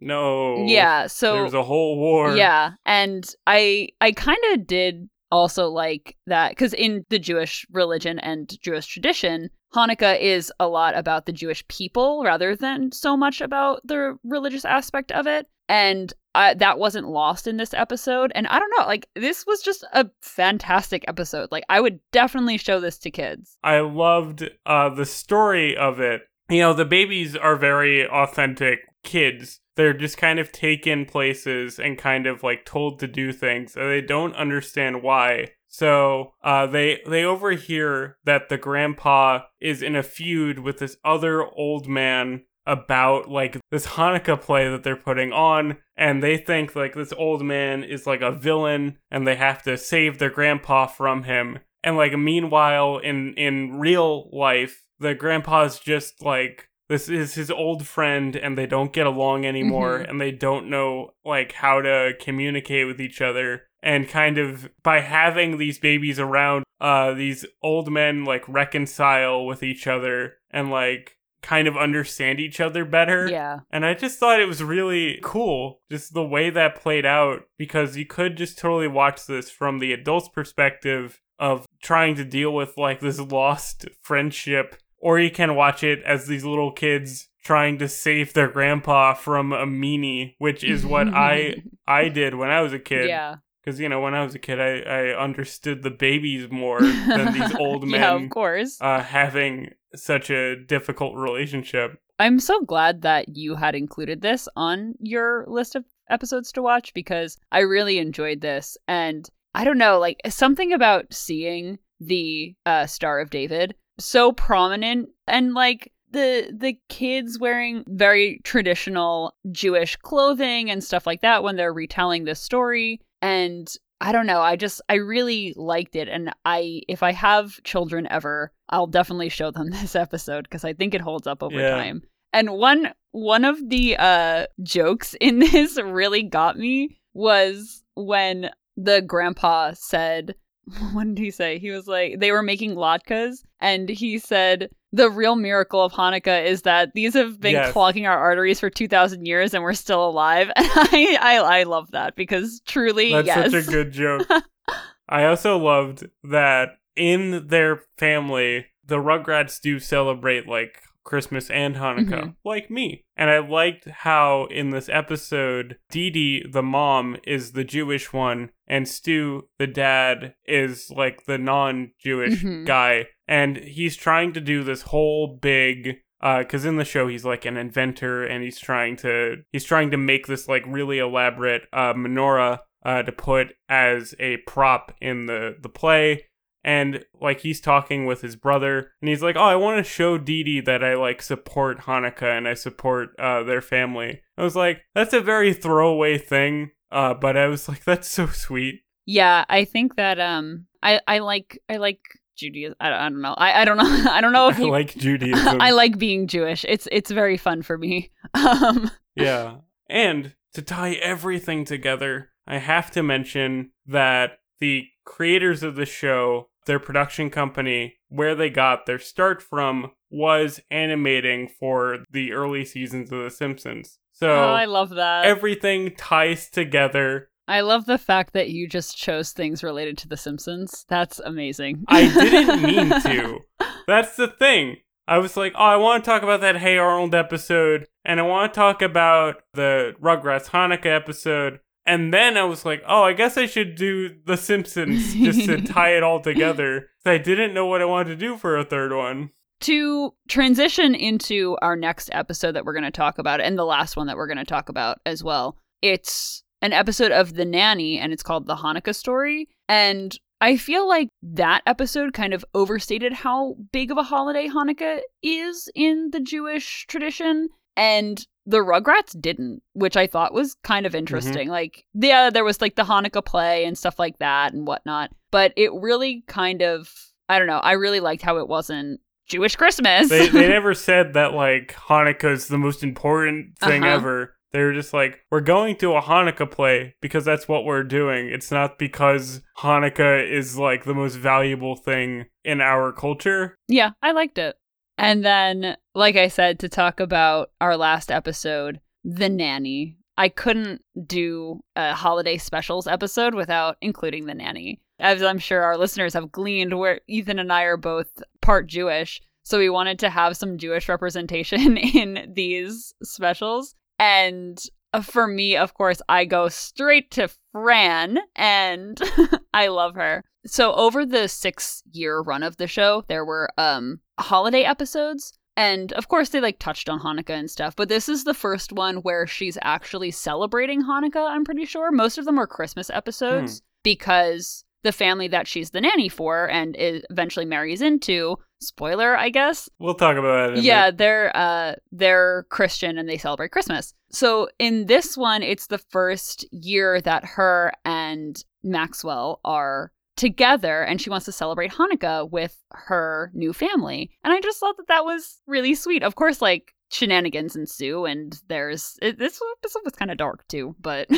No. 0.00 0.64
yeah, 0.66 1.06
so 1.06 1.34
there's 1.34 1.54
a 1.54 1.62
whole 1.62 1.98
war. 1.98 2.36
Yeah, 2.36 2.72
and 2.86 3.28
I 3.46 3.88
I 4.00 4.12
kind 4.12 4.38
of 4.52 4.66
did 4.66 5.08
also 5.30 5.68
like 5.68 6.16
that 6.26 6.56
cuz 6.56 6.72
in 6.74 7.04
the 7.10 7.18
Jewish 7.18 7.66
religion 7.70 8.18
and 8.18 8.50
Jewish 8.62 8.86
tradition, 8.86 9.50
Hanukkah 9.74 10.18
is 10.18 10.52
a 10.58 10.66
lot 10.68 10.96
about 10.96 11.26
the 11.26 11.32
Jewish 11.32 11.66
people 11.68 12.22
rather 12.24 12.56
than 12.56 12.90
so 12.92 13.16
much 13.16 13.40
about 13.40 13.80
the 13.84 14.18
religious 14.24 14.64
aspect 14.64 15.12
of 15.12 15.26
it. 15.26 15.46
And 15.70 16.12
uh, 16.34 16.54
that 16.54 16.80
wasn't 16.80 17.08
lost 17.08 17.46
in 17.46 17.56
this 17.56 17.72
episode. 17.72 18.32
And 18.34 18.48
I 18.48 18.58
don't 18.58 18.72
know, 18.76 18.86
like 18.86 19.08
this 19.14 19.46
was 19.46 19.62
just 19.62 19.84
a 19.92 20.10
fantastic 20.20 21.04
episode. 21.06 21.48
Like 21.52 21.64
I 21.68 21.80
would 21.80 22.00
definitely 22.10 22.58
show 22.58 22.80
this 22.80 22.98
to 22.98 23.10
kids. 23.10 23.56
I 23.62 23.78
loved 23.78 24.50
uh, 24.66 24.88
the 24.88 25.06
story 25.06 25.76
of 25.76 26.00
it. 26.00 26.22
You 26.48 26.58
know, 26.58 26.74
the 26.74 26.84
babies 26.84 27.36
are 27.36 27.54
very 27.54 28.04
authentic 28.04 28.80
kids. 29.04 29.60
They're 29.76 29.94
just 29.94 30.18
kind 30.18 30.40
of 30.40 30.50
taken 30.50 31.06
places 31.06 31.78
and 31.78 31.96
kind 31.96 32.26
of 32.26 32.42
like 32.42 32.64
told 32.64 32.98
to 32.98 33.06
do 33.06 33.32
things, 33.32 33.76
and 33.76 33.88
they 33.88 34.00
don't 34.00 34.34
understand 34.34 35.02
why. 35.04 35.52
So 35.68 36.32
uh, 36.42 36.66
they 36.66 37.00
they 37.06 37.22
overhear 37.22 38.18
that 38.24 38.48
the 38.48 38.58
grandpa 38.58 39.42
is 39.60 39.82
in 39.82 39.94
a 39.94 40.02
feud 40.02 40.58
with 40.58 40.78
this 40.78 40.96
other 41.04 41.46
old 41.46 41.86
man 41.86 42.42
about 42.70 43.28
like 43.28 43.58
this 43.70 43.86
Hanukkah 43.86 44.40
play 44.40 44.70
that 44.70 44.84
they're 44.84 44.96
putting 44.96 45.32
on, 45.32 45.76
and 45.96 46.22
they 46.22 46.36
think 46.36 46.76
like 46.76 46.94
this 46.94 47.12
old 47.12 47.42
man 47.44 47.82
is 47.82 48.06
like 48.06 48.20
a 48.22 48.30
villain, 48.30 48.98
and 49.10 49.26
they 49.26 49.36
have 49.36 49.62
to 49.64 49.76
save 49.76 50.18
their 50.18 50.30
grandpa 50.30 50.86
from 50.86 51.24
him. 51.24 51.58
And 51.82 51.96
like 51.96 52.16
meanwhile, 52.16 52.98
in 52.98 53.34
in 53.34 53.78
real 53.78 54.28
life, 54.32 54.84
the 54.98 55.14
grandpa's 55.14 55.78
just 55.80 56.22
like 56.24 56.68
this 56.88 57.08
is 57.08 57.34
his 57.34 57.50
old 57.50 57.86
friend, 57.86 58.36
and 58.36 58.56
they 58.56 58.66
don't 58.66 58.92
get 58.92 59.06
along 59.06 59.44
anymore, 59.46 59.98
Mhm. 60.00 60.08
and 60.10 60.20
they 60.20 60.30
don't 60.32 60.68
know 60.70 61.12
like 61.24 61.52
how 61.52 61.80
to 61.80 62.12
communicate 62.20 62.86
with 62.86 63.00
each 63.00 63.20
other. 63.20 63.62
And 63.82 64.08
kind 64.08 64.36
of 64.38 64.68
by 64.82 65.00
having 65.00 65.56
these 65.56 65.78
babies 65.78 66.20
around, 66.20 66.64
uh, 66.80 67.14
these 67.14 67.46
old 67.62 67.90
men 67.90 68.24
like 68.24 68.44
reconcile 68.46 69.46
with 69.46 69.62
each 69.62 69.86
other 69.86 70.34
and 70.50 70.70
like 70.70 71.16
kind 71.42 71.66
of 71.66 71.76
understand 71.76 72.40
each 72.40 72.60
other 72.60 72.84
better. 72.84 73.28
Yeah. 73.28 73.60
And 73.70 73.84
I 73.84 73.94
just 73.94 74.18
thought 74.18 74.40
it 74.40 74.48
was 74.48 74.62
really 74.62 75.18
cool, 75.22 75.80
just 75.90 76.14
the 76.14 76.24
way 76.24 76.50
that 76.50 76.80
played 76.80 77.06
out, 77.06 77.42
because 77.58 77.96
you 77.96 78.06
could 78.06 78.36
just 78.36 78.58
totally 78.58 78.88
watch 78.88 79.26
this 79.26 79.50
from 79.50 79.78
the 79.78 79.92
adult's 79.92 80.28
perspective 80.28 81.20
of 81.38 81.66
trying 81.82 82.14
to 82.16 82.24
deal 82.24 82.52
with 82.54 82.76
like 82.76 83.00
this 83.00 83.18
lost 83.18 83.86
friendship, 84.02 84.76
or 84.98 85.18
you 85.18 85.30
can 85.30 85.54
watch 85.54 85.82
it 85.82 86.02
as 86.04 86.26
these 86.26 86.44
little 86.44 86.72
kids 86.72 87.28
trying 87.42 87.78
to 87.78 87.88
save 87.88 88.34
their 88.34 88.48
grandpa 88.48 89.14
from 89.14 89.52
a 89.52 89.66
meanie, 89.66 90.34
which 90.38 90.62
is 90.62 90.84
what 90.84 91.08
I 91.08 91.62
I 91.86 92.08
did 92.08 92.34
when 92.34 92.50
I 92.50 92.60
was 92.60 92.72
a 92.72 92.78
kid. 92.78 93.08
Yeah. 93.08 93.36
Because 93.62 93.78
you 93.78 93.88
know, 93.88 94.00
when 94.00 94.14
I 94.14 94.24
was 94.24 94.34
a 94.34 94.38
kid, 94.38 94.60
I, 94.60 94.80
I 94.80 95.22
understood 95.22 95.82
the 95.82 95.90
babies 95.90 96.50
more 96.50 96.80
than 96.80 97.32
these 97.32 97.54
old 97.58 97.86
men 97.86 98.00
yeah, 98.00 98.14
of 98.14 98.30
course. 98.30 98.78
uh, 98.80 99.02
having 99.02 99.70
such 99.94 100.30
a 100.30 100.56
difficult 100.56 101.16
relationship. 101.16 102.00
I'm 102.18 102.38
so 102.38 102.62
glad 102.62 103.02
that 103.02 103.36
you 103.36 103.54
had 103.54 103.74
included 103.74 104.20
this 104.20 104.48
on 104.56 104.94
your 105.00 105.44
list 105.48 105.74
of 105.74 105.84
episodes 106.10 106.52
to 106.52 106.62
watch 106.62 106.92
because 106.94 107.38
I 107.50 107.60
really 107.60 107.98
enjoyed 107.98 108.40
this. 108.40 108.76
And 108.88 109.28
I 109.54 109.64
don't 109.64 109.78
know, 109.78 109.98
like 109.98 110.20
something 110.28 110.72
about 110.72 111.12
seeing 111.12 111.78
the 111.98 112.54
uh, 112.66 112.86
Star 112.86 113.20
of 113.20 113.30
David 113.30 113.74
so 113.98 114.32
prominent 114.32 115.08
and 115.26 115.54
like 115.54 115.92
the 116.12 116.52
the 116.56 116.76
kids 116.88 117.38
wearing 117.38 117.84
very 117.86 118.40
traditional 118.44 119.34
Jewish 119.52 119.96
clothing 119.96 120.70
and 120.70 120.82
stuff 120.82 121.06
like 121.06 121.20
that 121.20 121.42
when 121.42 121.56
they're 121.56 121.72
retelling 121.72 122.24
this 122.24 122.40
story. 122.40 123.00
And 123.22 123.72
I 124.00 124.12
don't 124.12 124.26
know, 124.26 124.40
I 124.40 124.56
just 124.56 124.80
I 124.88 124.94
really 124.94 125.52
liked 125.56 125.94
it. 125.96 126.08
And 126.08 126.32
I 126.44 126.82
if 126.88 127.02
I 127.02 127.12
have 127.12 127.62
children 127.64 128.06
ever, 128.10 128.52
I'll 128.70 128.86
definitely 128.86 129.28
show 129.28 129.50
them 129.50 129.70
this 129.70 129.94
episode 129.94 130.44
because 130.44 130.64
I 130.64 130.72
think 130.72 130.94
it 130.94 131.00
holds 131.00 131.26
up 131.26 131.42
over 131.42 131.60
Yeah. 131.60 131.70
time. 131.76 132.02
And 132.32 132.50
one 132.52 132.92
one 133.12 133.44
of 133.44 133.68
the 133.68 133.96
uh 133.98 134.46
jokes 134.62 135.14
in 135.20 135.38
this 135.40 135.78
really 135.80 136.22
got 136.22 136.56
me 136.58 136.98
was 137.12 137.82
when 137.94 138.50
the 138.76 139.02
grandpa 139.02 139.72
said 139.74 140.34
what 140.92 141.06
did 141.06 141.18
he 141.18 141.30
say? 141.30 141.58
He 141.58 141.70
was 141.70 141.86
like 141.86 142.18
they 142.18 142.32
were 142.32 142.42
making 142.42 142.74
latkes 142.74 143.42
and 143.60 143.88
he 143.88 144.18
said 144.18 144.70
the 144.92 145.08
real 145.10 145.36
miracle 145.36 145.82
of 145.84 145.92
Hanukkah 145.92 146.44
is 146.44 146.62
that 146.62 146.92
these 146.94 147.14
have 147.14 147.40
been 147.40 147.52
Yes. 147.52 147.72
clogging 147.72 148.06
our 148.06 148.18
arteries 148.18 148.58
for 148.58 148.70
2000 148.70 149.24
years 149.24 149.54
and 149.54 149.62
we're 149.62 149.72
still 149.74 150.04
alive. 150.08 150.50
And 150.56 150.68
I 150.74 151.18
I, 151.20 151.60
I 151.60 151.62
love 151.64 151.90
that 151.92 152.16
because 152.16 152.60
truly 152.66 153.12
That's 153.12 153.26
yes. 153.26 153.50
such 153.52 153.68
a 153.68 153.70
good 153.70 153.92
joke. 153.92 154.26
I 155.08 155.24
also 155.24 155.58
loved 155.58 156.06
that 156.24 156.70
in 156.96 157.48
their 157.48 157.82
family, 157.98 158.66
the 158.84 158.96
Rugrats 158.98 159.60
do 159.60 159.78
celebrate 159.78 160.46
like 160.48 160.82
Christmas 161.10 161.50
and 161.50 161.74
Hanukkah, 161.74 162.22
Mhm. 162.22 162.34
like 162.44 162.70
me. 162.70 163.04
And 163.16 163.28
I 163.28 163.38
liked 163.40 163.86
how 163.88 164.46
in 164.50 164.70
this 164.70 164.88
episode, 164.88 165.76
Dee 165.90 166.08
Dee, 166.10 166.46
the 166.48 166.62
mom, 166.62 167.16
is 167.26 167.52
the 167.52 167.64
Jewish 167.64 168.12
one, 168.12 168.50
and 168.68 168.86
Stu, 168.88 169.48
the 169.58 169.66
dad, 169.66 170.34
is 170.46 170.88
like 170.94 171.24
the 171.26 171.36
non 171.36 171.90
Jewish 171.98 172.42
Mhm. 172.44 172.64
guy. 172.64 173.06
And 173.26 173.56
he's 173.58 173.96
trying 173.96 174.32
to 174.34 174.40
do 174.40 174.62
this 174.62 174.82
whole 174.82 175.36
big 175.42 175.96
uh 176.22 176.38
because 176.40 176.64
in 176.66 176.76
the 176.76 176.84
show 176.84 177.08
he's 177.08 177.24
like 177.24 177.44
an 177.46 177.56
inventor 177.56 178.22
and 178.24 178.44
he's 178.44 178.58
trying 178.58 178.94
to 178.94 179.38
he's 179.52 179.64
trying 179.64 179.90
to 179.90 179.96
make 179.96 180.26
this 180.26 180.46
like 180.48 180.62
really 180.66 180.98
elaborate 180.98 181.62
uh, 181.72 181.94
menorah 181.94 182.58
uh, 182.84 183.02
to 183.02 183.10
put 183.12 183.54
as 183.70 184.14
a 184.20 184.36
prop 184.46 184.94
in 185.00 185.24
the 185.26 185.56
the 185.62 185.68
play 185.70 186.26
and 186.62 187.04
like 187.20 187.40
he's 187.40 187.60
talking 187.60 188.06
with 188.06 188.20
his 188.20 188.36
brother 188.36 188.92
and 189.00 189.08
he's 189.08 189.22
like 189.22 189.36
oh 189.36 189.40
i 189.40 189.56
want 189.56 189.78
to 189.78 189.90
show 189.90 190.18
Dee 190.18 190.42
Dee 190.42 190.60
that 190.60 190.84
i 190.84 190.94
like 190.94 191.22
support 191.22 191.80
hanukkah 191.80 192.36
and 192.36 192.46
i 192.46 192.54
support 192.54 193.10
uh, 193.18 193.42
their 193.42 193.62
family 193.62 194.20
i 194.36 194.42
was 194.42 194.56
like 194.56 194.82
that's 194.94 195.12
a 195.14 195.20
very 195.20 195.52
throwaway 195.54 196.18
thing 196.18 196.70
uh, 196.92 197.14
but 197.14 197.36
i 197.36 197.46
was 197.46 197.68
like 197.68 197.84
that's 197.84 198.08
so 198.08 198.26
sweet 198.26 198.82
Yeah, 199.06 199.44
I 199.48 199.64
think 199.64 199.96
that 199.96 200.20
um 200.20 200.66
I 200.82 201.00
I 201.08 201.18
like 201.18 201.58
I 201.68 201.78
like 201.78 202.00
Judaism. 202.36 202.76
I, 202.80 202.92
I 202.92 203.08
don't 203.08 203.20
know. 203.22 203.34
I, 203.36 203.62
I 203.62 203.64
don't 203.64 203.76
know. 203.76 203.84
I 204.10 204.20
don't 204.20 204.32
know 204.32 204.48
if 204.48 204.58
i 204.58 204.62
you 204.62 204.70
like 204.70 204.94
judaism 205.06 205.60
I 205.60 205.70
like 205.72 205.98
being 205.98 206.26
Jewish. 206.26 206.64
It's 206.68 206.86
it's 206.92 207.10
very 207.10 207.36
fun 207.36 207.62
for 207.62 207.76
me. 207.78 208.10
Um 208.34 208.90
Yeah. 209.16 209.56
And 209.88 210.34
to 210.54 210.62
tie 210.62 210.92
everything 210.94 211.64
together, 211.64 212.30
I 212.46 212.58
have 212.58 212.90
to 212.92 213.02
mention 213.02 213.72
that 213.86 214.38
the 214.60 214.86
creators 215.04 215.62
of 215.62 215.74
the 215.74 215.86
show, 215.86 216.49
their 216.66 216.78
production 216.78 217.30
company, 217.30 217.96
where 218.08 218.34
they 218.34 218.50
got 218.50 218.86
their 218.86 218.98
start 218.98 219.42
from 219.42 219.92
was 220.10 220.60
animating 220.70 221.48
for 221.48 221.98
the 222.10 222.32
early 222.32 222.64
seasons 222.64 223.10
of 223.12 223.22
The 223.22 223.30
Simpsons. 223.30 223.98
So 224.12 224.28
oh, 224.30 224.52
I 224.52 224.66
love 224.66 224.90
that. 224.90 225.24
everything 225.24 225.94
ties 225.96 226.50
together. 226.50 227.30
I 227.48 227.62
love 227.62 227.86
the 227.86 227.98
fact 227.98 228.32
that 228.34 228.50
you 228.50 228.68
just 228.68 228.96
chose 228.96 229.32
things 229.32 229.64
related 229.64 229.98
to 229.98 230.08
The 230.08 230.16
Simpsons. 230.16 230.84
That's 230.88 231.18
amazing. 231.20 231.84
I 231.88 232.08
didn't 232.08 232.62
mean 232.62 232.90
to. 233.02 233.38
That's 233.86 234.16
the 234.16 234.28
thing. 234.28 234.76
I 235.08 235.18
was 235.18 235.36
like, 235.36 235.54
oh, 235.56 235.64
I 235.64 235.76
want 235.76 236.04
to 236.04 236.08
talk 236.08 236.22
about 236.22 236.40
that 236.42 236.58
Hey 236.58 236.78
Arnold 236.78 237.14
episode, 237.14 237.88
and 238.04 238.20
I 238.20 238.22
want 238.22 238.52
to 238.52 238.56
talk 238.56 238.80
about 238.82 239.42
the 239.54 239.94
Rugrats 240.00 240.50
Hanukkah 240.50 240.94
episode. 240.94 241.58
And 241.90 242.14
then 242.14 242.36
I 242.36 242.44
was 242.44 242.64
like, 242.64 242.84
oh, 242.86 243.02
I 243.02 243.14
guess 243.14 243.36
I 243.36 243.46
should 243.46 243.74
do 243.74 244.14
The 244.24 244.36
Simpsons 244.36 245.12
just 245.12 245.44
to 245.46 245.60
tie 245.66 245.96
it 245.96 246.04
all 246.04 246.20
together. 246.20 246.86
I 247.04 247.18
didn't 247.18 247.52
know 247.52 247.66
what 247.66 247.82
I 247.82 247.84
wanted 247.84 248.10
to 248.10 248.16
do 248.16 248.36
for 248.36 248.56
a 248.56 248.64
third 248.64 248.94
one. 248.94 249.30
To 249.62 250.14
transition 250.28 250.94
into 250.94 251.58
our 251.60 251.74
next 251.74 252.08
episode 252.12 252.52
that 252.52 252.64
we're 252.64 252.74
going 252.74 252.84
to 252.84 252.92
talk 252.92 253.18
about, 253.18 253.40
and 253.40 253.58
the 253.58 253.64
last 253.64 253.96
one 253.96 254.06
that 254.06 254.16
we're 254.16 254.28
going 254.28 254.38
to 254.38 254.44
talk 254.44 254.68
about 254.68 255.00
as 255.04 255.24
well, 255.24 255.58
it's 255.82 256.44
an 256.62 256.72
episode 256.72 257.10
of 257.10 257.34
The 257.34 257.44
Nanny, 257.44 257.98
and 257.98 258.12
it's 258.12 258.22
called 258.22 258.46
The 258.46 258.54
Hanukkah 258.54 258.94
Story. 258.94 259.48
And 259.68 260.16
I 260.40 260.58
feel 260.58 260.86
like 260.86 261.08
that 261.22 261.62
episode 261.66 262.12
kind 262.12 262.32
of 262.34 262.44
overstated 262.54 263.12
how 263.12 263.56
big 263.72 263.90
of 263.90 263.98
a 263.98 264.04
holiday 264.04 264.46
Hanukkah 264.46 265.00
is 265.24 265.68
in 265.74 266.10
the 266.12 266.20
Jewish 266.20 266.86
tradition. 266.86 267.48
And 267.76 268.24
the 268.46 268.58
Rugrats 268.58 269.18
didn't, 269.20 269.62
which 269.74 269.96
I 269.96 270.06
thought 270.06 270.34
was 270.34 270.54
kind 270.62 270.86
of 270.86 270.94
interesting. 270.94 271.44
Mm-hmm. 271.44 271.50
Like, 271.50 271.84
yeah, 271.94 272.30
there 272.30 272.44
was 272.44 272.60
like 272.60 272.76
the 272.76 272.84
Hanukkah 272.84 273.24
play 273.24 273.64
and 273.64 273.76
stuff 273.76 273.98
like 273.98 274.18
that 274.18 274.52
and 274.52 274.66
whatnot. 274.66 275.10
But 275.30 275.52
it 275.56 275.72
really 275.72 276.24
kind 276.26 276.62
of, 276.62 276.92
I 277.28 277.38
don't 277.38 277.48
know, 277.48 277.58
I 277.58 277.72
really 277.72 278.00
liked 278.00 278.22
how 278.22 278.38
it 278.38 278.48
wasn't 278.48 279.00
Jewish 279.26 279.56
Christmas. 279.56 280.08
they, 280.08 280.28
they 280.28 280.48
never 280.50 280.74
said 280.74 281.14
that 281.14 281.34
like 281.34 281.74
Hanukkah 281.74 282.32
is 282.32 282.48
the 282.48 282.58
most 282.58 282.82
important 282.82 283.58
thing 283.58 283.84
uh-huh. 283.84 283.94
ever. 283.94 284.34
They 284.52 284.62
were 284.64 284.72
just 284.72 284.92
like, 284.92 285.20
we're 285.30 285.40
going 285.40 285.76
to 285.76 285.92
a 285.92 286.02
Hanukkah 286.02 286.50
play 286.50 286.96
because 287.00 287.24
that's 287.24 287.46
what 287.46 287.64
we're 287.64 287.84
doing. 287.84 288.30
It's 288.30 288.50
not 288.50 288.78
because 288.78 289.42
Hanukkah 289.58 290.28
is 290.28 290.58
like 290.58 290.84
the 290.84 290.94
most 290.94 291.14
valuable 291.14 291.76
thing 291.76 292.26
in 292.44 292.60
our 292.60 292.92
culture. 292.92 293.54
Yeah, 293.68 293.90
I 294.02 294.10
liked 294.10 294.38
it. 294.38 294.56
And 295.00 295.24
then, 295.24 295.76
like 295.94 296.16
I 296.16 296.28
said, 296.28 296.58
to 296.58 296.68
talk 296.68 297.00
about 297.00 297.50
our 297.60 297.76
last 297.76 298.10
episode, 298.10 298.80
The 299.02 299.30
Nanny. 299.30 299.96
I 300.18 300.28
couldn't 300.28 300.82
do 301.06 301.60
a 301.74 301.94
holiday 301.94 302.36
specials 302.36 302.86
episode 302.86 303.34
without 303.34 303.78
including 303.80 304.26
The 304.26 304.34
Nanny. 304.34 304.78
As 304.98 305.22
I'm 305.22 305.38
sure 305.38 305.62
our 305.62 305.78
listeners 305.78 306.12
have 306.12 306.30
gleaned, 306.30 306.78
where 306.78 307.00
Ethan 307.08 307.38
and 307.38 307.50
I 307.50 307.62
are 307.62 307.78
both 307.78 308.22
part 308.42 308.66
Jewish. 308.66 309.22
So 309.42 309.58
we 309.58 309.70
wanted 309.70 309.98
to 310.00 310.10
have 310.10 310.36
some 310.36 310.58
Jewish 310.58 310.86
representation 310.86 311.76
in 311.78 312.32
these 312.34 312.92
specials. 313.02 313.74
And 313.98 314.62
for 315.02 315.26
me, 315.26 315.56
of 315.56 315.74
course, 315.74 316.02
I 316.08 316.24
go 316.24 316.48
straight 316.48 317.10
to 317.12 317.28
Fran, 317.52 318.18
and 318.36 319.00
I 319.54 319.68
love 319.68 319.94
her. 319.94 320.24
So 320.46 320.72
over 320.74 321.04
the 321.04 321.28
six 321.28 321.82
year 321.92 322.20
run 322.20 322.42
of 322.42 322.56
the 322.56 322.66
show, 322.66 323.04
there 323.08 323.24
were 323.24 323.50
um 323.58 324.00
holiday 324.18 324.62
episodes. 324.62 325.32
And 325.56 325.92
of 325.92 326.08
course, 326.08 326.30
they 326.30 326.40
like 326.40 326.58
touched 326.58 326.88
on 326.88 327.00
Hanukkah 327.00 327.38
and 327.38 327.50
stuff, 327.50 327.76
but 327.76 327.88
this 327.88 328.08
is 328.08 328.24
the 328.24 328.34
first 328.34 328.72
one 328.72 328.98
where 328.98 329.26
she's 329.26 329.58
actually 329.60 330.10
celebrating 330.10 330.82
Hanukkah, 330.82 331.28
I'm 331.28 331.44
pretty 331.44 331.66
sure. 331.66 331.90
Most 331.90 332.18
of 332.18 332.24
them 332.24 332.36
were 332.36 332.46
Christmas 332.46 332.88
episodes 332.88 333.58
hmm. 333.58 333.64
because 333.82 334.64
the 334.82 334.92
family 334.92 335.28
that 335.28 335.46
she's 335.46 335.70
the 335.70 335.80
nanny 335.80 336.08
for 336.08 336.48
and 336.48 336.76
eventually 336.78 337.44
marries 337.44 337.82
into 337.82 338.36
spoiler 338.60 339.16
i 339.16 339.28
guess? 339.28 339.68
We'll 339.78 339.94
talk 339.94 340.16
about 340.16 340.58
it 340.58 340.64
yeah 340.64 340.90
they're 340.90 341.34
uh 341.36 341.74
they're 341.92 342.46
christian 342.50 342.98
and 342.98 343.08
they 343.08 343.18
celebrate 343.18 343.52
christmas. 343.52 343.94
So 344.10 344.48
in 344.58 344.86
this 344.86 345.16
one 345.16 345.42
it's 345.42 345.66
the 345.68 345.78
first 345.78 346.44
year 346.52 347.00
that 347.00 347.24
her 347.24 347.72
and 347.84 348.42
maxwell 348.62 349.40
are 349.44 349.92
together 350.16 350.82
and 350.82 351.00
she 351.00 351.08
wants 351.08 351.24
to 351.26 351.32
celebrate 351.32 351.72
hanukkah 351.72 352.30
with 352.30 352.62
her 352.70 353.30
new 353.34 353.52
family. 353.52 354.10
And 354.24 354.32
i 354.32 354.40
just 354.40 354.60
thought 354.60 354.76
that 354.76 354.88
that 354.88 355.04
was 355.04 355.40
really 355.46 355.74
sweet. 355.74 356.02
Of 356.02 356.14
course 356.14 356.42
like 356.42 356.74
shenanigans 356.90 357.54
ensue 357.54 358.04
and 358.04 358.40
there's 358.48 358.98
it, 359.00 359.16
this 359.18 359.40
episode 359.58 359.82
was 359.84 359.94
kind 359.94 360.10
of 360.10 360.16
dark 360.18 360.46
too 360.48 360.74
but 360.80 361.08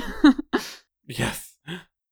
yes. 1.06 1.56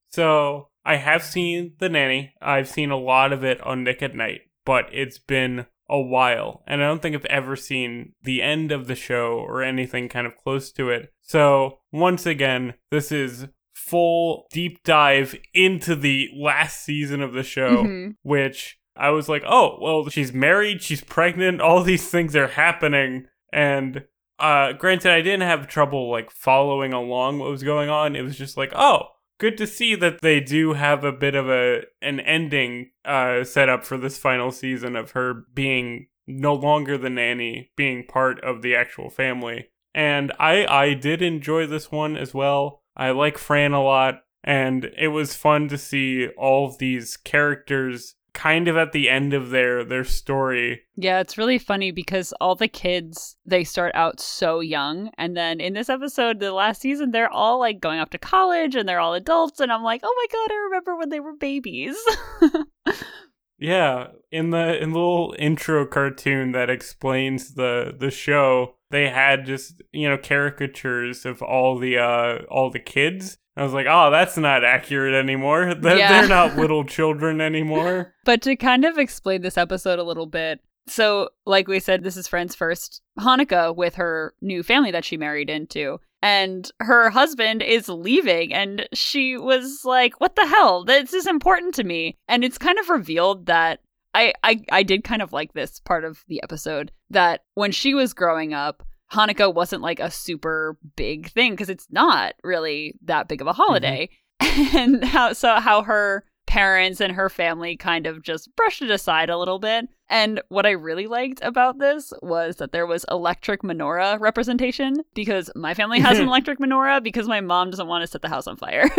So 0.09 0.69
I 0.83 0.95
have 0.97 1.23
seen 1.23 1.73
The 1.79 1.89
Nanny. 1.89 2.33
I've 2.41 2.67
seen 2.67 2.91
a 2.91 2.97
lot 2.97 3.31
of 3.33 3.43
it 3.43 3.61
on 3.61 3.83
Nick 3.83 4.01
at 4.01 4.15
Night, 4.15 4.41
but 4.65 4.85
it's 4.91 5.17
been 5.17 5.65
a 5.89 5.99
while, 5.99 6.63
and 6.67 6.81
I 6.81 6.87
don't 6.87 7.01
think 7.01 7.15
I've 7.15 7.25
ever 7.25 7.55
seen 7.55 8.13
the 8.23 8.41
end 8.41 8.71
of 8.71 8.87
the 8.87 8.95
show 8.95 9.33
or 9.33 9.61
anything 9.61 10.07
kind 10.07 10.25
of 10.25 10.37
close 10.37 10.71
to 10.73 10.89
it. 10.89 11.13
So, 11.21 11.79
once 11.91 12.25
again, 12.25 12.75
this 12.89 13.11
is 13.11 13.47
full 13.73 14.47
deep 14.51 14.83
dive 14.83 15.35
into 15.53 15.95
the 15.95 16.29
last 16.35 16.83
season 16.83 17.21
of 17.21 17.33
the 17.33 17.43
show, 17.43 17.83
mm-hmm. 17.83 18.11
which 18.23 18.79
I 18.95 19.09
was 19.09 19.27
like, 19.27 19.43
oh, 19.45 19.77
well, 19.81 20.09
she's 20.09 20.31
married, 20.31 20.81
she's 20.81 21.03
pregnant, 21.03 21.61
all 21.61 21.83
these 21.83 22.09
things 22.09 22.35
are 22.35 22.47
happening. 22.47 23.25
And 23.51 24.05
uh, 24.39 24.73
granted, 24.73 25.11
I 25.11 25.21
didn't 25.21 25.47
have 25.47 25.67
trouble 25.67 26.09
like 26.09 26.31
following 26.31 26.93
along 26.93 27.39
what 27.39 27.49
was 27.49 27.63
going 27.63 27.89
on. 27.89 28.15
It 28.15 28.21
was 28.21 28.37
just 28.37 28.57
like, 28.57 28.71
oh, 28.75 29.07
good 29.41 29.57
to 29.57 29.65
see 29.65 29.95
that 29.95 30.21
they 30.21 30.39
do 30.39 30.73
have 30.73 31.03
a 31.03 31.11
bit 31.11 31.33
of 31.33 31.49
a 31.49 31.81
an 32.01 32.19
ending 32.19 32.91
uh, 33.03 33.43
set 33.43 33.67
up 33.67 33.83
for 33.83 33.97
this 33.97 34.17
final 34.17 34.51
season 34.51 34.95
of 34.95 35.11
her 35.11 35.45
being 35.55 36.07
no 36.27 36.53
longer 36.53 36.95
the 36.95 37.09
nanny, 37.09 37.71
being 37.75 38.05
part 38.05 38.39
of 38.43 38.61
the 38.61 38.75
actual 38.75 39.09
family. 39.09 39.69
And 39.95 40.31
I 40.39 40.65
I 40.67 40.93
did 40.93 41.23
enjoy 41.23 41.65
this 41.65 41.91
one 41.91 42.15
as 42.15 42.35
well. 42.35 42.83
I 42.95 43.09
like 43.11 43.39
Fran 43.39 43.73
a 43.73 43.83
lot, 43.83 44.21
and 44.43 44.91
it 44.95 45.07
was 45.07 45.33
fun 45.33 45.67
to 45.69 45.77
see 45.77 46.27
all 46.37 46.77
these 46.77 47.17
characters 47.17 48.15
kind 48.33 48.67
of 48.67 48.77
at 48.77 48.91
the 48.91 49.09
end 49.09 49.33
of 49.33 49.49
their 49.49 49.83
their 49.83 50.03
story. 50.03 50.81
Yeah, 50.95 51.19
it's 51.19 51.37
really 51.37 51.59
funny 51.59 51.91
because 51.91 52.33
all 52.39 52.55
the 52.55 52.67
kids 52.67 53.35
they 53.45 53.63
start 53.63 53.91
out 53.95 54.19
so 54.19 54.59
young 54.59 55.11
and 55.17 55.35
then 55.35 55.59
in 55.59 55.73
this 55.73 55.89
episode 55.89 56.39
the 56.39 56.53
last 56.53 56.81
season 56.81 57.11
they're 57.11 57.31
all 57.31 57.59
like 57.59 57.79
going 57.79 57.99
off 57.99 58.09
to 58.11 58.17
college 58.17 58.75
and 58.75 58.87
they're 58.87 58.99
all 58.99 59.13
adults 59.13 59.59
and 59.59 59.71
I'm 59.71 59.83
like, 59.83 60.01
"Oh 60.03 60.15
my 60.15 60.25
god, 60.31 60.53
I 60.53 60.57
remember 60.65 60.95
when 60.95 61.09
they 61.09 61.19
were 61.19 61.33
babies." 61.33 61.95
yeah, 63.59 64.07
in 64.31 64.49
the 64.49 64.81
in 64.81 64.91
the 64.91 64.99
little 64.99 65.35
intro 65.37 65.85
cartoon 65.85 66.51
that 66.53 66.69
explains 66.69 67.53
the 67.55 67.93
the 67.97 68.11
show, 68.11 68.75
they 68.89 69.09
had 69.09 69.45
just, 69.45 69.81
you 69.91 70.09
know, 70.09 70.17
caricatures 70.17 71.25
of 71.25 71.41
all 71.41 71.77
the 71.77 71.97
uh 71.97 72.43
all 72.49 72.69
the 72.69 72.79
kids 72.79 73.37
I 73.57 73.63
was 73.63 73.73
like, 73.73 73.87
oh, 73.89 74.11
that's 74.11 74.37
not 74.37 74.63
accurate 74.63 75.13
anymore. 75.13 75.73
They're, 75.81 75.97
yeah. 75.97 76.21
they're 76.21 76.29
not 76.29 76.55
little 76.57 76.85
children 76.85 77.41
anymore. 77.41 78.13
But 78.23 78.41
to 78.43 78.55
kind 78.55 78.85
of 78.85 78.97
explain 78.97 79.41
this 79.41 79.57
episode 79.57 79.99
a 79.99 80.03
little 80.03 80.25
bit, 80.25 80.61
so 80.87 81.29
like 81.45 81.67
we 81.67 81.79
said, 81.79 82.03
this 82.03 82.17
is 82.17 82.27
Fran's 82.27 82.55
first 82.55 83.01
Hanukkah 83.19 83.75
with 83.75 83.95
her 83.95 84.33
new 84.41 84.63
family 84.63 84.91
that 84.91 85.05
she 85.05 85.17
married 85.17 85.49
into. 85.49 85.99
And 86.23 86.69
her 86.79 87.09
husband 87.09 87.63
is 87.63 87.89
leaving, 87.89 88.53
and 88.53 88.87
she 88.93 89.37
was 89.37 89.83
like, 89.83 90.19
What 90.19 90.35
the 90.35 90.45
hell? 90.45 90.83
This 90.83 91.13
is 91.13 91.25
important 91.25 91.73
to 91.75 91.83
me. 91.83 92.17
And 92.27 92.43
it's 92.43 92.59
kind 92.59 92.77
of 92.77 92.89
revealed 92.89 93.47
that 93.47 93.79
I, 94.13 94.33
I 94.43 94.61
I 94.71 94.83
did 94.83 95.03
kind 95.03 95.21
of 95.21 95.33
like 95.33 95.53
this 95.53 95.79
part 95.79 96.05
of 96.05 96.23
the 96.27 96.41
episode 96.43 96.91
that 97.09 97.43
when 97.55 97.71
she 97.71 97.95
was 97.95 98.13
growing 98.13 98.53
up, 98.53 98.83
Hanukkah 99.11 99.53
wasn't 99.53 99.81
like 99.81 99.99
a 99.99 100.11
super 100.11 100.77
big 100.95 101.29
thing 101.31 101.51
because 101.51 101.69
it's 101.69 101.87
not 101.91 102.33
really 102.43 102.95
that 103.03 103.27
big 103.27 103.41
of 103.41 103.47
a 103.47 103.53
holiday. 103.53 104.07
Mm-hmm. 104.07 104.17
And 104.73 105.05
how 105.05 105.33
so 105.33 105.59
how 105.59 105.83
her 105.83 106.25
parents 106.47 106.99
and 106.99 107.13
her 107.13 107.29
family 107.29 107.77
kind 107.77 108.07
of 108.07 108.23
just 108.23 108.53
brushed 108.55 108.81
it 108.81 108.89
aside 108.89 109.29
a 109.29 109.37
little 109.37 109.59
bit. 109.59 109.87
And 110.11 110.41
what 110.49 110.65
I 110.65 110.71
really 110.71 111.07
liked 111.07 111.39
about 111.41 111.79
this 111.79 112.11
was 112.21 112.57
that 112.57 112.73
there 112.73 112.85
was 112.85 113.05
electric 113.09 113.61
menorah 113.61 114.19
representation 114.19 114.97
because 115.13 115.49
my 115.55 115.73
family 115.73 116.01
has 116.01 116.19
an 116.19 116.27
electric 116.27 116.59
menorah 116.59 117.01
because 117.01 117.29
my 117.29 117.39
mom 117.39 117.71
doesn't 117.71 117.87
want 117.87 118.03
to 118.03 118.07
set 118.07 118.21
the 118.21 118.27
house 118.27 118.45
on 118.45 118.57
fire. 118.57 118.89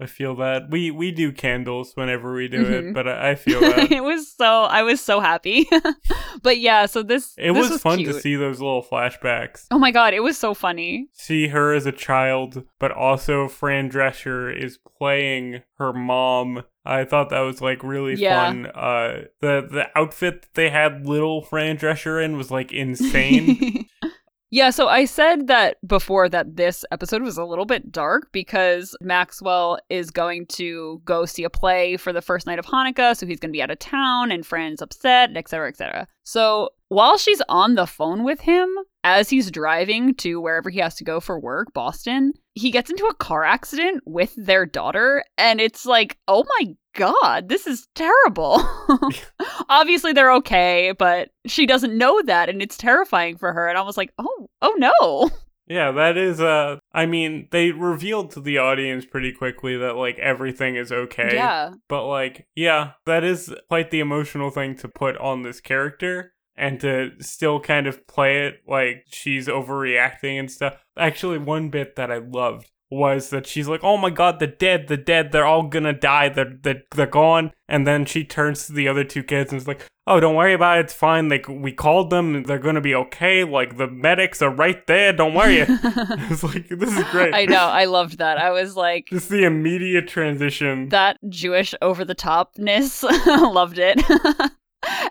I 0.00 0.06
feel 0.06 0.34
that. 0.36 0.70
We 0.70 0.90
we 0.90 1.12
do 1.12 1.30
candles 1.30 1.92
whenever 1.94 2.34
we 2.34 2.48
do 2.48 2.64
mm-hmm. 2.64 2.88
it, 2.88 2.94
but 2.94 3.06
I, 3.06 3.32
I 3.32 3.34
feel 3.34 3.60
that. 3.60 3.92
it 3.92 4.02
was 4.02 4.32
so 4.32 4.62
I 4.62 4.82
was 4.82 5.00
so 5.00 5.20
happy. 5.20 5.68
but 6.42 6.58
yeah, 6.58 6.86
so 6.86 7.02
this 7.02 7.34
It 7.36 7.52
this 7.52 7.62
was, 7.62 7.70
was 7.72 7.82
fun 7.82 7.98
cute. 7.98 8.14
to 8.14 8.20
see 8.20 8.34
those 8.34 8.58
little 8.58 8.82
flashbacks. 8.82 9.66
Oh 9.70 9.78
my 9.78 9.90
god, 9.90 10.14
it 10.14 10.20
was 10.20 10.38
so 10.38 10.54
funny. 10.54 11.08
See 11.12 11.48
her 11.48 11.74
as 11.74 11.84
a 11.84 11.92
child, 11.92 12.64
but 12.78 12.92
also 12.92 13.46
Fran 13.46 13.90
Drescher 13.90 14.54
is 14.54 14.78
playing 14.98 15.62
her 15.78 15.92
mom 15.92 16.64
I 16.86 17.04
thought 17.04 17.30
that 17.30 17.40
was 17.40 17.60
like 17.60 17.82
really 17.82 18.14
yeah. 18.14 18.46
fun. 18.46 18.66
Uh, 18.66 19.24
the 19.40 19.66
the 19.68 19.86
outfit 19.96 20.42
that 20.42 20.54
they 20.54 20.70
had 20.70 21.06
little 21.06 21.42
Fran 21.42 21.76
Drescher 21.76 22.24
in 22.24 22.36
was 22.36 22.50
like 22.50 22.72
insane. 22.72 23.86
yeah, 24.50 24.70
so 24.70 24.88
I 24.88 25.04
said 25.04 25.48
that 25.48 25.78
before 25.86 26.28
that 26.28 26.56
this 26.56 26.84
episode 26.92 27.22
was 27.22 27.36
a 27.36 27.44
little 27.44 27.64
bit 27.64 27.90
dark 27.90 28.28
because 28.32 28.96
Maxwell 29.00 29.78
is 29.90 30.10
going 30.12 30.46
to 30.50 31.02
go 31.04 31.24
see 31.26 31.42
a 31.42 31.50
play 31.50 31.96
for 31.96 32.12
the 32.12 32.22
first 32.22 32.46
night 32.46 32.60
of 32.60 32.66
Hanukkah, 32.66 33.16
so 33.16 33.26
he's 33.26 33.40
going 33.40 33.50
to 33.50 33.56
be 33.56 33.62
out 33.62 33.72
of 33.72 33.80
town, 33.80 34.30
and 34.30 34.46
Fran's 34.46 34.80
upset, 34.80 35.36
etc., 35.36 35.68
etc. 35.68 36.06
So 36.22 36.70
while 36.88 37.18
she's 37.18 37.42
on 37.48 37.74
the 37.74 37.86
phone 37.86 38.22
with 38.22 38.40
him, 38.40 38.68
as 39.02 39.30
he's 39.30 39.50
driving 39.50 40.14
to 40.16 40.40
wherever 40.40 40.70
he 40.70 40.80
has 40.80 40.94
to 40.96 41.04
go 41.04 41.20
for 41.20 41.38
work, 41.38 41.72
Boston, 41.72 42.32
he 42.54 42.70
gets 42.70 42.90
into 42.90 43.06
a 43.06 43.14
car 43.14 43.44
accident 43.44 44.02
with 44.04 44.34
their 44.36 44.66
daughter. 44.66 45.24
And 45.38 45.60
it's 45.60 45.86
like, 45.86 46.18
oh 46.26 46.44
my 46.58 46.74
God, 46.94 47.48
this 47.48 47.66
is 47.66 47.86
terrible. 47.94 48.60
Obviously, 49.68 50.12
they're 50.12 50.32
okay, 50.34 50.92
but 50.98 51.30
she 51.46 51.66
doesn't 51.66 51.96
know 51.96 52.20
that. 52.22 52.48
And 52.48 52.62
it's 52.62 52.76
terrifying 52.76 53.36
for 53.36 53.52
her. 53.52 53.68
And 53.68 53.78
I 53.78 53.82
was 53.82 53.96
like, 53.96 54.12
oh, 54.18 54.48
oh 54.62 54.74
no. 54.78 55.30
Yeah, 55.68 55.90
that 55.92 56.16
is 56.16 56.40
uh 56.40 56.78
I 56.92 57.06
mean, 57.06 57.48
they 57.50 57.72
revealed 57.72 58.30
to 58.32 58.40
the 58.40 58.58
audience 58.58 59.04
pretty 59.04 59.32
quickly 59.32 59.76
that 59.76 59.96
like 59.96 60.16
everything 60.20 60.76
is 60.76 60.92
okay. 60.92 61.32
Yeah. 61.34 61.72
But 61.88 62.06
like, 62.06 62.46
yeah, 62.54 62.92
that 63.04 63.24
is 63.24 63.52
quite 63.68 63.90
the 63.90 63.98
emotional 63.98 64.50
thing 64.50 64.76
to 64.76 64.88
put 64.88 65.16
on 65.16 65.42
this 65.42 65.60
character 65.60 66.34
and 66.56 66.80
to 66.80 67.12
still 67.20 67.60
kind 67.60 67.86
of 67.86 68.06
play 68.06 68.46
it 68.46 68.62
like 68.66 69.04
she's 69.08 69.48
overreacting 69.48 70.38
and 70.38 70.50
stuff. 70.50 70.74
Actually, 70.96 71.38
one 71.38 71.68
bit 71.68 71.96
that 71.96 72.10
I 72.10 72.18
loved 72.18 72.70
was 72.90 73.30
that 73.30 73.46
she's 73.46 73.68
like, 73.68 73.82
"Oh 73.82 73.96
my 73.96 74.10
god, 74.10 74.38
the 74.38 74.46
dead, 74.46 74.88
the 74.88 74.96
dead, 74.96 75.32
they're 75.32 75.46
all 75.46 75.64
gonna 75.64 75.92
die, 75.92 76.28
they're 76.28 76.56
they're, 76.62 76.82
they're 76.94 77.06
gone." 77.06 77.52
And 77.68 77.86
then 77.86 78.04
she 78.04 78.24
turns 78.24 78.66
to 78.66 78.72
the 78.72 78.88
other 78.88 79.04
two 79.04 79.22
kids 79.22 79.50
and 79.50 79.60
is 79.60 79.66
like, 79.66 79.84
"Oh, 80.06 80.20
don't 80.20 80.36
worry 80.36 80.54
about 80.54 80.78
it, 80.78 80.84
it's 80.84 80.94
fine. 80.94 81.28
Like 81.28 81.48
we 81.48 81.72
called 81.72 82.10
them, 82.10 82.44
they're 82.44 82.58
gonna 82.58 82.80
be 82.80 82.94
okay. 82.94 83.44
Like 83.44 83.76
the 83.76 83.88
medics 83.88 84.40
are 84.40 84.50
right 84.50 84.86
there. 84.86 85.12
Don't 85.12 85.34
worry." 85.34 85.58
it's 85.68 86.44
like 86.44 86.68
this 86.68 86.96
is 86.96 87.04
great. 87.10 87.34
I 87.34 87.44
know, 87.46 87.56
I 87.56 87.86
loved 87.86 88.18
that. 88.18 88.38
I 88.38 88.50
was 88.50 88.76
like, 88.76 89.08
just 89.10 89.28
the 89.28 89.44
immediate 89.44 90.08
transition. 90.08 90.88
That 90.90 91.18
Jewish 91.28 91.74
over 91.82 92.04
the 92.04 92.14
topness, 92.14 93.02
loved 93.52 93.78
it. 93.78 94.00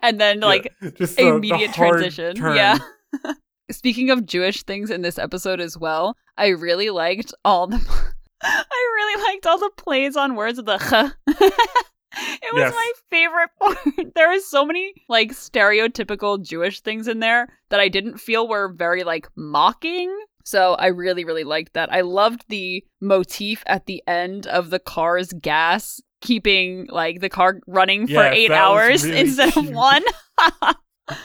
And 0.01 0.19
then 0.19 0.39
like 0.39 0.73
yeah, 0.81 0.89
just 0.97 1.17
the, 1.17 1.27
immediate 1.27 1.67
the 1.69 1.73
transition. 1.73 2.35
turn. 2.35 2.55
Yeah. 2.55 2.77
Speaking 3.71 4.09
of 4.11 4.25
Jewish 4.25 4.63
things 4.63 4.91
in 4.91 5.01
this 5.01 5.17
episode 5.17 5.59
as 5.59 5.77
well, 5.77 6.15
I 6.37 6.49
really 6.49 6.89
liked 6.91 7.33
all 7.43 7.67
the 7.67 7.77
I 8.43 8.91
really 8.95 9.23
liked 9.23 9.45
all 9.47 9.57
the 9.57 9.71
plays 9.77 10.15
on 10.15 10.35
words 10.35 10.59
of 10.59 10.65
the 10.65 10.77
ch. 10.77 11.11
it 11.27 12.53
was 12.53 12.59
Yes. 12.61 12.73
my 12.73 12.91
favorite 13.09 13.49
part. 13.59 14.13
There 14.15 14.31
are 14.31 14.39
so 14.39 14.65
many 14.65 14.93
like 15.09 15.31
stereotypical 15.31 16.41
Jewish 16.41 16.81
things 16.81 17.07
in 17.07 17.19
there 17.19 17.47
that 17.69 17.79
I 17.79 17.87
didn't 17.89 18.19
feel 18.19 18.47
were 18.47 18.69
very 18.71 19.03
like 19.03 19.27
mocking. 19.35 20.15
So 20.43 20.75
I 20.75 20.87
really, 20.87 21.25
really 21.25 21.43
liked 21.43 21.73
that. 21.73 21.91
I 21.91 22.01
loved 22.01 22.45
the 22.49 22.83
motif 23.01 23.63
at 23.65 23.87
the 23.87 24.03
end 24.05 24.45
of 24.45 24.69
the 24.69 24.77
car's 24.79 25.33
gas 25.33 25.99
keeping 26.25 26.87
like 26.89 27.21
the 27.21 27.29
car 27.29 27.61
running 27.67 28.07
for 28.07 28.23
eight 28.23 28.51
hours 28.51 29.05
really 29.05 29.21
instead 29.21 29.53
cute. 29.53 29.69
of 29.69 29.73
one. 29.73 30.03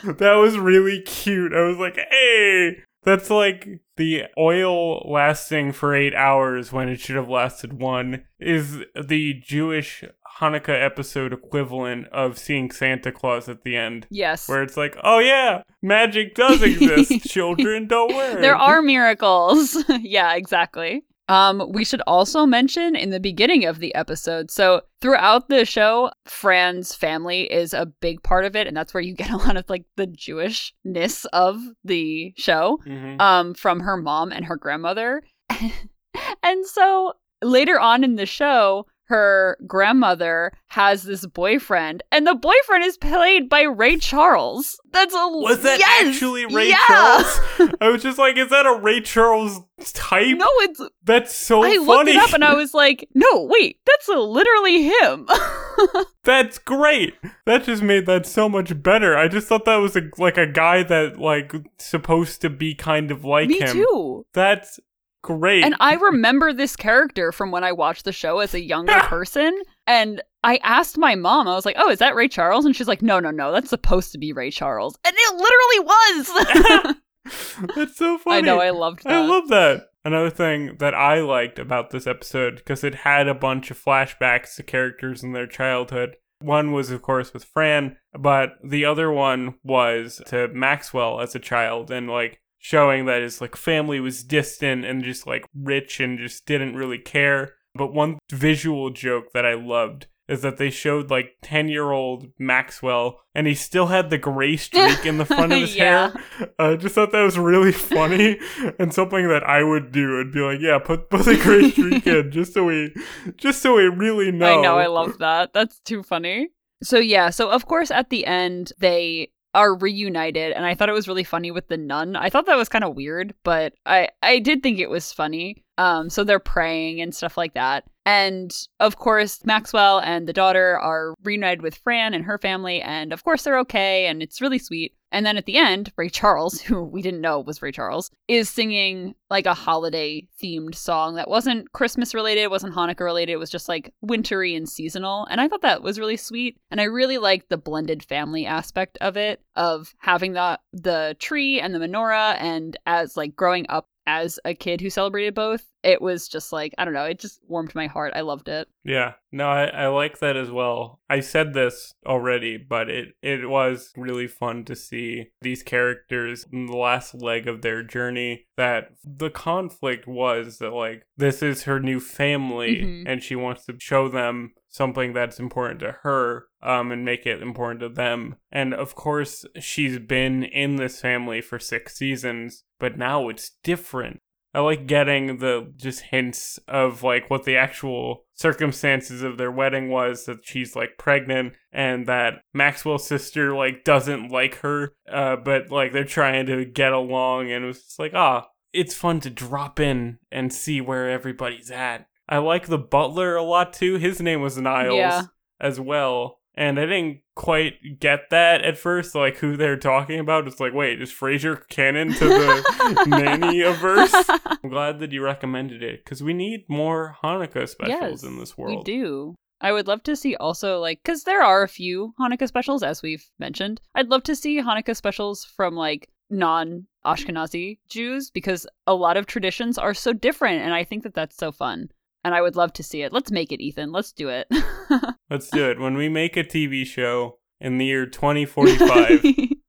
that 0.04 0.34
was 0.34 0.58
really 0.58 1.02
cute. 1.02 1.52
I 1.52 1.62
was 1.62 1.78
like, 1.78 1.96
hey, 1.96 2.76
that's 3.02 3.30
like 3.30 3.80
the 3.96 4.24
oil 4.38 5.10
lasting 5.10 5.72
for 5.72 5.94
eight 5.94 6.14
hours 6.14 6.72
when 6.72 6.88
it 6.88 7.00
should 7.00 7.16
have 7.16 7.28
lasted 7.28 7.80
one 7.80 8.24
is 8.38 8.78
the 8.94 9.34
Jewish 9.34 10.04
Hanukkah 10.38 10.82
episode 10.82 11.32
equivalent 11.32 12.08
of 12.08 12.38
seeing 12.38 12.70
Santa 12.70 13.12
Claus 13.12 13.48
at 13.48 13.62
the 13.62 13.76
end. 13.76 14.06
yes. 14.10 14.48
Where 14.48 14.62
it's 14.62 14.76
like, 14.76 14.96
oh 15.02 15.18
yeah, 15.18 15.62
magic 15.82 16.34
does 16.34 16.62
exist, 16.62 17.28
children, 17.28 17.86
don't 17.86 18.14
worry. 18.14 18.40
There 18.40 18.56
are 18.56 18.82
miracles. 18.82 19.82
yeah, 20.00 20.34
exactly. 20.34 21.04
Um, 21.30 21.70
we 21.70 21.84
should 21.84 22.02
also 22.08 22.44
mention 22.44 22.96
in 22.96 23.10
the 23.10 23.20
beginning 23.20 23.64
of 23.64 23.78
the 23.78 23.94
episode. 23.94 24.50
So 24.50 24.82
throughout 25.00 25.48
the 25.48 25.64
show, 25.64 26.10
Fran's 26.26 26.92
family 26.92 27.42
is 27.52 27.72
a 27.72 27.86
big 27.86 28.20
part 28.24 28.44
of 28.44 28.56
it, 28.56 28.66
and 28.66 28.76
that's 28.76 28.92
where 28.92 29.00
you 29.00 29.14
get 29.22 29.30
a 29.30 29.36
lot 29.36 29.56
of 29.56 29.64
like 29.70 29.84
the 29.96 30.08
Jewishness 30.08 31.26
of 31.32 31.60
the 31.84 32.34
show. 32.36 32.80
Mhm. 32.84 33.20
Um, 33.20 33.54
from 33.54 33.78
her 33.80 33.96
mom 33.96 34.32
and 34.32 34.44
her 34.44 34.56
grandmother. 34.56 35.22
and 36.42 36.66
so 36.66 37.12
later 37.42 37.78
on 37.78 38.02
in 38.02 38.16
the 38.16 38.26
show, 38.26 38.86
her 39.10 39.58
grandmother 39.66 40.52
has 40.68 41.02
this 41.02 41.26
boyfriend, 41.26 42.02
and 42.12 42.26
the 42.26 42.34
boyfriend 42.34 42.84
is 42.84 42.96
played 42.96 43.48
by 43.48 43.62
Ray 43.62 43.96
Charles. 43.98 44.80
That's 44.92 45.12
a 45.14 45.28
Was 45.28 45.62
that 45.62 45.78
yes! 45.80 46.06
actually 46.14 46.46
Ray 46.46 46.70
Yeah! 46.70 46.76
Charles? 46.86 47.40
I 47.80 47.88
was 47.88 48.02
just 48.02 48.18
like, 48.18 48.36
is 48.38 48.50
that 48.50 48.66
a 48.66 48.78
Ray 48.80 49.00
Charles 49.00 49.60
type? 49.92 50.36
No, 50.36 50.46
it's 50.60 50.80
That's 51.04 51.34
so 51.34 51.62
I 51.62 51.74
funny. 51.74 51.86
looked 51.86 52.08
it 52.10 52.16
up 52.16 52.32
and 52.32 52.44
I 52.44 52.54
was 52.54 52.72
like, 52.72 53.08
no, 53.14 53.44
wait, 53.50 53.78
that's 53.84 54.08
literally 54.08 54.84
him. 54.84 55.26
That's 56.24 56.58
great. 56.58 57.14
That 57.46 57.64
just 57.64 57.82
made 57.82 58.04
that 58.06 58.26
so 58.26 58.46
much 58.48 58.82
better. 58.82 59.16
I 59.16 59.26
just 59.28 59.46
thought 59.48 59.64
that 59.64 59.76
was 59.76 59.96
a, 59.96 60.02
like 60.18 60.36
a 60.36 60.46
guy 60.46 60.82
that 60.82 61.18
like 61.18 61.52
supposed 61.78 62.42
to 62.42 62.50
be 62.50 62.74
kind 62.74 63.10
of 63.10 63.24
like 63.24 63.48
Me 63.48 63.60
him. 63.60 63.72
too. 63.72 64.26
That's 64.34 64.78
great. 65.22 65.64
And 65.64 65.74
I 65.80 65.94
remember 65.94 66.52
this 66.52 66.76
character 66.76 67.32
from 67.32 67.50
when 67.50 67.64
I 67.64 67.72
watched 67.72 68.04
the 68.04 68.12
show 68.12 68.38
as 68.38 68.54
a 68.54 68.60
younger 68.60 68.98
person. 69.00 69.56
And 69.86 70.22
I 70.42 70.58
asked 70.62 70.98
my 70.98 71.14
mom, 71.14 71.48
I 71.48 71.54
was 71.54 71.66
like, 71.66 71.76
oh, 71.78 71.90
is 71.90 71.98
that 71.98 72.14
Ray 72.14 72.28
Charles? 72.28 72.64
And 72.64 72.74
she's 72.74 72.88
like, 72.88 73.02
no, 73.02 73.20
no, 73.20 73.30
no, 73.30 73.52
that's 73.52 73.70
supposed 73.70 74.12
to 74.12 74.18
be 74.18 74.32
Ray 74.32 74.50
Charles. 74.50 74.98
And 75.04 75.14
it 75.16 75.34
literally 75.34 76.94
was. 76.94 76.96
That's 77.76 77.96
so 77.96 78.18
funny. 78.18 78.38
I 78.38 78.40
know, 78.40 78.60
I 78.60 78.70
loved 78.70 79.04
that. 79.04 79.12
I 79.12 79.26
love 79.26 79.48
that. 79.48 79.88
Another 80.04 80.30
thing 80.30 80.76
that 80.78 80.94
I 80.94 81.20
liked 81.20 81.58
about 81.58 81.90
this 81.90 82.06
episode 82.06 82.56
because 82.56 82.82
it 82.82 82.94
had 82.94 83.28
a 83.28 83.34
bunch 83.34 83.70
of 83.70 83.82
flashbacks 83.82 84.56
to 84.56 84.62
characters 84.62 85.22
in 85.22 85.32
their 85.32 85.46
childhood. 85.46 86.16
One 86.40 86.72
was, 86.72 86.90
of 86.90 87.02
course, 87.02 87.34
with 87.34 87.44
Fran, 87.44 87.98
but 88.18 88.54
the 88.64 88.86
other 88.86 89.10
one 89.12 89.56
was 89.62 90.22
to 90.26 90.48
Maxwell 90.48 91.20
as 91.20 91.34
a 91.34 91.38
child 91.38 91.90
and 91.90 92.08
like 92.08 92.40
showing 92.60 93.06
that 93.06 93.22
his 93.22 93.40
like 93.40 93.56
family 93.56 93.98
was 93.98 94.22
distant 94.22 94.84
and 94.84 95.02
just 95.02 95.26
like 95.26 95.46
rich 95.54 95.98
and 95.98 96.18
just 96.18 96.46
didn't 96.46 96.76
really 96.76 96.98
care. 96.98 97.54
But 97.74 97.92
one 97.94 98.18
visual 98.30 98.90
joke 98.90 99.32
that 99.32 99.44
I 99.46 99.54
loved 99.54 100.06
is 100.28 100.42
that 100.42 100.58
they 100.58 100.70
showed 100.70 101.10
like 101.10 101.32
10 101.42 101.68
year 101.68 101.90
old 101.90 102.28
Maxwell 102.38 103.20
and 103.34 103.46
he 103.48 103.54
still 103.54 103.86
had 103.86 104.10
the 104.10 104.18
gray 104.18 104.56
streak 104.56 105.04
in 105.06 105.18
the 105.18 105.24
front 105.26 105.52
of 105.52 105.58
his 105.60 105.74
Yeah. 105.74 106.10
hair. 106.38 106.50
I 106.58 106.76
just 106.76 106.94
thought 106.94 107.10
that 107.12 107.22
was 107.22 107.38
really 107.38 107.72
funny 107.72 108.38
and 108.78 108.92
something 108.94 109.26
that 109.28 109.42
I 109.42 109.64
would 109.64 109.90
do. 109.90 110.20
I'd 110.20 110.30
be 110.32 110.40
like, 110.40 110.60
yeah, 110.60 110.78
put 110.78 111.10
put 111.10 111.24
the 111.24 111.36
gray 111.36 111.70
streak 111.70 112.06
in 112.06 112.30
just 112.32 112.52
so 112.54 112.64
we 112.64 112.94
just 113.38 113.62
so 113.62 113.74
we 113.76 113.84
really 113.88 114.30
know. 114.30 114.58
I 114.60 114.62
know, 114.62 114.76
I 114.78 114.86
love 114.86 115.18
that. 115.18 115.52
That's 115.52 115.80
too 115.80 116.02
funny. 116.04 116.50
So 116.82 116.98
yeah, 116.98 117.30
so 117.30 117.50
of 117.50 117.66
course 117.66 117.90
at 117.90 118.10
the 118.10 118.24
end 118.26 118.72
they 118.78 119.30
are 119.54 119.74
reunited 119.74 120.52
and 120.52 120.64
I 120.64 120.74
thought 120.74 120.88
it 120.88 120.92
was 120.92 121.08
really 121.08 121.24
funny 121.24 121.50
with 121.50 121.68
the 121.68 121.76
nun. 121.76 122.16
I 122.16 122.30
thought 122.30 122.46
that 122.46 122.56
was 122.56 122.68
kind 122.68 122.84
of 122.84 122.94
weird, 122.96 123.34
but 123.42 123.74
I 123.86 124.08
I 124.22 124.38
did 124.38 124.62
think 124.62 124.78
it 124.78 124.90
was 124.90 125.12
funny. 125.12 125.64
Um 125.78 126.10
so 126.10 126.24
they're 126.24 126.38
praying 126.38 127.00
and 127.00 127.14
stuff 127.14 127.36
like 127.36 127.54
that. 127.54 127.84
And 128.06 128.52
of 128.78 128.96
course 128.96 129.44
Maxwell 129.44 129.98
and 129.98 130.26
the 130.26 130.32
daughter 130.32 130.78
are 130.78 131.14
reunited 131.22 131.62
with 131.62 131.76
Fran 131.76 132.14
and 132.14 132.24
her 132.24 132.38
family 132.38 132.80
and 132.80 133.12
of 133.12 133.24
course 133.24 133.42
they're 133.42 133.58
okay 133.60 134.06
and 134.06 134.22
it's 134.22 134.40
really 134.40 134.58
sweet. 134.58 134.94
And 135.12 135.26
then 135.26 135.36
at 135.36 135.46
the 135.46 135.56
end, 135.56 135.92
Ray 135.96 136.08
Charles, 136.08 136.60
who 136.62 136.82
we 136.82 137.02
didn't 137.02 137.20
know 137.20 137.40
was 137.40 137.62
Ray 137.62 137.72
Charles, 137.72 138.10
is 138.28 138.48
singing 138.48 139.14
like 139.28 139.46
a 139.46 139.54
holiday 139.54 140.26
themed 140.42 140.74
song 140.74 141.16
that 141.16 141.28
wasn't 141.28 141.72
Christmas 141.72 142.14
related, 142.14 142.48
wasn't 142.48 142.74
Hanukkah 142.74 143.00
related, 143.00 143.32
it 143.32 143.38
was 143.38 143.50
just 143.50 143.68
like 143.68 143.92
wintry 144.00 144.54
and 144.54 144.68
seasonal. 144.68 145.26
And 145.30 145.40
I 145.40 145.48
thought 145.48 145.62
that 145.62 145.82
was 145.82 145.98
really 145.98 146.16
sweet. 146.16 146.58
And 146.70 146.80
I 146.80 146.84
really 146.84 147.18
liked 147.18 147.48
the 147.48 147.56
blended 147.56 148.02
family 148.02 148.46
aspect 148.46 148.98
of 149.00 149.16
it, 149.16 149.40
of 149.56 149.94
having 149.98 150.32
the 150.34 150.58
the 150.72 151.16
tree 151.18 151.60
and 151.60 151.74
the 151.74 151.78
menorah 151.78 152.36
and 152.40 152.76
as 152.86 153.16
like 153.16 153.34
growing 153.34 153.66
up 153.68 153.88
as 154.10 154.40
a 154.44 154.54
kid 154.54 154.80
who 154.80 154.90
celebrated 154.90 155.34
both, 155.34 155.64
it 155.84 156.02
was 156.02 156.28
just 156.28 156.52
like, 156.52 156.74
I 156.76 156.84
don't 156.84 156.94
know, 156.94 157.04
it 157.04 157.20
just 157.20 157.38
warmed 157.46 157.74
my 157.76 157.86
heart. 157.86 158.12
I 158.16 158.22
loved 158.22 158.48
it. 158.48 158.68
Yeah, 158.84 159.12
no, 159.30 159.48
I, 159.48 159.66
I 159.66 159.86
like 159.86 160.18
that 160.18 160.36
as 160.36 160.50
well. 160.50 161.00
I 161.08 161.20
said 161.20 161.54
this 161.54 161.94
already, 162.04 162.56
but 162.56 162.90
it, 162.90 163.10
it 163.22 163.48
was 163.48 163.92
really 163.96 164.26
fun 164.26 164.64
to 164.64 164.74
see 164.74 165.28
these 165.42 165.62
characters 165.62 166.44
in 166.52 166.66
the 166.66 166.76
last 166.76 167.14
leg 167.14 167.46
of 167.46 167.62
their 167.62 167.82
journey. 167.84 168.46
That 168.56 168.90
the 169.04 169.30
conflict 169.30 170.06
was 170.08 170.58
that, 170.58 170.70
like, 170.72 171.06
this 171.16 171.40
is 171.42 171.62
her 171.62 171.78
new 171.80 172.00
family 172.00 172.82
Mhm. 172.82 173.04
and 173.06 173.22
she 173.22 173.36
wants 173.36 173.64
to 173.66 173.76
show 173.78 174.08
them 174.08 174.52
something 174.70 175.12
that's 175.12 175.38
important 175.38 175.80
to 175.80 175.96
her 176.02 176.46
um, 176.62 176.90
and 176.90 177.04
make 177.04 177.26
it 177.26 177.42
important 177.42 177.80
to 177.80 177.88
them. 177.88 178.36
And 178.50 178.72
of 178.72 178.94
course, 178.94 179.44
she's 179.60 179.98
been 179.98 180.44
in 180.44 180.76
this 180.76 181.00
family 181.00 181.40
for 181.40 181.58
six 181.58 181.96
seasons, 181.96 182.64
but 182.78 182.96
now 182.96 183.28
it's 183.28 183.50
different. 183.62 184.20
I 184.52 184.60
like 184.60 184.86
getting 184.86 185.38
the 185.38 185.72
just 185.76 186.00
hints 186.00 186.58
of 186.66 187.04
like 187.04 187.30
what 187.30 187.44
the 187.44 187.56
actual 187.56 188.24
circumstances 188.34 189.22
of 189.22 189.38
their 189.38 189.50
wedding 189.50 189.90
was 189.90 190.24
that 190.24 190.44
she's 190.44 190.74
like 190.74 190.98
pregnant 190.98 191.54
and 191.72 192.06
that 192.06 192.42
Maxwell's 192.52 193.06
sister 193.06 193.54
like 193.54 193.84
doesn't 193.84 194.32
like 194.32 194.56
her 194.56 194.92
uh 195.08 195.36
but 195.36 195.70
like 195.70 195.92
they're 195.92 196.02
trying 196.02 196.46
to 196.46 196.64
get 196.64 196.92
along 196.92 197.52
and 197.52 197.64
it 197.64 197.68
was 197.68 197.82
just 197.82 197.98
like 198.00 198.12
ah 198.12 198.48
it's 198.72 198.94
fun 198.94 199.20
to 199.20 199.30
drop 199.30 199.80
in 199.80 200.18
and 200.30 200.52
see 200.52 200.80
where 200.80 201.10
everybody's 201.10 201.70
at. 201.70 202.06
I 202.30 202.38
like 202.38 202.68
the 202.68 202.78
butler 202.78 203.34
a 203.36 203.42
lot 203.42 203.72
too. 203.72 203.96
His 203.96 204.20
name 204.20 204.40
was 204.40 204.56
Niles 204.56 204.94
Yeah. 204.96 205.22
as 205.60 205.78
well. 205.80 206.38
And 206.54 206.78
I 206.78 206.86
didn't 206.86 207.20
quite 207.34 207.98
get 208.00 208.30
that 208.30 208.64
at 208.64 208.76
first, 208.78 209.14
like 209.14 209.38
who 209.38 209.56
they're 209.56 209.76
talking 209.76 210.18
about. 210.20 210.46
It's 210.46 210.60
like, 210.60 210.74
wait, 210.74 211.00
is 211.00 211.10
Frasier 211.10 211.66
canon 211.68 212.12
to 212.14 212.24
the 212.28 213.04
nanny 213.06 213.62
averse? 213.62 214.12
I'm 214.62 214.68
glad 214.68 214.98
that 215.00 215.12
you 215.12 215.22
recommended 215.22 215.82
it 215.82 216.04
because 216.04 216.22
we 216.22 216.34
need 216.34 216.64
more 216.68 217.16
Hanukkah 217.22 217.68
specials 217.68 218.22
Yes, 218.22 218.22
in 218.22 218.38
this 218.38 218.56
world. 218.58 218.78
We 218.78 218.82
do. 218.84 219.34
I 219.62 219.72
would 219.72 219.86
love 219.88 220.02
to 220.04 220.16
see 220.16 220.36
also 220.36 220.80
like 220.80 221.00
because 221.02 221.24
there 221.24 221.42
are 221.42 221.62
a 221.62 221.68
few 221.68 222.14
Hanukkah 222.20 222.48
specials 222.48 222.82
as 222.82 223.02
we've 223.02 223.24
mentioned. 223.38 223.80
I'd 223.94 224.08
love 224.08 224.22
to 224.24 224.36
see 224.36 224.60
Hanukkah 224.60 224.96
specials 224.96 225.44
from 225.44 225.74
like 225.74 226.08
non 226.30 226.86
Ashkenazi 227.04 227.78
Jews 227.88 228.30
because 228.30 228.66
a 228.86 228.94
lot 228.94 229.16
of 229.16 229.26
traditions 229.26 229.78
are 229.78 229.94
so 229.94 230.12
different, 230.12 230.62
and 230.62 230.74
I 230.74 230.84
think 230.84 231.02
that 231.04 231.14
that's 231.14 231.36
so 231.36 231.52
fun. 231.52 231.90
And 232.22 232.34
I 232.34 232.42
would 232.42 232.56
love 232.56 232.72
to 232.74 232.82
see 232.82 233.02
it. 233.02 233.12
Let's 233.12 233.30
make 233.30 233.50
it, 233.50 233.62
Ethan. 233.62 233.92
Let's 233.92 234.12
do 234.12 234.28
it. 234.28 234.46
Let's 235.30 235.48
do 235.48 235.70
it 235.70 235.80
when 235.80 235.96
we 235.96 236.08
make 236.08 236.36
a 236.36 236.44
TV 236.44 236.84
show 236.84 237.38
in 237.60 237.78
the 237.78 237.86
year 237.86 238.06
2045. 238.06 239.24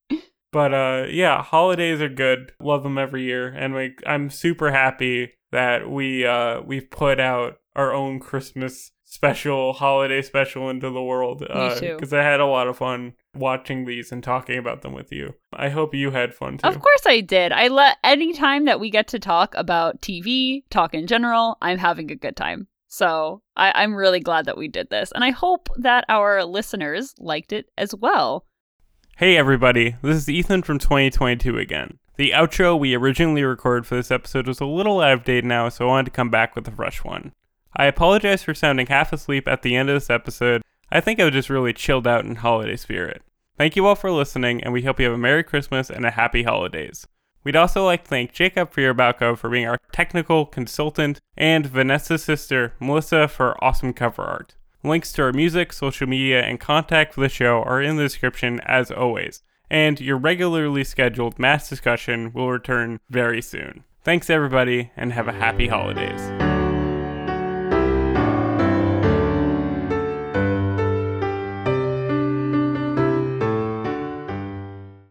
But 0.51 0.73
uh, 0.73 1.05
yeah, 1.09 1.41
holidays 1.41 2.01
are 2.01 2.09
good. 2.09 2.51
Love 2.59 2.83
them 2.83 2.97
every 2.97 3.23
year, 3.23 3.47
and 3.47 3.73
we, 3.73 3.95
I'm 4.05 4.29
super 4.29 4.71
happy 4.71 5.33
that 5.51 5.89
we 5.89 6.25
uh, 6.25 6.61
we've 6.61 6.91
put 6.91 7.19
out 7.19 7.59
our 7.75 7.93
own 7.93 8.19
Christmas 8.19 8.91
special, 9.11 9.73
holiday 9.73 10.21
special 10.21 10.69
into 10.69 10.89
the 10.89 11.03
world. 11.03 11.45
Uh. 11.47 11.77
Because 11.79 12.13
I 12.13 12.23
had 12.23 12.39
a 12.39 12.45
lot 12.45 12.67
of 12.67 12.77
fun 12.77 13.13
watching 13.35 13.85
these 13.85 14.11
and 14.11 14.23
talking 14.23 14.57
about 14.57 14.81
them 14.81 14.93
with 14.93 15.11
you. 15.11 15.35
I 15.51 15.67
hope 15.69 15.93
you 15.93 16.11
had 16.11 16.33
fun 16.33 16.57
too. 16.57 16.67
Of 16.67 16.79
course 16.79 17.05
I 17.05 17.19
did. 17.19 17.51
I 17.51 17.67
let 17.67 17.97
any 18.05 18.33
time 18.33 18.65
that 18.65 18.79
we 18.79 18.89
get 18.89 19.09
to 19.09 19.19
talk 19.19 19.53
about 19.55 20.01
TV, 20.01 20.63
talk 20.69 20.93
in 20.93 21.07
general, 21.07 21.57
I'm 21.61 21.77
having 21.77 22.09
a 22.09 22.15
good 22.15 22.37
time. 22.37 22.67
So 22.87 23.41
I, 23.57 23.73
I'm 23.75 23.93
really 23.93 24.21
glad 24.21 24.45
that 24.45 24.57
we 24.57 24.69
did 24.69 24.89
this. 24.89 25.11
And 25.13 25.25
I 25.25 25.31
hope 25.31 25.67
that 25.77 26.05
our 26.07 26.45
listeners 26.45 27.13
liked 27.19 27.51
it 27.51 27.65
as 27.77 27.93
well. 27.93 28.45
Hey 29.17 29.37
everybody, 29.37 29.97
this 30.01 30.15
is 30.15 30.29
Ethan 30.29 30.63
from 30.63 30.79
2022 30.79 31.57
again. 31.57 31.99
The 32.15 32.31
outro 32.31 32.79
we 32.79 32.95
originally 32.95 33.43
recorded 33.43 33.85
for 33.85 33.95
this 33.95 34.09
episode 34.09 34.47
was 34.47 34.61
a 34.61 34.65
little 34.65 35.01
out 35.01 35.13
of 35.13 35.23
date 35.25 35.43
now, 35.43 35.69
so 35.69 35.85
I 35.85 35.89
wanted 35.89 36.05
to 36.05 36.11
come 36.11 36.29
back 36.29 36.55
with 36.55 36.67
a 36.67 36.71
fresh 36.71 37.03
one. 37.03 37.33
I 37.75 37.85
apologize 37.85 38.43
for 38.43 38.53
sounding 38.53 38.87
half 38.87 39.13
asleep 39.13 39.47
at 39.47 39.61
the 39.61 39.75
end 39.75 39.89
of 39.89 39.95
this 39.95 40.09
episode. 40.09 40.61
I 40.91 40.99
think 40.99 41.19
I 41.19 41.25
was 41.25 41.33
just 41.33 41.49
really 41.49 41.73
chilled 41.73 42.05
out 42.05 42.25
in 42.25 42.35
holiday 42.35 42.75
spirit. 42.75 43.21
Thank 43.57 43.75
you 43.75 43.85
all 43.85 43.95
for 43.95 44.11
listening, 44.11 44.63
and 44.63 44.73
we 44.73 44.81
hope 44.81 44.99
you 44.99 45.05
have 45.05 45.15
a 45.15 45.17
Merry 45.17 45.43
Christmas 45.43 45.89
and 45.89 46.05
a 46.05 46.11
Happy 46.11 46.43
Holidays. 46.43 47.07
We'd 47.43 47.55
also 47.55 47.85
like 47.85 48.03
to 48.03 48.09
thank 48.09 48.33
Jacob 48.33 48.73
Fierbalco 48.73 49.37
for 49.37 49.49
being 49.49 49.67
our 49.67 49.79
technical 49.91 50.45
consultant, 50.45 51.19
and 51.37 51.65
Vanessa's 51.65 52.23
sister, 52.23 52.73
Melissa, 52.79 53.27
for 53.27 53.61
awesome 53.63 53.93
cover 53.93 54.23
art. 54.23 54.55
Links 54.83 55.13
to 55.13 55.23
our 55.23 55.33
music, 55.33 55.73
social 55.73 56.07
media, 56.07 56.41
and 56.41 56.59
contact 56.59 57.13
for 57.13 57.21
the 57.21 57.29
show 57.29 57.61
are 57.63 57.81
in 57.81 57.97
the 57.97 58.03
description 58.03 58.59
as 58.65 58.91
always. 58.91 59.43
And 59.69 60.01
your 60.01 60.17
regularly 60.17 60.83
scheduled 60.83 61.39
MASH 61.39 61.69
discussion 61.69 62.33
will 62.33 62.51
return 62.51 62.99
very 63.09 63.41
soon. 63.41 63.85
Thanks 64.03 64.29
everybody, 64.29 64.91
and 64.97 65.13
have 65.13 65.27
a 65.27 65.33
happy 65.33 65.67
holidays. 65.67 66.50